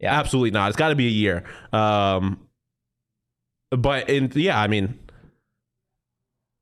Yeah. 0.00 0.18
absolutely 0.18 0.50
not. 0.50 0.68
It's 0.68 0.76
got 0.76 0.88
to 0.88 0.94
be 0.96 1.06
a 1.06 1.10
year. 1.10 1.44
Um, 1.72 2.40
but 3.70 4.08
in 4.10 4.32
yeah, 4.34 4.58
I 4.60 4.66
mean, 4.66 4.98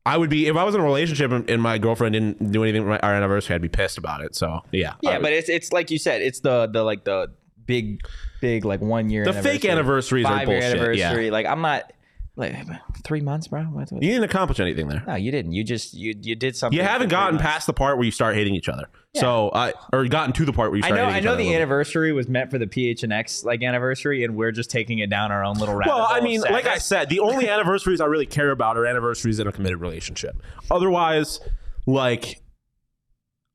I 0.04 0.16
would 0.16 0.30
be 0.30 0.46
if 0.46 0.56
I 0.56 0.64
was 0.64 0.74
in 0.74 0.80
a 0.80 0.84
relationship 0.84 1.30
and, 1.32 1.48
and 1.50 1.60
my 1.60 1.78
girlfriend 1.78 2.12
didn't 2.12 2.52
do 2.52 2.62
anything 2.62 2.82
for 2.82 2.88
my, 2.90 2.98
our 3.00 3.14
anniversary, 3.14 3.54
I'd 3.56 3.62
be 3.62 3.68
pissed 3.68 3.98
about 3.98 4.20
it. 4.22 4.34
So 4.36 4.60
yeah, 4.72 4.92
I 4.92 4.96
Yeah, 5.02 5.12
would- 5.14 5.22
but 5.22 5.32
it's 5.32 5.48
it's 5.48 5.72
like 5.72 5.90
you 5.90 5.98
said, 5.98 6.22
it's 6.22 6.40
the 6.40 6.66
the 6.66 6.82
like 6.84 7.04
the 7.04 7.32
big 7.64 8.00
big 8.40 8.64
like 8.64 8.80
one 8.80 9.10
year 9.10 9.24
the 9.24 9.32
fake 9.32 9.64
anniversaries 9.64 10.24
are 10.26 10.38
five 10.38 10.48
year 10.48 10.60
bullshit. 10.60 10.76
anniversary. 10.78 11.26
Yeah. 11.26 11.32
Like 11.32 11.46
I'm 11.46 11.60
not 11.62 11.92
like 12.36 12.54
three 13.02 13.20
months, 13.22 13.48
bro. 13.48 13.62
What- 13.64 13.90
what- 13.90 14.02
You 14.02 14.10
didn't 14.10 14.24
accomplish 14.24 14.60
anything 14.60 14.88
there. 14.88 15.02
No, 15.06 15.14
you 15.14 15.30
didn't. 15.30 15.52
You 15.52 15.64
just 15.64 15.94
you 15.94 16.14
you 16.20 16.36
did 16.36 16.54
something. 16.54 16.76
You 16.78 16.84
haven't 16.84 17.08
gotten 17.08 17.38
past 17.38 17.66
the 17.66 17.72
part 17.72 17.96
where 17.96 18.04
you 18.04 18.10
start 18.10 18.34
hating 18.34 18.54
each 18.54 18.68
other. 18.68 18.84
So, 19.14 19.48
uh, 19.48 19.72
or 19.94 20.04
gotten 20.08 20.34
to 20.34 20.44
the 20.44 20.52
part 20.52 20.70
where 20.70 20.78
you 20.78 20.84
I 20.84 20.90
know. 20.90 21.04
I 21.04 21.20
know 21.20 21.30
the 21.32 21.38
little 21.38 21.52
bit. 21.52 21.56
anniversary 21.56 22.12
was 22.12 22.28
meant 22.28 22.50
for 22.50 22.58
the 22.58 22.66
PHNX 22.66 23.44
like 23.46 23.62
anniversary, 23.62 24.22
and 24.24 24.36
we're 24.36 24.52
just 24.52 24.70
taking 24.70 24.98
it 24.98 25.08
down 25.08 25.32
our 25.32 25.42
own 25.42 25.56
little 25.56 25.74
rabbit 25.74 25.94
Well, 25.94 26.06
I 26.10 26.20
mean, 26.20 26.42
like 26.42 26.66
I 26.66 26.76
said, 26.76 27.08
the 27.08 27.20
only 27.20 27.48
anniversaries 27.48 28.02
I 28.02 28.04
really 28.04 28.26
care 28.26 28.50
about 28.50 28.76
are 28.76 28.84
anniversaries 28.84 29.38
in 29.38 29.46
a 29.46 29.52
committed 29.52 29.80
relationship. 29.80 30.36
Otherwise, 30.70 31.40
like, 31.86 32.42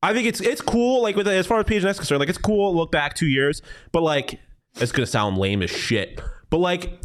I 0.02 0.12
think 0.12 0.26
it's 0.26 0.40
it's 0.40 0.60
cool. 0.60 1.00
Like 1.02 1.14
with 1.14 1.28
as 1.28 1.46
far 1.46 1.60
as 1.60 1.64
PH 1.66 1.84
PHNX 1.84 1.90
is 1.90 1.96
concerned, 1.98 2.18
like 2.20 2.28
it's 2.28 2.38
cool. 2.38 2.74
Look 2.74 2.90
back 2.90 3.14
two 3.14 3.28
years, 3.28 3.62
but 3.92 4.02
like 4.02 4.40
it's 4.80 4.90
gonna 4.90 5.06
sound 5.06 5.38
lame 5.38 5.62
as 5.62 5.70
shit. 5.70 6.20
But 6.50 6.58
like, 6.58 6.98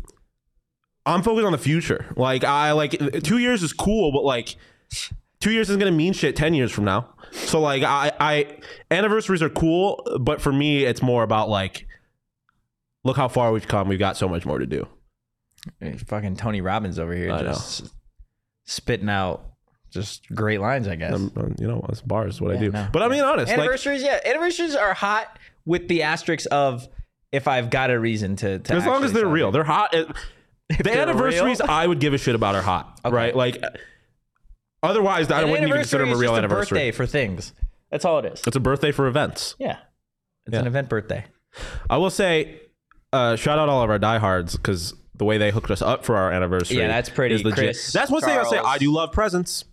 I'm 1.07 1.23
focused 1.23 1.45
on 1.45 1.53
the 1.53 1.57
future. 1.57 2.05
Like 2.15 2.43
I 2.43 2.73
like 2.73 2.91
two 3.23 3.37
years 3.37 3.63
is 3.63 3.73
cool, 3.73 4.11
but 4.11 4.23
like 4.23 4.55
two 5.39 5.51
years 5.51 5.69
isn't 5.69 5.79
gonna 5.79 5.91
mean 5.91 6.13
shit 6.13 6.35
ten 6.35 6.53
years 6.53 6.71
from 6.71 6.83
now. 6.83 7.13
So 7.31 7.59
like 7.59 7.83
I 7.83 8.11
I 8.19 8.57
anniversaries 8.91 9.41
are 9.41 9.49
cool, 9.49 10.05
but 10.19 10.41
for 10.41 10.51
me, 10.51 10.83
it's 10.83 11.01
more 11.01 11.23
about 11.23 11.49
like. 11.49 11.87
Look 13.03 13.15
how 13.15 13.29
far 13.29 13.53
we've 13.53 13.67
come. 13.67 13.87
We've 13.87 13.99
got 13.99 14.17
so 14.17 14.27
much 14.27 14.45
more 14.45 14.59
to 14.59 14.65
do. 14.65 14.85
Hey, 15.79 15.95
fucking 15.95 16.35
Tony 16.35 16.59
Robbins 16.59 16.99
over 16.99 17.15
here 17.15 17.31
I 17.31 17.41
know. 17.41 17.53
just 17.53 17.93
spitting 18.65 19.07
out 19.07 19.45
just 19.91 20.27
great 20.33 20.59
lines. 20.59 20.89
I 20.89 20.95
guess. 20.95 21.13
Um, 21.13 21.55
you 21.57 21.67
know, 21.67 21.85
it's 21.87 22.01
bars 22.01 22.35
is 22.35 22.41
what 22.41 22.55
I 22.55 22.59
do. 22.59 22.71
no. 22.71 22.87
But 22.91 23.01
I 23.03 23.07
mean, 23.07 23.23
honest, 23.23 23.49
like, 23.49 23.59
anniversaries, 23.59 24.03
yeah, 24.03 24.19
anniversaries 24.25 24.75
are 24.75 24.93
hot 24.93 25.39
with 25.65 25.87
the 25.87 26.03
asterisks 26.03 26.47
of 26.47 26.87
if 27.31 27.47
I've 27.47 27.69
got 27.69 27.91
a 27.91 27.99
reason 27.99 28.35
to. 28.37 28.59
to 28.59 28.73
as 28.73 28.85
long 28.85 29.03
as 29.03 29.13
they're 29.13 29.25
real, 29.25 29.51
celebrate. 29.51 29.93
they're 29.93 30.07
hot. 30.09 30.17
The 30.83 30.97
anniversaries 30.99 31.59
real. 31.61 31.69
I 31.71 31.87
would 31.87 31.99
give 31.99 32.13
a 32.13 32.17
shit 32.17 32.35
about 32.35 32.55
are 32.55 32.61
hot, 32.61 32.99
right? 33.05 33.35
Like, 33.35 33.63
otherwise, 34.83 35.31
I 35.31 35.41
An 35.41 35.49
wouldn't 35.49 35.67
even 35.67 35.79
consider 35.81 36.05
them 36.05 36.13
a 36.13 36.17
real 36.17 36.35
anniversary. 36.35 36.75
birthday 36.77 36.91
for 36.91 37.05
things. 37.05 37.53
That's 37.91 38.05
all 38.05 38.19
it 38.19 38.25
is. 38.25 38.41
It's 38.45 38.55
a 38.57 38.59
birthday 38.59 38.91
for 38.91 39.07
events. 39.07 39.55
Yeah, 39.59 39.77
it's 40.45 40.53
Yeah. 40.53 40.59
an 40.61 40.67
event 40.67 40.89
birthday. 40.89 41.25
I 41.89 41.97
will 41.97 42.09
say, 42.09 42.61
uh, 43.13 43.35
shout 43.37 43.57
out 43.59 43.69
all 43.69 43.81
of 43.81 43.89
our 43.89 43.97
diehards 43.99 44.57
because 44.57 44.93
the 45.15 45.25
way 45.25 45.37
they 45.37 45.51
hooked 45.51 45.71
us 45.71 45.81
up 45.81 46.03
for 46.05 46.15
our 46.15 46.31
anniversary, 46.31 46.77
Yeah, 46.77 46.87
that's 46.89 47.09
pretty, 47.09 47.35
is 47.35 47.43
legit. 47.43 47.57
Chris, 47.63 47.93
that's 47.93 48.11
one 48.11 48.21
thing 48.21 48.37
I'll 48.37 48.45
say. 48.45 48.57
I 48.59 48.77
do 48.77 48.91
love 48.91 49.11
presents, 49.13 49.63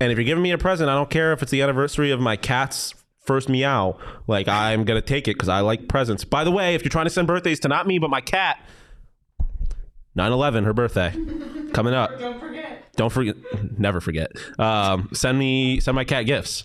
and 0.00 0.10
if 0.10 0.18
you're 0.18 0.24
giving 0.24 0.42
me 0.42 0.50
a 0.52 0.58
present, 0.58 0.88
I 0.90 0.94
don't 0.94 1.10
care 1.10 1.32
if 1.32 1.42
it's 1.42 1.50
the 1.52 1.62
anniversary 1.62 2.10
of 2.10 2.20
my 2.20 2.36
cat's 2.36 2.94
first 3.26 3.48
meow. 3.48 3.98
Like 4.26 4.48
I'm 4.48 4.84
gonna 4.84 5.00
take 5.02 5.28
it 5.28 5.34
because 5.34 5.48
I 5.48 5.60
like 5.60 5.86
presents. 5.88 6.24
By 6.24 6.42
the 6.42 6.50
way, 6.50 6.74
if 6.74 6.82
you're 6.82 6.90
trying 6.90 7.04
to 7.06 7.10
send 7.10 7.28
birthdays 7.28 7.60
to 7.60 7.68
not 7.68 7.86
me 7.86 7.98
but 7.98 8.10
my 8.10 8.20
cat, 8.20 8.58
9/11, 10.16 10.64
her 10.64 10.72
birthday, 10.72 11.10
coming 11.72 11.94
up. 11.94 12.18
Don't 12.18 12.40
forget. 12.40 12.92
Don't 12.96 13.10
forget, 13.10 13.36
never 13.78 14.00
forget. 14.00 14.32
Um, 14.58 15.08
send 15.12 15.38
me, 15.38 15.80
send 15.80 15.94
my 15.94 16.04
cat 16.04 16.26
gifts. 16.26 16.64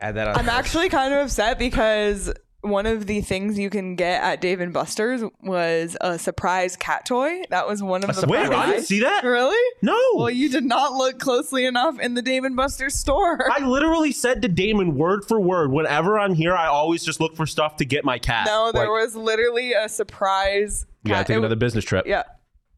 Add 0.00 0.14
that 0.14 0.28
on. 0.28 0.36
I'm 0.36 0.48
actually 0.48 0.88
kind 0.88 1.12
of 1.12 1.20
upset 1.26 1.58
because 1.58 2.32
one 2.62 2.86
of 2.86 3.06
the 3.06 3.20
things 3.20 3.56
you 3.58 3.70
can 3.70 3.94
get 3.94 4.22
at 4.22 4.40
Dave 4.40 4.60
and 4.60 4.72
Buster's 4.72 5.22
was 5.42 5.96
a 6.00 6.18
surprise 6.18 6.76
cat 6.76 7.06
toy. 7.06 7.42
That 7.50 7.68
was 7.68 7.82
one 7.82 8.02
of 8.02 8.14
the 8.14 8.26
Wait, 8.26 8.46
I 8.46 8.66
didn't 8.66 8.84
see 8.84 9.00
that. 9.00 9.22
Really? 9.22 9.56
No. 9.80 9.96
Well, 10.14 10.30
you 10.30 10.48
did 10.48 10.64
not 10.64 10.92
look 10.94 11.18
closely 11.20 11.64
enough 11.64 12.00
in 12.00 12.14
the 12.14 12.22
Dave 12.22 12.42
and 12.44 12.56
Buster's 12.56 12.94
store. 12.94 13.48
I 13.56 13.64
literally 13.64 14.10
said 14.10 14.42
to 14.42 14.48
Damon 14.48 14.96
word 14.96 15.24
for 15.24 15.40
word, 15.40 15.70
whenever 15.70 16.18
I'm 16.18 16.34
here, 16.34 16.54
I 16.56 16.66
always 16.66 17.04
just 17.04 17.20
look 17.20 17.36
for 17.36 17.46
stuff 17.46 17.76
to 17.76 17.84
get 17.84 18.04
my 18.04 18.18
cat. 18.18 18.46
no, 18.46 18.72
there 18.72 18.90
Like, 18.90 19.02
was 19.04 19.14
literally 19.14 19.72
a 19.72 19.88
surprise. 19.88 20.84
You 21.04 21.10
gotta 21.10 21.20
cat- 21.20 21.26
take 21.28 21.34
it 21.34 21.38
another 21.38 21.54
w- 21.54 21.60
business 21.66 21.84
trip. 21.84 22.06
Yeah. 22.06 22.24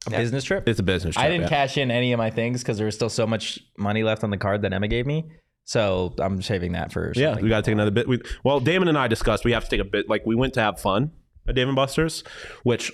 a 0.06 0.10
business 0.10 0.44
trip. 0.44 0.68
It's 0.68 0.78
a 0.78 0.82
business 0.82 1.14
trip. 1.14 1.24
I 1.24 1.28
didn't 1.30 1.44
yeah. 1.44 1.48
cash 1.48 1.78
in 1.78 1.90
any 1.90 2.12
of 2.12 2.18
my 2.18 2.30
things 2.30 2.62
because 2.62 2.76
there 2.76 2.86
was 2.86 2.94
still 2.94 3.08
so 3.08 3.26
much 3.26 3.58
money 3.78 4.02
left 4.02 4.22
on 4.24 4.30
the 4.30 4.36
card 4.36 4.60
that 4.62 4.72
Emma 4.74 4.88
gave 4.88 5.06
me. 5.06 5.24
So 5.70 6.12
I'm 6.18 6.42
saving 6.42 6.72
that 6.72 6.90
for 6.92 7.12
Yeah, 7.14 7.38
we 7.38 7.48
gotta 7.48 7.62
take 7.62 7.74
another 7.74 7.92
bit. 7.92 8.08
We, 8.08 8.20
well, 8.42 8.58
Damon 8.58 8.88
and 8.88 8.98
I 8.98 9.06
discussed 9.06 9.44
we 9.44 9.52
have 9.52 9.62
to 9.62 9.70
take 9.70 9.80
a 9.80 9.88
bit. 9.88 10.08
Like 10.08 10.26
we 10.26 10.34
went 10.34 10.52
to 10.54 10.60
have 10.60 10.80
fun 10.80 11.12
at 11.46 11.54
Dave 11.54 11.68
and 11.68 11.76
Buster's, 11.76 12.24
which 12.64 12.90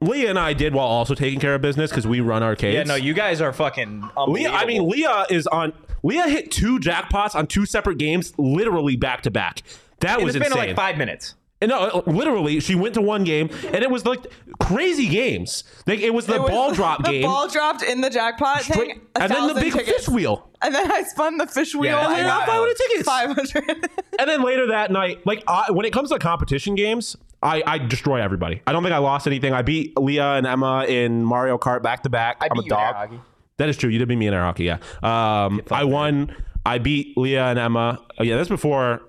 Leah 0.00 0.28
and 0.28 0.40
I 0.40 0.54
did 0.54 0.74
while 0.74 0.88
also 0.88 1.14
taking 1.14 1.38
care 1.38 1.54
of 1.54 1.62
business 1.62 1.88
because 1.92 2.04
we 2.04 2.18
run 2.18 2.42
arcades. 2.42 2.74
Yeah, 2.74 2.82
no, 2.82 2.96
you 2.96 3.14
guys 3.14 3.40
are 3.40 3.52
fucking. 3.52 4.10
Leah, 4.26 4.50
I 4.50 4.66
mean. 4.66 4.88
Leah 4.88 5.26
is 5.30 5.46
on. 5.46 5.72
Leah 6.02 6.28
hit 6.28 6.50
two 6.50 6.80
jackpots 6.80 7.36
on 7.36 7.46
two 7.46 7.64
separate 7.64 7.98
games, 7.98 8.32
literally 8.38 8.96
back 8.96 9.22
to 9.22 9.30
back. 9.30 9.62
That 10.00 10.18
in 10.18 10.24
was 10.24 10.34
insane. 10.34 10.50
like 10.50 10.74
five 10.74 10.98
minutes. 10.98 11.36
And 11.62 11.70
no, 11.70 11.78
uh, 11.78 12.02
literally, 12.10 12.60
she 12.60 12.74
went 12.74 12.94
to 12.94 13.00
one 13.00 13.24
game, 13.24 13.48
and 13.66 13.76
it 13.76 13.90
was 13.90 14.04
like 14.04 14.26
crazy 14.60 15.08
games. 15.08 15.64
Like 15.86 16.00
it 16.00 16.12
was 16.12 16.26
the 16.26 16.34
It 16.34 16.40
was- 16.42 16.50
ball 16.50 16.72
drop 16.72 17.02
the 17.04 17.12
game, 17.12 17.22
ball 17.22 17.48
dropped 17.48 17.82
in 17.82 18.02
the 18.02 18.10
jackpot 18.10 18.62
straight- 18.62 18.76
thing. 18.88 19.00
and 19.14 19.32
then 19.32 19.46
the 19.48 19.54
big 19.54 19.72
tickets. 19.72 20.04
fish 20.04 20.08
wheel. 20.08 20.45
And 20.62 20.74
then 20.74 20.90
I 20.90 21.02
spun 21.02 21.36
the 21.38 21.46
fish 21.46 21.74
wheel. 21.74 21.96
that's 21.96 22.12
and 22.18 22.26
I 22.26 22.46
got 22.46 22.48
wild. 22.48 22.68
500 22.68 22.76
tickets. 22.76 23.52
500. 23.58 23.90
And 24.18 24.30
then 24.30 24.42
later 24.42 24.68
that 24.68 24.90
night, 24.90 25.26
like 25.26 25.44
I, 25.46 25.70
when 25.70 25.84
it 25.84 25.92
comes 25.92 26.08
to 26.10 26.18
competition 26.18 26.74
games, 26.74 27.16
I, 27.42 27.62
I 27.66 27.76
destroy 27.78 28.22
everybody. 28.22 28.62
I 28.66 28.72
don't 28.72 28.82
think 28.82 28.94
I 28.94 28.98
lost 28.98 29.26
anything. 29.26 29.52
I 29.52 29.60
beat 29.60 29.98
Leah 29.98 30.32
and 30.36 30.46
Emma 30.46 30.84
in 30.88 31.22
Mario 31.22 31.58
Kart 31.58 31.82
back 31.82 32.02
to 32.04 32.08
back. 32.08 32.38
I 32.40 32.46
I'm 32.50 32.52
beat 32.54 32.60
a 32.60 32.64
you 32.64 32.72
in 32.74 32.80
air 32.80 32.92
dog. 32.92 32.96
hockey. 32.96 33.20
That 33.58 33.68
is 33.68 33.76
true. 33.76 33.90
You 33.90 33.98
did 33.98 34.08
beat 34.08 34.16
me 34.16 34.26
in 34.26 34.32
air 34.34 34.40
hockey. 34.42 34.64
Yeah. 34.64 34.78
Um, 35.02 35.60
I 35.70 35.84
won. 35.84 36.34
I 36.64 36.78
beat 36.78 37.16
Leah 37.18 37.44
and 37.48 37.58
Emma. 37.58 38.00
Oh, 38.18 38.22
yeah, 38.24 38.36
that's 38.36 38.48
before 38.48 39.02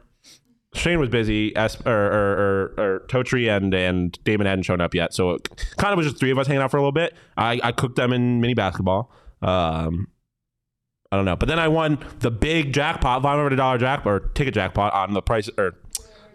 Shane 0.74 1.00
was 1.00 1.10
busy. 1.10 1.56
As, 1.56 1.78
or, 1.86 1.92
or, 1.92 2.74
or, 2.78 2.84
or 2.96 3.00
Totri 3.08 3.50
and 3.56 3.74
and 3.74 4.18
Damon 4.26 4.46
hadn't 4.46 4.64
shown 4.64 4.82
up 4.82 4.94
yet, 4.94 5.14
so 5.14 5.32
it 5.32 5.48
kind 5.78 5.94
of 5.94 5.98
was 5.98 6.06
just 6.08 6.20
three 6.20 6.32
of 6.32 6.38
us 6.38 6.48
hanging 6.48 6.62
out 6.62 6.70
for 6.70 6.78
a 6.78 6.82
little 6.82 6.92
bit. 6.92 7.14
I, 7.38 7.60
I 7.64 7.72
cooked 7.72 7.96
them 7.96 8.12
in 8.14 8.42
mini 8.42 8.54
basketball. 8.54 9.10
Um, 9.42 10.08
I 11.12 11.16
don't 11.16 11.26
know, 11.26 11.36
but 11.36 11.48
then 11.48 11.60
I 11.60 11.68
won 11.70 12.00
the 12.20 12.30
big 12.32 12.74
jackpot, 12.74 13.22
five 13.24 13.38
hundred 13.40 13.56
dollar 13.56 13.78
jackpot 13.78 14.12
or 14.14 14.20
ticket 14.30 14.54
jackpot 14.54 14.94
on 14.94 15.14
the 15.14 15.22
price 15.22 15.50
or 15.58 15.76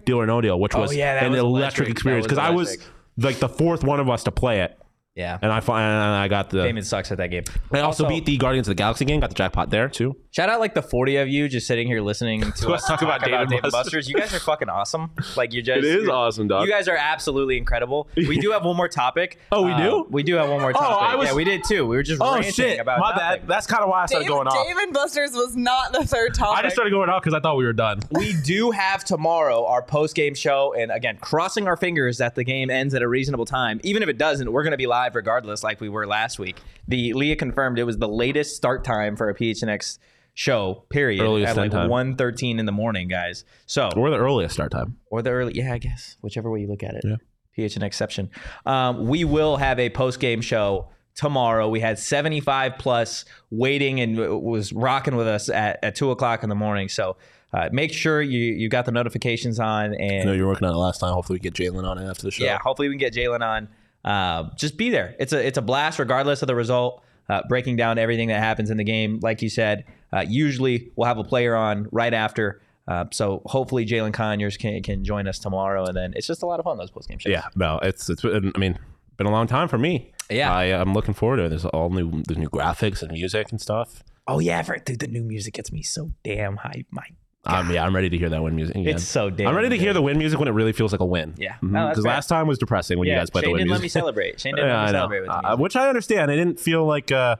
deal 0.05 0.19
or 0.21 0.27
no 0.27 0.41
deal, 0.41 0.59
which 0.59 0.75
Oh, 0.75 0.81
was 0.81 0.97
yeah, 0.97 1.23
an 1.25 1.33
was 1.33 1.41
electric 1.41 1.61
electric. 1.61 1.89
experience 1.91 2.27
because 2.27 2.39
I 2.39 2.51
was 2.51 2.79
like 3.19 3.39
the 3.39 3.49
fourth 3.49 3.85
one 3.85 4.01
of 4.01 4.09
us 4.09 4.25
to 4.25 4.31
play 4.31 4.61
it. 4.61 4.79
Yeah. 5.15 5.39
and 5.43 5.53
I 5.53 5.61
find 5.61 5.85
and 5.85 6.15
I 6.15 6.29
got 6.29 6.49
the. 6.51 6.63
Damon 6.63 6.83
sucks 6.85 7.13
at 7.13 7.19
that 7.19 7.31
game. 7.31 7.45
I 7.71 7.81
also, 7.81 8.09
beat 8.09 8.25
the 8.25 8.37
Guardians 8.39 8.67
of 8.67 8.71
the 8.71 8.77
Galaxy 8.77 9.05
game. 9.05 9.21
Got 9.21 9.29
the 9.31 9.35
jackpot 9.35 9.69
there 9.71 9.89
too. 9.89 10.17
Shout 10.31 10.49
out 10.49 10.59
like 10.61 10.73
the 10.73 10.81
40 10.83 11.17
of 11.19 11.29
you 11.29 11.49
just 11.49 11.67
sitting 11.67 11.87
here 11.87 12.01
listening 12.01 12.41
to 12.57 12.73
us 12.73 12.87
talk 12.87 13.03
about 13.03 13.23
Dave 13.23 13.35
and 13.35 13.51
Buster's. 13.51 13.73
Buster's. 13.73 14.09
You 14.09 14.15
guys 14.17 14.33
are 14.35 14.39
fucking 14.41 14.71
awesome. 14.71 15.11
Like 15.37 15.53
you're 15.53 15.63
just 15.63 15.83
you're- 15.87 16.09
awesome, 16.09 16.49
dog. 16.49 16.65
You 16.67 16.73
guys 16.73 16.89
are 16.89 16.97
absolutely 16.97 17.59
incredible. 17.59 18.09
We 18.17 18.39
do 18.39 18.53
have 18.53 18.65
one 18.65 18.77
more 18.77 18.89
topic. 18.89 19.39
Oh, 19.53 19.63
we 19.63 19.73
Uh, 19.73 19.79
do? 19.83 20.07
We 20.11 20.23
do 20.23 20.37
have 20.37 20.49
one 20.49 20.63
more 20.63 20.73
topic. 20.73 21.11
I 21.11 21.15
was- 21.17 21.29
yeah, 21.29 21.35
we 21.35 21.45
did 21.45 21.63
too. 21.65 21.87
We 21.87 21.97
were 21.97 22.03
just 22.03 22.23
oh 22.23 22.41
shit! 22.41 22.81
about 22.81 22.99
My 23.01 23.11
nothing. 23.11 23.41
bad. 23.41 23.47
That's 23.49 23.67
kind 23.67 23.83
of 23.83 23.91
why 23.91 24.05
I 24.05 24.07
started 24.07 24.25
Dave, 24.25 24.33
going 24.35 24.47
off. 24.49 24.67
Dave 24.67 24.77
and 24.79 24.93
Buster's 24.95 25.33
was 25.33 25.55
not 25.57 25.93
the 25.93 26.07
third 26.07 26.33
topic. 26.35 26.59
I 26.59 26.63
just 26.63 26.75
started 26.75 26.91
going 26.91 27.11
off 27.11 27.23
because 27.23 27.35
I 27.35 27.41
thought 27.41 27.57
we 27.59 27.65
were 27.67 27.75
done. 27.75 28.01
we 28.13 28.33
do 28.45 28.71
have 28.71 29.05
tomorrow 29.05 29.67
our 29.67 29.83
post 29.83 30.15
game 30.17 30.35
show, 30.35 30.73
and 30.73 30.91
again, 30.91 31.19
crossing 31.21 31.69
our 31.69 31.77
fingers 31.77 32.17
that 32.19 32.35
the 32.35 32.45
game 32.45 32.71
ends 32.71 32.95
at 32.95 33.03
a 33.03 33.09
reasonable 33.09 33.45
time. 33.45 33.79
Even 33.85 34.03
if 34.03 34.09
it 34.09 34.17
doesn't, 34.17 34.51
we're 34.51 34.63
going 34.63 34.71
to 34.71 34.79
be 34.79 34.87
live 34.87 35.02
regardless, 35.15 35.63
like 35.63 35.81
we 35.81 35.89
were 35.89 36.07
last 36.07 36.39
week. 36.39 36.61
The 36.89 37.13
Leah 37.13 37.37
confirmed 37.37 37.79
it 37.79 37.85
was 37.85 37.99
the 37.99 38.09
latest 38.09 38.57
start 38.57 38.85
time 38.85 39.17
for 39.17 39.29
a 39.29 39.35
PHNX 39.35 39.99
show. 40.35 40.85
Period. 40.89 41.23
Earliest 41.23 41.51
at 41.51 41.57
like 41.57 41.71
time. 41.71 41.91
1.13 41.91 42.59
in 42.59 42.67
the 42.67 42.73
morning, 42.73 43.09
guys. 43.09 43.45
So 43.67 43.91
We're 43.97 44.11
the 44.11 44.19
earliest 44.19 44.55
start 44.55 44.71
time. 44.71 44.97
or 45.11 45.23
the 45.23 45.31
early, 45.31 45.55
yeah, 45.55 45.73
I 45.73 45.79
guess 45.79 46.17
whichever 46.21 46.51
way 46.51 46.61
you 46.61 46.69
look 46.69 46.83
at 46.83 46.95
it. 46.95 47.05
Yeah. 47.05 47.17
PHN 47.57 47.83
exception. 47.83 48.31
Um, 48.65 49.07
we 49.07 49.25
will 49.25 49.59
have 49.59 49.79
a 49.79 49.91
post 49.91 50.21
game 50.21 50.41
show 50.41 50.89
tomorrow. 51.15 51.69
We 51.69 51.81
had 51.81 51.99
75 51.99 52.75
plus 52.79 53.25
waiting 53.51 54.01
and 54.01 54.17
was 54.43 54.73
rocking 54.73 55.17
with 55.17 55.27
us 55.27 55.51
at, 55.51 55.79
at 55.83 55.95
two 55.95 56.11
o'clock 56.11 56.43
in 56.43 56.49
the 56.49 56.55
morning. 56.55 56.89
So 56.89 57.19
uh, 57.53 57.69
make 57.71 57.93
sure 57.93 58.23
you 58.23 58.39
you 58.39 58.71
got 58.71 58.87
the 58.87 58.93
notifications 58.93 59.61
on 59.61 59.93
I 59.93 59.97
and 59.97 60.25
know 60.25 60.33
you 60.33 60.45
were 60.45 60.49
working 60.53 60.67
on 60.67 60.73
it 60.73 60.79
last 60.79 61.01
time. 61.01 61.13
Hopefully, 61.13 61.37
we 61.37 61.41
get 61.41 61.53
Jalin 61.53 61.85
on 61.85 61.99
it 61.99 62.09
after 62.09 62.23
the 62.23 62.31
show. 62.31 62.45
yeah, 62.45 62.59
hopefully 62.59 62.89
we 62.89 62.95
can 62.95 63.01
get 63.01 63.13
Jalin 63.13 63.43
on. 63.47 63.69
Uh, 64.05 64.45
just 64.57 64.77
be 64.77 64.91
there. 64.91 65.15
It's 65.19 65.33
a 65.33 65.47
it's 65.47 65.59
a 65.59 65.63
blast 65.63 65.99
regardless 65.99 66.43
of 66.43 66.49
the 66.49 66.55
result. 66.55 67.03
Uh, 67.29 67.41
breaking 67.49 67.77
down 67.77 67.99
everything 67.99 68.29
that 68.29 68.41
happens 68.41 68.69
in 68.69 68.77
the 68.77 68.85
game, 68.85 69.21
like 69.23 69.41
you 69.43 69.49
said. 69.49 69.85
Uh, 70.13 70.25
usually 70.27 70.91
we'll 70.97 71.07
have 71.07 71.19
a 71.19 71.25
player 71.25 71.55
on 71.55 71.89
right 71.93 72.13
after. 72.13 72.61
Uh, 72.89 73.05
so 73.13 73.41
hopefully 73.47 73.87
Jalin 73.87 74.13
Conyers 74.13 74.57
can 74.57 74.83
can 74.83 75.05
join 75.05 75.29
us 75.29 75.39
tomorrow, 75.39 75.85
and 75.87 75.97
then 75.97 76.13
it's 76.17 76.27
just 76.27 76.43
a 76.43 76.47
lot 76.47 76.59
of 76.59 76.65
fun 76.65 76.79
those 76.79 76.91
post 76.91 77.09
game 77.09 77.19
shows. 77.19 77.31
Yeah, 77.31 77.47
no, 77.55 77.79
it's 77.83 78.11
it's. 78.11 78.25
I 78.25 78.41
mean, 78.59 78.79
been 79.17 79.27
a 79.27 79.31
long 79.31 79.47
time 79.47 79.69
for 79.69 79.79
me. 79.79 80.13
Yeah. 80.31 80.53
I, 80.53 80.65
I'm 80.65 80.95
looking 80.95 81.15
forward 81.15 81.37
to 81.37 81.45
it. 81.45 81.49
There's 81.51 81.65
all 81.67 81.91
new, 81.91 82.23
there's 82.27 82.39
new 82.39 82.49
graphics 82.49 83.03
and 83.03 83.13
music 83.13 83.51
and 83.51 83.61
stuff. 83.61 84.03
Oh 84.27 84.39
yeah, 84.39 84.63
for, 84.63 84.79
dude, 84.79 85.01
the 85.01 85.07
new 85.07 85.23
music 85.23 85.55
gets 85.55 85.73
me 85.73 85.83
so 85.83 86.13
damn 86.23 86.57
hype. 86.57 86.87
My 86.91 87.07
Um, 87.45 87.71
yeah, 87.73 87.85
I'm 87.85 87.95
ready 87.95 88.09
to 88.09 88.17
hear 88.17 88.29
that 88.29 88.43
win 88.43 88.55
music. 88.55 88.77
Again. 88.77 88.95
It's 88.95 89.03
so 89.05 89.29
damn 89.29 89.49
I'm 89.49 89.57
ready 89.57 89.69
to 89.69 89.77
good. 89.77 89.83
hear 89.83 89.93
the 89.93 90.03
win 90.03 90.17
music 90.19 90.39
when 90.39 90.47
it 90.49 90.53
really 90.53 90.73
feels 90.73 90.93
like 90.93 91.01
a 91.01 91.05
win. 91.05 91.35
Yeah. 91.37 91.57
because 91.61 91.73
No, 91.73 91.87
that's 91.87 91.99
fair. 92.01 92.13
last 92.13 92.29
time 92.29 92.47
was 92.47 92.59
depressing 92.59 92.99
when 92.99 93.09
you 93.09 93.15
guys 93.15 93.31
played 93.31 93.43
Shane 93.43 93.49
the 93.49 93.53
win 93.53 93.59
didn't 93.61 93.69
music. 93.71 93.81
let 93.81 93.83
me 93.83 93.89
celebrate. 93.89 94.41
Shane 94.41 94.55
didn't 94.57 94.69
yeah, 94.71 94.77
let 94.77 94.83
I 94.83 94.87
me 94.87 94.93
know. 94.93 94.99
celebrate 94.99 95.21
with 95.23 95.29
the 95.31 95.49
Uh, 95.53 95.57
which 95.57 95.75
I 95.77 95.89
understand. 95.89 96.31
I 96.31 96.37
didn't 96.37 96.61
feel 96.61 96.85
like 96.87 97.11
uh, 97.11 97.37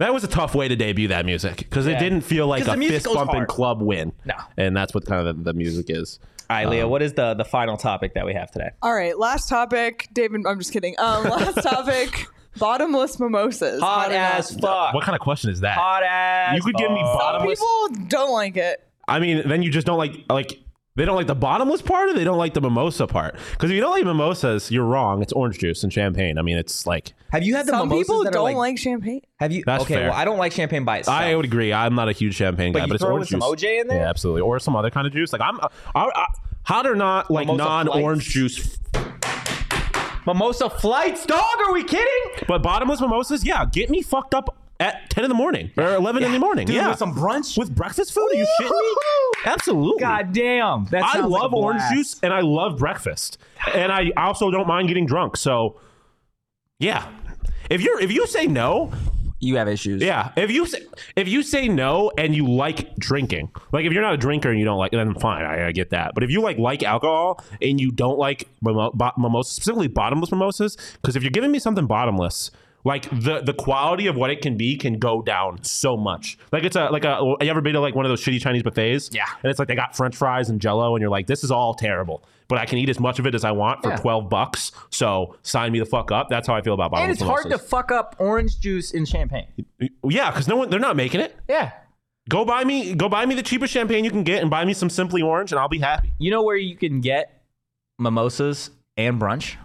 that 0.00 0.12
was 0.12 0.24
a 0.24 0.28
tough 0.28 0.54
way 0.56 0.66
to 0.68 0.74
debut 0.74 1.08
that 1.08 1.24
music 1.24 1.58
because 1.58 1.86
Yeah. 1.86 1.96
it 1.96 2.00
didn't 2.00 2.22
feel 2.22 2.46
like 2.48 2.66
a 2.66 2.76
fist 2.76 3.04
bumping 3.06 3.36
hard. 3.36 3.48
club 3.48 3.80
win. 3.82 4.12
No. 4.24 4.34
and 4.56 4.76
that's 4.76 4.92
what 4.92 5.06
kind 5.06 5.26
of 5.26 5.36
the, 5.36 5.52
the 5.52 5.54
music 5.56 5.86
is. 5.88 6.18
All 6.50 6.56
right, 6.56 6.68
Leah, 6.68 6.86
what 6.88 7.02
is 7.02 7.12
the 7.14 7.34
the 7.34 7.44
final 7.44 7.76
topic 7.76 8.14
that 8.14 8.24
we 8.26 8.32
have 8.34 8.50
today? 8.52 8.70
All 8.82 8.94
right, 8.94 9.16
last 9.18 9.48
topic. 9.48 10.08
David, 10.12 10.42
I'm 10.46 10.58
just 10.58 10.72
kidding. 10.72 10.94
Um, 10.98 11.24
last 11.28 11.62
topic. 11.62 12.26
Bottomless 12.58 13.18
mimosas. 13.20 13.80
Hot 13.82 14.10
or 14.10 14.14
as 14.14 14.56
not. 14.56 14.62
fuck. 14.86 14.94
What 14.94 15.04
kind 15.04 15.14
of 15.14 15.20
question 15.20 15.50
is 15.50 15.60
that? 15.60 15.76
Hot 15.76 16.02
ass. 16.02 16.54
You 16.56 16.62
could 16.62 16.76
give 16.76 16.90
me 16.90 17.00
fuck. 17.02 17.18
bottomless. 17.18 17.58
People 17.60 18.06
don't 18.08 18.32
like 18.32 18.56
it. 18.56 18.85
I 19.08 19.20
mean, 19.20 19.46
then 19.48 19.62
you 19.62 19.70
just 19.70 19.86
don't 19.86 19.98
like 19.98 20.24
like 20.28 20.58
they 20.96 21.04
don't 21.04 21.14
like 21.16 21.26
the 21.26 21.34
bottomless 21.34 21.82
part, 21.82 22.08
or 22.08 22.14
they 22.14 22.24
don't 22.24 22.38
like 22.38 22.54
the 22.54 22.60
mimosa 22.60 23.06
part. 23.06 23.36
Because 23.52 23.70
if 23.70 23.74
you 23.74 23.82
don't 23.82 23.90
like 23.90 24.04
mimosas, 24.04 24.70
you're 24.70 24.84
wrong. 24.84 25.20
It's 25.20 25.32
orange 25.32 25.58
juice 25.58 25.84
and 25.84 25.92
champagne. 25.92 26.38
I 26.38 26.42
mean, 26.42 26.56
it's 26.56 26.86
like 26.86 27.12
Have 27.30 27.42
you 27.42 27.54
had 27.54 27.66
the 27.66 27.72
Some 27.72 27.88
mimosas 27.88 28.06
people 28.06 28.24
that 28.24 28.30
are 28.30 28.32
don't 28.32 28.44
like, 28.44 28.56
like, 28.56 28.78
champagne. 28.78 29.20
Have 29.38 29.52
you? 29.52 29.62
That's 29.64 29.84
okay, 29.84 29.94
fair. 29.94 30.08
well, 30.08 30.18
I 30.18 30.24
don't 30.24 30.38
like 30.38 30.52
champagne 30.52 30.84
by 30.84 30.98
itself. 30.98 31.16
I 31.18 31.36
would 31.36 31.44
agree. 31.44 31.72
I'm 31.72 31.94
not 31.94 32.08
a 32.08 32.12
huge 32.12 32.34
champagne 32.34 32.72
But 32.72 32.78
guy, 32.80 32.84
you 32.86 32.88
but 32.88 32.94
it's 32.94 33.04
throw 33.04 33.12
orange 33.12 33.30
with 33.30 33.40
some 33.42 33.56
juice. 33.56 33.62
OJ 33.62 33.80
in 33.82 33.88
there? 33.88 33.98
Yeah, 33.98 34.08
absolutely, 34.08 34.40
or 34.40 34.58
some 34.58 34.74
other 34.74 34.90
kind 34.90 35.06
of 35.06 35.12
juice. 35.12 35.32
Like 35.34 35.42
I'm, 35.42 35.60
I, 35.60 35.68
I, 35.94 36.26
hot 36.62 36.86
or 36.86 36.96
not, 36.96 37.30
like 37.30 37.46
Mimosa 37.46 37.62
non-orange 37.64 38.32
flights. 38.32 38.32
juice. 38.32 38.78
Mimosa 40.26 40.70
flights, 40.70 41.26
dog. 41.26 41.44
Are 41.66 41.72
we 41.74 41.84
kidding? 41.84 42.44
But 42.48 42.62
bottomless 42.62 43.00
mimosas, 43.02 43.44
yeah, 43.44 43.66
get 43.66 43.90
me 43.90 44.02
fucked 44.02 44.34
up 44.34 44.56
at 44.80 45.08
10 45.10 45.24
in 45.24 45.28
the 45.30 45.34
morning 45.34 45.70
or 45.76 45.94
11 45.94 46.22
in 46.22 46.32
the 46.32 46.38
morning. 46.38 46.66
Dude, 46.66 46.76
yeah, 46.76 46.88
with 46.90 46.98
some 46.98 47.14
brunch. 47.14 47.56
with 47.56 47.74
breakfast 47.74 48.12
food. 48.12 48.28
Are 48.30 48.34
you 48.34 48.46
shitting 48.60 48.70
me? 48.70 49.42
Absolutely. 49.46 50.00
God 50.00 50.32
damn. 50.32 50.84
That 50.86 51.04
I 51.04 51.12
sounds 51.14 51.30
like 51.30 51.42
love 51.42 51.54
orange 51.54 51.82
juice 51.92 52.16
and 52.22 52.32
I 52.32 52.40
love 52.40 52.78
breakfast, 52.78 53.38
and 53.74 53.90
I 53.92 54.10
also 54.16 54.50
don't 54.50 54.66
mind 54.66 54.88
getting 54.88 55.06
drunk. 55.06 55.36
So, 55.36 55.80
yeah, 56.78 57.08
if 57.70 57.80
you're 57.80 58.00
if 58.00 58.12
you 58.12 58.26
say 58.26 58.46
no, 58.46 58.92
You 59.38 59.56
have 59.56 59.68
issues. 59.68 60.02
yeah, 60.02 60.32
if 60.36 60.50
you 60.50 60.66
say 60.66 60.80
if 61.14 61.28
you 61.28 61.42
say 61.42 61.68
no 61.68 62.10
and 62.18 62.34
you 62.34 62.46
like 62.46 62.94
drinking, 62.96 63.50
like 63.72 63.84
if 63.86 63.92
you're 63.92 64.02
not 64.02 64.14
a 64.14 64.18
drinker 64.18 64.50
and 64.50 64.58
you 64.58 64.64
don't 64.64 64.78
like, 64.78 64.92
then 64.92 65.14
fine, 65.14 65.44
I, 65.44 65.68
I 65.68 65.72
get 65.72 65.90
that. 65.90 66.12
But 66.14 66.22
if 66.22 66.30
you 66.30 66.40
like 66.40 66.58
like 66.58 66.82
alcohol 66.82 67.42
and 67.62 67.80
you 67.80 67.92
don't 67.92 68.18
like 68.18 68.48
mimo- 68.64 68.92
bo- 68.94 69.12
mimosas, 69.16 69.52
specifically 69.54 69.88
bottomless 69.88 70.30
mimosas, 70.30 70.76
because 71.00 71.16
if 71.16 71.22
you're 71.22 71.30
giving 71.30 71.50
me 71.52 71.58
something 71.58 71.86
bottomless. 71.86 72.50
Like 72.86 73.10
the 73.10 73.40
the 73.44 73.52
quality 73.52 74.06
of 74.06 74.16
what 74.16 74.30
it 74.30 74.40
can 74.42 74.56
be 74.56 74.76
can 74.76 75.00
go 75.00 75.20
down 75.20 75.64
so 75.64 75.96
much. 75.96 76.38
Like 76.52 76.62
it's 76.62 76.76
a 76.76 76.84
like 76.90 77.04
a 77.04 77.18
you 77.40 77.50
ever 77.50 77.60
been 77.60 77.72
to 77.74 77.80
like 77.80 77.96
one 77.96 78.04
of 78.06 78.10
those 78.10 78.22
shitty 78.22 78.40
Chinese 78.40 78.62
buffets? 78.62 79.10
Yeah. 79.12 79.24
And 79.42 79.50
it's 79.50 79.58
like 79.58 79.66
they 79.66 79.74
got 79.74 79.96
French 79.96 80.14
fries 80.14 80.48
and 80.50 80.60
Jello, 80.60 80.94
and 80.94 81.00
you're 81.02 81.10
like, 81.10 81.26
this 81.26 81.42
is 81.42 81.50
all 81.50 81.74
terrible, 81.74 82.22
but 82.46 82.58
I 82.58 82.64
can 82.64 82.78
eat 82.78 82.88
as 82.88 83.00
much 83.00 83.18
of 83.18 83.26
it 83.26 83.34
as 83.34 83.44
I 83.44 83.50
want 83.50 83.82
for 83.82 83.90
Yeah. 83.90 83.96
twelve 83.96 84.30
bucks. 84.30 84.70
So 84.90 85.36
sign 85.42 85.72
me 85.72 85.80
the 85.80 85.84
fuck 85.84 86.12
up. 86.12 86.28
That's 86.30 86.46
how 86.46 86.54
I 86.54 86.62
feel 86.62 86.74
about 86.74 86.84
And 86.84 86.90
bottomless 86.92 87.18
it's 87.20 87.26
hard 87.28 87.50
to 87.50 87.58
fuck 87.58 87.90
up 87.90 88.14
orange 88.20 88.60
juice 88.60 88.92
in 88.92 89.04
champagne. 89.04 89.48
yeah, 90.08 90.30
because 90.30 90.46
no 90.46 90.54
one 90.54 90.70
they're 90.70 90.78
not 90.78 90.94
making 90.94 91.20
it. 91.20 91.34
Yeah. 91.48 91.72
Go 92.28 92.44
buy 92.44 92.62
me, 92.64 92.94
go 92.94 93.08
buy 93.08 93.26
me 93.26 93.34
the 93.34 93.42
cheapest 93.42 93.72
champagne 93.72 94.04
you 94.04 94.10
can 94.12 94.22
get, 94.22 94.42
and 94.42 94.50
buy 94.50 94.64
me 94.64 94.74
some 94.74 94.90
Simply 94.90 95.22
Orange, 95.22 95.50
and 95.52 95.58
I'll 95.60 95.68
be 95.68 95.78
happy. 95.80 96.12
You 96.18 96.30
know 96.30 96.42
where 96.42 96.56
you 96.56 96.76
can 96.76 97.00
get 97.00 97.42
mimosas 97.98 98.70
and 98.96 99.20
brunch? 99.20 99.56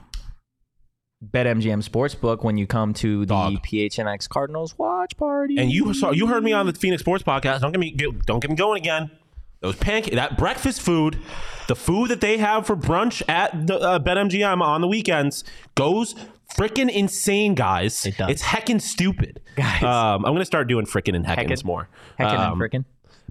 BetMGM 1.24 1.88
Sportsbook 1.88 2.44
when 2.44 2.58
you 2.58 2.66
come 2.66 2.94
to 2.96 3.22
the 3.22 3.26
Dog. 3.28 3.54
PHNX 3.64 4.28
Cardinals 4.28 4.78
watch 4.78 5.16
party. 5.18 5.58
And 5.58 5.72
you 5.72 5.94
saw, 5.94 6.12
you 6.12 6.28
heard 6.28 6.44
me 6.44 6.52
on 6.54 6.66
the 6.66 6.74
Phoenix 6.74 7.02
Sports 7.02 7.24
Podcast. 7.24 7.62
Don't 7.62 7.72
get 7.72 7.80
me, 7.80 7.92
get, 7.92 8.26
don't 8.26 8.40
get 8.40 8.50
me 8.50 8.56
going 8.56 8.82
again. 8.82 9.12
Those 9.60 9.76
pancake, 9.76 10.16
that 10.16 10.38
breakfast 10.40 10.82
food, 10.82 11.20
the 11.68 11.76
food 11.76 12.10
that 12.10 12.20
they 12.20 12.38
have 12.38 12.66
for 12.66 12.76
brunch 12.76 13.22
at 13.30 13.68
the 13.68 13.76
uh, 13.80 14.00
BetMGM 14.00 14.60
on 14.60 14.82
the 14.82 14.88
weekends 14.88 15.44
goes 15.76 16.16
freaking 16.56 16.90
insane, 16.90 17.54
guys. 17.54 18.04
It 18.06 18.18
does. 18.18 18.32
It's 18.32 18.42
heckin' 18.42 18.82
stupid, 18.82 19.40
Guys. 19.56 19.84
Um, 19.84 20.26
I'm 20.26 20.34
gonna 20.34 20.46
start 20.46 20.68
doing 20.68 20.88
frickin' 20.88 21.16
and 21.16 21.24
heckins 21.26 21.48
Heckin'. 21.50 21.64
more. 21.66 21.90
Heckin' 22.20 22.40
Um, 22.40 22.60
and 22.60 22.72
frickin'. 22.72 22.86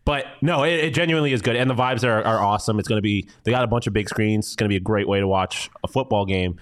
But 0.04 0.26
no, 0.40 0.62
it, 0.62 0.74
it 0.84 0.94
genuinely 0.94 1.32
is 1.32 1.42
good, 1.42 1.56
and 1.56 1.68
the 1.68 1.74
vibes 1.74 2.04
are, 2.04 2.22
are 2.24 2.38
awesome. 2.40 2.78
It's 2.78 2.88
to 2.98 3.02
be 3.02 3.28
they 3.42 3.50
got 3.50 3.64
a 3.64 3.66
bunch 3.66 3.88
of 3.88 3.92
big 3.92 4.08
screens. 4.08 4.46
It's 4.46 4.56
to 4.68 4.72
be 4.72 4.76
a 4.76 4.80
great 4.80 5.08
way 5.08 5.18
to 5.18 5.26
watch 5.26 5.68
a 5.82 5.88
football 5.88 6.24
game. 6.24 6.60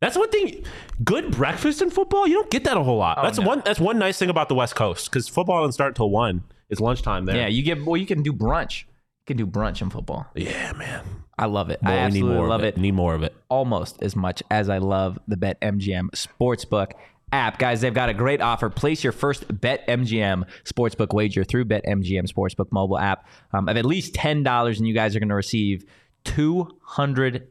That's 0.00 0.16
one 0.16 0.30
thing. 0.30 0.64
Good 1.04 1.30
breakfast 1.32 1.82
in 1.82 1.90
football, 1.90 2.26
you 2.26 2.34
don't 2.34 2.50
get 2.50 2.64
that 2.64 2.76
a 2.76 2.82
whole 2.82 2.96
lot. 2.98 3.18
that's 3.22 3.38
Oh, 3.38 3.42
no. 3.42 3.48
one. 3.48 3.62
That's 3.64 3.78
one 3.80 3.98
nice 3.98 4.18
thing 4.18 4.30
about 4.30 4.48
the 4.48 4.54
West 4.54 4.74
Coast 4.74 5.10
because 5.10 5.28
football 5.28 5.60
doesn't 5.62 5.72
start 5.72 5.94
till 5.94 6.10
one. 6.10 6.42
It's 6.70 6.80
lunchtime 6.80 7.26
there. 7.26 7.36
Yeah, 7.36 7.48
you 7.48 7.62
get 7.62 7.84
well. 7.84 7.96
You 7.96 8.06
can 8.06 8.22
do 8.22 8.32
brunch. 8.32 8.84
You 8.84 9.24
can 9.26 9.36
do 9.36 9.46
brunch 9.46 9.82
in 9.82 9.90
football. 9.90 10.26
yeah, 10.34 10.72
man. 10.72 11.04
I 11.38 11.46
love 11.46 11.70
it. 11.70 11.80
Boy, 11.80 11.90
I 11.90 11.94
need 11.94 12.04
absolutely 12.06 12.36
more 12.36 12.48
love 12.48 12.62
it. 12.64 12.76
it. 12.76 12.80
Need 12.80 12.92
more 12.94 13.14
of 13.14 13.22
it. 13.22 13.34
almost 13.48 14.02
as 14.02 14.14
much 14.14 14.42
as 14.50 14.68
I 14.68 14.76
love 14.78 15.18
the 15.26 15.36
BetMGM 15.36 16.10
Sportsbook 16.10 16.92
app. 17.32 17.58
Guys, 17.58 17.80
they've 17.80 17.94
got 17.94 18.08
a 18.10 18.14
great 18.14 18.40
offer. 18.42 18.68
Place 18.68 19.02
your 19.02 19.12
first 19.12 19.48
BetMGM 19.48 20.44
Sportsbook 20.64 21.14
wager 21.14 21.44
through 21.44 21.64
BetMGM 21.66 22.30
Sportsbook 22.30 22.70
mobile 22.72 22.98
app 22.98 23.26
um, 23.52 23.68
of 23.68 23.76
at 23.78 23.86
least 23.86 24.12
$10, 24.14 24.76
and 24.78 24.86
you 24.86 24.92
guys 24.94 25.16
are 25.16 25.18
going 25.18 25.28
to 25.30 25.34
receive 25.34 25.84
$200 26.24 27.42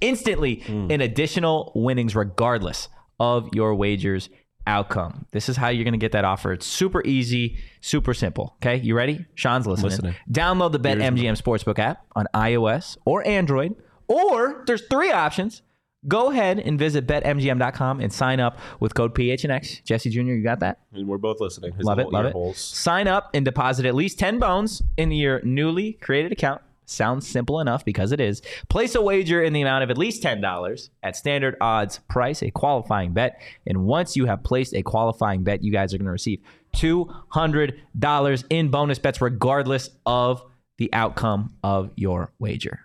instantly 0.00 0.56
hmm. 0.56 0.90
in 0.90 1.00
additional 1.00 1.72
winnings, 1.74 2.14
regardless 2.14 2.88
of 3.20 3.48
your 3.54 3.74
wager's 3.74 4.30
outcome. 4.68 5.26
This 5.32 5.48
is 5.48 5.56
how 5.56 5.68
you're 5.68 5.84
going 5.84 5.92
to 5.92 5.98
get 5.98 6.12
that 6.12 6.24
offer. 6.24 6.52
It's 6.52 6.66
super 6.66 7.02
easy, 7.04 7.56
super 7.80 8.14
simple. 8.14 8.56
Okay, 8.56 8.76
you 8.76 8.94
ready? 8.94 9.24
Shawn's 9.34 9.66
listening. 9.66 9.90
Listening. 9.90 10.14
Download 10.30 10.70
the 10.70 10.78
BetMGM 10.78 11.40
Sportsbook 11.40 11.78
app 11.78 12.04
on 12.14 12.26
iOS 12.34 12.98
or 13.04 13.26
Android, 13.26 13.74
or 14.06 14.62
there's 14.66 14.82
three 14.88 15.10
options. 15.10 15.62
Go 16.06 16.30
ahead 16.30 16.60
and 16.60 16.78
visit 16.78 17.08
betmgm.com 17.08 18.00
and 18.00 18.12
sign 18.12 18.38
up 18.38 18.56
with 18.78 18.94
code 18.94 19.14
PHNX. 19.16 19.82
Jesse 19.82 20.10
Jr., 20.10 20.20
you 20.20 20.44
got 20.44 20.60
that? 20.60 20.78
And 20.92 21.08
we're 21.08 21.18
both 21.18 21.40
listening. 21.40 21.72
His 21.72 21.84
Love 21.84 21.98
it, 21.98 22.12
love 22.12 22.26
it. 22.26 22.32
holes. 22.32 22.58
Sign 22.58 23.08
up 23.08 23.30
and 23.34 23.44
deposit 23.44 23.84
at 23.84 23.96
least 23.96 24.18
10 24.18 24.38
bones 24.38 24.80
in 24.96 25.10
your 25.10 25.42
newly 25.42 25.94
created 25.94 26.30
account. 26.30 26.62
Sounds 26.88 27.26
simple 27.26 27.60
enough 27.60 27.84
because 27.84 28.12
it 28.12 28.20
is. 28.20 28.40
Place 28.68 28.94
a 28.94 29.02
wager 29.02 29.42
in 29.42 29.52
the 29.52 29.60
amount 29.60 29.84
of 29.84 29.90
at 29.90 29.98
least 29.98 30.22
$10 30.22 30.90
at 31.02 31.16
standard 31.16 31.56
odds 31.60 31.98
price, 32.08 32.42
a 32.42 32.50
qualifying 32.50 33.12
bet. 33.12 33.40
And 33.66 33.84
once 33.84 34.16
you 34.16 34.24
have 34.24 34.42
placed 34.42 34.74
a 34.74 34.82
qualifying 34.82 35.44
bet, 35.44 35.62
you 35.62 35.70
guys 35.70 35.92
are 35.92 35.98
going 35.98 36.06
to 36.06 36.12
receive 36.12 36.40
$200 36.74 38.44
in 38.48 38.70
bonus 38.70 38.98
bets, 38.98 39.20
regardless 39.20 39.90
of 40.06 40.42
the 40.78 40.92
outcome 40.94 41.54
of 41.62 41.90
your 41.96 42.32
wager. 42.38 42.80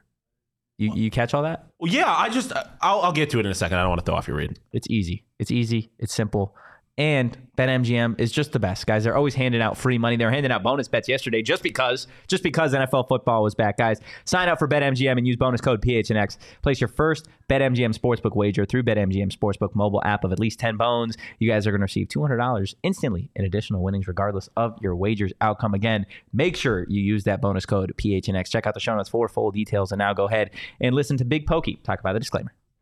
You 0.77 0.91
you 0.95 1.11
catch 1.11 1.33
all 1.33 1.43
that? 1.43 1.67
Well, 1.79 1.91
yeah, 1.91 2.11
I 2.11 2.29
just 2.29 2.51
I'll, 2.81 3.01
I'll 3.01 3.11
get 3.13 3.29
to 3.29 3.39
it 3.39 3.45
in 3.45 3.51
a 3.51 3.55
second. 3.55 3.77
I 3.77 3.81
don't 3.81 3.89
want 3.89 4.01
to 4.01 4.05
throw 4.05 4.15
off 4.15 4.27
your 4.27 4.37
read. 4.37 4.59
It's 4.71 4.89
easy. 4.89 5.23
It's 5.39 5.51
easy. 5.51 5.91
It's 5.99 6.13
simple. 6.13 6.55
And 6.95 7.35
BetMGM 7.57 8.19
is 8.21 8.31
just 8.31 8.51
the 8.51 8.59
best, 8.59 8.85
guys. 8.85 9.03
They're 9.03 9.17
always 9.17 9.33
handing 9.33 9.61
out 9.61 9.77
free 9.77 9.97
money. 9.97 10.15
They're 10.15 10.29
handing 10.29 10.51
out 10.51 10.61
bonus 10.61 10.87
bets 10.87 11.09
yesterday 11.09 11.41
just 11.41 11.63
because, 11.63 12.05
just 12.27 12.43
because 12.43 12.73
NFL 12.73 13.07
football 13.07 13.41
was 13.41 13.55
back, 13.55 13.77
guys. 13.77 13.99
Sign 14.25 14.47
up 14.47 14.59
for 14.59 14.67
BetMGM 14.67 15.17
and 15.17 15.25
use 15.25 15.35
bonus 15.35 15.59
code 15.59 15.81
PHNX. 15.81 16.37
Place 16.61 16.79
your 16.79 16.87
first 16.87 17.27
BetMGM 17.49 17.97
sportsbook 17.97 18.35
wager 18.35 18.65
through 18.65 18.83
BetMGM 18.83 19.35
sportsbook 19.35 19.73
mobile 19.73 20.03
app 20.03 20.23
of 20.23 20.31
at 20.31 20.39
least 20.39 20.59
ten 20.59 20.77
bones. 20.77 21.17
You 21.39 21.49
guys 21.49 21.65
are 21.65 21.71
going 21.71 21.81
to 21.81 21.85
receive 21.85 22.09
two 22.09 22.21
hundred 22.21 22.37
dollars 22.37 22.75
instantly 22.83 23.31
in 23.35 23.43
additional 23.45 23.81
winnings, 23.81 24.07
regardless 24.07 24.49
of 24.55 24.77
your 24.81 24.95
wager's 24.95 25.33
outcome. 25.41 25.73
Again, 25.73 26.05
make 26.31 26.55
sure 26.55 26.85
you 26.89 27.01
use 27.01 27.23
that 27.23 27.41
bonus 27.41 27.65
code 27.65 27.91
PHNX. 27.97 28.51
Check 28.51 28.67
out 28.67 28.75
the 28.75 28.79
show 28.79 28.95
notes 28.95 29.09
for 29.09 29.27
full 29.27 29.49
details. 29.49 29.91
And 29.91 29.97
now 29.97 30.13
go 30.13 30.25
ahead 30.25 30.51
and 30.79 30.93
listen 30.93 31.17
to 31.17 31.25
Big 31.25 31.47
Pokey 31.47 31.79
talk 31.83 31.99
about 31.99 32.13
the 32.13 32.19
disclaimer. 32.19 32.53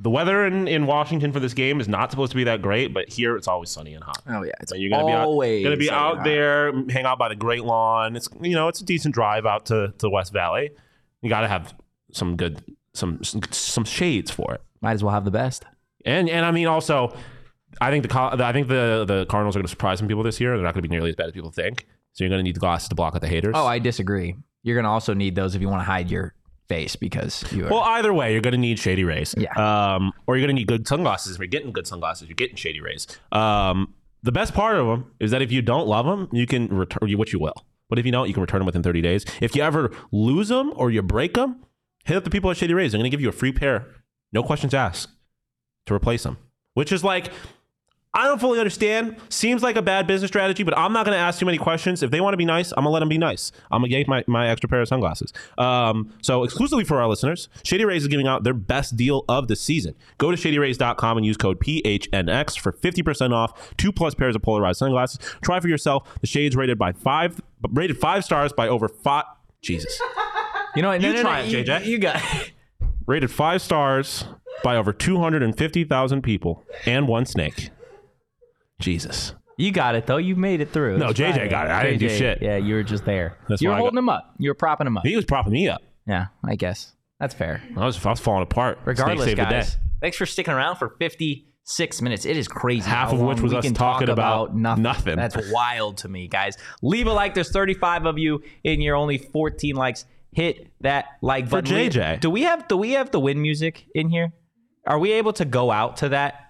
the 0.00 0.10
weather 0.10 0.44
in, 0.44 0.66
in 0.66 0.86
Washington 0.86 1.32
for 1.32 1.40
this 1.40 1.54
game 1.54 1.80
is 1.80 1.88
not 1.88 2.10
supposed 2.10 2.32
to 2.32 2.36
be 2.36 2.44
that 2.44 2.62
great, 2.62 2.92
but 2.92 3.08
here 3.08 3.36
it's 3.36 3.46
always 3.46 3.70
sunny 3.70 3.94
and 3.94 4.02
hot. 4.02 4.22
Oh 4.28 4.42
yeah, 4.42 4.52
it's 4.60 4.70
So 4.70 4.76
you're 4.76 4.90
gonna 4.90 5.06
be 5.06 5.12
out, 5.12 5.24
always 5.26 5.64
gonna 5.64 5.76
be 5.76 5.90
out 5.90 6.24
there, 6.24 6.72
hang 6.88 7.04
out 7.04 7.18
by 7.18 7.28
the 7.28 7.36
Great 7.36 7.64
Lawn. 7.64 8.16
It's 8.16 8.28
you 8.40 8.54
know 8.54 8.68
it's 8.68 8.80
a 8.80 8.84
decent 8.84 9.14
drive 9.14 9.46
out 9.46 9.66
to 9.66 9.94
to 9.98 10.10
West 10.10 10.32
Valley. 10.32 10.70
You 11.22 11.28
got 11.30 11.42
to 11.42 11.48
have 11.48 11.74
some 12.12 12.36
good 12.36 12.62
some 12.92 13.22
some 13.22 13.84
shades 13.84 14.30
for 14.30 14.54
it. 14.54 14.62
Might 14.80 14.92
as 14.92 15.04
well 15.04 15.14
have 15.14 15.24
the 15.24 15.30
best. 15.30 15.64
And 16.04 16.28
and 16.28 16.44
I 16.44 16.50
mean 16.50 16.66
also, 16.66 17.16
I 17.80 17.90
think 17.90 18.08
the 18.08 18.18
I 18.18 18.52
think 18.52 18.68
the 18.68 19.04
the 19.06 19.26
Cardinals 19.26 19.56
are 19.56 19.60
going 19.60 19.66
to 19.66 19.70
surprise 19.70 19.98
some 19.98 20.08
people 20.08 20.22
this 20.22 20.40
year. 20.40 20.56
They're 20.56 20.64
not 20.64 20.74
going 20.74 20.82
to 20.82 20.88
be 20.88 20.92
nearly 20.94 21.10
as 21.10 21.16
bad 21.16 21.26
as 21.26 21.32
people 21.32 21.50
think. 21.50 21.86
So 22.12 22.22
you're 22.22 22.30
going 22.30 22.40
to 22.40 22.44
need 22.44 22.56
the 22.56 22.60
glasses 22.60 22.88
to 22.88 22.94
block 22.94 23.14
out 23.14 23.20
the 23.20 23.28
haters. 23.28 23.54
Oh, 23.56 23.66
I 23.66 23.78
disagree. 23.78 24.36
You're 24.62 24.76
going 24.76 24.84
to 24.84 24.90
also 24.90 25.14
need 25.14 25.34
those 25.34 25.54
if 25.54 25.60
you 25.60 25.68
want 25.68 25.80
to 25.80 25.84
hide 25.84 26.10
your 26.10 26.34
face 26.68 26.96
because 26.96 27.44
you 27.52 27.66
are. 27.66 27.70
Well, 27.70 27.80
either 27.80 28.12
way, 28.12 28.32
you're 28.32 28.40
going 28.40 28.52
to 28.52 28.58
need 28.58 28.78
shady 28.78 29.04
rays. 29.04 29.34
Yeah. 29.36 29.52
Um, 29.54 30.12
or 30.26 30.36
you're 30.36 30.46
going 30.46 30.56
to 30.56 30.60
need 30.60 30.68
good 30.68 30.86
sunglasses. 30.88 31.34
If 31.34 31.38
you're 31.38 31.46
getting 31.46 31.72
good 31.72 31.86
sunglasses, 31.86 32.28
you're 32.28 32.36
getting 32.36 32.56
shady 32.56 32.80
rays. 32.80 33.06
Um, 33.32 33.94
the 34.22 34.32
best 34.32 34.54
part 34.54 34.76
of 34.76 34.86
them 34.86 35.12
is 35.20 35.30
that 35.32 35.42
if 35.42 35.52
you 35.52 35.62
don't 35.62 35.86
love 35.86 36.06
them, 36.06 36.28
you 36.32 36.46
can 36.46 36.68
return 36.68 37.10
what 37.18 37.32
you 37.32 37.38
will. 37.38 37.66
But 37.90 37.98
if 37.98 38.06
you 38.06 38.12
don't, 38.12 38.26
you 38.26 38.34
can 38.34 38.40
return 38.40 38.60
them 38.60 38.66
within 38.66 38.82
30 38.82 39.02
days. 39.02 39.24
If 39.40 39.54
you 39.54 39.62
ever 39.62 39.90
lose 40.10 40.48
them 40.48 40.72
or 40.76 40.90
you 40.90 41.02
break 41.02 41.34
them, 41.34 41.64
hit 42.04 42.16
up 42.16 42.24
the 42.24 42.30
people 42.30 42.50
at 42.50 42.56
Shady 42.56 42.74
Rays. 42.74 42.92
They're 42.92 42.98
going 42.98 43.10
to 43.10 43.14
give 43.14 43.20
you 43.20 43.28
a 43.28 43.32
free 43.32 43.52
pair, 43.52 43.86
no 44.32 44.42
questions 44.42 44.72
asked, 44.72 45.10
to 45.86 45.94
replace 45.94 46.22
them. 46.22 46.38
Which 46.72 46.90
is 46.90 47.04
like, 47.04 47.30
I 48.14 48.26
don't 48.26 48.40
fully 48.40 48.60
understand. 48.60 49.16
Seems 49.28 49.62
like 49.62 49.74
a 49.74 49.82
bad 49.82 50.06
business 50.06 50.28
strategy, 50.28 50.62
but 50.62 50.76
I'm 50.78 50.92
not 50.92 51.04
going 51.04 51.16
to 51.16 51.20
ask 51.20 51.40
too 51.40 51.46
many 51.46 51.58
questions. 51.58 52.02
If 52.02 52.12
they 52.12 52.20
want 52.20 52.32
to 52.32 52.36
be 52.36 52.44
nice, 52.44 52.70
I'm 52.70 52.84
going 52.84 52.86
to 52.86 52.90
let 52.90 53.00
them 53.00 53.08
be 53.08 53.18
nice. 53.18 53.50
I'm 53.72 53.80
going 53.80 53.90
to 53.90 53.96
get 53.98 54.06
my, 54.06 54.22
my 54.28 54.48
extra 54.48 54.68
pair 54.68 54.80
of 54.80 54.86
sunglasses. 54.86 55.32
Um, 55.58 56.14
so, 56.22 56.44
exclusively 56.44 56.84
for 56.84 57.00
our 57.00 57.08
listeners, 57.08 57.48
Shady 57.64 57.84
Rays 57.84 58.02
is 58.02 58.08
giving 58.08 58.28
out 58.28 58.44
their 58.44 58.54
best 58.54 58.96
deal 58.96 59.24
of 59.28 59.48
the 59.48 59.56
season. 59.56 59.96
Go 60.18 60.30
to 60.30 60.36
shadyrays.com 60.36 61.16
and 61.16 61.26
use 61.26 61.36
code 61.36 61.58
PHNX 61.58 62.58
for 62.58 62.72
50% 62.72 63.32
off 63.32 63.74
two 63.76 63.90
plus 63.90 64.14
pairs 64.14 64.36
of 64.36 64.42
polarized 64.42 64.78
sunglasses. 64.78 65.18
Try 65.42 65.58
for 65.58 65.68
yourself. 65.68 66.08
The 66.20 66.28
shades 66.28 66.54
rated 66.54 66.78
by 66.78 66.92
five, 66.92 67.40
rated 67.72 67.98
five 67.98 68.24
stars 68.24 68.52
by 68.52 68.68
over 68.68 68.88
five. 68.88 69.24
Jesus. 69.60 69.98
you 70.76 70.82
know, 70.82 70.88
what? 70.88 71.00
You 71.00 71.20
try 71.20 71.40
it, 71.40 71.48
you, 71.50 71.64
JJ. 71.64 71.86
You 71.86 71.98
got. 71.98 72.22
it. 72.36 72.52
rated 73.06 73.30
five 73.30 73.60
stars 73.60 74.24
by 74.62 74.76
over 74.76 74.92
250,000 74.92 76.22
people 76.22 76.64
and 76.86 77.08
one 77.08 77.26
snake. 77.26 77.70
Jesus. 78.84 79.34
You 79.56 79.70
got 79.72 79.94
it 79.94 80.06
though. 80.06 80.16
You 80.16 80.36
made 80.36 80.60
it 80.60 80.70
through. 80.70 80.98
No, 80.98 81.08
JJ 81.10 81.36
right. 81.36 81.50
got 81.50 81.66
it. 81.66 81.70
I 81.72 81.82
didn't 81.84 82.00
do 82.00 82.08
shit. 82.08 82.42
Yeah, 82.42 82.56
you 82.56 82.74
were 82.74 82.82
just 82.82 83.04
there. 83.04 83.38
That's 83.48 83.62
you 83.62 83.68
were 83.70 83.76
holding 83.76 83.98
him 83.98 84.08
up. 84.08 84.34
You 84.38 84.50
were 84.50 84.54
propping 84.54 84.86
him 84.86 84.96
up. 84.96 85.06
He 85.06 85.16
was 85.16 85.24
propping 85.24 85.52
me 85.52 85.68
up. 85.68 85.80
Yeah, 86.06 86.26
I 86.44 86.56
guess 86.56 86.92
that's 87.20 87.34
fair. 87.34 87.62
I 87.76 87.84
was, 87.86 88.04
I 88.04 88.10
was 88.10 88.20
falling 88.20 88.42
apart. 88.42 88.78
Regardless, 88.84 89.26
saved 89.26 89.38
the 89.38 89.44
guys, 89.44 89.74
day. 89.74 89.80
thanks 90.02 90.16
for 90.16 90.26
sticking 90.26 90.52
around 90.52 90.76
for 90.76 90.96
56 90.98 92.02
minutes. 92.02 92.24
It 92.26 92.36
is 92.36 92.48
crazy. 92.48 92.88
Half 92.88 93.10
how 93.10 93.14
of 93.14 93.20
which 93.22 93.36
long 93.36 93.42
was 93.44 93.52
we 93.52 93.58
us 93.58 93.64
can 93.64 93.74
talking 93.74 94.08
talk 94.08 94.12
about 94.12 94.56
nothing. 94.56 94.82
nothing. 94.82 95.16
That's 95.16 95.36
wild 95.50 95.98
to 95.98 96.08
me, 96.08 96.28
guys. 96.28 96.56
Leave 96.82 97.06
a 97.06 97.12
like. 97.12 97.34
There's 97.34 97.50
35 97.50 98.06
of 98.06 98.18
you 98.18 98.42
in 98.64 98.80
your 98.80 98.96
only 98.96 99.18
14 99.18 99.76
likes. 99.76 100.04
Hit 100.32 100.68
that 100.80 101.06
like 101.22 101.44
For 101.44 101.62
button. 101.62 101.76
We- 101.76 101.88
JJ. 101.88 102.20
Do 102.20 102.28
we 102.28 102.42
have 102.42 102.66
do 102.66 102.76
we 102.76 102.90
have 102.92 103.12
the 103.12 103.20
win 103.20 103.40
music 103.40 103.86
in 103.94 104.08
here? 104.10 104.32
Are 104.86 104.98
we 104.98 105.12
able 105.12 105.32
to 105.34 105.44
go 105.44 105.70
out 105.70 105.98
to 105.98 106.10
that 106.10 106.43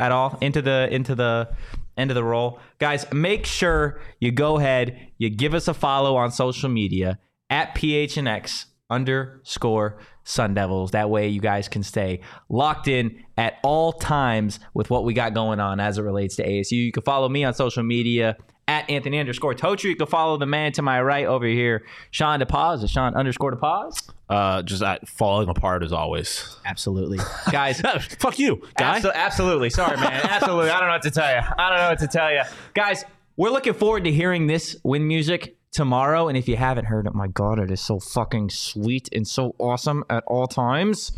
at 0.00 0.10
all 0.10 0.36
into 0.40 0.62
the 0.62 0.88
into 0.90 1.14
the 1.14 1.48
end 1.96 2.10
of 2.10 2.14
the 2.14 2.24
roll? 2.24 2.58
Guys, 2.78 3.06
make 3.12 3.46
sure 3.46 4.00
you 4.18 4.32
go 4.32 4.58
ahead, 4.58 4.98
you 5.18 5.30
give 5.30 5.54
us 5.54 5.68
a 5.68 5.74
follow 5.74 6.16
on 6.16 6.32
social 6.32 6.68
media 6.68 7.18
at 7.50 7.74
PHNX 7.74 8.66
underscore 8.90 9.98
Sun 10.24 10.54
Devils. 10.54 10.90
That 10.90 11.10
way 11.10 11.28
you 11.28 11.40
guys 11.40 11.68
can 11.68 11.82
stay 11.82 12.20
locked 12.48 12.88
in 12.88 13.22
at 13.36 13.54
all 13.62 13.92
times 13.92 14.60
with 14.74 14.90
what 14.90 15.04
we 15.04 15.14
got 15.14 15.34
going 15.34 15.60
on 15.60 15.80
as 15.80 15.98
it 15.98 16.02
relates 16.02 16.36
to 16.36 16.46
ASU. 16.46 16.72
You 16.72 16.92
can 16.92 17.02
follow 17.02 17.28
me 17.28 17.44
on 17.44 17.54
social 17.54 17.82
media 17.82 18.36
at 18.70 18.88
Anthony 18.88 19.18
underscore 19.18 19.52
Totri. 19.52 19.90
You 19.90 19.96
can 19.96 20.06
follow 20.06 20.36
the 20.38 20.46
man 20.46 20.70
to 20.72 20.82
my 20.82 21.02
right 21.02 21.26
over 21.26 21.44
here, 21.44 21.84
Shawn 22.12 22.40
DePaz. 22.40 22.84
Is 22.84 22.90
Shawn 22.90 23.16
underscore 23.16 23.52
DePaz? 23.56 24.08
Uh, 24.28 24.62
just 24.62 24.80
uh, 24.80 24.96
falling 25.06 25.48
apart 25.48 25.82
as 25.82 25.92
always. 25.92 26.56
Absolutely. 26.64 27.18
Guys, 27.50 27.80
Fuck 28.20 28.38
you, 28.38 28.62
guy. 28.76 29.00
Abso- 29.00 29.12
absolutely. 29.12 29.70
Sorry, 29.70 29.96
man. 29.96 30.12
Absolutely. 30.24 30.70
I 30.70 30.78
don't 30.78 30.88
know 30.88 30.94
what 30.94 31.02
to 31.02 31.10
tell 31.10 31.34
you. 31.34 31.40
I 31.58 31.68
don't 31.68 31.78
know 31.78 31.88
what 31.88 31.98
to 31.98 32.06
tell 32.06 32.32
you. 32.32 32.42
Guys, 32.74 33.04
we're 33.36 33.50
looking 33.50 33.74
forward 33.74 34.04
to 34.04 34.12
hearing 34.12 34.46
this 34.46 34.76
win 34.84 35.08
music 35.08 35.56
tomorrow. 35.72 36.28
And 36.28 36.38
if 36.38 36.46
you 36.46 36.54
haven't 36.56 36.84
heard 36.84 37.08
it, 37.08 37.14
my 37.14 37.26
God, 37.26 37.58
it 37.58 37.72
is 37.72 37.80
so 37.80 37.98
fucking 37.98 38.50
sweet 38.50 39.08
and 39.12 39.26
so 39.26 39.56
awesome 39.58 40.04
at 40.08 40.22
all 40.28 40.46
times. 40.46 41.10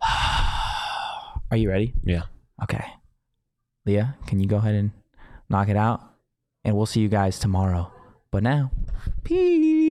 Are 1.50 1.56
you 1.56 1.68
ready? 1.68 1.94
Yeah. 2.04 2.22
Okay. 2.62 2.84
Leah, 3.86 4.14
can 4.28 4.38
you 4.38 4.46
go 4.46 4.58
ahead 4.58 4.76
and 4.76 4.92
knock 5.48 5.68
it 5.68 5.76
out? 5.76 6.09
And 6.64 6.76
we'll 6.76 6.86
see 6.86 7.00
you 7.00 7.08
guys 7.08 7.38
tomorrow. 7.38 7.92
But 8.30 8.42
now, 8.42 8.70
peace. 9.24 9.89